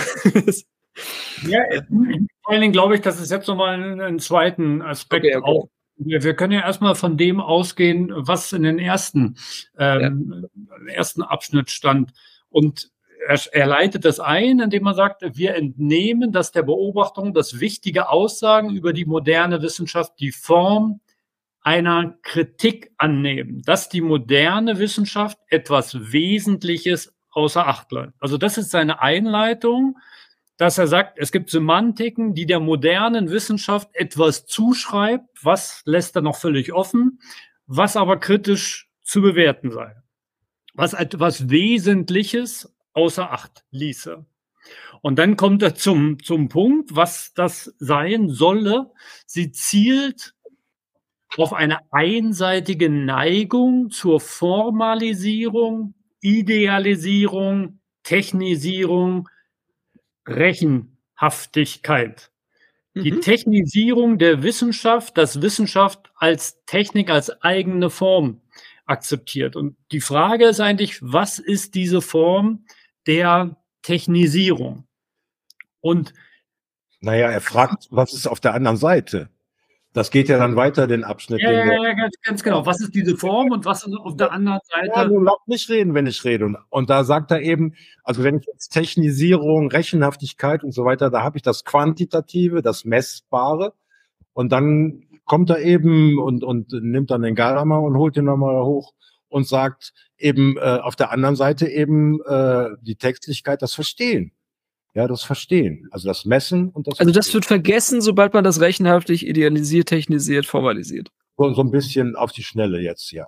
vor 1.47 2.53
allen 2.53 2.61
Dingen 2.61 2.73
glaube 2.73 2.97
ich, 2.97 3.01
dass 3.01 3.21
es 3.21 3.31
jetzt 3.31 3.47
nochmal 3.49 3.75
einen, 3.75 4.01
einen 4.01 4.19
zweiten 4.19 4.83
Aspekt 4.83 5.25
okay, 5.25 5.37
okay. 5.37 5.47
auch 5.47 5.69
wir 5.97 6.35
können 6.35 6.53
ja 6.53 6.61
erstmal 6.61 6.95
von 6.95 7.17
dem 7.17 7.41
ausgehen, 7.41 8.13
was 8.15 8.53
in 8.53 8.63
den 8.63 8.79
ersten, 8.79 9.37
ähm, 9.79 10.49
ja. 10.87 10.93
ersten 10.93 11.23
Abschnitt 11.23 11.71
stand. 11.71 12.13
Und 12.49 12.91
er, 13.27 13.41
er, 13.53 13.67
leitet 13.67 14.05
das 14.05 14.21
ein, 14.21 14.61
indem 14.61 14.87
er 14.87 14.95
sagt, 14.95 15.23
wir 15.37 15.55
entnehmen, 15.55 16.33
dass 16.33 16.53
der 16.53 16.63
Beobachtung, 16.63 17.33
dass 17.33 17.61
wichtige 17.61 18.09
Aussagen 18.09 18.71
über 18.71 18.93
die 18.93 19.07
moderne 19.07 19.63
Wissenschaft 19.63 20.19
die 20.21 20.33
Form 20.33 21.01
einer 21.61 22.19
Kritik 22.23 22.93
annehmen, 22.99 23.63
dass 23.63 23.89
die 23.89 24.03
moderne 24.03 24.79
Wissenschaft 24.79 25.39
etwas 25.49 26.13
Wesentliches 26.13 27.15
außer 27.31 27.67
Acht 27.67 27.89
bleibt. 27.89 28.13
Also 28.21 28.37
das 28.37 28.59
ist 28.59 28.71
seine 28.71 29.01
Einleitung 29.01 29.97
dass 30.57 30.79
er 30.79 30.87
sagt, 30.87 31.19
es 31.19 31.33
gibt 31.33 31.51
Semantiken, 31.51 32.35
die 32.35 32.47
der 32.47 32.61
modernen 32.61 33.31
Wissenschaft 33.31 33.89
etwas 33.95 34.47
zuschreibt, 34.47 35.45
was 35.45 35.83
lässt 35.85 36.17
er 36.17 36.23
noch 36.23 36.37
völlig 36.37 36.73
offen, 36.73 37.21
was 37.67 37.97
aber 37.97 38.19
kritisch 38.19 38.89
zu 39.03 39.21
bewerten 39.21 39.71
sei, 39.71 39.95
was 40.75 40.95
etwas 40.95 41.51
Wesentliches 41.51 42.75
außer 42.93 43.33
Acht 43.33 43.65
ließe. 43.71 44.25
Und 45.03 45.19
dann 45.19 45.37
kommt 45.37 45.63
er 45.63 45.75
zum, 45.75 46.23
zum 46.23 46.49
Punkt, 46.49 46.97
was 46.97 47.35
das 47.35 47.75
sein 47.79 48.31
solle. 48.31 48.93
Sie 49.27 49.51
zielt 49.51 50.35
auf 51.37 51.53
eine 51.53 51.81
einseitige 51.91 52.89
Neigung 52.89 53.91
zur 53.91 54.21
Formalisierung, 54.21 55.95
Idealisierung, 56.21 57.81
Technisierung, 58.03 59.29
Rechenhaftigkeit. 60.27 62.31
Die 62.95 63.13
mhm. 63.13 63.23
Technisierung 63.23 64.19
der 64.19 64.43
Wissenschaft, 64.43 65.19
dass 65.19 65.43
Wissenschaft 65.43 66.13
als 66.15 66.65
Technik, 66.67 67.11
als 67.11 67.43
eigene 67.43 67.91
Form 67.91 68.41
akzeptiert. 68.87 69.57
Und 69.57 69.77
die 69.91 70.01
Frage 70.01 70.47
ist 70.47 70.61
eigentlich, 70.61 71.03
was 71.03 71.39
ist 71.39 71.75
diese 71.75 72.01
Form 72.01 72.67
der 73.07 73.57
Technisierung? 73.83 74.87
Und 75.81 76.15
naja, 77.01 77.31
er 77.31 77.41
fragt, 77.41 77.89
was 77.91 78.15
ist 78.15 78.27
auf 78.27 78.41
der 78.41 78.55
anderen 78.55 78.77
Seite? 78.77 79.29
Das 79.95 80.11
geht 80.11 80.29
ja 80.29 80.39
dann 80.39 80.57
weiter, 80.57 80.89
den 80.89 81.05
Abschnitt. 81.05 81.41
Ja, 81.41 81.53
ja, 81.53 81.65
ja 81.65 81.95
ganz, 81.95 82.17
ganz, 82.21 82.43
genau. 82.43 82.67
Was 82.67 82.81
ist 82.81 82.97
diese 82.97 83.17
Form 83.17 83.53
und 83.53 83.65
was 83.65 83.87
ist 83.87 83.95
auf 83.95 84.17
der 84.17 84.33
anderen 84.33 84.59
Seite? 84.65 84.91
Ja, 84.93 85.05
du 85.05 85.21
lass 85.21 85.39
nicht 85.47 85.71
reden, 85.71 85.95
wenn 85.95 86.09
ich 86.09 86.25
rede. 86.25 86.47
Und, 86.47 86.59
und 86.69 86.91
da 86.91 87.05
sagt 87.05 87.31
er 87.31 87.41
eben, 87.41 87.75
also 88.03 88.25
wenn 88.25 88.37
ich 88.37 88.45
jetzt 88.47 88.71
Technisierung, 88.71 89.71
Rechenhaftigkeit 89.71 90.65
und 90.65 90.73
so 90.73 90.85
weiter, 90.85 91.11
da 91.11 91.23
habe 91.23 91.39
ich 91.39 91.43
das 91.43 91.65
Quantitative, 91.65 92.61
das 92.61 92.85
Messbare. 92.85 93.73
Und 94.33 94.51
dann 94.51 95.05
kommt 95.27 95.49
er 95.51 95.61
eben 95.61 96.19
und, 96.19 96.43
und 96.43 96.73
nimmt 96.73 97.13
dann 97.13 97.23
den 97.23 97.37
Gadamer 97.37 97.81
und 97.81 97.97
holt 97.97 98.17
ihn 98.17 98.25
nochmal 98.25 98.65
hoch 98.65 98.95
und 99.29 99.47
sagt 99.47 99.93
eben 100.19 100.57
äh, 100.57 100.81
auf 100.83 100.97
der 100.97 101.13
anderen 101.13 101.37
Seite 101.37 101.69
eben 101.69 102.21
äh, 102.27 102.71
die 102.83 102.97
Textlichkeit, 102.97 103.63
das 103.63 103.75
Verstehen. 103.75 104.33
Ja, 104.95 105.09
das 105.09 105.25
Verstehen. 105.25 105.89
Also 105.91 106.07
das 106.07 106.25
Messen 106.25 106.71
und 106.71 106.87
das 106.87 107.01
Also 107.01 107.13
das 107.13 107.33
wird 107.35 107.45
vergessen, 107.45 108.01
sobald 108.01 108.33
man 108.33 108.45
das 108.45 108.61
rechenhaftig 108.61 109.27
idealisiert, 109.27 109.89
technisiert, 109.89 110.47
formalisiert. 110.47 111.11
So, 111.37 111.53
so 111.53 111.63
ein 111.63 111.73
bisschen 111.73 112.15
auf 112.15 112.31
die 112.31 112.45
Schnelle 112.45 112.81
jetzt, 112.81 113.11
ja. 113.11 113.27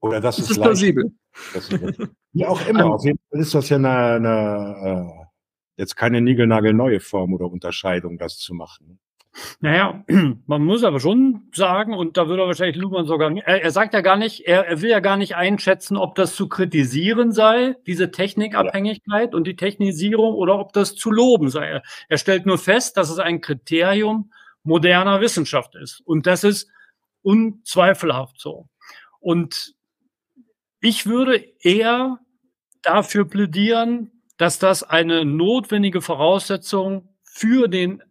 Oder 0.00 0.20
das, 0.20 0.36
das 0.36 0.44
ist, 0.46 0.50
ist 0.52 0.62
plausibel. 0.62 1.12
Das 1.54 1.68
ist, 1.68 1.98
wie 2.32 2.46
auch 2.46 2.66
immer. 2.68 2.86
Auf 2.94 3.04
jeden 3.04 3.18
Fall 3.30 3.40
ist 3.40 3.54
das 3.54 3.68
ja 3.68 3.76
eine, 3.76 3.88
eine 3.88 5.08
äh, 5.08 5.26
jetzt 5.76 5.96
keine 5.96 6.20
niegelnagelneue 6.20 7.00
Form 7.00 7.32
oder 7.34 7.50
Unterscheidung, 7.50 8.18
das 8.18 8.38
zu 8.38 8.54
machen. 8.54 8.98
Naja, 9.60 10.04
man 10.46 10.64
muss 10.64 10.84
aber 10.84 11.00
schon 11.00 11.48
sagen, 11.54 11.94
und 11.94 12.16
da 12.16 12.28
würde 12.28 12.42
wahrscheinlich 12.42 12.76
Luhmann 12.76 13.06
sogar, 13.06 13.34
er, 13.34 13.62
er 13.62 13.70
sagt 13.70 13.94
ja 13.94 14.00
gar 14.00 14.16
nicht, 14.16 14.46
er, 14.46 14.66
er, 14.66 14.82
will 14.82 14.90
ja 14.90 15.00
gar 15.00 15.16
nicht 15.16 15.36
einschätzen, 15.36 15.96
ob 15.96 16.14
das 16.14 16.36
zu 16.36 16.48
kritisieren 16.48 17.32
sei, 17.32 17.76
diese 17.86 18.10
Technikabhängigkeit 18.10 19.32
ja. 19.32 19.36
und 19.36 19.46
die 19.46 19.56
Technisierung, 19.56 20.34
oder 20.34 20.58
ob 20.58 20.72
das 20.72 20.94
zu 20.94 21.10
loben 21.10 21.48
sei. 21.48 21.66
Er, 21.66 21.82
er 22.08 22.18
stellt 22.18 22.46
nur 22.46 22.58
fest, 22.58 22.96
dass 22.96 23.10
es 23.10 23.18
ein 23.18 23.40
Kriterium 23.40 24.32
moderner 24.62 25.20
Wissenschaft 25.20 25.74
ist. 25.76 26.00
Und 26.04 26.26
das 26.26 26.44
ist 26.44 26.68
unzweifelhaft 27.22 28.40
so. 28.40 28.68
Und 29.20 29.74
ich 30.80 31.06
würde 31.06 31.36
eher 31.60 32.18
dafür 32.82 33.24
plädieren, 33.24 34.10
dass 34.36 34.58
das 34.58 34.82
eine 34.82 35.24
notwendige 35.24 36.00
Voraussetzung 36.00 37.08
für 37.22 37.68
den 37.68 38.02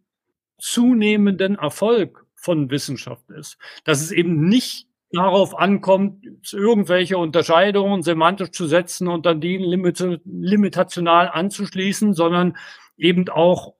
zunehmenden 0.61 1.55
Erfolg 1.55 2.25
von 2.35 2.69
Wissenschaft 2.71 3.29
ist. 3.31 3.57
Dass 3.83 4.01
es 4.01 4.11
eben 4.11 4.47
nicht 4.47 4.87
darauf 5.11 5.57
ankommt, 5.57 6.25
irgendwelche 6.53 7.17
Unterscheidungen 7.17 8.01
semantisch 8.01 8.51
zu 8.51 8.65
setzen 8.65 9.07
und 9.07 9.25
dann 9.25 9.41
die 9.41 9.57
limit 9.57 9.99
limitational 10.25 11.29
anzuschließen, 11.29 12.13
sondern 12.13 12.55
eben 12.97 13.27
auch 13.29 13.73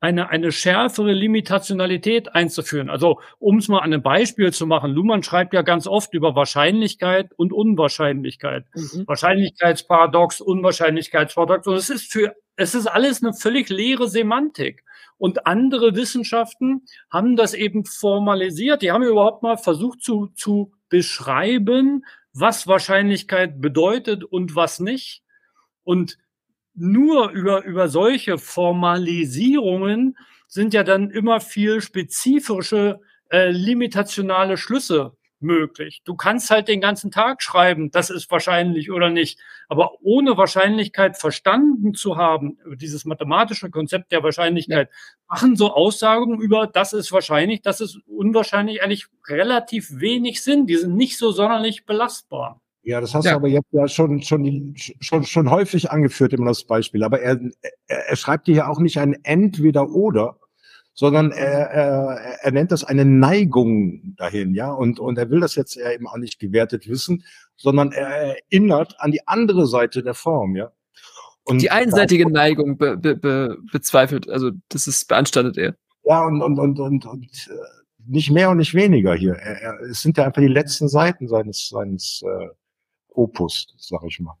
eine, 0.00 0.28
eine 0.28 0.52
schärfere 0.52 1.12
Limitationalität 1.12 2.34
einzuführen. 2.34 2.88
Also, 2.88 3.20
um 3.40 3.58
es 3.58 3.66
mal 3.66 3.78
an 3.78 3.92
einem 3.92 4.02
Beispiel 4.02 4.52
zu 4.52 4.66
machen, 4.66 4.92
Luhmann 4.92 5.24
schreibt 5.24 5.54
ja 5.54 5.62
ganz 5.62 5.88
oft 5.88 6.14
über 6.14 6.36
Wahrscheinlichkeit 6.36 7.32
und 7.36 7.52
Unwahrscheinlichkeit. 7.52 8.66
Mhm. 8.74 9.04
Wahrscheinlichkeitsparadox, 9.08 10.40
Unwahrscheinlichkeitsparadox. 10.40 11.66
Und 11.66 11.74
es 11.74 11.90
ist 11.90 12.12
für, 12.12 12.32
es 12.58 12.74
ist 12.74 12.88
alles 12.88 13.22
eine 13.22 13.32
völlig 13.32 13.68
leere 13.68 14.08
Semantik. 14.08 14.84
Und 15.16 15.46
andere 15.46 15.94
Wissenschaften 15.94 16.82
haben 17.08 17.36
das 17.36 17.54
eben 17.54 17.84
formalisiert. 17.84 18.82
Die 18.82 18.90
haben 18.90 19.04
überhaupt 19.04 19.44
mal 19.44 19.56
versucht 19.56 20.02
zu, 20.02 20.26
zu 20.34 20.72
beschreiben, 20.88 22.04
was 22.32 22.66
Wahrscheinlichkeit 22.66 23.60
bedeutet 23.60 24.24
und 24.24 24.56
was 24.56 24.80
nicht. 24.80 25.22
Und 25.84 26.18
nur 26.74 27.30
über, 27.30 27.64
über 27.64 27.88
solche 27.88 28.38
Formalisierungen 28.38 30.16
sind 30.48 30.74
ja 30.74 30.82
dann 30.82 31.10
immer 31.10 31.40
viel 31.40 31.80
spezifische 31.80 32.98
äh, 33.30 33.50
limitationale 33.50 34.56
Schlüsse 34.56 35.12
möglich. 35.40 36.02
Du 36.04 36.14
kannst 36.14 36.50
halt 36.50 36.68
den 36.68 36.80
ganzen 36.80 37.10
Tag 37.10 37.42
schreiben, 37.42 37.90
das 37.90 38.10
ist 38.10 38.30
wahrscheinlich 38.30 38.90
oder 38.90 39.10
nicht. 39.10 39.38
Aber 39.68 39.92
ohne 40.02 40.36
Wahrscheinlichkeit 40.36 41.16
verstanden 41.16 41.94
zu 41.94 42.16
haben, 42.16 42.58
dieses 42.76 43.04
mathematische 43.04 43.70
Konzept 43.70 44.12
der 44.12 44.22
Wahrscheinlichkeit, 44.22 44.90
machen 45.28 45.56
so 45.56 45.72
Aussagen 45.72 46.40
über, 46.40 46.66
das 46.66 46.92
ist 46.92 47.12
wahrscheinlich, 47.12 47.62
das 47.62 47.80
ist 47.80 48.00
unwahrscheinlich 48.06 48.82
eigentlich 48.82 49.06
relativ 49.28 49.88
wenig 50.00 50.42
Sinn. 50.42 50.66
Die 50.66 50.76
sind 50.76 50.96
nicht 50.96 51.18
so 51.18 51.30
sonderlich 51.30 51.86
belastbar. 51.86 52.60
Ja, 52.82 53.02
das 53.02 53.14
hast 53.14 53.26
ja. 53.26 53.32
du 53.32 53.36
aber 53.36 53.48
jetzt 53.48 53.68
ja 53.72 53.86
schon, 53.86 54.22
schon, 54.22 54.74
schon, 55.00 55.24
schon 55.24 55.50
häufig 55.50 55.90
angeführt, 55.90 56.32
immer 56.32 56.46
das 56.46 56.64
Beispiel. 56.64 57.04
Aber 57.04 57.20
er, 57.20 57.38
er, 57.86 58.08
er 58.08 58.16
schreibt 58.16 58.46
dir 58.46 58.54
ja 58.54 58.68
auch 58.68 58.78
nicht 58.78 58.98
ein 58.98 59.12
Entweder-Oder, 59.24 60.37
sondern 60.98 61.30
er, 61.30 61.70
er, 61.70 62.38
er 62.42 62.50
nennt 62.50 62.72
das 62.72 62.82
eine 62.82 63.04
Neigung 63.04 64.16
dahin, 64.16 64.52
ja, 64.52 64.72
und, 64.72 64.98
und 64.98 65.16
er 65.16 65.30
will 65.30 65.38
das 65.38 65.54
jetzt 65.54 65.76
eben 65.76 66.08
auch 66.08 66.16
nicht 66.16 66.40
gewertet 66.40 66.88
wissen, 66.88 67.22
sondern 67.56 67.92
er 67.92 68.08
erinnert 68.34 68.96
an 68.98 69.12
die 69.12 69.24
andere 69.28 69.68
Seite 69.68 70.02
der 70.02 70.14
Form, 70.14 70.56
ja. 70.56 70.72
Und 71.44 71.62
die 71.62 71.70
einseitige 71.70 72.28
Neigung 72.28 72.78
be, 72.78 72.96
be, 72.96 73.14
be, 73.14 73.58
bezweifelt, 73.70 74.28
also 74.28 74.50
das 74.70 74.88
ist 74.88 75.06
beanstandet 75.06 75.56
er. 75.56 75.76
Ja, 76.02 76.26
und, 76.26 76.42
und, 76.42 76.58
und, 76.58 76.80
und, 76.80 77.06
und 77.06 77.48
äh, 77.48 77.54
nicht 78.04 78.32
mehr 78.32 78.50
und 78.50 78.56
nicht 78.56 78.74
weniger 78.74 79.14
hier. 79.14 79.34
Er, 79.34 79.62
er, 79.62 79.80
es 79.82 80.02
sind 80.02 80.16
ja 80.18 80.24
einfach 80.24 80.42
die 80.42 80.48
letzten 80.48 80.88
Seiten 80.88 81.28
seines, 81.28 81.68
seines 81.68 82.24
äh, 82.26 82.48
Opus, 83.06 83.72
sag 83.78 84.02
ich 84.04 84.18
mal. 84.18 84.34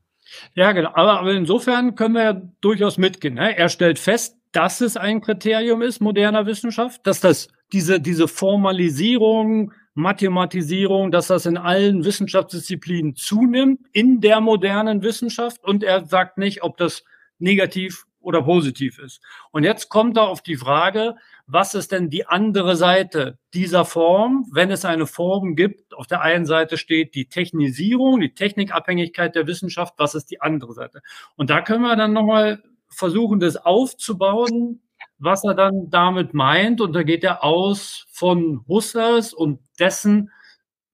Ja, 0.54 0.72
genau. 0.72 0.90
Aber, 0.94 1.20
aber 1.20 1.34
insofern 1.34 1.94
können 1.94 2.14
wir 2.14 2.24
ja 2.24 2.42
durchaus 2.60 2.98
mitgehen. 2.98 3.34
Ne? 3.34 3.56
Er 3.56 3.68
stellt 3.68 4.00
fest, 4.00 4.37
dass 4.52 4.80
es 4.80 4.96
ein 4.96 5.20
Kriterium 5.20 5.82
ist 5.82 6.00
moderner 6.00 6.46
Wissenschaft, 6.46 7.06
dass 7.06 7.20
das 7.20 7.48
diese, 7.72 8.00
diese 8.00 8.28
Formalisierung, 8.28 9.72
Mathematisierung, 9.94 11.10
dass 11.10 11.26
das 11.26 11.44
in 11.46 11.56
allen 11.56 12.04
Wissenschaftsdisziplinen 12.04 13.14
zunimmt 13.16 13.80
in 13.92 14.20
der 14.20 14.40
modernen 14.40 15.02
Wissenschaft 15.02 15.62
und 15.64 15.82
er 15.82 16.06
sagt 16.06 16.38
nicht, 16.38 16.62
ob 16.62 16.76
das 16.76 17.04
negativ 17.38 18.04
oder 18.20 18.42
positiv 18.42 18.98
ist. 18.98 19.22
Und 19.52 19.64
jetzt 19.64 19.88
kommt 19.88 20.16
er 20.16 20.28
auf 20.28 20.42
die 20.42 20.56
Frage, 20.56 21.16
was 21.46 21.74
ist 21.74 21.92
denn 21.92 22.10
die 22.10 22.26
andere 22.26 22.76
Seite 22.76 23.38
dieser 23.54 23.84
Form, 23.84 24.46
wenn 24.52 24.70
es 24.70 24.84
eine 24.84 25.06
Form 25.06 25.56
gibt? 25.56 25.94
Auf 25.94 26.06
der 26.06 26.20
einen 26.20 26.44
Seite 26.44 26.76
steht 26.76 27.14
die 27.14 27.28
Technisierung, 27.28 28.20
die 28.20 28.34
Technikabhängigkeit 28.34 29.34
der 29.34 29.46
Wissenschaft, 29.46 29.94
was 29.96 30.14
ist 30.14 30.30
die 30.30 30.40
andere 30.40 30.74
Seite? 30.74 31.00
Und 31.36 31.50
da 31.50 31.62
können 31.62 31.82
wir 31.82 31.96
dann 31.96 32.12
nochmal 32.12 32.62
versuchen, 32.88 33.40
das 33.40 33.56
aufzubauen, 33.56 34.80
was 35.18 35.44
er 35.44 35.54
dann 35.54 35.90
damit 35.90 36.34
meint. 36.34 36.80
Und 36.80 36.92
da 36.92 37.02
geht 37.02 37.24
er 37.24 37.44
aus 37.44 38.06
von 38.10 38.64
Husserls 38.68 39.32
und 39.32 39.60
dessen 39.78 40.30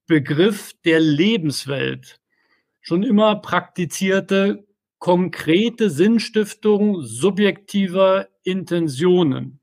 Begriff 0.07 0.73
der 0.83 0.99
Lebenswelt. 0.99 2.19
Schon 2.81 3.03
immer 3.03 3.37
praktizierte 3.37 4.65
konkrete 4.99 5.89
Sinnstiftung 5.89 7.01
subjektiver 7.01 8.27
Intentionen. 8.43 9.59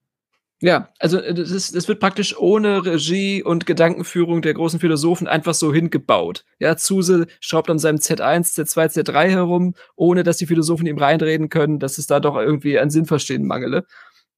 Ja, 0.62 0.90
also 1.00 1.18
äh, 1.18 1.34
das, 1.34 1.50
ist, 1.50 1.74
das 1.74 1.88
wird 1.88 1.98
praktisch 1.98 2.38
ohne 2.38 2.86
Regie 2.86 3.42
und 3.42 3.66
Gedankenführung 3.66 4.42
der 4.42 4.54
großen 4.54 4.78
Philosophen 4.78 5.26
einfach 5.26 5.54
so 5.54 5.74
hingebaut. 5.74 6.44
Ja, 6.60 6.76
Zuse 6.76 7.26
schraubt 7.40 7.68
an 7.68 7.80
seinem 7.80 7.98
Z1, 7.98 8.54
Z2, 8.54 9.02
Z3 9.02 9.28
herum, 9.28 9.74
ohne 9.96 10.22
dass 10.22 10.36
die 10.36 10.46
Philosophen 10.46 10.86
ihm 10.86 10.98
reinreden 10.98 11.48
können, 11.48 11.80
dass 11.80 11.98
es 11.98 12.06
da 12.06 12.20
doch 12.20 12.36
irgendwie 12.36 12.78
an 12.78 12.90
Sinnverstehen 12.90 13.44
mangele. 13.44 13.86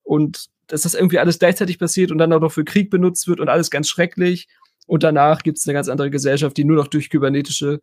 Und 0.02 0.46
dass 0.66 0.82
das 0.82 0.94
irgendwie 0.94 1.18
alles 1.18 1.38
gleichzeitig 1.38 1.78
passiert 1.78 2.10
und 2.10 2.16
dann 2.16 2.32
auch 2.32 2.40
noch 2.40 2.52
für 2.52 2.64
Krieg 2.64 2.88
benutzt 2.88 3.28
wird 3.28 3.38
und 3.38 3.50
alles 3.50 3.70
ganz 3.70 3.90
schrecklich. 3.90 4.48
Und 4.86 5.02
danach 5.02 5.42
gibt 5.42 5.58
es 5.58 5.66
eine 5.66 5.74
ganz 5.74 5.90
andere 5.90 6.10
Gesellschaft, 6.10 6.56
die 6.56 6.64
nur 6.64 6.76
noch 6.76 6.88
durch 6.88 7.10
kybernetische 7.10 7.80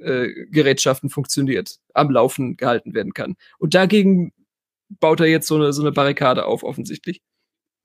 äh, 0.00 0.28
Gerätschaften 0.50 1.08
funktioniert, 1.08 1.76
am 1.94 2.10
Laufen 2.10 2.56
gehalten 2.56 2.94
werden 2.94 3.12
kann. 3.12 3.36
Und 3.58 3.74
dagegen 3.74 4.32
baut 4.88 5.20
er 5.20 5.26
jetzt 5.26 5.46
so 5.46 5.54
eine, 5.54 5.72
so 5.72 5.82
eine 5.82 5.92
Barrikade 5.92 6.46
auf, 6.46 6.64
offensichtlich. 6.64 7.20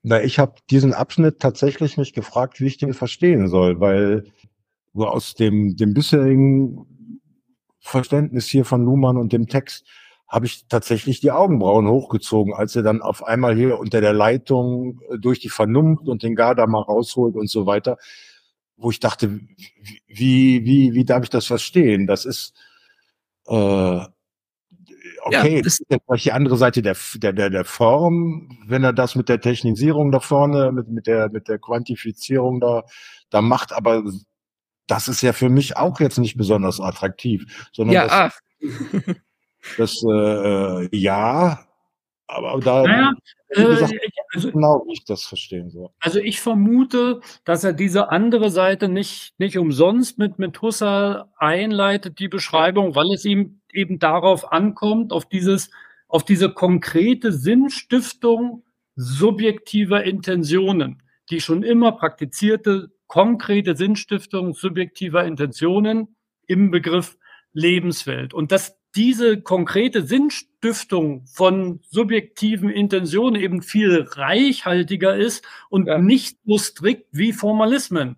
Na, 0.03 0.23
ich 0.23 0.39
habe 0.39 0.55
diesen 0.69 0.93
Abschnitt 0.93 1.39
tatsächlich 1.39 1.97
nicht 1.97 2.15
gefragt, 2.15 2.59
wie 2.59 2.67
ich 2.67 2.77
den 2.77 2.93
verstehen 2.93 3.47
soll, 3.47 3.79
weil 3.79 4.25
so 4.93 5.07
aus 5.07 5.35
dem, 5.35 5.75
dem 5.75 5.93
bisherigen 5.93 6.85
Verständnis 7.79 8.47
hier 8.47 8.65
von 8.65 8.83
Luhmann 8.83 9.17
und 9.17 9.31
dem 9.33 9.47
Text 9.47 9.85
habe 10.27 10.45
ich 10.45 10.65
tatsächlich 10.67 11.19
die 11.19 11.31
Augenbrauen 11.31 11.87
hochgezogen, 11.87 12.53
als 12.53 12.75
er 12.75 12.83
dann 12.83 13.01
auf 13.01 13.23
einmal 13.23 13.55
hier 13.55 13.77
unter 13.77 13.99
der 13.99 14.13
Leitung 14.13 15.01
äh, 15.09 15.19
durch 15.19 15.39
die 15.39 15.49
Vernunft 15.49 16.07
und 16.07 16.23
den 16.23 16.35
Garda 16.35 16.67
mal 16.67 16.81
rausholt 16.81 17.35
und 17.35 17.49
so 17.49 17.65
weiter, 17.65 17.97
wo 18.77 18.91
ich 18.91 18.99
dachte, 18.99 19.41
wie, 20.07 20.65
wie, 20.65 20.93
wie 20.93 21.05
darf 21.05 21.23
ich 21.23 21.29
das 21.29 21.45
verstehen? 21.45 22.07
Das 22.07 22.25
ist, 22.25 22.53
äh, 23.47 23.99
okay, 25.23 25.55
ja, 25.57 25.61
das 25.61 25.79
ist 25.79 25.85
vielleicht 25.87 26.25
die 26.25 26.31
andere 26.31 26.57
Seite 26.57 26.81
der, 26.81 26.95
der, 27.15 27.33
der, 27.33 27.49
der 27.49 27.65
Form, 27.65 28.57
wenn 28.65 28.83
er 28.83 28.93
das 28.93 29.15
mit 29.15 29.29
der 29.29 29.39
Technisierung 29.41 30.11
da 30.11 30.19
vorne, 30.19 30.71
mit, 30.71 30.87
mit, 30.89 31.07
der, 31.07 31.29
mit 31.29 31.47
der 31.47 31.59
Quantifizierung 31.59 32.59
da, 32.59 32.83
da 33.29 33.41
macht, 33.41 33.73
aber 33.73 34.03
das 34.87 35.07
ist 35.07 35.21
ja 35.21 35.33
für 35.33 35.49
mich 35.49 35.77
auch 35.77 35.99
jetzt 35.99 36.17
nicht 36.17 36.37
besonders 36.37 36.79
attraktiv, 36.79 37.69
sondern 37.71 37.95
ja, 37.95 38.03
das, 38.03 38.11
ach. 38.11 39.15
das 39.77 40.03
äh, 40.03 40.95
ja, 40.95 41.65
aber 42.27 42.59
da, 42.59 42.83
naja, 42.83 43.11
gesagt, 43.49 43.93
äh, 43.93 44.09
also, 44.33 44.51
genau, 44.51 44.83
wie 44.87 44.93
ich 44.93 45.05
das 45.05 45.23
verstehen 45.23 45.69
soll. 45.69 45.89
Also 45.99 46.19
ich 46.19 46.39
vermute, 46.39 47.21
dass 47.43 47.63
er 47.63 47.73
diese 47.73 48.11
andere 48.11 48.49
Seite 48.49 48.87
nicht, 48.87 49.33
nicht 49.37 49.57
umsonst 49.57 50.17
mit, 50.17 50.39
mit 50.39 50.61
Husserl 50.61 51.25
einleitet, 51.37 52.19
die 52.19 52.29
Beschreibung, 52.29 52.95
weil 52.95 53.11
es 53.13 53.25
ihm 53.25 53.61
eben 53.73 53.99
darauf 53.99 54.51
ankommt, 54.51 55.11
auf 55.11 55.25
dieses, 55.25 55.69
auf 56.07 56.23
diese 56.23 56.49
konkrete 56.49 57.31
Sinnstiftung 57.31 58.63
subjektiver 58.95 60.03
Intentionen, 60.03 61.03
die 61.29 61.41
schon 61.41 61.63
immer 61.63 61.93
praktizierte 61.93 62.91
konkrete 63.07 63.75
Sinnstiftung 63.75 64.53
subjektiver 64.53 65.25
Intentionen 65.25 66.15
im 66.47 66.71
Begriff 66.71 67.17
Lebenswelt. 67.53 68.33
Und 68.33 68.53
dass 68.53 68.80
diese 68.95 69.41
konkrete 69.41 70.03
Sinnstiftung 70.03 71.25
von 71.25 71.79
subjektiven 71.89 72.69
Intentionen 72.69 73.41
eben 73.41 73.61
viel 73.61 74.07
reichhaltiger 74.11 75.15
ist 75.15 75.45
und 75.69 75.87
ja. 75.87 75.97
nicht 75.97 76.37
so 76.45 76.57
strikt 76.57 77.07
wie 77.11 77.33
Formalismen 77.33 78.17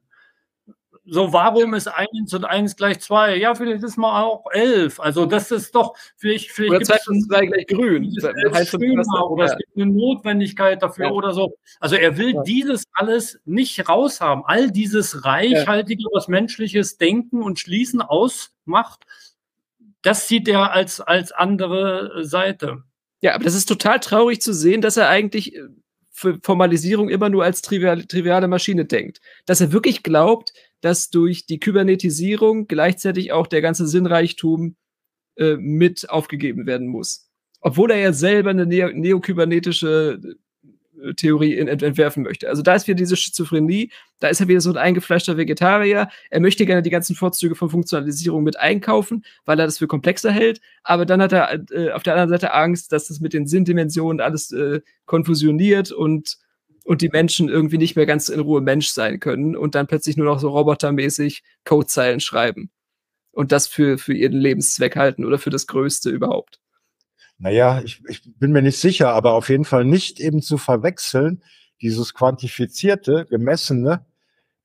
so, 1.05 1.33
warum 1.33 1.73
ist 1.73 1.87
eins 1.87 2.33
und 2.33 2.45
eins 2.45 2.75
gleich 2.75 2.99
zwei? 3.01 3.35
Ja, 3.35 3.55
vielleicht 3.55 3.83
ist 3.83 3.97
mal 3.97 4.23
auch 4.23 4.45
elf. 4.51 4.99
Also 4.99 5.25
das 5.25 5.51
ist 5.51 5.75
doch, 5.75 5.95
vielleicht, 6.15 6.51
vielleicht 6.51 6.71
oder 6.71 6.85
zwei 6.85 6.97
plus 7.03 7.27
zwei 7.27 7.45
gleich 7.45 7.67
grün. 7.67 8.15
Heißt 8.53 8.73
oder 8.75 9.45
es 9.45 9.57
gibt 9.57 9.75
eine 9.75 9.85
Notwendigkeit 9.87 10.81
dafür 10.81 11.07
ja. 11.07 11.11
oder 11.11 11.33
so. 11.33 11.57
Also 11.79 11.95
er 11.95 12.17
will 12.17 12.35
ja. 12.35 12.41
dieses 12.43 12.85
alles 12.93 13.39
nicht 13.43 13.89
raushaben. 13.89 14.45
All 14.45 14.71
dieses 14.71 15.25
reichhaltige, 15.25 16.03
was 16.13 16.27
menschliches 16.29 16.97
Denken 16.97 17.43
und 17.43 17.59
Schließen 17.59 18.01
ausmacht, 18.01 19.05
das 20.03 20.27
sieht 20.27 20.47
er 20.47 20.71
als, 20.71 21.01
als 21.01 21.31
andere 21.31 22.23
Seite. 22.23 22.83
Ja, 23.21 23.35
aber 23.35 23.45
das 23.45 23.55
ist 23.55 23.65
total 23.65 23.99
traurig 23.99 24.41
zu 24.41 24.53
sehen, 24.53 24.81
dass 24.81 24.97
er 24.97 25.09
eigentlich 25.09 25.55
äh, 25.55 25.61
für 26.11 26.39
Formalisierung 26.43 27.09
immer 27.09 27.29
nur 27.29 27.43
als 27.43 27.61
trivial, 27.61 28.03
triviale 28.03 28.47
Maschine 28.47 28.85
denkt. 28.85 29.19
Dass 29.45 29.61
er 29.61 29.71
wirklich 29.71 30.03
glaubt, 30.03 30.53
dass 30.81 31.09
durch 31.09 31.45
die 31.45 31.59
Kybernetisierung 31.59 32.67
gleichzeitig 32.67 33.31
auch 33.31 33.47
der 33.47 33.61
ganze 33.61 33.87
Sinnreichtum 33.87 34.75
äh, 35.37 35.55
mit 35.55 36.09
aufgegeben 36.09 36.67
werden 36.67 36.87
muss. 36.87 37.29
Obwohl 37.61 37.91
er 37.91 37.97
ja 37.97 38.13
selber 38.13 38.49
eine 38.49 38.65
neo 38.65 38.89
neokybernetische 38.91 40.19
äh, 40.21 40.35
Theorie 41.15 41.57
ent 41.57 41.83
entwerfen 41.83 42.23
möchte. 42.23 42.47
Also 42.49 42.61
da 42.61 42.75
ist 42.75 42.87
wieder 42.87 42.95
diese 42.95 43.15
Schizophrenie, 43.15 43.91
da 44.19 44.27
ist 44.27 44.39
er 44.41 44.47
wieder 44.47 44.61
so 44.61 44.69
ein 44.69 44.77
eingefleischter 44.77 45.37
Vegetarier. 45.37 46.09
Er 46.29 46.39
möchte 46.39 46.65
gerne 46.65 46.81
die 46.81 46.89
ganzen 46.89 47.15
Vorzüge 47.15 47.55
von 47.55 47.69
Funktionalisierung 47.69 48.43
mit 48.43 48.59
einkaufen, 48.59 49.25
weil 49.45 49.59
er 49.59 49.65
das 49.65 49.79
für 49.79 49.87
komplexer 49.87 50.31
hält. 50.31 50.61
Aber 50.83 51.05
dann 51.05 51.21
hat 51.21 51.33
er 51.33 51.59
äh, 51.71 51.91
auf 51.91 52.03
der 52.03 52.13
anderen 52.13 52.29
Seite 52.29 52.53
Angst, 52.53 52.91
dass 52.91 53.07
das 53.07 53.19
mit 53.19 53.33
den 53.33 53.47
Sinndimensionen 53.47 54.21
alles 54.21 54.51
äh, 54.51 54.81
konfusioniert 55.05 55.91
und 55.91 56.37
und 56.85 57.01
die 57.01 57.09
Menschen 57.09 57.47
irgendwie 57.47 57.77
nicht 57.77 57.95
mehr 57.95 58.05
ganz 58.05 58.27
in 58.27 58.41
Ruhe 58.41 58.59
Mensch 58.59 58.89
sein 58.89 59.19
können 59.21 59.55
und 59.55 59.73
dann 59.73 59.87
plötzlich 59.87 60.17
nur 60.17 60.25
noch 60.25 60.39
so 60.39 60.49
robotermäßig 60.49 61.43
Codezeilen 61.63 62.19
schreiben 62.19 62.71
und 63.31 63.51
das 63.51 63.67
für, 63.67 63.97
für 63.97 64.13
ihren 64.13 64.39
Lebenszweck 64.39 64.95
halten 64.95 65.25
oder 65.25 65.39
für 65.39 65.49
das 65.49 65.67
Größte 65.67 66.09
überhaupt. 66.09 66.59
Naja, 67.37 67.81
ich, 67.83 68.01
ich 68.07 68.21
bin 68.37 68.51
mir 68.51 68.61
nicht 68.61 68.77
sicher, 68.77 69.09
aber 69.09 69.33
auf 69.33 69.49
jeden 69.49 69.65
Fall 69.65 69.85
nicht 69.85 70.19
eben 70.19 70.41
zu 70.41 70.57
verwechseln, 70.57 71.43
dieses 71.81 72.13
quantifizierte, 72.13 73.25
gemessene, 73.29 74.05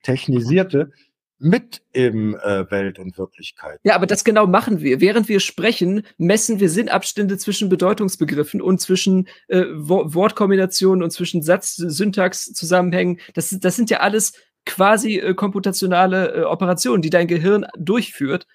technisierte 0.03 0.91
mit 1.39 1.81
im 1.93 2.35
äh, 2.35 2.69
Welt 2.69 2.99
und 2.99 3.17
Wirklichkeit. 3.17 3.79
Ja, 3.83 3.95
aber 3.95 4.05
das 4.05 4.23
genau 4.23 4.45
machen 4.45 4.81
wir. 4.81 4.99
Während 4.99 5.29
wir 5.29 5.39
sprechen, 5.39 6.03
messen 6.17 6.59
wir 6.59 6.69
Sinnabstände 6.69 7.37
zwischen 7.37 7.69
Bedeutungsbegriffen 7.69 8.61
und 8.61 8.81
zwischen 8.81 9.27
äh, 9.47 9.63
Wortkombinationen 9.71 11.01
und 11.01 11.11
zwischen 11.11 11.41
Satz, 11.41 11.75
Syntax, 11.75 12.45
Zusammenhängen. 12.53 13.19
Das, 13.33 13.55
das 13.57 13.75
sind 13.77 13.89
ja 13.89 14.01
alles 14.01 14.33
quasi 14.65 15.17
äh, 15.17 15.33
komputationale 15.33 16.33
äh, 16.33 16.41
Operationen, 16.43 17.01
die 17.01 17.09
dein 17.09 17.27
Gehirn 17.27 17.65
durchführt 17.77 18.45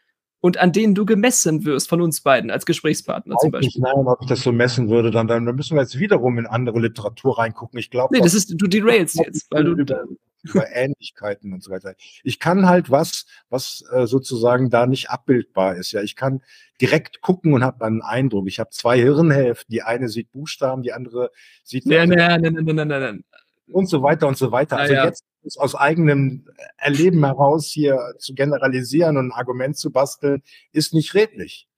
und 0.45 0.59
an 0.59 0.73
denen 0.73 0.95
du 0.95 1.07
gemessen 1.07 1.65
wirst 1.65 1.89
von 1.89 2.03
uns 2.03 2.21
beiden 2.21 2.51
als 2.51 2.67
Gesprächspartner 2.67 3.37
zum 3.39 3.51
Beispiel. 3.51 3.81
Nein, 3.81 4.07
ob 4.07 4.21
ich 4.21 4.29
das 4.29 4.43
so 4.43 4.53
messen 4.53 4.91
würde, 4.91 5.11
dann, 5.11 5.27
dann 5.27 5.43
müssen 5.43 5.75
wir 5.75 5.81
jetzt 5.81 5.99
wiederum 5.99 6.37
in 6.37 6.45
andere 6.45 6.81
Literatur 6.81 7.39
reingucken. 7.39 7.79
Ich 7.79 7.89
glaube, 7.89 8.15
nee, 8.15 8.21
das 8.21 8.35
ist 8.35 8.53
du 8.55 8.67
derailst 8.67 9.17
jetzt, 9.17 9.51
weil 9.51 9.65
du 9.65 9.73
über, 9.73 10.05
über 10.43 10.71
Ähnlichkeiten 10.71 11.55
und 11.55 11.63
so 11.63 11.71
weiter. 11.71 11.95
Ich 12.25 12.41
kann 12.41 12.69
halt 12.69 12.91
was, 12.91 13.25
was 13.49 13.87
äh, 13.91 14.07
sozusagen 14.07 14.69
da 14.69 14.87
nicht 14.87 15.09
abbildbar 15.09 15.77
ist. 15.77 15.93
Ja, 15.93 16.03
ich 16.03 16.15
kann 16.15 16.43
direkt 16.79 17.23
gucken 17.23 17.55
und 17.55 17.65
habe 17.65 17.83
einen 17.83 18.03
Eindruck. 18.03 18.47
Ich 18.47 18.61
habe 18.61 18.69
zwei 18.69 18.99
Hirnhälften. 18.99 19.73
Die 19.73 19.83
eine 19.83 20.11
sieht 20.11 20.31
Buchstaben, 20.31 20.83
die 20.83 20.93
andere 20.93 21.31
sieht 21.63 21.87
nein, 21.87 22.11
nein, 22.11 22.43
nein, 22.43 22.53
nein, 22.53 22.65
nein, 22.67 22.89
nein, 22.89 23.01
nein. 23.01 23.25
Und 23.69 23.89
so 23.89 24.03
weiter 24.03 24.29
und 24.29 24.37
so 24.37 24.53
weiter. 24.53 24.77
Also 24.77 24.95
ja, 24.95 25.01
ja. 25.01 25.07
jetzt 25.07 25.25
aus 25.59 25.75
eigenem 25.75 26.47
Erleben 26.77 27.25
heraus 27.25 27.67
hier 27.67 27.99
zu 28.19 28.35
generalisieren 28.35 29.17
und 29.17 29.29
ein 29.29 29.33
Argument 29.33 29.77
zu 29.77 29.91
basteln, 29.91 30.43
ist 30.73 30.95
nicht 30.95 31.15
redlich. 31.15 31.69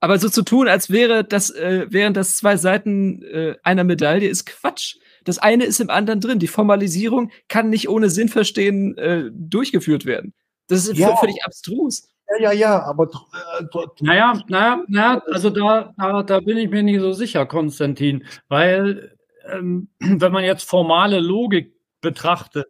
Aber 0.00 0.18
so 0.18 0.30
zu 0.30 0.42
tun, 0.42 0.66
als 0.66 0.90
wäre 0.90 1.24
das, 1.24 1.50
äh, 1.50 1.86
wären 1.90 2.14
das 2.14 2.36
zwei 2.36 2.56
Seiten 2.56 3.22
äh, 3.22 3.56
einer 3.62 3.84
Medaille, 3.84 4.28
ist 4.28 4.46
Quatsch. 4.46 4.96
Das 5.24 5.38
eine 5.38 5.64
ist 5.64 5.80
im 5.80 5.90
anderen 5.90 6.20
drin. 6.20 6.38
Die 6.38 6.48
Formalisierung 6.48 7.30
kann 7.48 7.68
nicht 7.68 7.90
ohne 7.90 8.08
Sinnverstehen 8.08 8.96
äh, 8.96 9.30
durchgeführt 9.30 10.06
werden. 10.06 10.32
Das 10.68 10.86
ist 10.86 10.96
ja. 10.96 11.14
völlig 11.16 11.44
abstrus. 11.44 12.08
Ja, 12.30 12.44
ja, 12.44 12.52
ja, 12.52 12.82
aber. 12.84 13.04
Äh, 13.04 13.64
naja, 14.00 14.40
naja, 14.48 14.84
naja, 14.88 15.22
also 15.30 15.50
da, 15.50 15.92
da, 15.98 16.22
da 16.22 16.40
bin 16.40 16.56
ich 16.56 16.70
mir 16.70 16.82
nicht 16.82 17.00
so 17.00 17.12
sicher, 17.12 17.44
Konstantin, 17.44 18.24
weil 18.48 19.18
wenn 19.98 20.32
man 20.32 20.44
jetzt 20.44 20.68
formale 20.68 21.20
Logik 21.20 21.74
betrachtet, 22.00 22.66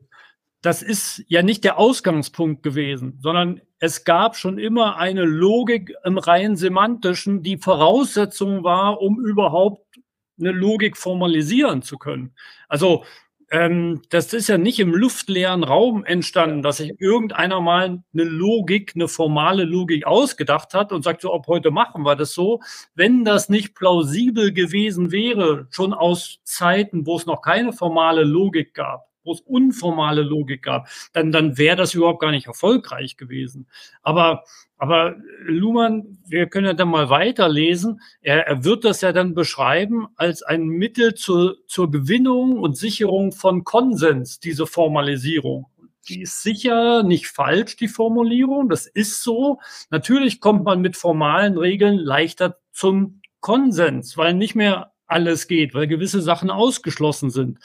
das 0.62 0.82
ist 0.82 1.24
ja 1.28 1.42
nicht 1.42 1.64
der 1.64 1.78
Ausgangspunkt 1.78 2.62
gewesen, 2.62 3.18
sondern 3.22 3.60
es 3.78 4.04
gab 4.04 4.36
schon 4.36 4.58
immer 4.58 4.96
eine 4.96 5.24
Logik 5.24 5.94
im 6.04 6.18
rein 6.18 6.56
semantischen, 6.56 7.42
die 7.42 7.56
Voraussetzung 7.56 8.62
war, 8.62 9.00
um 9.00 9.24
überhaupt 9.24 9.82
eine 10.38 10.52
Logik 10.52 10.96
formalisieren 10.96 11.82
zu 11.82 11.98
können. 11.98 12.34
Also 12.68 13.04
ähm, 13.50 14.02
das 14.10 14.32
ist 14.32 14.48
ja 14.48 14.58
nicht 14.58 14.78
im 14.78 14.94
luftleeren 14.94 15.64
Raum 15.64 16.04
entstanden, 16.04 16.62
dass 16.62 16.76
sich 16.76 16.92
irgendeiner 17.00 17.60
mal 17.60 18.02
eine 18.12 18.24
Logik, 18.24 18.92
eine 18.94 19.08
formale 19.08 19.64
Logik 19.64 20.06
ausgedacht 20.06 20.72
hat 20.72 20.92
und 20.92 21.02
sagt 21.02 21.22
so, 21.22 21.32
ob 21.32 21.48
heute 21.48 21.72
machen 21.72 22.04
wir 22.04 22.14
das 22.14 22.32
so. 22.32 22.60
Wenn 22.94 23.24
das 23.24 23.48
nicht 23.48 23.74
plausibel 23.74 24.52
gewesen 24.52 25.10
wäre, 25.10 25.66
schon 25.70 25.92
aus 25.92 26.38
Zeiten, 26.44 27.06
wo 27.06 27.16
es 27.16 27.26
noch 27.26 27.42
keine 27.42 27.72
formale 27.72 28.22
Logik 28.22 28.72
gab, 28.72 29.09
es 29.24 29.40
unformale 29.40 30.22
Logik 30.22 30.62
gab, 30.62 30.88
dann, 31.12 31.32
dann 31.32 31.58
wäre 31.58 31.76
das 31.76 31.94
überhaupt 31.94 32.20
gar 32.20 32.30
nicht 32.30 32.46
erfolgreich 32.46 33.16
gewesen. 33.16 33.68
Aber, 34.02 34.44
aber 34.78 35.16
Luhmann, 35.42 36.18
wir 36.26 36.46
können 36.46 36.66
ja 36.66 36.72
dann 36.72 36.88
mal 36.88 37.10
weiterlesen. 37.10 38.00
Er, 38.20 38.46
er 38.46 38.64
wird 38.64 38.84
das 38.84 39.00
ja 39.00 39.12
dann 39.12 39.34
beschreiben 39.34 40.08
als 40.16 40.42
ein 40.42 40.66
Mittel 40.66 41.14
zur, 41.14 41.56
zur 41.66 41.90
Gewinnung 41.90 42.58
und 42.58 42.76
Sicherung 42.76 43.32
von 43.32 43.64
Konsens, 43.64 44.40
diese 44.40 44.66
Formalisierung. 44.66 45.66
Die 46.08 46.22
ist 46.22 46.42
sicher 46.42 47.02
nicht 47.02 47.26
falsch, 47.28 47.76
die 47.76 47.88
Formulierung. 47.88 48.68
Das 48.68 48.86
ist 48.86 49.22
so. 49.22 49.60
Natürlich 49.90 50.40
kommt 50.40 50.64
man 50.64 50.80
mit 50.80 50.96
formalen 50.96 51.58
Regeln 51.58 51.98
leichter 51.98 52.58
zum 52.72 53.20
Konsens, 53.40 54.16
weil 54.16 54.34
nicht 54.34 54.54
mehr 54.54 54.92
alles 55.06 55.48
geht, 55.48 55.74
weil 55.74 55.86
gewisse 55.86 56.22
Sachen 56.22 56.50
ausgeschlossen 56.50 57.30
sind. 57.30 57.58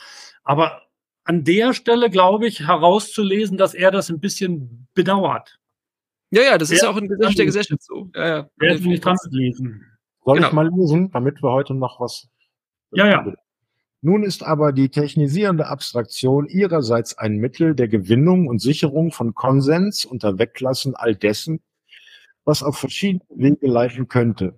Aber 0.44 0.82
an 1.26 1.44
der 1.44 1.74
Stelle, 1.74 2.10
glaube 2.10 2.48
ich, 2.48 2.62
herauszulesen, 2.68 3.58
dass 3.58 3.74
er 3.74 3.92
das 3.92 4.10
ein 4.10 4.20
bisschen 4.20 4.88
bedauert. 4.94 5.60
Ja, 6.30 6.44
ja, 6.44 6.58
das 6.58 6.72
ist 6.72 6.84
ja 6.84 6.90
auch 6.90 6.98
in 6.98 7.08
der 7.08 7.46
Gesellschaft 7.46 7.84
so. 7.84 8.10
Ja, 8.16 8.28
ja. 8.28 8.50
Er 8.60 8.80
nicht 8.80 9.04
dran 9.04 9.18
lesen. 9.32 9.86
Soll 10.24 10.36
genau. 10.36 10.48
ich 10.48 10.54
mal 10.54 10.70
lesen, 10.70 11.12
damit 11.12 11.42
wir 11.44 11.52
heute 11.52 11.74
noch 11.74 12.00
was. 12.00 12.28
Ja, 12.92 13.08
ja. 13.08 13.34
Nun 14.02 14.24
ist 14.24 14.44
aber 14.44 14.72
die 14.72 14.90
technisierende 14.90 15.68
Abstraktion 15.68 16.48
ihrerseits 16.48 17.18
ein 17.18 17.38
Mittel 17.38 17.74
der 17.74 17.88
Gewinnung 17.88 18.48
und 18.48 18.60
Sicherung 18.60 19.12
von 19.12 19.34
Konsens 19.34 20.06
unter 20.06 20.38
Weglassen 20.38 20.96
all 20.96 21.16
dessen, 21.16 21.62
was 22.44 22.62
auf 22.62 22.78
verschiedene 22.78 23.24
Wege 23.30 23.68
leiten 23.68 24.08
könnte. 24.08 24.58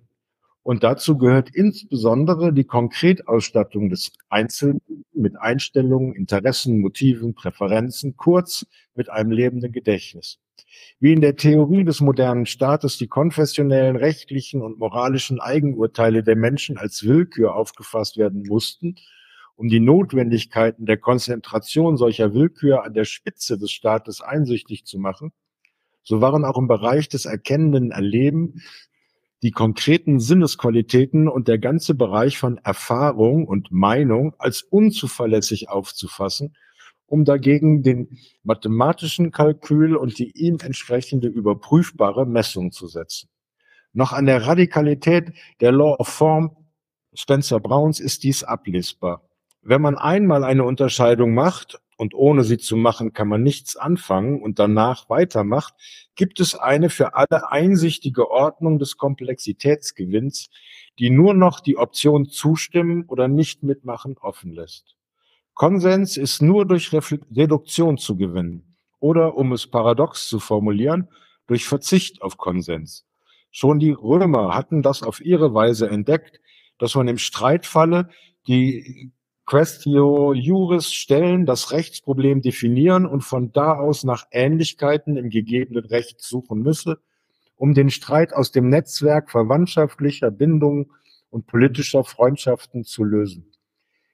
Und 0.68 0.84
dazu 0.84 1.16
gehört 1.16 1.48
insbesondere 1.54 2.52
die 2.52 2.64
Konkretausstattung 2.64 3.88
des 3.88 4.12
Einzelnen 4.28 4.82
mit 5.14 5.34
Einstellungen, 5.40 6.14
Interessen, 6.14 6.80
Motiven, 6.80 7.32
Präferenzen, 7.32 8.18
kurz 8.18 8.66
mit 8.94 9.08
einem 9.08 9.30
lebenden 9.30 9.72
Gedächtnis. 9.72 10.40
Wie 11.00 11.14
in 11.14 11.22
der 11.22 11.36
Theorie 11.36 11.84
des 11.84 12.02
modernen 12.02 12.44
Staates 12.44 12.98
die 12.98 13.06
konfessionellen, 13.06 13.96
rechtlichen 13.96 14.60
und 14.60 14.78
moralischen 14.78 15.40
Eigenurteile 15.40 16.22
der 16.22 16.36
Menschen 16.36 16.76
als 16.76 17.02
Willkür 17.02 17.54
aufgefasst 17.54 18.18
werden 18.18 18.42
mussten, 18.46 18.96
um 19.56 19.68
die 19.68 19.80
Notwendigkeiten 19.80 20.84
der 20.84 20.98
Konzentration 20.98 21.96
solcher 21.96 22.34
Willkür 22.34 22.84
an 22.84 22.92
der 22.92 23.06
Spitze 23.06 23.56
des 23.56 23.70
Staates 23.70 24.20
einsichtig 24.20 24.84
zu 24.84 24.98
machen, 24.98 25.32
so 26.02 26.20
waren 26.20 26.44
auch 26.44 26.58
im 26.58 26.68
Bereich 26.68 27.08
des 27.08 27.24
erkennenden 27.24 27.90
Erleben 27.90 28.60
die 29.42 29.50
konkreten 29.52 30.18
Sinnesqualitäten 30.18 31.28
und 31.28 31.48
der 31.48 31.58
ganze 31.58 31.94
Bereich 31.94 32.38
von 32.38 32.58
Erfahrung 32.58 33.46
und 33.46 33.70
Meinung 33.70 34.34
als 34.38 34.62
unzuverlässig 34.62 35.68
aufzufassen, 35.68 36.56
um 37.06 37.24
dagegen 37.24 37.82
den 37.82 38.18
mathematischen 38.42 39.30
Kalkül 39.30 39.96
und 39.96 40.18
die 40.18 40.32
ihm 40.34 40.58
entsprechende 40.62 41.28
überprüfbare 41.28 42.26
Messung 42.26 42.72
zu 42.72 42.88
setzen. 42.88 43.28
Noch 43.92 44.12
an 44.12 44.26
der 44.26 44.46
Radikalität 44.46 45.32
der 45.60 45.72
Law 45.72 45.96
of 45.98 46.08
Form 46.08 46.56
Spencer 47.14 47.58
Browns 47.58 48.00
ist 48.00 48.22
dies 48.22 48.44
ablesbar. 48.44 49.22
Wenn 49.62 49.82
man 49.82 49.96
einmal 49.96 50.44
eine 50.44 50.64
Unterscheidung 50.64 51.34
macht, 51.34 51.80
und 51.98 52.14
ohne 52.14 52.44
sie 52.44 52.58
zu 52.58 52.76
machen 52.76 53.12
kann 53.12 53.26
man 53.28 53.42
nichts 53.42 53.76
anfangen 53.76 54.40
und 54.40 54.60
danach 54.60 55.10
weitermacht, 55.10 55.74
gibt 56.14 56.38
es 56.38 56.54
eine 56.54 56.90
für 56.90 57.14
alle 57.14 57.50
einsichtige 57.50 58.30
Ordnung 58.30 58.78
des 58.78 58.96
Komplexitätsgewinns, 58.96 60.48
die 61.00 61.10
nur 61.10 61.34
noch 61.34 61.58
die 61.60 61.76
Option 61.76 62.28
zustimmen 62.28 63.04
oder 63.08 63.26
nicht 63.26 63.64
mitmachen 63.64 64.16
offen 64.16 64.52
lässt. 64.52 64.94
Konsens 65.54 66.16
ist 66.16 66.40
nur 66.40 66.66
durch 66.66 66.92
Reduktion 66.92 67.98
zu 67.98 68.16
gewinnen 68.16 68.76
oder, 69.00 69.36
um 69.36 69.52
es 69.52 69.66
paradox 69.66 70.28
zu 70.28 70.38
formulieren, 70.38 71.08
durch 71.48 71.66
Verzicht 71.66 72.22
auf 72.22 72.36
Konsens. 72.36 73.06
Schon 73.50 73.80
die 73.80 73.90
Römer 73.90 74.54
hatten 74.54 74.82
das 74.82 75.02
auf 75.02 75.20
ihre 75.20 75.52
Weise 75.52 75.88
entdeckt, 75.88 76.40
dass 76.78 76.94
man 76.94 77.08
im 77.08 77.18
Streitfalle 77.18 78.08
die 78.46 79.10
Questio 79.48 80.34
Juris 80.34 80.92
stellen, 80.92 81.46
das 81.46 81.72
Rechtsproblem 81.72 82.42
definieren 82.42 83.06
und 83.06 83.22
von 83.22 83.50
da 83.50 83.78
aus 83.78 84.04
nach 84.04 84.26
Ähnlichkeiten 84.30 85.16
im 85.16 85.30
gegebenen 85.30 85.86
Recht 85.86 86.20
suchen 86.20 86.60
müsse, 86.60 86.98
um 87.56 87.72
den 87.72 87.88
Streit 87.88 88.34
aus 88.34 88.52
dem 88.52 88.68
Netzwerk 88.68 89.30
verwandtschaftlicher 89.30 90.30
Bindungen 90.30 90.90
und 91.30 91.46
politischer 91.46 92.04
Freundschaften 92.04 92.84
zu 92.84 93.04
lösen. 93.04 93.50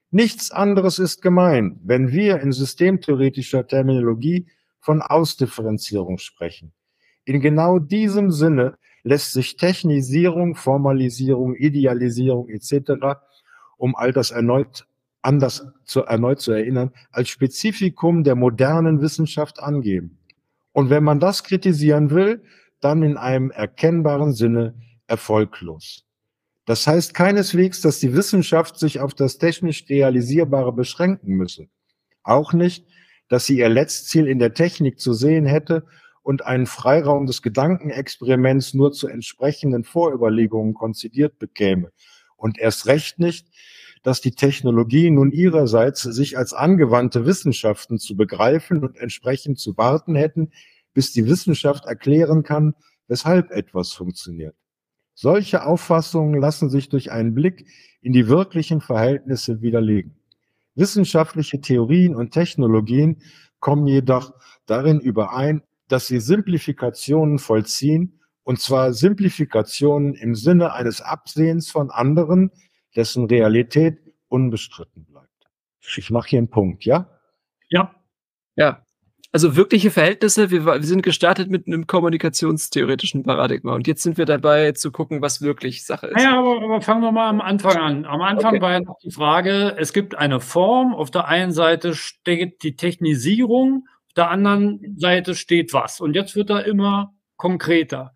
Nichts 0.09 0.51
anderes 0.51 0.99
ist 0.99 1.21
gemein, 1.21 1.81
wenn 1.83 2.13
wir 2.13 2.39
in 2.39 2.53
systemtheoretischer 2.53 3.67
Terminologie 3.67 4.47
von 4.79 5.01
Ausdifferenzierung 5.01 6.17
sprechen. 6.17 6.71
In 7.25 7.41
genau 7.41 7.79
diesem 7.79 8.31
Sinne 8.31 8.77
lässt 9.03 9.33
sich 9.33 9.57
Technisierung, 9.57 10.55
Formalisierung, 10.55 11.55
Idealisierung 11.55 12.47
etc., 12.47 13.19
um 13.75 13.97
all 13.97 14.13
das 14.13 14.31
erneut 14.31 14.87
anders 15.25 15.67
zu, 15.83 16.01
erneut 16.01 16.39
zu 16.39 16.51
erinnern, 16.51 16.91
als 17.11 17.29
Spezifikum 17.29 18.23
der 18.23 18.35
modernen 18.35 19.01
Wissenschaft 19.01 19.59
angeben. 19.59 20.19
Und 20.71 20.89
wenn 20.89 21.03
man 21.03 21.19
das 21.19 21.43
kritisieren 21.43 22.11
will, 22.11 22.43
dann 22.79 23.03
in 23.03 23.17
einem 23.17 23.51
erkennbaren 23.51 24.33
Sinne 24.33 24.75
erfolglos. 25.07 26.05
Das 26.65 26.87
heißt 26.87 27.13
keineswegs, 27.13 27.81
dass 27.81 27.99
die 27.99 28.13
Wissenschaft 28.13 28.77
sich 28.79 28.99
auf 28.99 29.13
das 29.13 29.37
technisch 29.37 29.85
Realisierbare 29.87 30.73
beschränken 30.73 31.35
müsse. 31.35 31.67
Auch 32.23 32.53
nicht, 32.53 32.85
dass 33.29 33.45
sie 33.45 33.57
ihr 33.59 33.69
Letztziel 33.69 34.27
in 34.27 34.39
der 34.39 34.53
Technik 34.53 34.99
zu 34.99 35.13
sehen 35.13 35.45
hätte 35.45 35.85
und 36.23 36.43
einen 36.45 36.65
Freiraum 36.65 37.27
des 37.27 37.41
Gedankenexperiments 37.43 38.73
nur 38.73 38.91
zu 38.91 39.07
entsprechenden 39.07 39.83
Vorüberlegungen 39.83 40.73
konzidiert 40.73 41.37
bekäme. 41.37 41.91
Und 42.35 42.57
erst 42.57 42.87
recht 42.87 43.19
nicht, 43.19 43.47
dass 44.05 44.21
die 44.21 44.35
Technologie 44.35 45.09
nun 45.09 45.31
ihrerseits 45.31 46.03
sich 46.03 46.37
als 46.37 46.53
angewandte 46.53 47.25
Wissenschaften 47.25 47.97
zu 47.97 48.15
begreifen 48.15 48.83
und 48.83 48.97
entsprechend 48.97 49.57
zu 49.57 49.75
warten 49.77 50.13
hätten, 50.13 50.51
bis 50.93 51.11
die 51.11 51.25
Wissenschaft 51.25 51.85
erklären 51.85 52.43
kann, 52.43 52.75
weshalb 53.07 53.49
etwas 53.49 53.93
funktioniert. 53.93 54.55
Solche 55.15 55.65
Auffassungen 55.65 56.39
lassen 56.39 56.69
sich 56.69 56.87
durch 56.87 57.11
einen 57.11 57.33
Blick 57.33 57.65
in 57.99 58.13
die 58.13 58.27
wirklichen 58.27 58.79
Verhältnisse 58.79 59.63
widerlegen. 59.63 60.15
Wissenschaftliche 60.75 61.59
Theorien 61.59 62.15
und 62.15 62.29
Technologien 62.29 63.23
kommen 63.59 63.87
jedoch 63.87 64.35
darin 64.67 64.99
überein, 64.99 65.63
dass 65.87 66.05
sie 66.05 66.19
Simplifikationen 66.19 67.39
vollziehen, 67.39 68.19
und 68.43 68.59
zwar 68.59 68.93
Simplifikationen 68.93 70.13
im 70.13 70.35
Sinne 70.35 70.73
eines 70.73 71.01
Absehens 71.01 71.71
von 71.71 71.89
anderen, 71.89 72.51
dessen 72.95 73.25
Realität 73.25 73.99
unbestritten 74.27 75.05
bleibt. 75.05 75.29
Ich 75.81 76.09
mache 76.09 76.29
hier 76.29 76.39
einen 76.39 76.49
Punkt, 76.49 76.85
ja? 76.85 77.09
Ja. 77.69 77.93
Ja. 78.55 78.81
Also 79.31 79.57
wirkliche 79.57 79.91
Verhältnisse, 79.91 80.49
wir, 80.49 80.65
wir 80.65 80.81
sind 80.83 81.01
gestartet 81.03 81.49
mit 81.49 81.67
einem 81.67 81.87
kommunikationstheoretischen 81.87 83.23
Paradigma 83.23 83.75
und 83.75 83.85
jetzt 83.85 84.01
sind 84.01 84.17
wir 84.17 84.23
dabei 84.23 84.71
zu 84.71 84.93
gucken, 84.93 85.21
was 85.21 85.41
wirklich 85.41 85.85
Sache 85.85 86.07
ist. 86.07 86.23
Ja, 86.23 86.39
aber, 86.39 86.61
aber 86.63 86.81
fangen 86.81 87.01
wir 87.01 87.11
mal 87.11 87.27
am 87.27 87.41
Anfang 87.41 87.75
an. 87.75 88.05
Am 88.05 88.21
Anfang 88.21 88.53
okay. 88.53 88.61
war 88.61 88.71
ja 88.71 88.79
noch 88.79 88.97
die 89.03 89.11
Frage, 89.11 89.75
es 89.77 89.91
gibt 89.91 90.15
eine 90.15 90.39
Form, 90.39 90.95
auf 90.95 91.11
der 91.11 91.27
einen 91.27 91.51
Seite 91.51 91.95
steht 91.95 92.63
die 92.63 92.77
Technisierung, 92.77 93.87
auf 94.07 94.13
der 94.13 94.29
anderen 94.29 94.95
Seite 94.97 95.35
steht 95.35 95.73
was. 95.73 95.99
Und 95.99 96.13
jetzt 96.13 96.37
wird 96.37 96.49
er 96.49 96.65
immer 96.65 97.13
konkreter. 97.35 98.13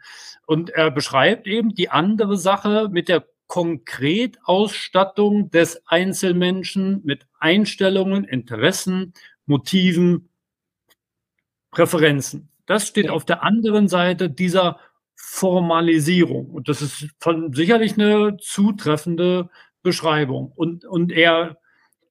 Und 0.48 0.70
er 0.70 0.90
beschreibt 0.90 1.48
eben 1.48 1.76
die 1.76 1.90
andere 1.90 2.38
Sache 2.38 2.88
mit 2.90 3.10
der 3.10 3.26
Konkretausstattung 3.50 5.50
des 5.50 5.82
Einzelmenschen 5.88 7.02
mit 7.04 7.26
Einstellungen, 7.40 8.24
Interessen, 8.24 9.16
Motiven, 9.48 10.30
Präferenzen. 11.72 12.52
Das 12.68 12.88
steht 12.88 13.10
auf 13.10 13.26
der 13.26 13.42
anderen 13.42 13.88
Seite 13.88 14.30
dieser 14.30 14.80
Formalisierung. 15.16 16.52
Und 16.52 16.70
das 16.70 16.84
ist 16.84 17.08
von 17.20 17.52
sicherlich 17.52 17.94
eine 17.94 18.38
zutreffende 18.38 19.50
Beschreibung. 19.82 20.52
Und, 20.56 20.86
und 20.86 21.12
er, 21.12 21.58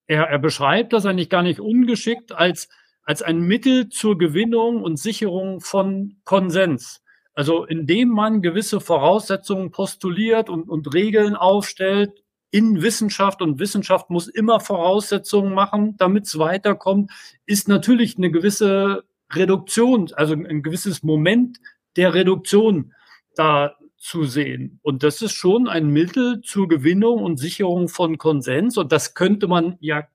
er, 0.09 0.25
er 0.25 0.41
beschreibt 0.41 0.93
das 0.93 1.07
eigentlich 1.07 1.31
gar 1.31 1.45
nicht 1.45 1.61
ungeschickt 1.61 2.33
als, 2.33 2.69
als 3.05 3.23
ein 3.23 3.43
Mittel 3.43 3.91
zur 3.91 4.19
Gewinnung 4.19 4.83
und 4.83 4.99
Sicherung 4.99 5.61
von 5.61 6.17
Konsens. 6.25 7.01
Also 7.39 7.65
indem 7.65 8.09
man 8.09 8.43
gewisse 8.43 8.81
Voraussetzungen 8.81 9.71
postuliert 9.71 10.51
und, 10.51 10.69
und 10.69 10.93
Regeln 10.93 11.37
aufstellt 11.37 12.25
in 12.51 12.83
Wissenschaft 12.83 13.43
und 13.43 13.61
Wissenschaft 13.61 14.11
muss 14.11 14.27
immer 14.27 14.59
Voraussetzungen 14.59 15.55
machen, 15.55 15.97
damit 15.99 16.25
es 16.25 16.37
weiterkommt, 16.41 17.13
ist 17.47 17.69
natürlich 17.69 18.17
eine 18.17 18.33
gewisse 18.33 19.05
Reduktion, 19.33 20.11
also 20.15 20.35
ein 20.35 20.65
gewisses 20.65 21.05
Moment 21.05 21.61
der 21.95 22.13
Reduktion 22.13 22.93
da 23.37 23.77
zu 23.97 24.25
sehen. 24.25 24.81
Und 24.83 25.05
das 25.05 25.23
ist 25.23 25.35
schon 25.35 25.69
ein 25.69 25.91
Mittel 25.91 26.41
zur 26.41 26.67
Gewinnung 26.67 27.23
und 27.23 27.37
Sicherung 27.37 27.87
von 27.87 28.19
Konsens. 28.19 28.77
Und 28.77 28.91
das 28.91 29.15
könnte 29.15 29.47
man 29.47 29.77
ja 29.79 30.09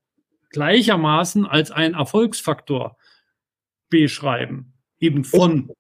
gleichermaßen 0.50 1.46
als 1.46 1.72
einen 1.72 1.94
Erfolgsfaktor 1.94 2.98
beschreiben, 3.88 4.74
eben 5.00 5.24
von 5.24 5.72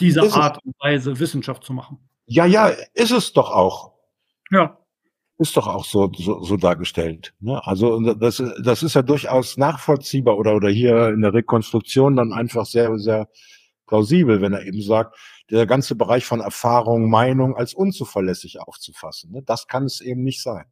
diese 0.00 0.24
ist 0.24 0.34
Art 0.34 0.62
und 0.64 0.74
Weise 0.80 1.18
Wissenschaft 1.18 1.64
zu 1.64 1.72
machen. 1.72 1.98
Ja, 2.26 2.44
ja, 2.44 2.68
ist 2.94 3.10
es 3.10 3.32
doch 3.32 3.50
auch. 3.50 3.94
Ja. 4.50 4.78
Ist 5.38 5.56
doch 5.56 5.68
auch 5.68 5.84
so, 5.84 6.10
so, 6.16 6.42
so 6.42 6.56
dargestellt. 6.56 7.32
Ne? 7.40 7.64
Also 7.64 8.00
das, 8.14 8.42
das 8.62 8.82
ist 8.82 8.94
ja 8.94 9.02
durchaus 9.02 9.56
nachvollziehbar 9.56 10.36
oder, 10.36 10.56
oder 10.56 10.68
hier 10.68 11.08
in 11.08 11.20
der 11.20 11.32
Rekonstruktion 11.32 12.16
dann 12.16 12.32
einfach 12.32 12.66
sehr, 12.66 12.98
sehr 12.98 13.28
plausibel, 13.86 14.40
wenn 14.40 14.52
er 14.52 14.66
eben 14.66 14.82
sagt, 14.82 15.16
der 15.50 15.66
ganze 15.66 15.94
Bereich 15.94 16.26
von 16.26 16.40
Erfahrung, 16.40 17.08
Meinung 17.08 17.56
als 17.56 17.72
unzuverlässig 17.72 18.60
aufzufassen. 18.60 19.30
Ne? 19.32 19.42
Das 19.42 19.66
kann 19.66 19.84
es 19.84 20.00
eben 20.00 20.22
nicht 20.22 20.42
sein. 20.42 20.66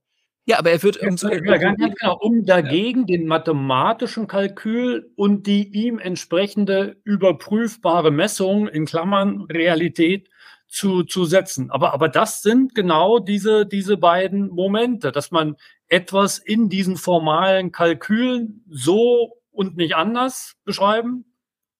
Ja, 0.48 0.60
aber 0.60 0.70
er 0.70 0.82
wird 0.84 0.98
um, 1.02 1.16
ja, 1.16 1.32
ja, 1.32 1.56
ganz 1.56 1.76
genau, 1.76 2.16
um 2.20 2.44
dagegen 2.44 3.00
ja. 3.00 3.16
den 3.16 3.26
mathematischen 3.26 4.28
Kalkül 4.28 5.10
und 5.16 5.48
die 5.48 5.68
ihm 5.68 5.98
entsprechende 5.98 6.96
überprüfbare 7.02 8.12
Messung 8.12 8.68
in 8.68 8.86
Klammern 8.86 9.42
Realität 9.50 10.30
zu, 10.68 11.02
zu 11.02 11.24
setzen. 11.24 11.72
Aber, 11.72 11.92
aber 11.94 12.08
das 12.08 12.42
sind 12.42 12.76
genau 12.76 13.18
diese, 13.18 13.66
diese 13.66 13.96
beiden 13.96 14.48
Momente, 14.48 15.10
dass 15.10 15.32
man 15.32 15.56
etwas 15.88 16.38
in 16.38 16.68
diesen 16.68 16.96
formalen 16.96 17.72
Kalkülen 17.72 18.64
so 18.70 19.38
und 19.50 19.76
nicht 19.76 19.96
anders 19.96 20.54
beschreiben 20.64 21.24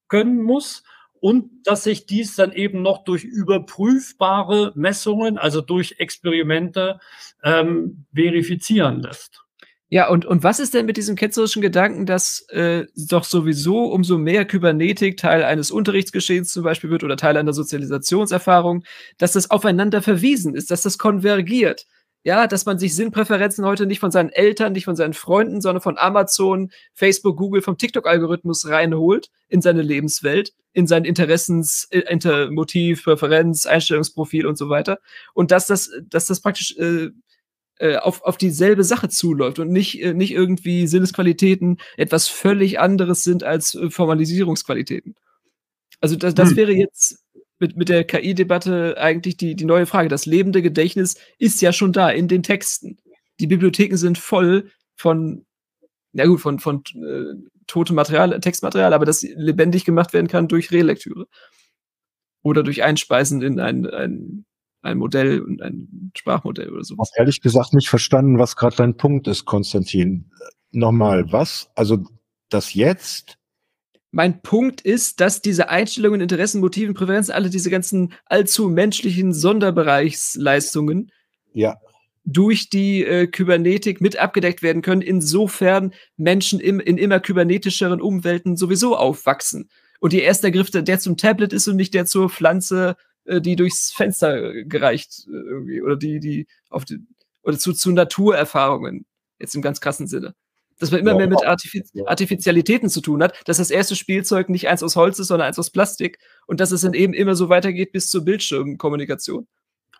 können 0.08 0.42
muss 0.42 0.82
und 1.20 1.50
dass 1.64 1.84
sich 1.84 2.06
dies 2.06 2.36
dann 2.36 2.52
eben 2.52 2.82
noch 2.82 3.04
durch 3.04 3.24
überprüfbare 3.24 4.72
Messungen, 4.74 5.38
also 5.38 5.60
durch 5.60 5.96
Experimente 5.98 6.98
ähm, 7.42 8.06
verifizieren 8.14 9.02
lässt. 9.02 9.42
Ja, 9.88 10.08
und, 10.08 10.26
und 10.26 10.42
was 10.42 10.58
ist 10.58 10.74
denn 10.74 10.86
mit 10.86 10.96
diesem 10.96 11.14
ketzerischen 11.14 11.62
Gedanken, 11.62 12.06
dass 12.06 12.40
äh, 12.48 12.86
doch 12.96 13.22
sowieso 13.22 13.84
umso 13.84 14.18
mehr 14.18 14.44
Kybernetik 14.44 15.16
Teil 15.16 15.44
eines 15.44 15.70
Unterrichtsgeschehens 15.70 16.50
zum 16.50 16.64
Beispiel 16.64 16.90
wird 16.90 17.04
oder 17.04 17.16
Teil 17.16 17.36
einer 17.36 17.52
Sozialisationserfahrung, 17.52 18.82
dass 19.18 19.32
das 19.32 19.50
aufeinander 19.50 20.02
verwiesen 20.02 20.56
ist, 20.56 20.72
dass 20.72 20.82
das 20.82 20.98
konvergiert? 20.98 21.86
ja, 22.26 22.48
dass 22.48 22.66
man 22.66 22.76
sich 22.76 22.96
Sinnpräferenzen 22.96 23.64
heute 23.64 23.86
nicht 23.86 24.00
von 24.00 24.10
seinen 24.10 24.30
Eltern, 24.30 24.72
nicht 24.72 24.86
von 24.86 24.96
seinen 24.96 25.12
Freunden, 25.12 25.60
sondern 25.60 25.80
von 25.80 25.96
Amazon, 25.96 26.72
Facebook, 26.92 27.36
Google, 27.36 27.62
vom 27.62 27.78
TikTok-Algorithmus 27.78 28.66
reinholt 28.66 29.30
in 29.46 29.62
seine 29.62 29.82
Lebenswelt, 29.82 30.52
in 30.76 30.86
sein 30.86 31.06
Interessens, 31.06 31.88
äh, 31.90 32.00
Inter 32.00 32.50
Motiv, 32.50 33.04
Präferenz, 33.04 33.64
Einstellungsprofil 33.64 34.46
und 34.46 34.58
so 34.58 34.68
weiter. 34.68 34.98
Und 35.32 35.50
dass 35.50 35.66
das, 35.66 35.90
dass 36.10 36.26
das 36.26 36.42
praktisch 36.42 36.76
äh, 36.76 37.08
äh, 37.78 37.96
auf, 37.96 38.22
auf 38.22 38.36
dieselbe 38.36 38.84
Sache 38.84 39.08
zuläuft 39.08 39.58
und 39.58 39.70
nicht, 39.70 40.02
äh, 40.02 40.12
nicht 40.12 40.32
irgendwie 40.32 40.86
Sinnesqualitäten 40.86 41.78
etwas 41.96 42.28
völlig 42.28 42.78
anderes 42.78 43.24
sind 43.24 43.42
als 43.42 43.78
Formalisierungsqualitäten. 43.88 45.14
Also 46.02 46.14
das, 46.14 46.34
das 46.34 46.50
hm. 46.50 46.56
wäre 46.58 46.72
jetzt 46.72 47.24
mit, 47.58 47.78
mit 47.78 47.88
der 47.88 48.04
KI-Debatte 48.04 48.98
eigentlich 48.98 49.38
die, 49.38 49.54
die 49.56 49.64
neue 49.64 49.86
Frage. 49.86 50.10
Das 50.10 50.26
lebende 50.26 50.60
Gedächtnis 50.60 51.16
ist 51.38 51.62
ja 51.62 51.72
schon 51.72 51.94
da 51.94 52.10
in 52.10 52.28
den 52.28 52.42
Texten. 52.42 52.98
Die 53.40 53.46
Bibliotheken 53.46 53.96
sind 53.96 54.18
voll 54.18 54.70
von, 54.94 55.46
na 56.12 56.26
gut, 56.26 56.42
von, 56.42 56.58
von 56.58 56.82
äh, 56.96 57.55
totem 57.66 57.96
Material, 57.96 58.38
Textmaterial, 58.40 58.92
aber 58.92 59.04
das 59.04 59.22
lebendig 59.22 59.84
gemacht 59.84 60.12
werden 60.12 60.28
kann 60.28 60.48
durch 60.48 60.70
Relektüre. 60.70 61.26
Oder 62.42 62.62
durch 62.62 62.82
Einspeisen 62.82 63.42
in 63.42 63.58
ein, 63.58 63.86
ein, 63.86 64.44
ein 64.82 64.98
Modell 64.98 65.40
und 65.40 65.62
ein 65.62 66.12
Sprachmodell 66.16 66.70
oder 66.70 66.84
sowas. 66.84 67.10
Ich 67.12 67.18
habe 67.18 67.24
ehrlich 67.24 67.40
gesagt 67.40 67.74
nicht 67.74 67.88
verstanden, 67.88 68.38
was 68.38 68.56
gerade 68.56 68.76
dein 68.76 68.96
Punkt 68.96 69.26
ist, 69.26 69.44
Konstantin. 69.44 70.30
Nochmal, 70.70 71.32
was? 71.32 71.70
Also 71.74 72.04
das 72.48 72.74
jetzt 72.74 73.38
mein 74.12 74.40
Punkt 74.40 74.80
ist, 74.80 75.20
dass 75.20 75.42
diese 75.42 75.68
Einstellungen, 75.68 76.22
Interessen, 76.22 76.60
Motiven, 76.62 76.94
Präferenzen, 76.94 77.34
alle 77.34 77.50
diese 77.50 77.68
ganzen 77.68 78.14
allzu 78.24 78.70
menschlichen 78.70 79.34
Sonderbereichsleistungen 79.34 81.10
ja. 81.56 81.78
Durch 82.26 82.68
die 82.68 83.04
äh, 83.04 83.28
Kybernetik 83.28 84.00
mit 84.00 84.18
abgedeckt 84.18 84.62
werden 84.62 84.82
können, 84.82 85.00
insofern 85.00 85.94
Menschen 86.16 86.60
im, 86.60 86.80
in 86.80 86.98
immer 86.98 87.20
kybernetischeren 87.20 88.00
Umwelten 88.00 88.56
sowieso 88.56 88.96
aufwachsen. 88.96 89.70
Und 90.00 90.12
ihr 90.12 90.24
erster 90.24 90.50
Griff, 90.50 90.70
der 90.70 90.98
zum 90.98 91.16
Tablet 91.16 91.52
ist 91.52 91.68
und 91.68 91.76
nicht 91.76 91.94
der 91.94 92.04
zur 92.04 92.28
Pflanze, 92.28 92.96
äh, 93.24 93.40
die 93.40 93.56
durchs 93.56 93.92
Fenster 93.92 94.64
gereicht, 94.64 95.26
äh, 95.28 95.36
irgendwie, 95.36 95.80
oder 95.80 95.96
die, 95.96 96.18
die 96.18 96.46
auf 96.68 96.84
die, 96.84 96.98
oder 97.44 97.58
zu, 97.58 97.72
zu 97.72 97.92
Naturerfahrungen, 97.92 99.06
jetzt 99.38 99.54
im 99.54 99.62
ganz 99.62 99.80
krassen 99.80 100.08
Sinne 100.08 100.34
dass 100.78 100.90
man 100.90 101.00
immer 101.00 101.12
ja, 101.12 101.16
mehr 101.16 101.28
mit 101.28 101.44
Artifiz 101.44 101.90
ja. 101.94 102.06
Artificialitäten 102.06 102.88
zu 102.88 103.00
tun 103.00 103.22
hat, 103.22 103.34
dass 103.46 103.56
das 103.56 103.70
erste 103.70 103.96
Spielzeug 103.96 104.48
nicht 104.48 104.68
eins 104.68 104.82
aus 104.82 104.96
Holz 104.96 105.18
ist, 105.18 105.28
sondern 105.28 105.48
eins 105.48 105.58
aus 105.58 105.70
Plastik 105.70 106.18
und 106.46 106.60
dass 106.60 106.70
es 106.70 106.82
dann 106.82 106.94
eben 106.94 107.14
immer 107.14 107.34
so 107.34 107.48
weitergeht 107.48 107.92
bis 107.92 108.08
zur 108.08 108.24
Bildschirmkommunikation. 108.24 109.46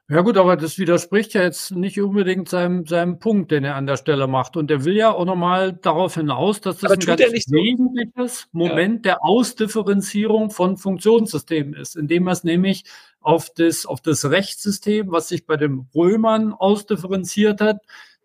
Ja 0.09 0.21
gut, 0.21 0.37
aber 0.37 0.57
das 0.57 0.79
widerspricht 0.79 1.35
ja 1.35 1.43
jetzt 1.43 1.73
nicht 1.73 2.01
unbedingt 2.01 2.49
seinem, 2.49 2.87
seinem 2.87 3.19
Punkt, 3.19 3.51
den 3.51 3.65
er 3.65 3.75
an 3.75 3.87
der 3.87 3.97
Stelle 3.97 4.29
macht. 4.29 4.57
Und 4.57 4.71
er 4.71 4.85
will 4.85 4.95
ja 4.95 5.13
auch 5.13 5.25
nochmal 5.25 5.73
darauf 5.73 6.15
hinaus, 6.15 6.61
dass 6.61 6.79
das 6.79 6.93
aber 6.93 7.01
ein 7.01 7.17
ganz 7.17 7.45
so. 7.45 7.57
wesentliches 7.57 8.49
Moment 8.53 9.05
ja. 9.05 9.15
der 9.15 9.25
Ausdifferenzierung 9.25 10.51
von 10.51 10.77
Funktionssystemen 10.77 11.75
ist, 11.75 11.97
indem 11.97 12.29
er 12.29 12.35
es 12.35 12.45
nämlich 12.45 12.85
auf 13.21 13.53
das, 13.53 13.85
auf 13.85 14.01
das 14.01 14.31
Rechtssystem, 14.31 15.11
was 15.11 15.27
sich 15.27 15.45
bei 15.45 15.57
den 15.57 15.89
Römern 15.93 16.53
ausdifferenziert 16.53 17.61
hat, 17.61 17.79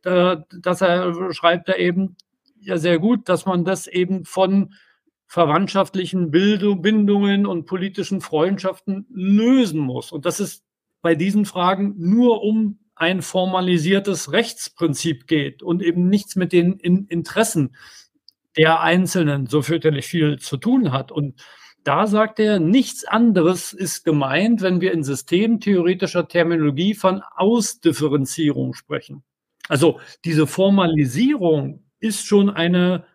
da, 0.04 0.46
dass 0.52 0.82
er 0.82 1.34
schreibt 1.34 1.68
da 1.68 1.74
eben, 1.74 2.16
ja 2.60 2.78
sehr 2.78 3.00
gut, 3.00 3.28
dass 3.28 3.48
man 3.48 3.66
das 3.66 3.88
eben 3.88 4.24
von 4.26 4.76
verwandtschaftlichen 5.26 6.30
Bildung, 6.30 6.84
Bindungen 6.84 7.48
und 7.48 7.66
politischen 7.66 8.22
Freundschaften 8.22 9.08
lösen 9.10 9.80
muss. 9.80 10.12
Und 10.12 10.26
dass 10.28 10.40
es 10.40 10.64
bei 11.02 11.16
diesen 11.16 11.46
Fragen 11.46 11.96
nur 11.98 12.44
um 12.44 12.80
ein 12.96 13.22
formalisiertes 13.22 14.32
Rechtsprinzip 14.32 15.28
geht 15.28 15.64
und 15.64 15.82
eben 15.82 16.08
nichts 16.08 16.36
mit 16.36 16.54
den 16.54 16.74
in 16.74 17.08
Interessen 17.08 17.76
der 18.58 18.82
Einzelnen 18.82 19.48
so 19.48 19.62
fürchterlich 19.62 20.06
viel 20.06 20.38
zu 20.40 20.58
tun 20.58 20.92
hat. 20.92 21.12
Und 21.12 21.42
Da 21.84 22.06
sagt 22.06 22.40
er, 22.40 22.60
nichts 22.60 23.06
anderes 23.06 23.74
ist 23.74 24.04
gemeint, 24.04 24.62
wenn 24.62 24.82
wir 24.82 24.92
in 24.92 25.04
systemtheoretischer 25.04 26.28
Terminologie 26.28 26.94
von 26.94 27.24
Ausdifferenzierung 27.36 28.76
sprechen. 28.76 29.24
Also 29.68 30.00
diese 30.24 30.46
Formalisierung 30.46 31.84
ist 32.00 32.26
schon 32.26 32.50
eine, 32.52 33.06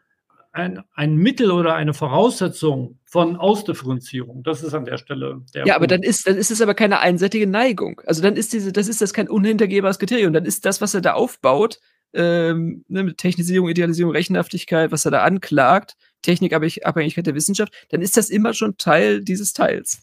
ein, 0.57 0.83
ein 0.95 1.17
Mittel 1.17 1.51
oder 1.51 1.75
eine 1.75 1.93
Voraussetzung 1.93 2.99
von 3.05 3.37
Ausdifferenzierung. 3.37 4.43
Das 4.43 4.63
ist 4.63 4.75
an 4.75 4.87
der 4.87 4.97
Stelle 4.97 5.43
der. 5.55 5.67
Ja, 5.67 5.75
Punkt. 5.75 5.77
aber 5.77 5.87
dann 5.87 6.03
ist, 6.03 6.27
dann 6.27 6.37
ist 6.37 6.51
es 6.51 6.63
aber 6.63 6.75
keine 6.75 7.01
einseitige 7.01 7.47
Neigung. 7.47 8.01
Also 8.07 8.23
dann 8.23 8.37
ist 8.37 8.53
diese, 8.53 8.73
das 8.73 8.89
ist 8.89 9.03
das 9.03 9.13
kein 9.13 9.29
unhintergehbares 9.29 9.99
Kriterium. 9.99 10.33
Dann 10.33 10.47
ist 10.47 10.65
das, 10.65 10.81
was 10.81 10.95
er 10.95 11.03
da 11.03 11.13
aufbaut, 11.13 11.79
ähm, 12.15 12.85
ne, 12.89 13.05
mit 13.05 13.19
Technisierung, 13.19 13.69
Idealisierung, 13.69 14.13
Rechenhaftigkeit, 14.13 14.91
was 14.91 15.05
er 15.05 15.11
da 15.11 15.23
anklagt, 15.23 15.95
Technikabhängigkeit 16.23 17.27
der 17.27 17.35
Wissenschaft, 17.35 17.73
dann 17.91 18.01
ist 18.01 18.17
das 18.17 18.31
immer 18.31 18.55
schon 18.55 18.79
Teil 18.79 19.23
dieses 19.23 19.53
Teils. 19.53 20.03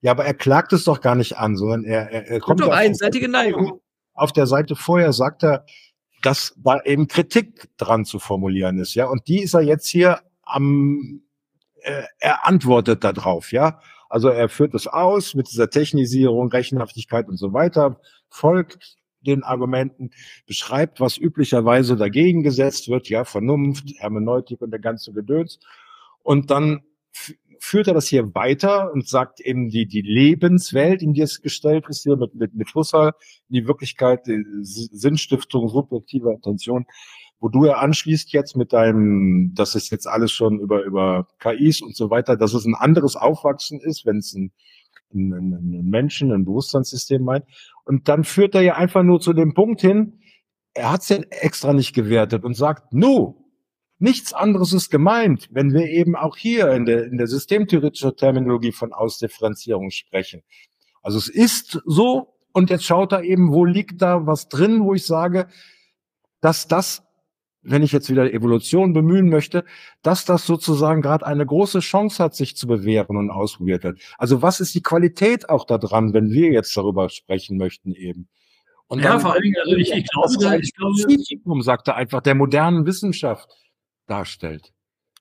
Ja, 0.00 0.12
aber 0.12 0.26
er 0.26 0.34
klagt 0.34 0.72
es 0.72 0.84
doch 0.84 1.00
gar 1.00 1.14
nicht 1.14 1.38
an, 1.38 1.56
sondern 1.56 1.84
er, 1.84 2.10
er, 2.10 2.28
er 2.28 2.40
kommt. 2.40 2.60
Doch 2.60 2.68
einseitige 2.68 3.28
Neigung. 3.28 3.80
Auf 4.12 4.32
der 4.32 4.46
Seite 4.46 4.76
vorher 4.76 5.12
sagt 5.12 5.42
er, 5.42 5.64
dass 6.22 6.54
da 6.56 6.80
eben 6.82 7.08
Kritik 7.08 7.68
dran 7.76 8.04
zu 8.04 8.18
formulieren 8.18 8.78
ist, 8.78 8.94
ja. 8.94 9.06
Und 9.06 9.28
die 9.28 9.42
ist 9.42 9.54
er 9.54 9.62
jetzt 9.62 9.86
hier 9.86 10.20
am, 10.42 11.22
äh, 11.82 12.02
er 12.18 12.46
antwortet 12.46 13.04
darauf, 13.04 13.52
ja. 13.52 13.80
Also 14.08 14.28
er 14.28 14.48
führt 14.48 14.74
es 14.74 14.86
aus 14.86 15.34
mit 15.34 15.50
dieser 15.50 15.68
Technisierung, 15.70 16.48
Rechenhaftigkeit 16.50 17.28
und 17.28 17.36
so 17.36 17.52
weiter, 17.52 18.00
folgt 18.28 18.96
den 19.20 19.42
Argumenten, 19.42 20.10
beschreibt, 20.46 21.00
was 21.00 21.18
üblicherweise 21.18 21.96
dagegen 21.96 22.42
gesetzt 22.42 22.88
wird, 22.88 23.08
ja, 23.08 23.24
Vernunft, 23.24 23.90
Hermeneutik 23.98 24.62
und 24.62 24.70
der 24.70 24.80
ganze 24.80 25.12
Gedöns. 25.12 25.58
Und 26.22 26.50
dann 26.50 26.82
führt 27.60 27.88
er 27.88 27.94
das 27.94 28.06
hier 28.06 28.34
weiter 28.34 28.92
und 28.92 29.08
sagt 29.08 29.40
eben 29.40 29.68
die, 29.68 29.86
die 29.86 30.02
Lebenswelt, 30.02 31.02
in 31.02 31.12
die 31.12 31.22
es 31.22 31.40
gestellt 31.40 31.86
ist, 31.88 32.02
hier 32.02 32.16
mit, 32.16 32.34
mit, 32.34 32.54
mit 32.54 32.74
Husserl, 32.74 33.12
die 33.48 33.66
Wirklichkeit, 33.66 34.26
die 34.26 34.42
Sinnstiftung, 34.62 35.68
subjektive 35.68 36.32
Intention, 36.32 36.86
wo 37.40 37.48
du 37.48 37.66
ja 37.66 37.74
anschließt 37.74 38.32
jetzt 38.32 38.56
mit 38.56 38.72
deinem, 38.72 39.52
das 39.54 39.74
ist 39.74 39.90
jetzt 39.90 40.06
alles 40.06 40.32
schon 40.32 40.58
über, 40.58 40.82
über 40.82 41.26
KIs 41.38 41.82
und 41.82 41.96
so 41.96 42.10
weiter, 42.10 42.36
dass 42.36 42.54
es 42.54 42.64
ein 42.64 42.74
anderes 42.74 43.16
Aufwachsen 43.16 43.80
ist, 43.80 44.06
wenn 44.06 44.18
es 44.18 44.34
ein, 44.34 44.52
ein, 45.14 45.32
ein 45.32 45.88
Menschen, 45.88 46.32
ein 46.32 46.44
Bewusstseinssystem 46.44 47.22
meint. 47.22 47.44
Und 47.84 48.08
dann 48.08 48.24
führt 48.24 48.54
er 48.54 48.62
ja 48.62 48.74
einfach 48.74 49.02
nur 49.02 49.20
zu 49.20 49.32
dem 49.32 49.54
Punkt 49.54 49.80
hin, 49.80 50.20
er 50.74 50.92
hat 50.92 51.02
es 51.02 51.08
ja 51.08 51.18
extra 51.30 51.72
nicht 51.72 51.94
gewertet 51.94 52.44
und 52.44 52.54
sagt, 52.54 52.92
nu, 52.92 53.47
Nichts 54.00 54.32
anderes 54.32 54.72
ist 54.72 54.90
gemeint, 54.90 55.48
wenn 55.50 55.72
wir 55.72 55.88
eben 55.88 56.14
auch 56.14 56.36
hier 56.36 56.70
in 56.72 56.84
der, 56.84 57.04
in 57.04 57.18
der 57.18 57.26
systemtheoretischen 57.26 58.16
Terminologie 58.16 58.72
von 58.72 58.92
Ausdifferenzierung 58.92 59.90
sprechen. 59.90 60.42
Also 61.02 61.18
es 61.18 61.28
ist 61.28 61.82
so, 61.84 62.34
und 62.52 62.70
jetzt 62.70 62.84
schaut 62.84 63.12
er 63.12 63.22
eben, 63.22 63.52
wo 63.52 63.64
liegt 63.64 64.00
da 64.00 64.26
was 64.26 64.48
drin, 64.48 64.84
wo 64.84 64.94
ich 64.94 65.04
sage, 65.04 65.48
dass 66.40 66.68
das, 66.68 67.02
wenn 67.62 67.82
ich 67.82 67.90
jetzt 67.90 68.08
wieder 68.08 68.32
Evolution 68.32 68.92
bemühen 68.92 69.28
möchte, 69.28 69.64
dass 70.02 70.24
das 70.24 70.46
sozusagen 70.46 71.02
gerade 71.02 71.26
eine 71.26 71.44
große 71.44 71.80
Chance 71.80 72.22
hat, 72.22 72.36
sich 72.36 72.56
zu 72.56 72.68
bewähren 72.68 73.16
und 73.16 73.30
ausprobiert 73.30 73.82
wird. 73.82 74.00
Also 74.16 74.42
was 74.42 74.60
ist 74.60 74.76
die 74.76 74.82
Qualität 74.82 75.48
auch 75.50 75.64
daran, 75.64 76.14
wenn 76.14 76.30
wir 76.30 76.52
jetzt 76.52 76.76
darüber 76.76 77.08
sprechen 77.08 77.56
möchten 77.56 77.94
eben? 77.94 78.28
Und 78.86 79.02
ja, 79.02 79.18
vor 79.18 79.32
allen 79.32 79.42
Dingen, 79.42 79.56
also 79.64 79.76
ich, 79.76 79.92
ich 79.92 80.06
glaube, 80.08 80.60
ich 80.60 80.74
glaube, 81.44 81.62
sagte 81.62 81.94
einfach 81.94 82.22
der 82.22 82.34
modernen 82.34 82.86
Wissenschaft 82.86 83.48
darstellt. 84.08 84.72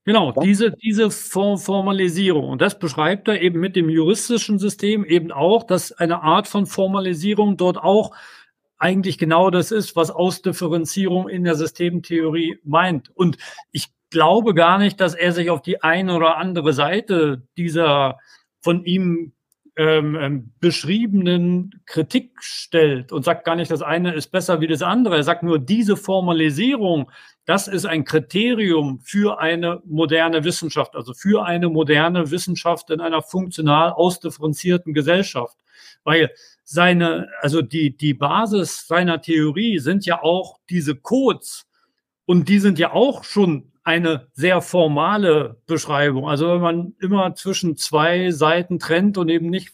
Genau, 0.07 0.31
diese, 0.31 0.71
diese 0.71 1.11
Formalisierung. 1.11 2.47
Und 2.47 2.61
das 2.61 2.79
beschreibt 2.79 3.27
er 3.27 3.41
eben 3.41 3.59
mit 3.59 3.75
dem 3.75 3.89
juristischen 3.89 4.57
System 4.57 5.03
eben 5.03 5.33
auch, 5.33 5.63
dass 5.63 5.91
eine 5.91 6.23
Art 6.23 6.47
von 6.47 6.65
Formalisierung 6.65 7.57
dort 7.57 7.77
auch 7.77 8.15
eigentlich 8.77 9.17
genau 9.17 9.49
das 9.49 9.71
ist, 9.71 9.97
was 9.97 10.09
Ausdifferenzierung 10.09 11.27
in 11.27 11.43
der 11.43 11.55
Systemtheorie 11.55 12.59
meint. 12.63 13.09
Und 13.15 13.37
ich 13.71 13.87
glaube 14.09 14.53
gar 14.53 14.77
nicht, 14.77 15.01
dass 15.01 15.13
er 15.13 15.33
sich 15.33 15.49
auf 15.49 15.61
die 15.61 15.83
eine 15.83 16.15
oder 16.15 16.37
andere 16.37 16.71
Seite 16.71 17.43
dieser 17.57 18.17
von 18.61 18.85
ihm 18.85 19.33
ähm, 19.77 20.15
ähm 20.15 20.53
beschriebenen 20.59 21.81
Kritik 21.85 22.31
stellt 22.39 23.11
und 23.11 23.23
sagt 23.23 23.45
gar 23.45 23.55
nicht, 23.55 23.71
das 23.71 23.81
eine 23.81 24.13
ist 24.13 24.31
besser 24.31 24.59
wie 24.61 24.67
das 24.67 24.81
andere. 24.81 25.17
Er 25.17 25.23
sagt 25.23 25.43
nur, 25.43 25.59
diese 25.59 25.95
Formalisierung 25.95 27.09
das 27.47 27.69
ist 27.69 27.85
ein 27.85 28.03
Kriterium 28.03 28.99
für 28.99 29.39
eine 29.39 29.81
moderne 29.85 30.43
Wissenschaft, 30.43 30.97
also 30.97 31.13
für 31.13 31.45
eine 31.45 31.69
moderne 31.69 32.29
Wissenschaft 32.29 32.89
in 32.89 32.99
einer 32.99 33.21
funktional 33.21 33.93
ausdifferenzierten 33.93 34.93
Gesellschaft. 34.93 35.55
Weil 36.03 36.29
seine, 36.65 37.29
also 37.39 37.61
die, 37.61 37.95
die 37.95 38.13
Basis 38.13 38.85
seiner 38.85 39.21
Theorie 39.21 39.79
sind 39.79 40.05
ja 40.05 40.21
auch 40.21 40.59
diese 40.69 40.97
Codes 40.97 41.69
und 42.25 42.49
die 42.49 42.59
sind 42.59 42.79
ja 42.79 42.91
auch 42.91 43.23
schon 43.23 43.71
eine 43.87 44.27
sehr 44.33 44.61
formale 44.61 45.61
Beschreibung. 45.65 46.27
Also 46.27 46.47
wenn 46.47 46.61
man 46.61 46.95
immer 46.99 47.33
zwischen 47.35 47.77
zwei 47.77 48.31
Seiten 48.31 48.79
trennt 48.79 49.17
und 49.17 49.29
eben 49.29 49.49
nicht 49.49 49.73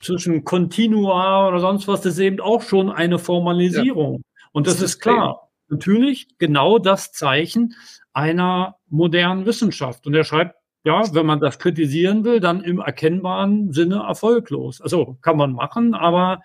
zwischen 0.00 0.44
Continua 0.44 1.48
oder 1.48 1.60
sonst 1.60 1.88
was, 1.88 2.02
das 2.02 2.14
ist 2.14 2.18
eben 2.20 2.40
auch 2.40 2.62
schon 2.62 2.90
eine 2.90 3.18
Formalisierung. 3.18 4.14
Ja. 4.16 4.48
Und 4.52 4.66
das, 4.66 4.74
das 4.74 4.82
ist 4.82 5.00
klar 5.00 5.44
natürlich 5.68 6.28
genau 6.38 6.78
das 6.78 7.12
Zeichen 7.12 7.74
einer 8.12 8.76
modernen 8.88 9.46
Wissenschaft. 9.46 10.06
Und 10.06 10.14
er 10.14 10.24
schreibt, 10.24 10.56
ja, 10.84 11.02
wenn 11.14 11.26
man 11.26 11.40
das 11.40 11.58
kritisieren 11.58 12.24
will, 12.24 12.40
dann 12.40 12.62
im 12.62 12.78
erkennbaren 12.78 13.72
Sinne 13.72 14.04
erfolglos. 14.06 14.80
Also 14.80 15.16
kann 15.22 15.36
man 15.36 15.52
machen, 15.52 15.94
aber 15.94 16.42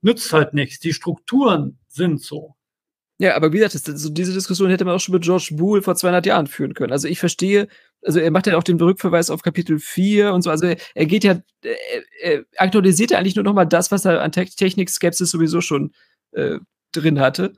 nützt 0.00 0.32
halt 0.32 0.52
nichts. 0.52 0.80
Die 0.80 0.92
Strukturen 0.92 1.78
sind 1.88 2.20
so. 2.20 2.56
Ja, 3.22 3.36
aber 3.36 3.52
wie 3.52 3.58
gesagt, 3.58 3.76
das, 3.76 4.02
so 4.02 4.10
diese 4.10 4.32
Diskussion 4.32 4.68
hätte 4.68 4.84
man 4.84 4.96
auch 4.96 4.98
schon 4.98 5.12
mit 5.12 5.22
George 5.22 5.50
Boole 5.52 5.80
vor 5.80 5.94
200 5.94 6.26
Jahren 6.26 6.48
führen 6.48 6.74
können. 6.74 6.90
Also 6.90 7.06
ich 7.06 7.20
verstehe, 7.20 7.68
also 8.04 8.18
er 8.18 8.32
macht 8.32 8.48
ja 8.48 8.58
auch 8.58 8.64
den 8.64 8.80
Rückverweis 8.80 9.30
auf 9.30 9.42
Kapitel 9.42 9.78
4 9.78 10.32
und 10.32 10.42
so. 10.42 10.50
Also 10.50 10.66
er, 10.66 11.06
geht 11.06 11.22
ja, 11.22 11.38
er, 11.62 12.02
er 12.20 12.44
aktualisiert 12.56 13.12
ja 13.12 13.18
eigentlich 13.18 13.36
nur 13.36 13.44
nochmal 13.44 13.68
das, 13.68 13.92
was 13.92 14.06
er 14.06 14.22
an 14.22 14.32
Technik-Skepsis 14.32 15.30
sowieso 15.30 15.60
schon 15.60 15.92
äh, 16.32 16.58
drin 16.90 17.20
hatte. 17.20 17.52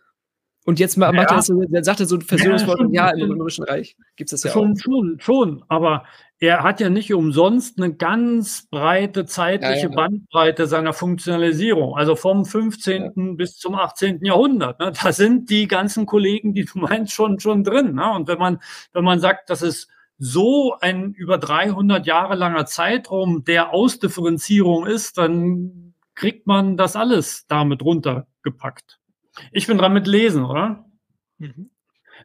Und 0.66 0.80
jetzt 0.80 0.96
macht 0.96 1.14
ja. 1.14 1.20
er 1.20 1.26
das, 1.26 1.46
dann 1.48 1.84
sagt 1.84 2.00
er 2.00 2.06
so 2.06 2.16
ein 2.16 2.22
Versöhnungswort, 2.22 2.80
ja, 2.90 3.08
ja, 3.14 3.24
im 3.24 3.32
Römischen 3.32 3.64
Reich 3.64 3.96
gibt 4.16 4.32
es 4.32 4.40
das 4.40 4.50
ja 4.50 4.58
schon, 4.58 4.72
auch. 4.72 4.80
Schon, 4.80 5.16
schon, 5.20 5.64
aber 5.68 6.04
er 6.40 6.62
hat 6.62 6.80
ja 6.80 6.88
nicht 6.88 7.12
umsonst 7.12 7.78
eine 7.78 7.94
ganz 7.94 8.66
breite 8.70 9.26
zeitliche 9.26 9.86
ja, 9.86 9.88
ja. 9.90 9.94
Bandbreite 9.94 10.66
seiner 10.66 10.94
Funktionalisierung, 10.94 11.96
also 11.96 12.16
vom 12.16 12.46
15. 12.46 13.36
bis 13.36 13.58
zum 13.58 13.74
18. 13.74 14.24
Jahrhundert. 14.24 14.80
Ne? 14.80 14.92
Da 15.02 15.12
sind 15.12 15.50
die 15.50 15.68
ganzen 15.68 16.06
Kollegen, 16.06 16.54
die 16.54 16.64
du 16.64 16.78
meinst, 16.80 17.12
schon, 17.12 17.40
schon 17.40 17.62
drin. 17.62 17.94
Ne? 17.94 18.10
Und 18.12 18.26
wenn 18.26 18.38
man, 18.38 18.60
wenn 18.94 19.04
man 19.04 19.20
sagt, 19.20 19.50
das 19.50 19.60
ist 19.60 19.88
so 20.18 20.76
ein 20.80 21.12
über 21.12 21.38
300 21.38 22.06
Jahre 22.06 22.36
langer 22.36 22.64
Zeitraum 22.66 23.44
der 23.44 23.72
Ausdifferenzierung 23.74 24.86
ist, 24.86 25.18
dann 25.18 25.94
kriegt 26.14 26.46
man 26.46 26.76
das 26.76 26.96
alles 26.96 27.46
damit 27.48 27.82
runtergepackt. 27.82 29.00
Ich 29.52 29.66
bin 29.66 29.78
dran 29.78 29.92
mit 29.92 30.06
Lesen, 30.06 30.44
oder? 30.44 30.84
Mhm. 31.38 31.70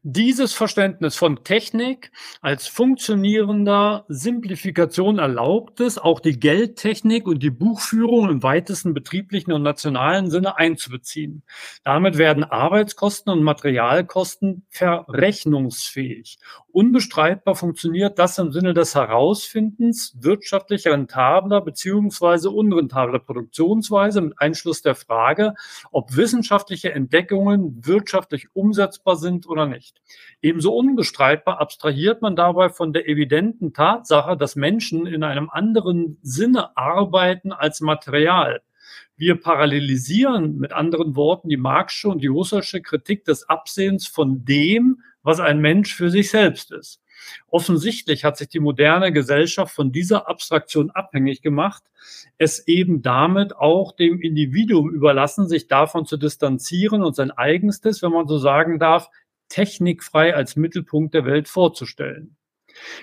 Dieses 0.04 0.54
Verständnis 0.54 1.18
von 1.18 1.44
Technik 1.44 2.14
als 2.40 2.68
funktionierender 2.68 4.06
Simplifikation 4.08 5.20
erlaubt 5.20 5.82
es, 5.82 5.98
auch 5.98 6.22
die 6.22 6.40
Geldtechnik 6.40 7.28
und 7.28 7.44
die 7.44 7.50
Buchführung 7.50 8.30
im 8.30 8.42
weitesten 8.42 8.94
betrieblichen 8.94 9.52
und 9.52 9.62
nationalen 9.62 10.32
Sinne 10.32 10.58
einzubeziehen. 10.58 11.44
Damit 11.84 12.18
werden 12.18 12.46
Arbeitskosten 12.46 13.34
und 13.34 13.44
Materialkosten 13.44 14.66
verrechnungsfähig. 14.70 16.40
Unbestreitbar 16.72 17.56
funktioniert 17.56 18.20
das 18.20 18.38
im 18.38 18.54
Sinne 18.54 18.74
des 18.74 18.96
Herausfindens 18.96 20.16
wirtschaftlich 20.18 20.88
rentabler 20.88 21.60
beziehungsweise 21.60 22.52
unrentabler 22.52 23.20
Produktionsweise 23.20 24.22
mit 24.22 24.40
Einschluss 24.40 24.82
der 24.82 24.96
Frage, 24.96 25.56
ob 25.92 26.16
wissenschaftliche 26.16 26.94
Entdeckungen 26.94 27.86
wirtschaftlich 27.86 28.48
umsetzbar 28.54 29.18
sind 29.18 29.46
oder 29.46 29.66
nicht 29.66 29.89
nicht. 29.90 30.02
Ebenso 30.42 30.74
unbestreitbar 30.74 31.60
abstrahiert 31.60 32.22
man 32.22 32.36
dabei 32.36 32.70
von 32.70 32.94
der 32.94 33.08
evidenten 33.08 33.74
Tatsache, 33.74 34.38
dass 34.38 34.56
Menschen 34.56 35.06
in 35.06 35.24
einem 35.24 35.50
anderen 35.50 36.18
Sinne 36.22 36.76
arbeiten 36.78 37.52
als 37.52 37.82
Material. 37.82 38.62
Wir 39.18 39.40
parallelisieren 39.40 40.58
mit 40.58 40.72
anderen 40.72 41.16
Worten 41.16 41.50
die 41.50 41.58
Marxische 41.58 42.10
und 42.10 42.24
die 42.24 42.30
Husserlsche 42.30 42.82
Kritik 42.82 43.26
des 43.26 43.50
Absehens 43.50 44.08
von 44.08 44.46
dem, 44.46 45.02
was 45.24 45.40
ein 45.40 45.60
Mensch 45.60 45.94
für 45.94 46.10
sich 46.10 46.30
selbst 46.30 46.72
ist. 46.72 47.02
Offensichtlich 47.50 48.24
hat 48.24 48.38
sich 48.38 48.48
die 48.48 48.62
moderne 48.62 49.12
Gesellschaft 49.12 49.76
von 49.76 49.92
dieser 49.92 50.30
Abstraktion 50.30 50.90
abhängig 50.92 51.42
gemacht, 51.42 51.84
es 52.38 52.66
eben 52.68 53.02
damit 53.02 53.56
auch 53.56 53.92
dem 53.92 54.22
Individuum 54.22 54.90
überlassen, 54.90 55.50
sich 55.50 55.68
davon 55.68 56.06
zu 56.06 56.16
distanzieren 56.16 57.04
und 57.04 57.16
sein 57.16 57.32
eigenstes, 57.32 58.02
wenn 58.02 58.12
man 58.12 58.28
so 58.28 58.38
sagen 58.38 58.80
darf, 58.80 59.10
technikfrei 59.50 60.36
als 60.36 60.56
Mittelpunkt 60.56 61.14
der 61.14 61.26
Welt 61.26 61.48
vorzustellen. 61.48 62.38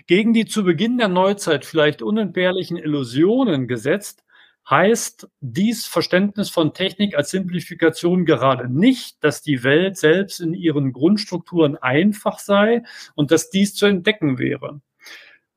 Gegen 0.06 0.32
die 0.32 0.46
zu 0.46 0.64
Beginn 0.64 0.98
der 0.98 1.08
Neuzeit 1.08 1.64
vielleicht 1.64 2.02
unentbehrlichen 2.02 2.76
Illusionen 2.76 3.68
gesetzt, 3.68 4.24
heißt 4.68 5.28
dies 5.40 5.86
Verständnis 5.86 6.50
von 6.50 6.74
Technik 6.74 7.16
als 7.16 7.30
Simplifikation 7.30 8.24
gerade 8.24 8.68
nicht, 8.68 9.22
dass 9.22 9.42
die 9.42 9.62
Welt 9.62 9.96
selbst 9.96 10.40
in 10.40 10.54
ihren 10.54 10.92
Grundstrukturen 10.92 11.76
einfach 11.76 12.38
sei 12.38 12.82
und 13.14 13.30
dass 13.30 13.50
dies 13.50 13.74
zu 13.74 13.86
entdecken 13.86 14.38
wäre. 14.38 14.80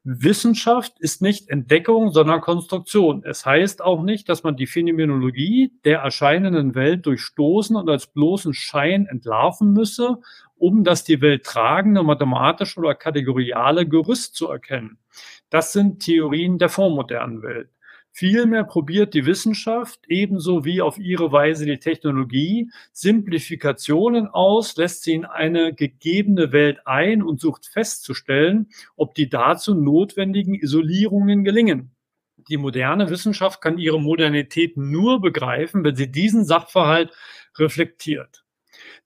Wissenschaft 0.04 1.00
ist 1.00 1.22
nicht 1.22 1.50
Entdeckung, 1.50 2.12
sondern 2.12 2.40
Konstruktion. 2.40 3.24
Es 3.26 3.46
heißt 3.46 3.82
auch 3.82 4.02
nicht, 4.02 4.30
dass 4.30 4.44
man 4.44 4.56
die 4.56 4.66
Phänomenologie 4.66 5.74
der 5.84 6.00
erscheinenden 6.00 6.74
Welt 6.74 7.06
durchstoßen 7.06 7.76
und 7.76 7.90
als 7.90 8.08
bloßen 8.08 8.54
Schein 8.54 9.08
entlarven 9.08 9.74
müsse, 9.74 10.20
um 10.60 10.84
das 10.84 11.04
die 11.04 11.22
Welt 11.22 11.44
tragende 11.44 12.04
mathematische 12.04 12.80
oder 12.80 12.96
kategoriale 12.96 13.88
Gerüst 13.88 14.36
zu 14.36 14.48
erkennen. 14.48 15.00
Das 15.50 15.74
sind 15.74 16.02
Theorien 16.04 16.60
der 16.60 16.70
vormodernen 16.70 17.42
Welt. 17.42 17.70
Vielmehr 18.12 18.64
probiert 18.64 19.14
die 19.14 19.26
Wissenschaft 19.26 20.02
ebenso 20.08 20.66
wie 20.66 20.82
auf 20.82 20.98
ihre 20.98 21.32
Weise 21.32 21.66
die 21.66 21.80
Technologie 21.80 22.70
Simplifikationen 22.92 24.28
aus, 24.28 24.76
lässt 24.76 25.04
sie 25.04 25.14
in 25.14 25.26
eine 25.26 25.74
gegebene 25.74 26.52
Welt 26.52 26.80
ein 26.86 27.24
und 27.24 27.40
sucht 27.40 27.68
festzustellen, 27.68 28.68
ob 28.96 29.14
die 29.16 29.30
dazu 29.30 29.74
notwendigen 29.74 30.56
Isolierungen 30.56 31.44
gelingen. 31.44 31.96
Die 32.50 32.58
moderne 32.58 33.10
Wissenschaft 33.10 33.62
kann 33.62 33.78
ihre 33.78 34.02
Modernität 34.02 34.76
nur 34.76 35.22
begreifen, 35.22 35.84
wenn 35.84 35.96
sie 35.96 36.12
diesen 36.12 36.46
Sachverhalt 36.46 37.12
reflektiert. 37.58 38.44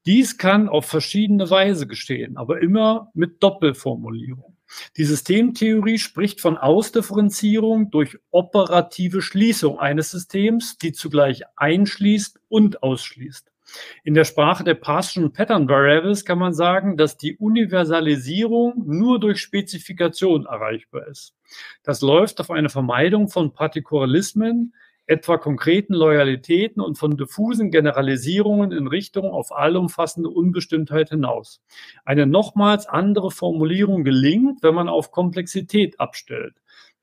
Dies 0.05 0.37
kann 0.37 0.67
auf 0.67 0.85
verschiedene 0.85 1.49
Weise 1.49 1.87
geschehen, 1.87 2.37
aber 2.37 2.61
immer 2.61 3.09
mit 3.13 3.41
Doppelformulierung. 3.41 4.57
Die 4.97 5.05
Systemtheorie 5.05 5.97
spricht 5.97 6.41
von 6.41 6.57
Ausdifferenzierung 6.57 7.91
durch 7.91 8.17
operative 8.31 9.21
Schließung 9.21 9.79
eines 9.79 10.11
Systems, 10.11 10.77
die 10.77 10.93
zugleich 10.93 11.43
einschließt 11.55 12.39
und 12.49 12.83
ausschließt. 12.83 13.51
In 14.03 14.13
der 14.13 14.25
Sprache 14.25 14.63
der 14.63 14.75
Partial 14.75 15.29
Pattern 15.29 15.67
Variables 15.69 16.25
kann 16.25 16.37
man 16.37 16.53
sagen, 16.53 16.97
dass 16.97 17.17
die 17.17 17.37
Universalisierung 17.37 18.83
nur 18.85 19.19
durch 19.19 19.39
Spezifikation 19.39 20.45
erreichbar 20.45 21.07
ist. 21.07 21.33
Das 21.83 22.01
läuft 22.01 22.39
auf 22.39 22.51
eine 22.51 22.69
Vermeidung 22.69 23.29
von 23.29 23.53
Partikularismen, 23.53 24.73
etwa 25.05 25.37
konkreten 25.37 25.93
Loyalitäten 25.93 26.81
und 26.81 26.97
von 26.97 27.17
diffusen 27.17 27.71
Generalisierungen 27.71 28.71
in 28.71 28.87
Richtung 28.87 29.31
auf 29.31 29.51
allumfassende 29.51 30.29
Unbestimmtheit 30.29 31.09
hinaus. 31.09 31.61
Eine 32.05 32.25
nochmals 32.25 32.87
andere 32.87 33.31
Formulierung 33.31 34.03
gelingt, 34.03 34.63
wenn 34.63 34.75
man 34.75 34.87
auf 34.87 35.11
Komplexität 35.11 35.99
abstellt. 35.99 36.55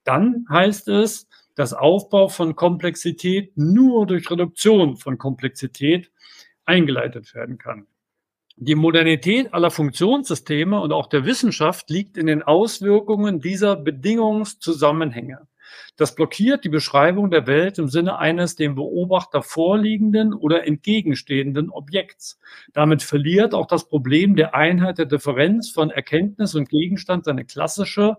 Dann 0.05 0.47
heißt 0.49 0.89
es, 0.89 1.29
dass 1.55 1.75
Aufbau 1.75 2.29
von 2.29 2.57
Komplexität 2.57 3.53
nur 3.57 4.07
durch 4.07 4.31
Reduktion 4.31 4.97
von 4.97 5.19
Komplexität 5.19 6.11
eingeleitet 6.65 7.35
werden 7.35 7.59
kann. 7.59 7.87
Die 8.57 8.75
Modernität 8.75 9.53
aller 9.55 9.71
Funktionssysteme 9.71 10.81
und 10.81 10.93
auch 10.93 11.07
der 11.07 11.25
Wissenschaft 11.25 11.89
liegt 11.91 12.17
in 12.17 12.27
den 12.27 12.43
Auswirkungen 12.43 13.41
dieser 13.41 13.77
Bedingungszusammenhänge. 13.77 15.47
Das 15.97 16.15
blockiert 16.15 16.65
die 16.65 16.69
Beschreibung 16.69 17.31
der 17.31 17.47
Welt 17.47 17.79
im 17.79 17.89
Sinne 17.89 18.19
eines 18.19 18.57
dem 18.57 18.75
Beobachter 18.75 19.43
vorliegenden 19.43 20.33
oder 20.35 20.67
entgegenstehenden 20.67 21.71
Objekts. 21.71 22.41
Damit 22.73 23.03
verliert 23.03 23.55
auch 23.55 23.67
das 23.67 23.89
Problem 23.89 24.37
der 24.37 24.55
Einheit 24.55 24.99
der 24.99 25.07
Differenz 25.07 25.71
von 25.71 25.91
Erkenntnis 25.91 26.55
und 26.55 26.69
Gegenstand 26.69 27.25
seine 27.25 27.45
klassische 27.45 28.17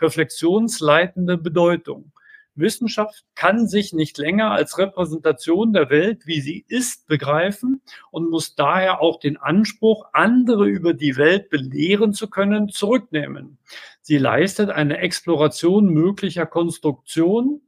reflexionsleitende 0.00 1.38
Bedeutung. 1.38 2.12
Wissenschaft 2.54 3.24
kann 3.34 3.66
sich 3.66 3.92
nicht 3.92 4.18
länger 4.18 4.50
als 4.50 4.78
Repräsentation 4.78 5.72
der 5.72 5.90
Welt, 5.90 6.26
wie 6.26 6.40
sie 6.40 6.64
ist, 6.68 7.06
begreifen 7.06 7.82
und 8.10 8.30
muss 8.30 8.54
daher 8.54 9.00
auch 9.00 9.18
den 9.18 9.36
Anspruch, 9.36 10.06
andere 10.12 10.66
über 10.66 10.94
die 10.94 11.16
Welt 11.16 11.50
belehren 11.50 12.12
zu 12.12 12.28
können, 12.28 12.68
zurücknehmen. 12.68 13.58
Sie 14.00 14.18
leistet 14.18 14.70
eine 14.70 14.98
Exploration 14.98 15.88
möglicher 15.88 16.46
Konstruktionen, 16.46 17.62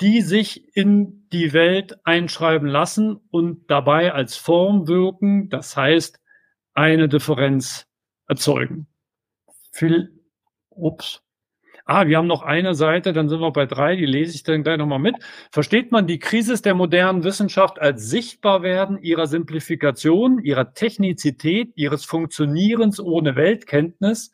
die 0.00 0.20
sich 0.20 0.76
in 0.76 1.28
die 1.32 1.52
Welt 1.52 1.98
einschreiben 2.04 2.68
lassen 2.68 3.16
und 3.30 3.70
dabei 3.70 4.12
als 4.12 4.36
Form 4.36 4.88
wirken, 4.88 5.48
das 5.48 5.76
heißt 5.76 6.20
eine 6.74 7.08
Differenz 7.08 7.86
erzeugen. 8.26 8.86
Viel, 9.72 10.20
ups, 10.70 11.22
ah, 11.86 12.06
wir 12.06 12.18
haben 12.18 12.26
noch 12.26 12.42
eine 12.42 12.74
Seite, 12.74 13.12
dann 13.12 13.28
sind 13.28 13.40
wir 13.40 13.52
bei 13.52 13.64
drei, 13.64 13.96
die 13.96 14.06
lese 14.06 14.34
ich 14.34 14.42
dann 14.42 14.62
gleich 14.62 14.76
nochmal 14.76 14.98
mit. 14.98 15.16
Versteht 15.50 15.92
man 15.92 16.06
die 16.06 16.18
Krise 16.18 16.60
der 16.60 16.74
modernen 16.74 17.24
Wissenschaft 17.24 17.80
als 17.80 18.10
Sichtbarwerden 18.10 18.98
ihrer 18.98 19.26
Simplifikation, 19.26 20.40
ihrer 20.40 20.74
Technizität, 20.74 21.72
ihres 21.76 22.04
Funktionierens 22.04 23.00
ohne 23.00 23.36
Weltkenntnis, 23.36 24.32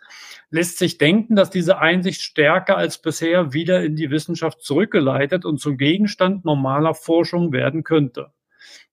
lässt 0.50 0.78
sich 0.78 0.98
denken, 0.98 1.36
dass 1.36 1.50
diese 1.50 1.78
Einsicht 1.78 2.22
stärker 2.22 2.76
als 2.76 2.98
bisher 2.98 3.52
wieder 3.52 3.82
in 3.84 3.96
die 3.96 4.10
Wissenschaft 4.10 4.62
zurückgeleitet 4.62 5.44
und 5.44 5.58
zum 5.58 5.76
Gegenstand 5.76 6.44
normaler 6.44 6.94
Forschung 6.94 7.52
werden 7.52 7.84
könnte. 7.84 8.32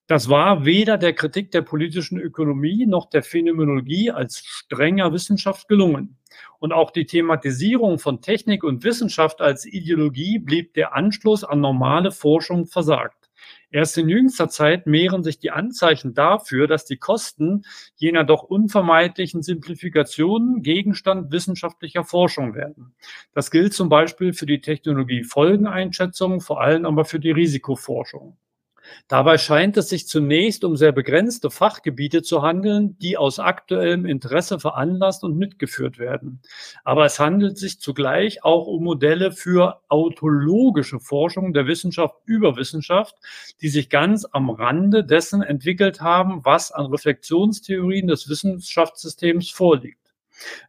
Das 0.10 0.27
war 0.27 0.65
weder 0.65 0.98
der 0.98 1.14
Kritik 1.14 1.52
der 1.52 1.61
politischen 1.61 2.18
Ökonomie 2.18 2.88
noch 2.88 3.11
der 3.11 3.22
Phänomenologie 3.22 4.10
als 4.10 4.40
strenger 4.44 5.14
Wissenschaft 5.14 5.68
gelungen. 5.68 6.18
Und 6.57 6.73
auch 6.73 6.90
die 6.90 7.06
Thematisierung 7.06 7.99
von 7.99 8.19
Technik 8.19 8.64
und 8.64 8.84
Wissenschaft 8.84 9.40
als 9.40 9.68
Ideologie 9.68 10.40
blieb 10.40 10.73
der 10.73 10.95
Anschluss 10.95 11.44
an 11.44 11.61
normale 11.61 12.11
Forschung 12.11 12.65
versagt. 12.65 13.30
Erst 13.69 13.99
in 13.99 14.10
jüngster 14.10 14.49
Zeit 14.49 14.88
mehren 14.88 15.23
sich 15.23 15.38
die 15.38 15.52
Anzeichen 15.52 16.15
dafür, 16.15 16.65
dass 16.65 16.86
die 16.86 16.98
Kosten 16.98 17.61
jener 17.95 18.23
doch 18.23 18.41
unvermeidlichen 18.41 19.44
Simplifikationen 19.44 20.64
Gegenstand 20.64 21.31
wissenschaftlicher 21.31 22.03
Forschung 22.03 22.56
werden. 22.56 22.95
Das 23.36 23.52
gilt 23.52 23.76
zum 23.76 23.90
Beispiel 23.90 24.34
für 24.34 24.48
die 24.48 24.61
Technologiefolgeneinschätzung, 24.61 26.41
vor 26.41 26.61
allem 26.61 26.88
aber 26.88 27.06
für 27.06 27.19
die 27.19 27.30
Risikoforschung. 27.30 28.40
Dabei 29.07 29.38
scheint 29.38 29.78
es 29.78 29.90
sich 29.90 30.07
zunächst 30.07 30.64
um 30.64 30.76
sehr 30.76 30.91
begrenzte 30.91 31.49
Fachgebiete 31.49 32.22
zu 32.22 32.41
handeln, 32.41 32.98
die 32.99 33.18
aus 33.18 33.40
aktuellem 33.40 34.06
Interesse 34.06 34.60
veranlasst 34.60 35.24
und 35.24 35.38
mitgeführt 35.38 35.99
werden. 35.99 36.41
Aber 36.84 37.06
es 37.06 37.20
handelt 37.20 37.57
sich 37.57 37.80
zugleich 37.80 38.44
auch 38.44 38.68
um 38.68 38.84
Modelle 38.84 39.32
für 39.32 39.82
autologische 39.90 40.99
Forschung 40.99 41.53
der 41.53 41.68
Wissenschaft 41.68 42.16
über 42.26 42.56
Wissenschaft, 42.57 43.16
die 43.61 43.70
sich 43.70 43.90
ganz 43.90 44.26
am 44.32 44.49
Rande 44.49 45.03
dessen 45.03 45.41
entwickelt 45.41 46.02
haben, 46.02 46.44
was 46.44 46.72
an 46.72 46.86
Reflexionstheorien 46.88 48.07
des 48.07 48.30
Wissenschaftssystems 48.30 49.49
vorliegt. 49.49 49.98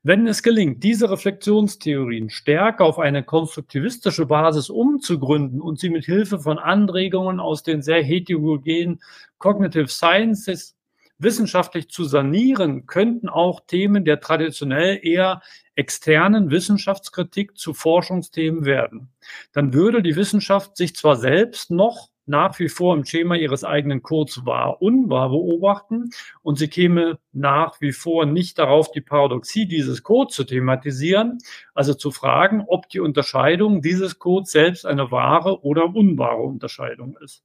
Wenn 0.02 0.26
es 0.26 0.42
gelingt, 0.42 0.82
diese 0.82 1.10
Reflexionstheorien 1.10 2.30
stärker 2.30 2.84
auf 2.84 2.98
eine 2.98 3.22
konstruktivistische 3.22 4.26
Basis 4.26 4.70
umzugründen 4.70 5.60
und 5.60 5.78
sie 5.78 5.90
mit 5.90 6.04
Hilfe 6.04 6.38
von 6.38 6.58
Anregungen 6.58 7.40
aus 7.40 7.62
den 7.62 7.82
sehr 7.82 8.02
heterogenen 8.02 9.00
Cognitive 9.38 9.88
Sciences 9.88 10.76
wissenschaftlich 11.18 11.90
zu 11.90 12.04
sanieren, 12.04 12.86
könnten 12.86 13.28
auch 13.28 13.60
Themen 13.66 14.04
der 14.04 14.20
traditionell 14.20 14.98
eher 15.02 15.42
externen 15.74 16.50
Wissenschaftskritik 16.50 17.56
zu 17.56 17.74
Forschungsthemen 17.74 18.64
werden. 18.64 19.10
Dann 19.52 19.72
würde 19.74 20.02
die 20.02 20.16
Wissenschaft 20.16 20.76
sich 20.76 20.96
zwar 20.96 21.16
selbst 21.16 21.70
noch 21.70 22.08
nach 22.30 22.58
wie 22.60 22.68
vor 22.68 22.94
im 22.94 23.04
Schema 23.04 23.34
ihres 23.34 23.64
eigenen 23.64 24.02
Codes 24.02 24.46
wahr, 24.46 24.80
unwahr 24.80 25.30
beobachten 25.30 26.10
und 26.42 26.58
sie 26.58 26.68
käme 26.68 27.18
nach 27.32 27.80
wie 27.80 27.92
vor 27.92 28.24
nicht 28.24 28.58
darauf, 28.58 28.92
die 28.92 29.00
Paradoxie 29.00 29.66
dieses 29.66 30.02
Codes 30.04 30.36
zu 30.36 30.44
thematisieren, 30.44 31.38
also 31.74 31.92
zu 31.92 32.12
fragen, 32.12 32.64
ob 32.66 32.88
die 32.88 33.00
Unterscheidung 33.00 33.82
dieses 33.82 34.18
Codes 34.18 34.52
selbst 34.52 34.86
eine 34.86 35.10
wahre 35.10 35.64
oder 35.64 35.94
unwahre 35.94 36.42
Unterscheidung 36.42 37.18
ist. 37.22 37.42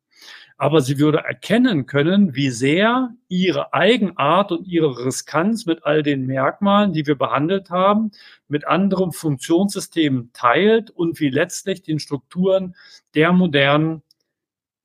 Aber 0.58 0.80
sie 0.80 1.00
würde 1.00 1.18
erkennen 1.18 1.86
können, 1.88 2.36
wie 2.36 2.50
sehr 2.50 3.10
ihre 3.28 3.74
Eigenart 3.74 4.52
und 4.52 4.66
ihre 4.68 5.06
Riskanz 5.06 5.66
mit 5.66 5.84
all 5.84 6.04
den 6.04 6.26
Merkmalen, 6.26 6.94
die 6.94 7.06
wir 7.06 7.18
behandelt 7.18 7.72
haben, 7.72 8.12
mit 8.48 8.66
anderen 8.66 9.12
Funktionssystemen 9.12 10.32
teilt 10.32 10.92
und 10.92 11.20
wie 11.20 11.30
letztlich 11.30 11.82
den 11.82 12.00
Strukturen 12.00 12.76
der 13.16 13.34
modernen 13.34 14.04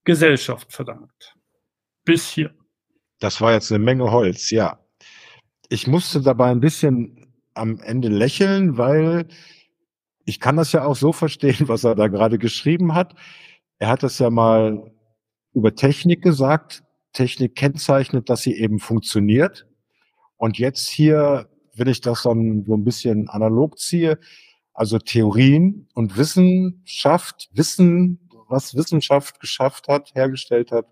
Gesellschaft 0.05 0.73
verdankt. 0.73 1.37
Bis 2.05 2.29
hier. 2.31 2.55
Das 3.19 3.41
war 3.41 3.53
jetzt 3.53 3.71
eine 3.71 3.85
Menge 3.85 4.11
Holz, 4.11 4.51
ja. 4.51 4.81
Ich 5.69 5.87
musste 5.87 6.21
dabei 6.21 6.51
ein 6.51 6.61
bisschen 6.61 7.35
am 7.55 7.79
Ende 7.81 8.09
lächeln, 8.09 8.79
weil 8.79 9.29
ich 10.25 10.41
kann 10.41 10.57
das 10.57 10.73
ja 10.73 10.85
auch 10.85 10.97
so 10.97 11.13
verstehen, 11.13 11.57
was 11.69 11.85
er 11.85 11.95
da 11.95 12.09
gerade 12.09 12.39
geschrieben 12.39 12.95
hat. 12.95 13.15
Er 13.79 13.89
hat 13.89 14.03
es 14.03 14.19
ja 14.19 14.31
mal 14.31 14.93
über 15.53 15.75
Technik 15.75 16.23
gesagt. 16.23 16.83
Technik 17.13 17.57
kennzeichnet, 17.57 18.31
dass 18.31 18.43
sie 18.43 18.55
eben 18.57 18.79
funktioniert. 18.79 19.67
Und 20.37 20.59
jetzt 20.59 20.89
hier, 20.89 21.49
wenn 21.75 21.89
ich 21.89 22.01
das 22.01 22.23
dann 22.23 22.65
so 22.65 22.75
ein 22.75 22.85
bisschen 22.85 23.29
analog 23.29 23.79
ziehe, 23.79 24.19
also 24.73 24.99
Theorien 24.99 25.89
und 25.95 26.17
Wissenschaft, 26.17 27.51
Wissen, 27.53 28.30
was 28.51 28.75
Wissenschaft 28.75 29.41
geschafft 29.41 29.89
hat, 29.89 30.15
hergestellt 30.15 30.73
hat, 30.73 30.87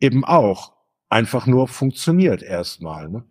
eben 0.00 0.24
auch 0.24 0.72
einfach 1.08 1.46
nur 1.46 1.68
funktioniert 1.68 2.42
erstmal. 2.42 3.08
Ne? 3.08 3.24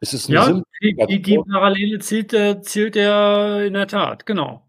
Es 0.00 0.12
ist 0.12 0.28
ja, 0.28 0.60
die, 0.82 0.96
die, 1.08 1.22
die, 1.22 1.38
Parallele 1.38 1.98
zielt, 1.98 2.32
äh, 2.32 2.60
zielt 2.60 2.96
er 2.96 3.64
in 3.64 3.74
der 3.74 3.86
Tat, 3.86 4.26
genau. 4.26 4.62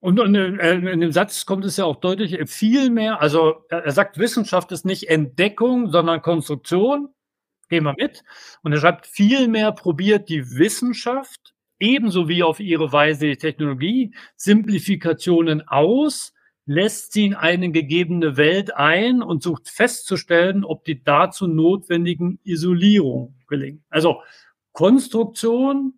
Und, 0.00 0.18
äh, 0.36 0.74
in 0.74 1.00
dem 1.00 1.12
Satz 1.12 1.46
kommt 1.46 1.64
es 1.64 1.76
ja 1.78 1.84
auch 1.84 1.96
deutlich 1.96 2.38
viel 2.48 2.90
mehr. 2.90 3.20
Also 3.20 3.64
er, 3.68 3.90
sagt, 3.90 4.18
Wissenschaft 4.18 4.70
ist 4.72 4.84
nicht 4.84 5.08
Entdeckung, 5.08 5.90
sondern 5.90 6.22
Konstruktion. 6.22 7.08
Gehen 7.68 7.82
wir 7.82 7.94
mit. 7.98 8.22
Und 8.62 8.72
er 8.72 8.78
schreibt, 8.78 9.06
vielmehr 9.06 9.72
probiert 9.72 10.28
die 10.28 10.48
Wissenschaft, 10.56 11.54
ebenso 11.80 12.28
wie 12.28 12.44
auf 12.44 12.60
ihre 12.60 12.92
Weise 12.92 13.26
die 13.26 13.36
Technologie, 13.36 14.14
Simplifikationen 14.36 15.66
aus, 15.66 16.32
lässt 16.66 17.12
sie 17.12 17.26
in 17.26 17.34
eine 17.34 17.70
gegebene 17.70 18.36
Welt 18.36 18.74
ein 18.74 19.22
und 19.22 19.42
sucht 19.42 19.70
festzustellen, 19.70 20.64
ob 20.64 20.84
die 20.84 21.02
dazu 21.02 21.46
notwendigen 21.46 22.40
Isolierung 22.42 23.36
gelingen. 23.46 23.84
Also 23.88 24.20
Konstruktion 24.72 25.94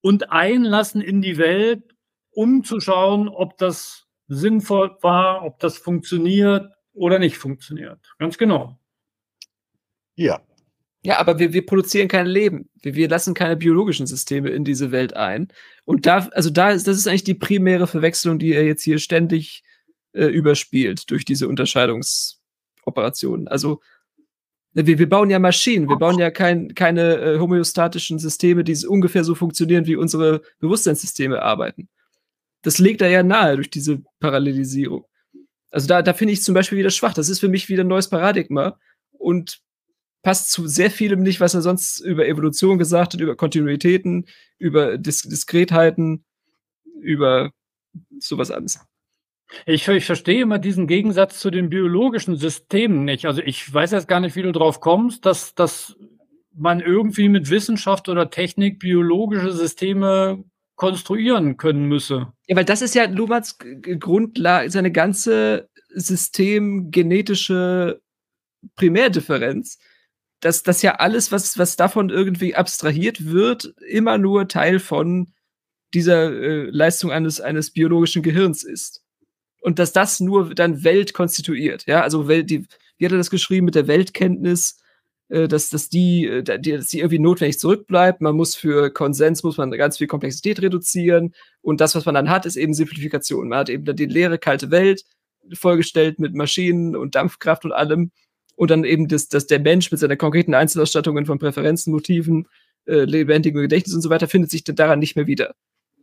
und 0.00 0.30
Einlassen 0.30 1.00
in 1.00 1.20
die 1.20 1.36
Welt, 1.36 1.82
um 2.30 2.62
zu 2.62 2.80
schauen, 2.80 3.28
ob 3.28 3.58
das 3.58 4.06
sinnvoll 4.28 4.96
war, 5.02 5.44
ob 5.44 5.58
das 5.58 5.76
funktioniert 5.78 6.72
oder 6.92 7.18
nicht 7.18 7.36
funktioniert. 7.36 7.98
Ganz 8.18 8.38
genau. 8.38 8.78
Ja. 10.14 10.40
Ja, 11.02 11.18
aber 11.18 11.38
wir, 11.38 11.52
wir 11.52 11.66
produzieren 11.66 12.08
kein 12.08 12.26
Leben. 12.26 12.70
Wir, 12.80 12.94
wir 12.94 13.08
lassen 13.08 13.34
keine 13.34 13.56
biologischen 13.56 14.06
Systeme 14.06 14.48
in 14.50 14.64
diese 14.64 14.90
Welt 14.90 15.14
ein. 15.14 15.48
Und 15.84 16.06
da, 16.06 16.28
also 16.32 16.48
da 16.48 16.70
ist, 16.70 16.86
das 16.86 16.96
ist 16.96 17.06
eigentlich 17.06 17.24
die 17.24 17.34
primäre 17.34 17.86
Verwechslung, 17.86 18.38
die 18.38 18.54
er 18.54 18.64
jetzt 18.64 18.84
hier 18.84 18.98
ständig 18.98 19.63
äh, 20.14 20.26
überspielt 20.26 21.10
durch 21.10 21.24
diese 21.24 21.48
Unterscheidungsoperationen. 21.48 23.48
Also 23.48 23.80
ne, 24.72 24.86
wir, 24.86 24.98
wir 24.98 25.08
bauen 25.08 25.30
ja 25.30 25.38
Maschinen, 25.38 25.88
wir 25.88 25.96
bauen 25.96 26.18
ja 26.18 26.30
kein, 26.30 26.74
keine 26.74 27.16
äh, 27.16 27.38
homöostatischen 27.38 28.18
Systeme, 28.18 28.64
die 28.64 28.76
ungefähr 28.86 29.24
so 29.24 29.34
funktionieren, 29.34 29.86
wie 29.86 29.96
unsere 29.96 30.42
Bewusstseinssysteme 30.60 31.42
arbeiten. 31.42 31.88
Das 32.62 32.78
legt 32.78 33.02
er 33.02 33.08
ja 33.08 33.22
nahe 33.22 33.56
durch 33.56 33.70
diese 33.70 34.02
Parallelisierung. 34.20 35.06
Also 35.70 35.88
da, 35.88 36.02
da 36.02 36.14
finde 36.14 36.32
ich 36.32 36.42
zum 36.42 36.54
Beispiel 36.54 36.78
wieder 36.78 36.90
schwach. 36.90 37.14
Das 37.14 37.28
ist 37.28 37.40
für 37.40 37.48
mich 37.48 37.68
wieder 37.68 37.84
ein 37.84 37.88
neues 37.88 38.08
Paradigma 38.08 38.78
und 39.10 39.60
passt 40.22 40.50
zu 40.50 40.66
sehr 40.66 40.90
vielem 40.90 41.22
nicht, 41.22 41.40
was 41.40 41.54
er 41.54 41.62
sonst 41.62 42.00
über 42.00 42.26
Evolution 42.26 42.78
gesagt 42.78 43.12
hat, 43.12 43.20
über 43.20 43.36
Kontinuitäten, 43.36 44.26
über 44.58 44.96
Dis 44.96 45.22
Diskretheiten, 45.22 46.24
über 47.00 47.52
sowas 48.18 48.50
alles. 48.50 48.80
Ich, 49.66 49.86
ich 49.88 50.06
verstehe 50.06 50.42
immer 50.42 50.58
diesen 50.58 50.86
Gegensatz 50.86 51.38
zu 51.38 51.50
den 51.50 51.70
biologischen 51.70 52.36
Systemen 52.36 53.04
nicht. 53.04 53.26
Also 53.26 53.42
ich 53.42 53.72
weiß 53.72 53.92
jetzt 53.92 54.08
gar 54.08 54.20
nicht, 54.20 54.36
wie 54.36 54.42
du 54.42 54.52
drauf 54.52 54.80
kommst, 54.80 55.26
dass, 55.26 55.54
dass 55.54 55.96
man 56.54 56.80
irgendwie 56.80 57.28
mit 57.28 57.50
Wissenschaft 57.50 58.08
oder 58.08 58.30
Technik 58.30 58.78
biologische 58.78 59.52
Systeme 59.52 60.44
konstruieren 60.76 61.56
können 61.56 61.86
müsse. 61.86 62.32
Ja, 62.46 62.56
weil 62.56 62.64
das 62.64 62.82
ist 62.82 62.94
ja 62.94 63.06
Lumats 63.06 63.58
Grundlage, 63.58 64.70
seine 64.70 64.92
ganze 64.92 65.68
systemgenetische 65.88 68.00
Primärdifferenz, 68.74 69.78
dass 70.40 70.62
das 70.62 70.82
ja 70.82 70.96
alles, 70.96 71.32
was, 71.32 71.58
was 71.58 71.76
davon 71.76 72.10
irgendwie 72.10 72.56
abstrahiert 72.56 73.26
wird, 73.26 73.74
immer 73.88 74.18
nur 74.18 74.48
Teil 74.48 74.80
von 74.80 75.32
dieser 75.94 76.32
äh, 76.32 76.68
Leistung 76.70 77.12
eines, 77.12 77.40
eines 77.40 77.72
biologischen 77.72 78.22
Gehirns 78.22 78.64
ist 78.64 79.03
und 79.64 79.78
dass 79.78 79.94
das 79.94 80.20
nur 80.20 80.54
dann 80.54 80.84
Welt 80.84 81.14
konstituiert. 81.14 81.86
Ja, 81.86 82.02
also 82.02 82.28
Welt, 82.28 82.50
die, 82.50 82.66
wie 82.98 83.06
hat 83.06 83.12
er 83.12 83.18
das 83.18 83.30
geschrieben 83.30 83.64
mit 83.64 83.74
der 83.74 83.86
Weltkenntnis, 83.86 84.78
äh, 85.30 85.48
dass, 85.48 85.70
dass 85.70 85.88
die, 85.88 86.26
äh, 86.26 86.58
die, 86.60 86.72
dass 86.72 86.88
die 86.88 86.98
irgendwie 86.98 87.18
notwendig 87.18 87.58
zurückbleibt. 87.58 88.20
Man 88.20 88.36
muss 88.36 88.54
für 88.54 88.90
Konsens 88.90 89.42
muss 89.42 89.56
man 89.56 89.70
ganz 89.70 89.96
viel 89.96 90.06
Komplexität 90.06 90.60
reduzieren 90.60 91.34
und 91.62 91.80
das, 91.80 91.94
was 91.94 92.04
man 92.04 92.14
dann 92.14 92.28
hat, 92.28 92.44
ist 92.44 92.56
eben 92.56 92.74
Simplifikation. 92.74 93.48
Man 93.48 93.60
hat 93.60 93.70
eben 93.70 93.86
dann 93.86 93.96
die 93.96 94.04
leere 94.04 94.36
kalte 94.36 94.70
Welt 94.70 95.04
vorgestellt 95.54 96.18
mit 96.18 96.34
Maschinen 96.34 96.94
und 96.94 97.14
Dampfkraft 97.14 97.64
und 97.64 97.72
allem 97.72 98.10
und 98.56 98.70
dann 98.70 98.84
eben 98.84 99.08
das, 99.08 99.28
dass 99.28 99.46
der 99.46 99.60
Mensch 99.60 99.90
mit 99.90 99.98
seiner 99.98 100.16
konkreten 100.16 100.52
Einzelausstattungen 100.52 101.24
von 101.24 101.38
Präferenzen, 101.38 101.90
Motiven, 101.90 102.48
äh, 102.84 103.04
lebendigem 103.04 103.62
Gedächtnis 103.62 103.94
und 103.94 104.02
so 104.02 104.10
weiter 104.10 104.28
findet 104.28 104.50
sich 104.50 104.62
daran 104.62 104.98
nicht 104.98 105.16
mehr 105.16 105.26
wieder. 105.26 105.54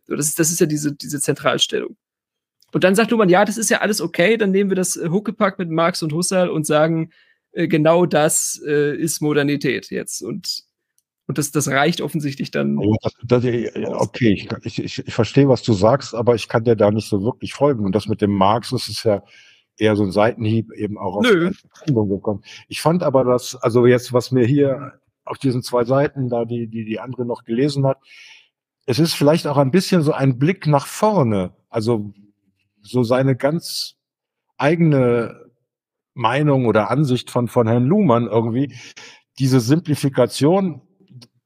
So, 0.07 0.15
das, 0.15 0.29
ist, 0.29 0.39
das 0.39 0.49
ist 0.51 0.59
ja 0.61 0.65
diese, 0.65 0.95
diese 0.95 1.21
Zentralstellung. 1.21 1.95
Und 2.71 2.83
dann 2.83 2.95
sagt 2.95 3.11
Luhmann, 3.11 3.29
ja, 3.29 3.45
das 3.45 3.57
ist 3.57 3.69
ja 3.69 3.79
alles 3.79 4.01
okay, 4.01 4.37
dann 4.37 4.51
nehmen 4.51 4.69
wir 4.69 4.75
das 4.75 4.95
äh, 4.95 5.09
Huckepack 5.09 5.59
mit 5.59 5.69
Marx 5.69 6.03
und 6.03 6.13
Husserl 6.13 6.49
und 6.49 6.65
sagen, 6.65 7.11
äh, 7.51 7.67
genau 7.67 8.05
das 8.05 8.61
äh, 8.65 8.95
ist 8.95 9.21
Modernität 9.21 9.89
jetzt. 9.89 10.21
Und, 10.21 10.63
und 11.27 11.37
das, 11.37 11.51
das 11.51 11.67
reicht 11.67 12.01
offensichtlich 12.01 12.51
dann. 12.51 12.77
Das, 13.01 13.13
das, 13.23 13.43
okay, 13.43 14.33
ich, 14.33 14.49
ich, 14.63 14.83
ich, 14.83 15.07
ich 15.07 15.13
verstehe, 15.13 15.49
was 15.49 15.63
du 15.63 15.73
sagst, 15.73 16.15
aber 16.15 16.35
ich 16.35 16.47
kann 16.47 16.63
dir 16.63 16.75
da 16.75 16.91
nicht 16.91 17.09
so 17.09 17.23
wirklich 17.23 17.53
folgen. 17.53 17.85
Und 17.85 17.93
das 17.93 18.07
mit 18.07 18.21
dem 18.21 18.31
Marx, 18.31 18.69
das 18.69 18.87
ist 18.87 19.03
ja 19.03 19.23
eher 19.77 19.95
so 19.95 20.03
ein 20.03 20.11
Seitenhieb 20.11 20.71
eben 20.73 20.97
auch 20.97 21.17
auf 21.17 21.23
Nö. 21.23 21.51
die 21.87 21.93
gekommen. 21.93 22.43
Ich 22.67 22.81
fand 22.81 23.03
aber 23.03 23.23
das, 23.23 23.55
also 23.55 23.85
jetzt, 23.85 24.13
was 24.13 24.31
mir 24.31 24.45
hier 24.45 24.93
auf 25.25 25.37
diesen 25.37 25.63
zwei 25.63 25.83
Seiten, 25.83 26.29
da 26.29 26.45
die, 26.45 26.67
die 26.67 26.85
die 26.85 26.99
andere 26.99 27.25
noch 27.25 27.43
gelesen 27.43 27.85
hat, 27.85 27.97
es 28.85 28.99
ist 28.99 29.13
vielleicht 29.13 29.47
auch 29.47 29.57
ein 29.57 29.71
bisschen 29.71 30.01
so 30.01 30.11
ein 30.11 30.37
Blick 30.39 30.67
nach 30.67 30.85
vorne. 30.85 31.53
Also 31.69 32.13
so 32.81 33.03
seine 33.03 33.35
ganz 33.35 33.95
eigene 34.57 35.49
Meinung 36.13 36.65
oder 36.65 36.91
Ansicht 36.91 37.31
von, 37.31 37.47
von 37.47 37.67
Herrn 37.67 37.85
Luhmann 37.85 38.27
irgendwie. 38.27 38.75
Diese 39.39 39.59
Simplifikation, 39.59 40.81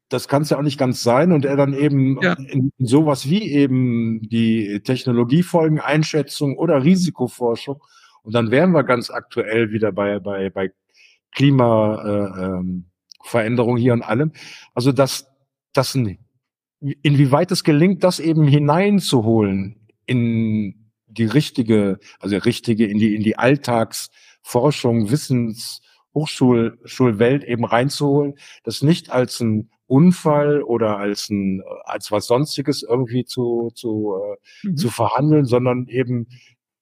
das 0.09 0.27
kann 0.27 0.41
es 0.41 0.49
ja 0.49 0.57
auch 0.57 0.63
nicht 0.63 0.79
ganz 0.79 1.03
sein 1.03 1.31
und 1.31 1.45
er 1.45 1.55
dann 1.55 1.73
eben 1.73 2.19
ja. 2.21 2.33
in, 2.33 2.71
in 2.77 2.85
sowas 2.85 3.29
wie 3.29 3.51
eben 3.51 4.21
die 4.21 4.81
Technologiefolgeneinschätzung 4.83 6.57
oder 6.57 6.83
Risikoforschung 6.83 7.81
und 8.25 8.33
dann 8.33 8.49
wären 8.49 8.71
wir 8.71 8.83
ganz 8.83 9.11
aktuell 9.11 9.71
wieder 9.71 9.91
bei, 9.91 10.19
bei, 10.19 10.49
bei 10.49 10.71
Klimaveränderung 11.35 13.77
äh, 13.77 13.79
ähm, 13.79 13.83
hier 13.83 13.93
und 13.93 14.01
allem. 14.01 14.31
Also 14.73 14.91
dass 14.91 15.27
das 15.73 15.95
inwieweit 17.03 17.51
es 17.51 17.63
gelingt, 17.63 18.03
das 18.03 18.19
eben 18.19 18.47
hineinzuholen 18.47 19.87
in 20.07 20.84
die 21.17 21.25
richtige, 21.25 21.99
also 22.19 22.37
richtige 22.37 22.85
in 22.85 22.97
die, 22.97 23.15
in 23.15 23.23
die 23.23 23.37
Alltagsforschung, 23.37 25.09
Wissens, 25.11 25.81
Hochschulwelt 26.13 27.43
eben 27.43 27.65
reinzuholen, 27.65 28.35
das 28.63 28.81
nicht 28.81 29.09
als 29.09 29.41
ein 29.41 29.69
Unfall 29.87 30.63
oder 30.63 30.97
als 30.97 31.29
ein, 31.29 31.61
als 31.83 32.11
was 32.11 32.27
sonstiges 32.27 32.83
irgendwie 32.83 33.25
zu, 33.25 33.71
zu, 33.75 34.15
äh, 34.15 34.67
mhm. 34.67 34.77
zu 34.77 34.89
verhandeln, 34.89 35.45
sondern 35.45 35.87
eben 35.87 36.27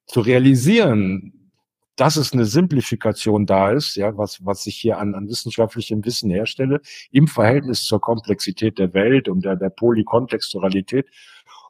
zu 0.06 0.22
realisieren, 0.22 1.52
dass 1.96 2.16
es 2.16 2.34
eine 2.34 2.46
Simplifikation 2.46 3.46
da 3.46 3.72
ist, 3.72 3.96
ja, 3.96 4.18
was, 4.18 4.44
was 4.46 4.66
ich 4.66 4.78
hier 4.78 4.98
an, 4.98 5.14
an 5.16 5.28
wissenschaftlichem 5.28 6.04
Wissen 6.06 6.32
herstelle, 6.32 6.82
im 7.12 7.28
Verhältnis 7.28 7.84
zur 7.84 8.02
Komplexität 8.02 8.80
der 8.80 8.94
Welt 8.94 9.30
und 9.30 9.46
der, 9.46 9.56
der 9.56 9.70
Polykontextualität 9.70 11.08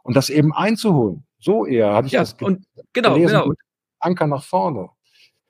und 0.04 0.16
das 0.16 0.30
eben 0.30 0.54
einzuholen. 0.54 1.26
So 1.44 1.66
eher 1.66 1.94
hatte 1.94 2.08
ich 2.08 2.14
ja, 2.14 2.22
das 2.22 2.34
und, 2.40 2.66
genau, 2.94 3.16
gelesen. 3.16 3.42
Genau. 3.42 3.54
Anker 4.00 4.28
nach 4.28 4.44
vorne. 4.44 4.90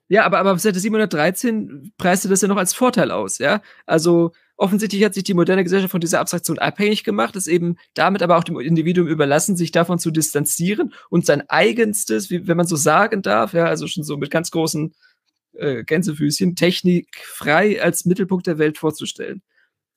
Ja, 0.08 0.24
aber, 0.26 0.38
aber 0.38 0.52
auf 0.52 0.60
Seite 0.60 0.78
713 0.78 1.92
preiste 1.96 2.28
das 2.28 2.42
ja 2.42 2.48
noch 2.48 2.56
als 2.56 2.74
Vorteil 2.74 3.10
aus, 3.10 3.38
ja. 3.38 3.62
Also 3.86 4.32
offensichtlich 4.56 5.02
hat 5.04 5.14
sich 5.14 5.24
die 5.24 5.34
moderne 5.34 5.64
Gesellschaft 5.64 5.92
von 5.92 6.00
dieser 6.00 6.20
Abstraktion 6.20 6.58
abhängig 6.58 7.04
gemacht, 7.04 7.36
ist 7.36 7.46
eben 7.46 7.76
damit 7.94 8.22
aber 8.22 8.36
auch 8.36 8.44
dem 8.44 8.58
Individuum 8.60 9.08
überlassen, 9.08 9.56
sich 9.56 9.72
davon 9.72 9.98
zu 9.98 10.10
distanzieren 10.10 10.92
und 11.10 11.24
sein 11.24 11.48
eigenstes, 11.48 12.30
wie, 12.30 12.46
wenn 12.46 12.56
man 12.56 12.66
so 12.66 12.76
sagen 12.76 13.22
darf, 13.22 13.54
ja, 13.54 13.64
also 13.64 13.86
schon 13.86 14.04
so 14.04 14.16
mit 14.16 14.30
ganz 14.30 14.50
großen 14.50 14.94
äh, 15.54 15.84
Gänsefüßchen, 15.84 16.54
Technik 16.54 17.16
frei 17.24 17.82
als 17.82 18.04
Mittelpunkt 18.04 18.46
der 18.46 18.58
Welt 18.58 18.78
vorzustellen. 18.78 19.42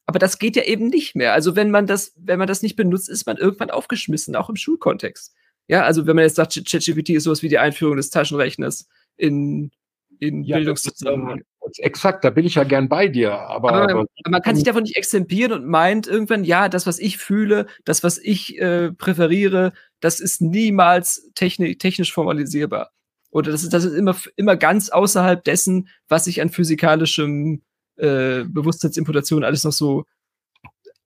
Aber 0.06 0.20
das 0.20 0.40
geht 0.40 0.56
ja 0.56 0.64
eben 0.64 0.88
nicht 0.88 1.16
mehr. 1.16 1.34
Also 1.34 1.56
wenn 1.58 1.70
man 1.70 1.86
das, 1.86 2.14
wenn 2.16 2.40
man 2.40 2.48
das 2.48 2.62
nicht 2.62 2.78
benutzt, 2.78 3.10
ist 3.10 3.26
man 3.26 3.38
irgendwann 3.38 3.72
aufgeschmissen, 3.72 4.38
auch 4.38 4.50
im 4.50 4.56
Schulkontext. 4.56 5.36
Ja, 5.68 5.84
also 5.84 6.08
wenn 6.08 6.16
man 6.16 6.24
jetzt 6.24 6.36
sagt, 6.36 6.54
ChatGPT 6.54 7.10
ist 7.12 7.24
sowas 7.24 7.42
wie 7.42 7.50
die 7.50 7.58
Einführung 7.58 7.98
des 7.98 8.10
Taschenrechners 8.10 8.88
in, 9.18 9.72
in 10.20 10.44
ja, 10.44 10.58
Bildungszusammenhang. 10.58 11.44
Exakt, 11.80 12.24
da 12.24 12.30
bin 12.30 12.46
ich 12.46 12.56
ja 12.56 12.64
gern 12.64 12.88
bei 12.88 13.10
dir. 13.10 13.34
Aber, 13.34 13.74
aber, 13.74 13.92
aber 13.92 14.06
man 14.30 14.42
kann 14.42 14.56
sich 14.56 14.64
davon 14.64 14.84
nicht 14.84 14.96
extempieren 14.96 15.52
und 15.52 15.66
meint 15.66 16.08
irgendwann, 16.08 16.46
ja, 16.46 16.70
das, 16.70 16.88
was 16.88 16.98
ich 16.98 17.18
fühle, 17.18 17.68
das, 17.84 18.04
was 18.04 18.18
ich 18.18 18.58
äh, 18.58 18.94
präferiere, 18.94 19.74
das 20.00 20.22
ist 20.22 20.42
niemals 20.42 21.30
techni 21.36 21.78
technisch 21.78 22.14
formalisierbar. 22.14 22.92
Oder 23.32 23.52
das 23.52 23.64
ist, 23.64 23.74
das 23.74 23.84
ist 23.84 23.94
immer, 23.94 24.16
immer 24.38 24.56
ganz 24.56 24.90
außerhalb 24.90 25.44
dessen, 25.44 25.90
was 26.08 26.28
ich 26.28 26.42
an 26.42 26.50
physikalischem 26.50 27.62
äh, 27.98 28.44
Bewusstseinsimputation 28.46 29.44
alles 29.44 29.66
noch 29.66 29.74
so 29.74 30.06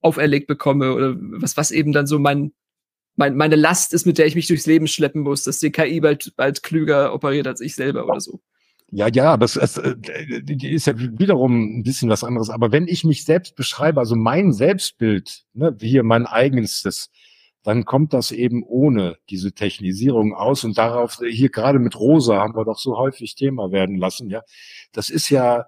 auferlegt 0.01 0.47
bekomme 0.47 0.93
oder 0.93 1.15
was, 1.17 1.57
was 1.57 1.71
eben 1.71 1.91
dann 1.91 2.07
so 2.07 2.19
mein, 2.19 2.53
mein, 3.21 3.35
meine 3.35 3.55
Last 3.55 3.93
ist, 3.93 4.07
mit 4.07 4.17
der 4.17 4.25
ich 4.25 4.33
mich 4.33 4.47
durchs 4.47 4.65
Leben 4.65 4.87
schleppen 4.87 5.21
muss, 5.21 5.43
dass 5.43 5.59
die 5.59 5.71
KI 5.71 6.01
bald, 6.01 6.33
bald 6.35 6.63
klüger 6.63 7.13
operiert 7.13 7.45
als 7.45 7.61
ich 7.61 7.75
selber 7.75 8.05
oder 8.05 8.19
so. 8.19 8.41
Ja, 8.89 9.07
ja, 9.07 9.37
das 9.37 9.55
ist, 9.55 9.77
äh, 9.77 9.95
ist 10.63 10.87
ja 10.87 10.97
wiederum 10.97 11.79
ein 11.79 11.83
bisschen 11.83 12.09
was 12.09 12.23
anderes. 12.23 12.49
Aber 12.49 12.71
wenn 12.71 12.87
ich 12.87 13.03
mich 13.03 13.23
selbst 13.23 13.55
beschreibe, 13.55 13.99
also 13.99 14.15
mein 14.15 14.51
Selbstbild, 14.51 15.43
ne, 15.53 15.77
hier 15.79 16.03
mein 16.03 16.25
eigenstes, 16.25 17.11
dann 17.63 17.85
kommt 17.85 18.11
das 18.11 18.31
eben 18.31 18.63
ohne 18.63 19.17
diese 19.29 19.53
Technisierung 19.53 20.33
aus. 20.33 20.63
Und 20.63 20.79
darauf, 20.79 21.19
hier 21.29 21.49
gerade 21.49 21.77
mit 21.77 21.97
Rosa 21.97 22.37
haben 22.39 22.55
wir 22.55 22.65
doch 22.65 22.79
so 22.79 22.97
häufig 22.97 23.35
Thema 23.35 23.71
werden 23.71 23.97
lassen, 23.97 24.31
ja. 24.31 24.41
Das 24.93 25.11
ist 25.11 25.29
ja, 25.29 25.67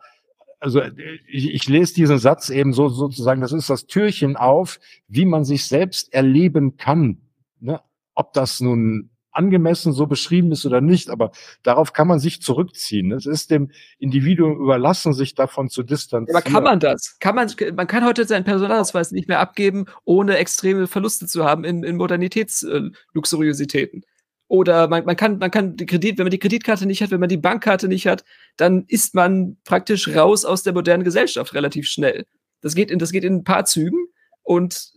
also 0.60 0.82
ich, 1.28 1.54
ich 1.54 1.70
lese 1.70 1.94
diesen 1.94 2.18
Satz 2.18 2.50
eben 2.50 2.74
so 2.74 2.90
sozusagen, 2.90 3.42
das 3.42 3.54
ist 3.54 3.70
das 3.70 3.86
Türchen 3.86 4.38
auf, 4.38 4.80
wie 5.08 5.26
man 5.26 5.44
sich 5.46 5.68
selbst 5.68 6.12
erleben 6.14 6.78
kann. 6.78 7.23
Ne? 7.64 7.82
Ob 8.14 8.34
das 8.34 8.60
nun 8.60 9.10
angemessen 9.32 9.94
so 9.94 10.06
beschrieben 10.06 10.52
ist 10.52 10.66
oder 10.66 10.80
nicht, 10.80 11.10
aber 11.10 11.32
darauf 11.64 11.94
kann 11.94 12.08
man 12.08 12.20
sich 12.20 12.42
zurückziehen. 12.42 13.12
Es 13.12 13.26
ist 13.26 13.50
dem 13.52 13.72
Individuum 13.98 14.62
überlassen, 14.62 15.14
sich 15.14 15.34
davon 15.34 15.70
zu 15.70 15.84
distanzieren. 15.84 16.36
Aber 16.36 16.48
kann 16.48 16.64
man 16.64 16.80
das? 16.80 17.18
Kann 17.20 17.36
man, 17.36 17.52
man 17.76 17.88
kann 17.88 18.06
heute 18.06 18.26
seinen 18.26 18.44
Personalausweis 18.44 19.12
nicht 19.12 19.28
mehr 19.28 19.40
abgeben, 19.40 19.86
ohne 20.06 20.38
extreme 20.38 20.86
Verluste 20.88 21.26
zu 21.26 21.46
haben 21.46 21.64
in, 21.64 21.84
in 21.84 21.98
Modernitätsluxuriositäten. 21.98 24.04
Oder 24.48 24.88
man, 24.88 25.04
man, 25.06 25.16
kann, 25.16 25.40
man 25.40 25.50
kann 25.50 25.78
die 25.78 25.88
Kredit, 25.88 26.20
wenn 26.20 26.26
man 26.26 26.32
die 26.32 26.40
Kreditkarte 26.40 26.86
nicht 26.86 27.02
hat, 27.02 27.10
wenn 27.10 27.20
man 27.20 27.30
die 27.30 27.38
Bankkarte 27.38 27.88
nicht 27.88 28.06
hat, 28.06 28.24
dann 28.56 28.84
ist 28.88 29.16
man 29.16 29.58
praktisch 29.64 30.16
raus 30.16 30.46
aus 30.46 30.62
der 30.62 30.74
modernen 30.74 31.04
Gesellschaft 31.04 31.56
relativ 31.56 31.88
schnell. 31.88 32.28
Das 32.62 32.76
geht 32.76 32.92
in, 32.92 33.00
das 33.00 33.12
geht 33.12 33.24
in 33.24 33.38
ein 33.38 33.44
paar 33.44 33.66
Zügen 33.66 34.10
und 34.44 34.94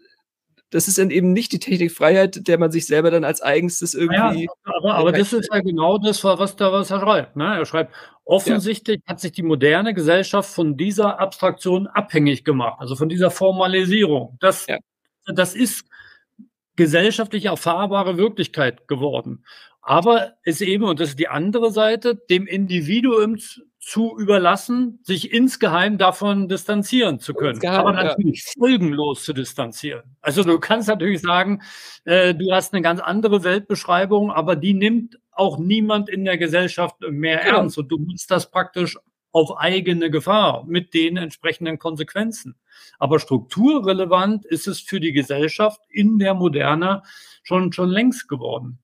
das 0.77 0.89
ist 0.89 0.98
dann 0.98 1.09
eben 1.09 1.32
nicht 1.32 1.53
die 1.53 1.59
Technikfreiheit, 1.59 2.47
der 2.47 2.59
man 2.59 2.70
sich 2.70 2.86
selber 2.86 3.11
dann 3.11 3.24
als 3.24 3.40
eigenstes 3.40 3.94
irgendwie. 3.94 4.44
Ja, 4.44 4.53
aber, 4.65 4.94
aber 4.97 5.11
das 5.11 5.32
ist 5.32 5.48
ja 5.51 5.61
genau 5.61 5.97
das, 5.97 6.23
was, 6.23 6.55
da, 6.55 6.70
was 6.70 6.90
er 6.90 7.01
schreibt. 7.01 7.35
Ne? 7.35 7.57
Er 7.57 7.65
schreibt, 7.65 7.94
offensichtlich 8.27 9.01
ja. 9.03 9.12
hat 9.12 9.19
sich 9.19 9.32
die 9.32 9.43
moderne 9.43 9.94
Gesellschaft 9.94 10.51
von 10.51 10.77
dieser 10.77 11.19
Abstraktion 11.19 11.86
abhängig 11.86 12.44
gemacht, 12.44 12.77
also 12.78 12.94
von 12.94 13.09
dieser 13.09 13.31
Formalisierung. 13.31 14.36
Das, 14.39 14.66
ja. 14.66 14.77
das 15.24 15.55
ist 15.55 15.86
gesellschaftlich 16.77 17.47
erfahrbare 17.47 18.19
Wirklichkeit 18.19 18.86
geworden. 18.86 19.47
Aber 19.81 20.35
ist 20.43 20.61
eben, 20.61 20.85
und 20.85 21.01
das 21.01 21.09
ist 21.11 21.19
die 21.19 21.28
andere 21.28 21.70
Seite, 21.70 22.16
dem 22.16 22.47
Individuum 22.47 23.39
zu 23.86 24.18
überlassen, 24.18 24.98
sich 25.04 25.32
insgeheim 25.32 25.96
davon 25.96 26.48
distanzieren 26.48 27.20
zu 27.20 27.34
können. 27.34 27.54
Insgeheim, 27.54 27.86
aber 27.86 27.92
natürlich 27.92 28.44
ja. 28.44 28.52
folgenlos 28.58 29.22
zu 29.22 29.32
distanzieren. 29.32 30.02
Also 30.20 30.42
du 30.42 30.58
kannst 30.58 30.88
natürlich 30.88 31.20
sagen, 31.20 31.62
äh, 32.04 32.34
du 32.34 32.50
hast 32.50 32.74
eine 32.74 32.82
ganz 32.82 32.98
andere 33.00 33.44
Weltbeschreibung, 33.44 34.32
aber 34.32 34.56
die 34.56 34.74
nimmt 34.74 35.20
auch 35.30 35.58
niemand 35.58 36.08
in 36.08 36.24
der 36.24 36.36
Gesellschaft 36.36 36.96
mehr 37.08 37.38
genau. 37.38 37.58
ernst. 37.58 37.78
Und 37.78 37.86
du 37.86 37.98
musst 37.98 38.28
das 38.28 38.50
praktisch 38.50 38.98
auf 39.30 39.56
eigene 39.56 40.10
Gefahr 40.10 40.64
mit 40.66 40.92
den 40.92 41.16
entsprechenden 41.16 41.78
Konsequenzen. 41.78 42.56
Aber 42.98 43.20
strukturrelevant 43.20 44.44
ist 44.46 44.66
es 44.66 44.80
für 44.80 44.98
die 44.98 45.12
Gesellschaft 45.12 45.80
in 45.90 46.18
der 46.18 46.34
Moderne 46.34 47.02
schon, 47.44 47.72
schon 47.72 47.90
längst 47.90 48.26
geworden 48.28 48.80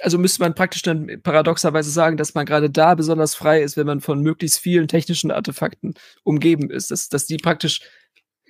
also 0.00 0.18
müsste 0.18 0.42
man 0.42 0.54
praktisch 0.54 0.82
dann 0.82 1.20
paradoxerweise 1.22 1.90
sagen, 1.90 2.16
dass 2.16 2.34
man 2.34 2.46
gerade 2.46 2.70
da 2.70 2.94
besonders 2.94 3.34
frei 3.34 3.62
ist, 3.62 3.76
wenn 3.76 3.86
man 3.86 4.00
von 4.00 4.20
möglichst 4.20 4.58
vielen 4.58 4.88
technischen 4.88 5.30
Artefakten 5.30 5.94
umgeben 6.24 6.70
ist, 6.70 6.90
dass, 6.90 7.08
dass 7.08 7.26
die 7.26 7.36
praktisch 7.36 7.80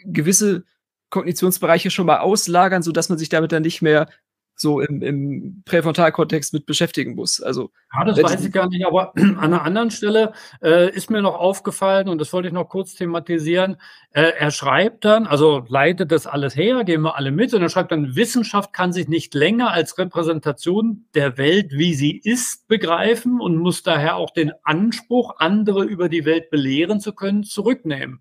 gewisse 0.04 0.64
Kognitionsbereiche 1.10 1.90
schon 1.90 2.06
mal 2.06 2.18
auslagern, 2.18 2.82
sodass 2.82 3.08
man 3.08 3.18
sich 3.18 3.28
damit 3.28 3.52
dann 3.52 3.62
nicht 3.62 3.82
mehr 3.82 4.08
so 4.56 4.80
im, 4.80 5.02
im 5.02 5.62
Präfrontalkortex 5.64 6.52
mit 6.52 6.66
beschäftigen 6.66 7.14
muss. 7.14 7.40
Also, 7.40 7.70
ja, 7.92 8.04
das 8.04 8.22
weiß 8.22 8.44
ich 8.44 8.52
gar 8.52 8.68
nicht, 8.68 8.86
aber 8.86 9.14
an 9.16 9.38
einer 9.38 9.62
anderen 9.62 9.90
Stelle 9.90 10.32
äh, 10.62 10.90
ist 10.94 11.10
mir 11.10 11.22
noch 11.22 11.34
aufgefallen, 11.34 12.08
und 12.08 12.20
das 12.20 12.32
wollte 12.32 12.48
ich 12.48 12.54
noch 12.54 12.68
kurz 12.68 12.94
thematisieren, 12.94 13.76
äh, 14.10 14.32
er 14.38 14.50
schreibt 14.50 15.04
dann, 15.04 15.26
also 15.26 15.64
leitet 15.68 16.12
das 16.12 16.26
alles 16.26 16.56
her, 16.56 16.84
gehen 16.84 17.02
wir 17.02 17.16
alle 17.16 17.32
mit, 17.32 17.52
und 17.52 17.62
er 17.62 17.68
schreibt 17.68 17.92
dann, 17.92 18.14
Wissenschaft 18.16 18.72
kann 18.72 18.92
sich 18.92 19.08
nicht 19.08 19.34
länger 19.34 19.72
als 19.72 19.98
Repräsentation 19.98 21.06
der 21.14 21.36
Welt, 21.36 21.72
wie 21.72 21.94
sie 21.94 22.16
ist, 22.16 22.68
begreifen 22.68 23.40
und 23.40 23.56
muss 23.56 23.82
daher 23.82 24.16
auch 24.16 24.30
den 24.30 24.52
Anspruch, 24.62 25.36
andere 25.38 25.84
über 25.84 26.08
die 26.08 26.24
Welt 26.24 26.50
belehren 26.50 27.00
zu 27.00 27.12
können, 27.12 27.42
zurücknehmen. 27.42 28.20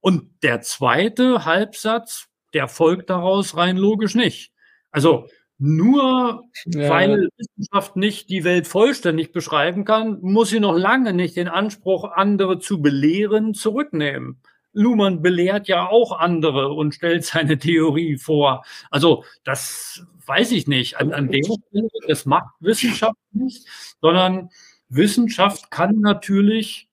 Und 0.00 0.30
der 0.42 0.60
zweite 0.60 1.44
Halbsatz, 1.44 2.28
der 2.54 2.68
folgt 2.68 3.10
daraus 3.10 3.56
rein 3.56 3.76
logisch 3.76 4.14
nicht. 4.14 4.52
Also 4.90 5.26
nur 5.58 6.44
ja. 6.66 6.90
weil 6.90 7.28
Wissenschaft 7.36 7.96
nicht 7.96 8.28
die 8.28 8.44
Welt 8.44 8.66
vollständig 8.66 9.32
beschreiben 9.32 9.84
kann, 9.84 10.18
muss 10.20 10.50
sie 10.50 10.60
noch 10.60 10.76
lange 10.76 11.12
nicht 11.12 11.36
den 11.36 11.48
Anspruch, 11.48 12.04
andere 12.12 12.58
zu 12.58 12.82
belehren, 12.82 13.54
zurücknehmen. 13.54 14.40
Luhmann 14.72 15.22
belehrt 15.22 15.68
ja 15.68 15.88
auch 15.88 16.18
andere 16.18 16.72
und 16.72 16.94
stellt 16.94 17.24
seine 17.24 17.58
Theorie 17.58 18.18
vor. 18.18 18.64
Also 18.90 19.24
das 19.44 20.06
weiß 20.26 20.52
ich 20.52 20.66
nicht. 20.66 20.98
An, 20.98 21.12
an 21.12 21.28
dem 21.30 21.44
Stelle, 21.44 21.88
das 22.06 22.26
macht 22.26 22.54
Wissenschaft 22.60 23.16
nicht, 23.32 23.66
sondern 24.00 24.50
Wissenschaft 24.88 25.70
kann 25.70 26.00
natürlich 26.00 26.85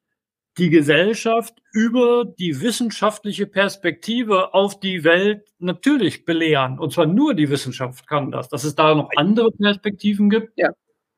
die 0.57 0.69
Gesellschaft 0.69 1.55
über 1.71 2.25
die 2.25 2.61
wissenschaftliche 2.61 3.47
Perspektive 3.47 4.53
auf 4.53 4.79
die 4.79 5.03
Welt 5.03 5.47
natürlich 5.59 6.25
belehren. 6.25 6.79
Und 6.79 6.93
zwar 6.93 7.07
nur 7.07 7.33
die 7.33 7.49
Wissenschaft 7.49 8.07
kann 8.07 8.31
das. 8.31 8.49
Dass 8.49 8.63
es 8.63 8.75
da 8.75 8.93
noch 8.93 9.09
andere 9.15 9.51
Perspektiven 9.51 10.29
gibt. 10.29 10.51
Ja. 10.55 10.69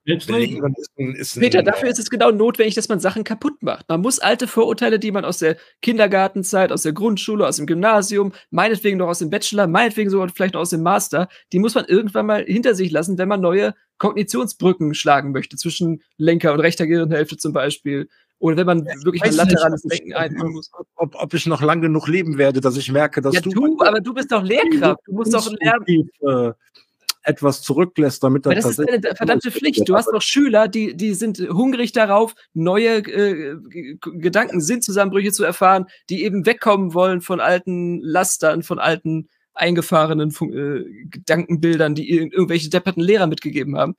Peter, 0.06 1.64
dafür 1.64 1.90
ist 1.90 1.98
es 1.98 2.12
genau 2.12 2.30
notwendig, 2.30 2.76
dass 2.76 2.90
man 2.90 3.00
Sachen 3.00 3.24
kaputt 3.24 3.64
macht. 3.64 3.90
Man 3.90 4.02
muss 4.02 4.20
alte 4.20 4.48
Vorurteile, 4.48 5.00
die 5.00 5.12
man 5.12 5.26
aus 5.26 5.40
der 5.40 5.58
Kindergartenzeit, 5.82 6.72
aus 6.72 6.84
der 6.84 6.94
Grundschule, 6.94 7.48
aus 7.48 7.58
dem 7.58 7.66
Gymnasium, 7.66 8.32
meinetwegen 8.52 9.00
noch 9.00 9.08
aus 9.08 9.18
dem 9.20 9.32
Bachelor, 9.32 9.66
meinetwegen 9.66 10.12
sogar 10.12 10.30
vielleicht 10.30 10.54
noch 10.54 10.62
aus 10.62 10.70
dem 10.70 10.84
Master, 10.84 11.28
die 11.52 11.60
muss 11.60 11.74
man 11.74 11.86
irgendwann 11.86 12.28
mal 12.28 12.46
hinter 12.46 12.76
sich 12.76 12.92
lassen, 12.92 13.18
wenn 13.18 13.28
man 13.28 13.42
neue 13.42 13.74
Kognitionsbrücken 13.98 14.94
schlagen 14.94 15.32
möchte, 15.32 15.58
zwischen 15.58 16.04
Lenker 16.18 16.54
und 16.54 16.60
rechter 16.60 16.86
Gehirnhälfte 16.86 17.38
zum 17.38 17.54
Beispiel, 17.54 18.08
oder 18.46 18.58
wenn 18.58 18.68
man 18.68 18.86
wirklich 19.04 19.24
ein 19.24 19.34
laterales 19.34 19.82
Denken 19.82 20.14
einführen 20.14 20.52
muss. 20.52 20.70
Ob, 20.98 21.16
ob, 21.16 21.34
ich 21.34 21.48
noch 21.48 21.64
lang 21.64 21.82
genug 21.82 22.08
leben 22.08 22.38
werde, 22.38 22.62
dass 22.62 22.78
ich 22.78 22.92
merke, 22.92 23.20
dass 23.20 23.34
ja, 23.34 23.42
du. 23.42 23.50
du 23.50 23.82
aber 23.82 24.00
du 24.00 24.14
bist 24.14 24.32
doch 24.32 24.44
Lehrkraft. 24.44 25.02
Du 25.08 25.14
musst 25.14 25.34
doch 25.34 25.52
lernen. 25.60 26.10
Äh, 26.22 26.52
etwas 27.24 27.64
zurücklässt, 27.64 28.24
damit 28.24 28.46
das. 28.46 28.54
das 28.54 28.78
ist 28.78 28.88
eine 28.88 29.16
verdammte 29.16 29.50
Pflicht. 29.50 29.90
Du 29.90 29.96
hast 29.96 30.10
doch 30.14 30.22
Schüler, 30.22 30.68
die, 30.68 30.96
die 30.96 31.16
sind 31.16 31.40
hungrig 31.40 31.92
darauf, 31.92 32.36
neue 32.54 32.98
äh, 32.98 33.56
Gedanken, 34.00 34.62
Sinnzusammenbrüche 34.62 35.32
zu 35.32 35.44
erfahren, 35.44 35.88
die 36.12 36.24
eben 36.24 36.46
wegkommen 36.46 36.94
wollen 36.94 37.22
von 37.22 37.40
alten 37.40 38.00
Lastern, 38.02 38.62
von 38.62 38.78
alten 38.78 39.28
eingefahrenen 39.56 40.30
äh, 40.30 41.08
Gedankenbildern, 41.10 41.96
die 41.96 42.12
irgendwelche 42.12 42.70
depperten 42.70 43.02
Lehrer 43.02 43.26
mitgegeben 43.26 43.76
haben. 43.76 43.96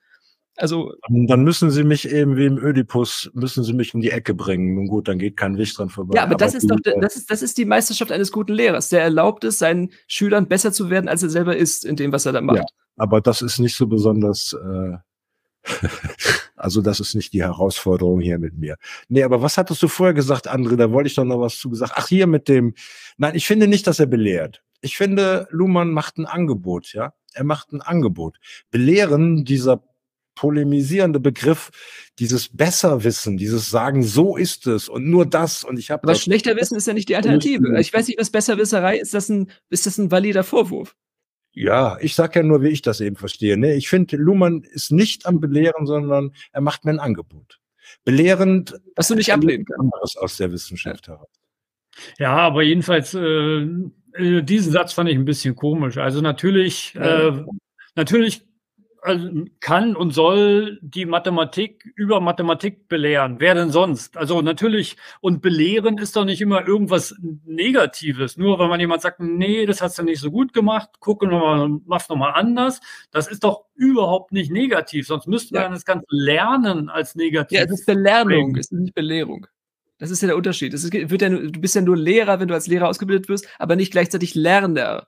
Also 0.56 0.94
dann 1.08 1.44
müssen 1.44 1.70
sie 1.70 1.84
mich 1.84 2.08
eben 2.08 2.36
wie 2.36 2.46
im 2.46 2.58
Ödipus 2.58 3.30
müssen 3.34 3.62
sie 3.62 3.74
mich 3.74 3.92
in 3.92 4.00
die 4.00 4.10
Ecke 4.10 4.34
bringen. 4.34 4.74
Nun 4.74 4.86
gut, 4.86 5.08
dann 5.08 5.18
geht 5.18 5.36
kein 5.36 5.58
Weg 5.58 5.74
dran 5.74 5.90
vorbei. 5.90 6.16
Ja, 6.16 6.22
aber, 6.22 6.32
aber 6.32 6.44
das 6.44 6.54
ist 6.54 6.70
doch 6.70 6.78
das 6.82 7.16
ist 7.16 7.30
das 7.30 7.42
ist 7.42 7.58
die 7.58 7.66
Meisterschaft 7.66 8.10
eines 8.10 8.32
guten 8.32 8.54
Lehrers, 8.54 8.88
der 8.88 9.02
erlaubt 9.02 9.44
es 9.44 9.58
seinen 9.58 9.90
Schülern 10.06 10.48
besser 10.48 10.72
zu 10.72 10.88
werden, 10.88 11.08
als 11.08 11.22
er 11.22 11.28
selber 11.28 11.56
ist 11.56 11.84
in 11.84 11.96
dem, 11.96 12.12
was 12.12 12.24
er 12.24 12.32
da 12.32 12.40
macht. 12.40 12.58
Ja, 12.58 12.64
aber 12.96 13.20
das 13.20 13.42
ist 13.42 13.58
nicht 13.58 13.76
so 13.76 13.86
besonders 13.86 14.54
äh, 14.54 14.96
also 16.56 16.80
das 16.80 17.00
ist 17.00 17.14
nicht 17.14 17.32
die 17.32 17.42
Herausforderung 17.42 18.20
hier 18.20 18.38
mit 18.38 18.56
mir. 18.56 18.76
Nee, 19.08 19.22
aber 19.22 19.42
was 19.42 19.58
hattest 19.58 19.82
du 19.82 19.88
vorher 19.88 20.14
gesagt, 20.14 20.50
André? 20.50 20.76
Da 20.76 20.92
wollte 20.92 21.08
ich 21.08 21.14
doch 21.14 21.24
noch 21.24 21.40
was 21.40 21.58
zu 21.58 21.70
gesagt. 21.70 21.92
Ach, 21.96 22.08
hier 22.08 22.26
mit 22.26 22.48
dem. 22.48 22.74
Nein, 23.16 23.34
ich 23.34 23.46
finde 23.46 23.68
nicht, 23.68 23.86
dass 23.86 24.00
er 24.00 24.06
belehrt. 24.06 24.62
Ich 24.80 24.96
finde, 24.96 25.48
Luhmann 25.50 25.90
macht 25.90 26.18
ein 26.18 26.26
Angebot, 26.26 26.92
ja. 26.92 27.12
Er 27.34 27.44
macht 27.44 27.72
ein 27.72 27.82
Angebot. 27.82 28.38
Belehren 28.70 29.44
dieser 29.44 29.82
polemisierende 30.36 31.18
Begriff, 31.18 31.70
dieses 32.20 32.48
Besserwissen, 32.48 33.36
dieses 33.36 33.68
Sagen, 33.68 34.04
so 34.04 34.36
ist 34.36 34.68
es 34.68 34.88
und 34.88 35.10
nur 35.10 35.26
das 35.26 35.64
und 35.64 35.78
ich 35.78 35.90
habe. 35.90 36.04
Aber 36.04 36.14
schlechter 36.14 36.54
Wissen 36.54 36.76
ist 36.76 36.86
ja 36.86 36.94
nicht 36.94 37.08
die 37.08 37.16
Alternative. 37.16 37.80
Ich 37.80 37.92
weiß 37.92 38.06
nicht, 38.06 38.20
was 38.20 38.30
Besserwisserei 38.30 38.98
ist. 38.98 39.12
Das 39.12 39.28
ein, 39.28 39.50
ist 39.70 39.86
das 39.86 39.98
ein 39.98 40.12
valider 40.12 40.44
Vorwurf? 40.44 40.94
Ja, 41.52 41.98
ich 42.00 42.14
sage 42.14 42.40
ja 42.40 42.46
nur, 42.46 42.62
wie 42.62 42.68
ich 42.68 42.82
das 42.82 43.00
eben 43.00 43.16
verstehe. 43.16 43.56
Ne? 43.56 43.74
Ich 43.74 43.88
finde, 43.88 44.16
Luhmann 44.16 44.62
ist 44.62 44.92
nicht 44.92 45.26
am 45.26 45.40
Belehren, 45.40 45.86
sondern 45.86 46.32
er 46.52 46.60
macht 46.60 46.84
mir 46.84 46.92
ein 46.92 47.00
Angebot. 47.00 47.58
Belehrend. 48.04 48.78
Was 48.94 49.08
du 49.08 49.14
nicht 49.14 49.32
ablehnen 49.32 49.64
kannst. 49.64 50.18
aus 50.18 50.36
der 50.36 50.52
Wissenschaft 50.52 51.08
heraus. 51.08 51.28
Ja, 52.18 52.36
aber 52.36 52.62
jedenfalls, 52.62 53.14
äh, 53.14 53.62
äh, 54.18 54.42
diesen 54.42 54.72
Satz 54.72 54.92
fand 54.92 55.08
ich 55.08 55.16
ein 55.16 55.24
bisschen 55.24 55.56
komisch. 55.56 55.96
Also 55.96 56.20
natürlich, 56.20 56.94
äh, 56.94 57.32
natürlich 57.94 58.45
also 59.06 59.44
kann 59.60 59.94
und 59.94 60.10
soll 60.10 60.80
die 60.82 61.06
Mathematik 61.06 61.88
über 61.94 62.20
Mathematik 62.20 62.88
belehren. 62.88 63.36
Wer 63.38 63.54
denn 63.54 63.70
sonst? 63.70 64.16
Also 64.16 64.42
natürlich, 64.42 64.96
und 65.20 65.42
belehren 65.42 65.98
ist 65.98 66.16
doch 66.16 66.24
nicht 66.24 66.40
immer 66.40 66.66
irgendwas 66.66 67.14
Negatives. 67.44 68.36
Nur 68.36 68.58
wenn 68.58 68.68
man 68.68 68.80
jemand 68.80 69.02
sagt, 69.02 69.20
nee, 69.20 69.64
das 69.64 69.80
hast 69.80 69.98
du 69.98 70.02
nicht 70.02 70.20
so 70.20 70.30
gut 70.32 70.52
gemacht, 70.52 70.90
gucke 70.98 71.28
nochmal, 71.28 71.68
mach's 71.86 72.08
nochmal 72.08 72.32
anders. 72.34 72.80
Das 73.12 73.28
ist 73.28 73.44
doch 73.44 73.66
überhaupt 73.76 74.32
nicht 74.32 74.50
negativ. 74.50 75.06
Sonst 75.06 75.28
müsste 75.28 75.54
man 75.54 75.70
das 75.70 75.84
ganze 75.84 76.06
Lernen 76.10 76.88
als 76.88 77.14
negativ. 77.14 77.56
Ja, 77.56 77.64
es 77.64 77.70
ist 77.70 77.86
Belernung, 77.86 78.56
es 78.56 78.66
ist 78.66 78.72
nicht 78.72 78.94
Belehrung. 78.94 79.46
Das 79.98 80.10
ist 80.10 80.20
ja 80.20 80.26
der 80.26 80.36
Unterschied. 80.36 80.74
Ist, 80.74 80.92
wird 80.92 81.22
ja, 81.22 81.28
du 81.28 81.60
bist 81.60 81.76
ja 81.76 81.80
nur 81.80 81.96
Lehrer, 81.96 82.40
wenn 82.40 82.48
du 82.48 82.54
als 82.54 82.66
Lehrer 82.66 82.88
ausgebildet 82.88 83.28
wirst, 83.28 83.48
aber 83.58 83.76
nicht 83.76 83.92
gleichzeitig 83.92 84.34
Lerner 84.34 85.06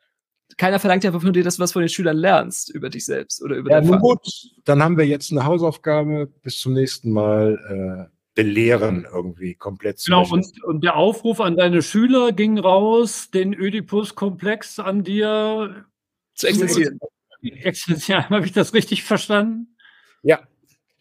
keiner 0.59 0.79
verlangt 0.79 1.05
ja 1.05 1.13
von 1.13 1.33
dir, 1.33 1.45
dass 1.45 1.57
du 1.57 1.63
was 1.63 1.73
von 1.73 1.81
den 1.81 1.89
Schülern 1.89 2.17
lernst 2.17 2.69
über 2.71 2.91
dich 2.91 3.07
selbst 3.07 3.43
oder 3.43 3.57
über 3.57 3.71
ja, 3.71 3.81
nun 3.81 4.01
gut, 4.01 4.21
dann 4.65 4.83
haben 4.83 4.99
wir 4.99 5.07
jetzt 5.07 5.31
eine 5.31 5.45
Hausaufgabe. 5.45 6.27
Bis 6.43 6.59
zum 6.59 6.75
nächsten 6.75 7.13
Mal 7.13 8.11
äh, 8.11 8.19
belehren 8.35 9.07
irgendwie 9.11 9.55
komplett 9.55 9.99
zu 9.99 10.11
Genau, 10.11 10.29
und, 10.31 10.63
und, 10.65 10.85
der 10.85 10.97
Aufruf 10.97 11.41
an 11.41 11.57
deine 11.57 11.81
Schüler 11.81 12.33
ging 12.33 12.59
raus, 12.59 13.31
den 13.31 13.55
Ödipus-Komplex 13.55 14.81
an 14.81 15.05
dir 15.05 15.87
zu 16.35 16.49
exerzieren. 16.49 16.99
Exerzieren, 17.41 18.25
habe 18.31 18.45
ich 18.45 18.53
das 18.53 18.75
richtig 18.75 19.05
verstanden? 19.05 19.77
Ja, 20.23 20.41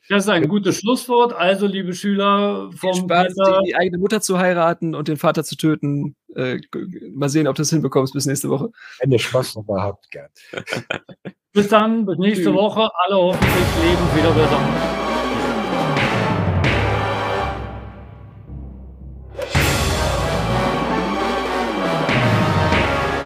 das 0.10 0.24
ist 0.24 0.30
ein 0.30 0.48
gutes 0.48 0.80
Schlusswort. 0.80 1.34
Also, 1.34 1.68
liebe 1.68 1.94
Schüler, 1.94 2.70
vom 2.76 2.94
Spaß, 2.94 3.36
Peter, 3.36 3.62
die 3.66 3.76
eigene 3.76 3.98
Mutter 3.98 4.22
zu 4.22 4.38
heiraten 4.40 4.96
und 4.96 5.08
den 5.08 5.18
Vater 5.18 5.44
zu 5.44 5.56
töten. 5.56 6.16
Äh, 6.36 6.60
mal 7.14 7.30
sehen, 7.30 7.48
ob 7.48 7.56
du 7.56 7.62
das 7.62 7.70
hinbekommst 7.70 8.14
bis 8.14 8.26
nächste 8.26 8.50
Woche. 8.50 8.70
Wenn 9.00 9.12
ihr 9.12 9.20
Spaß 9.20 9.56
dabei 9.56 9.82
habt, 9.82 10.10
gern. 10.12 10.30
bis 11.54 11.68
dann, 11.68 12.06
bis 12.06 12.18
nächste 12.18 12.54
Woche. 12.54 12.90
Alle 13.06 13.16
hoffentlich 13.16 13.66
leben 13.84 14.16
wieder 14.16 14.32
beisammen. 14.32 14.97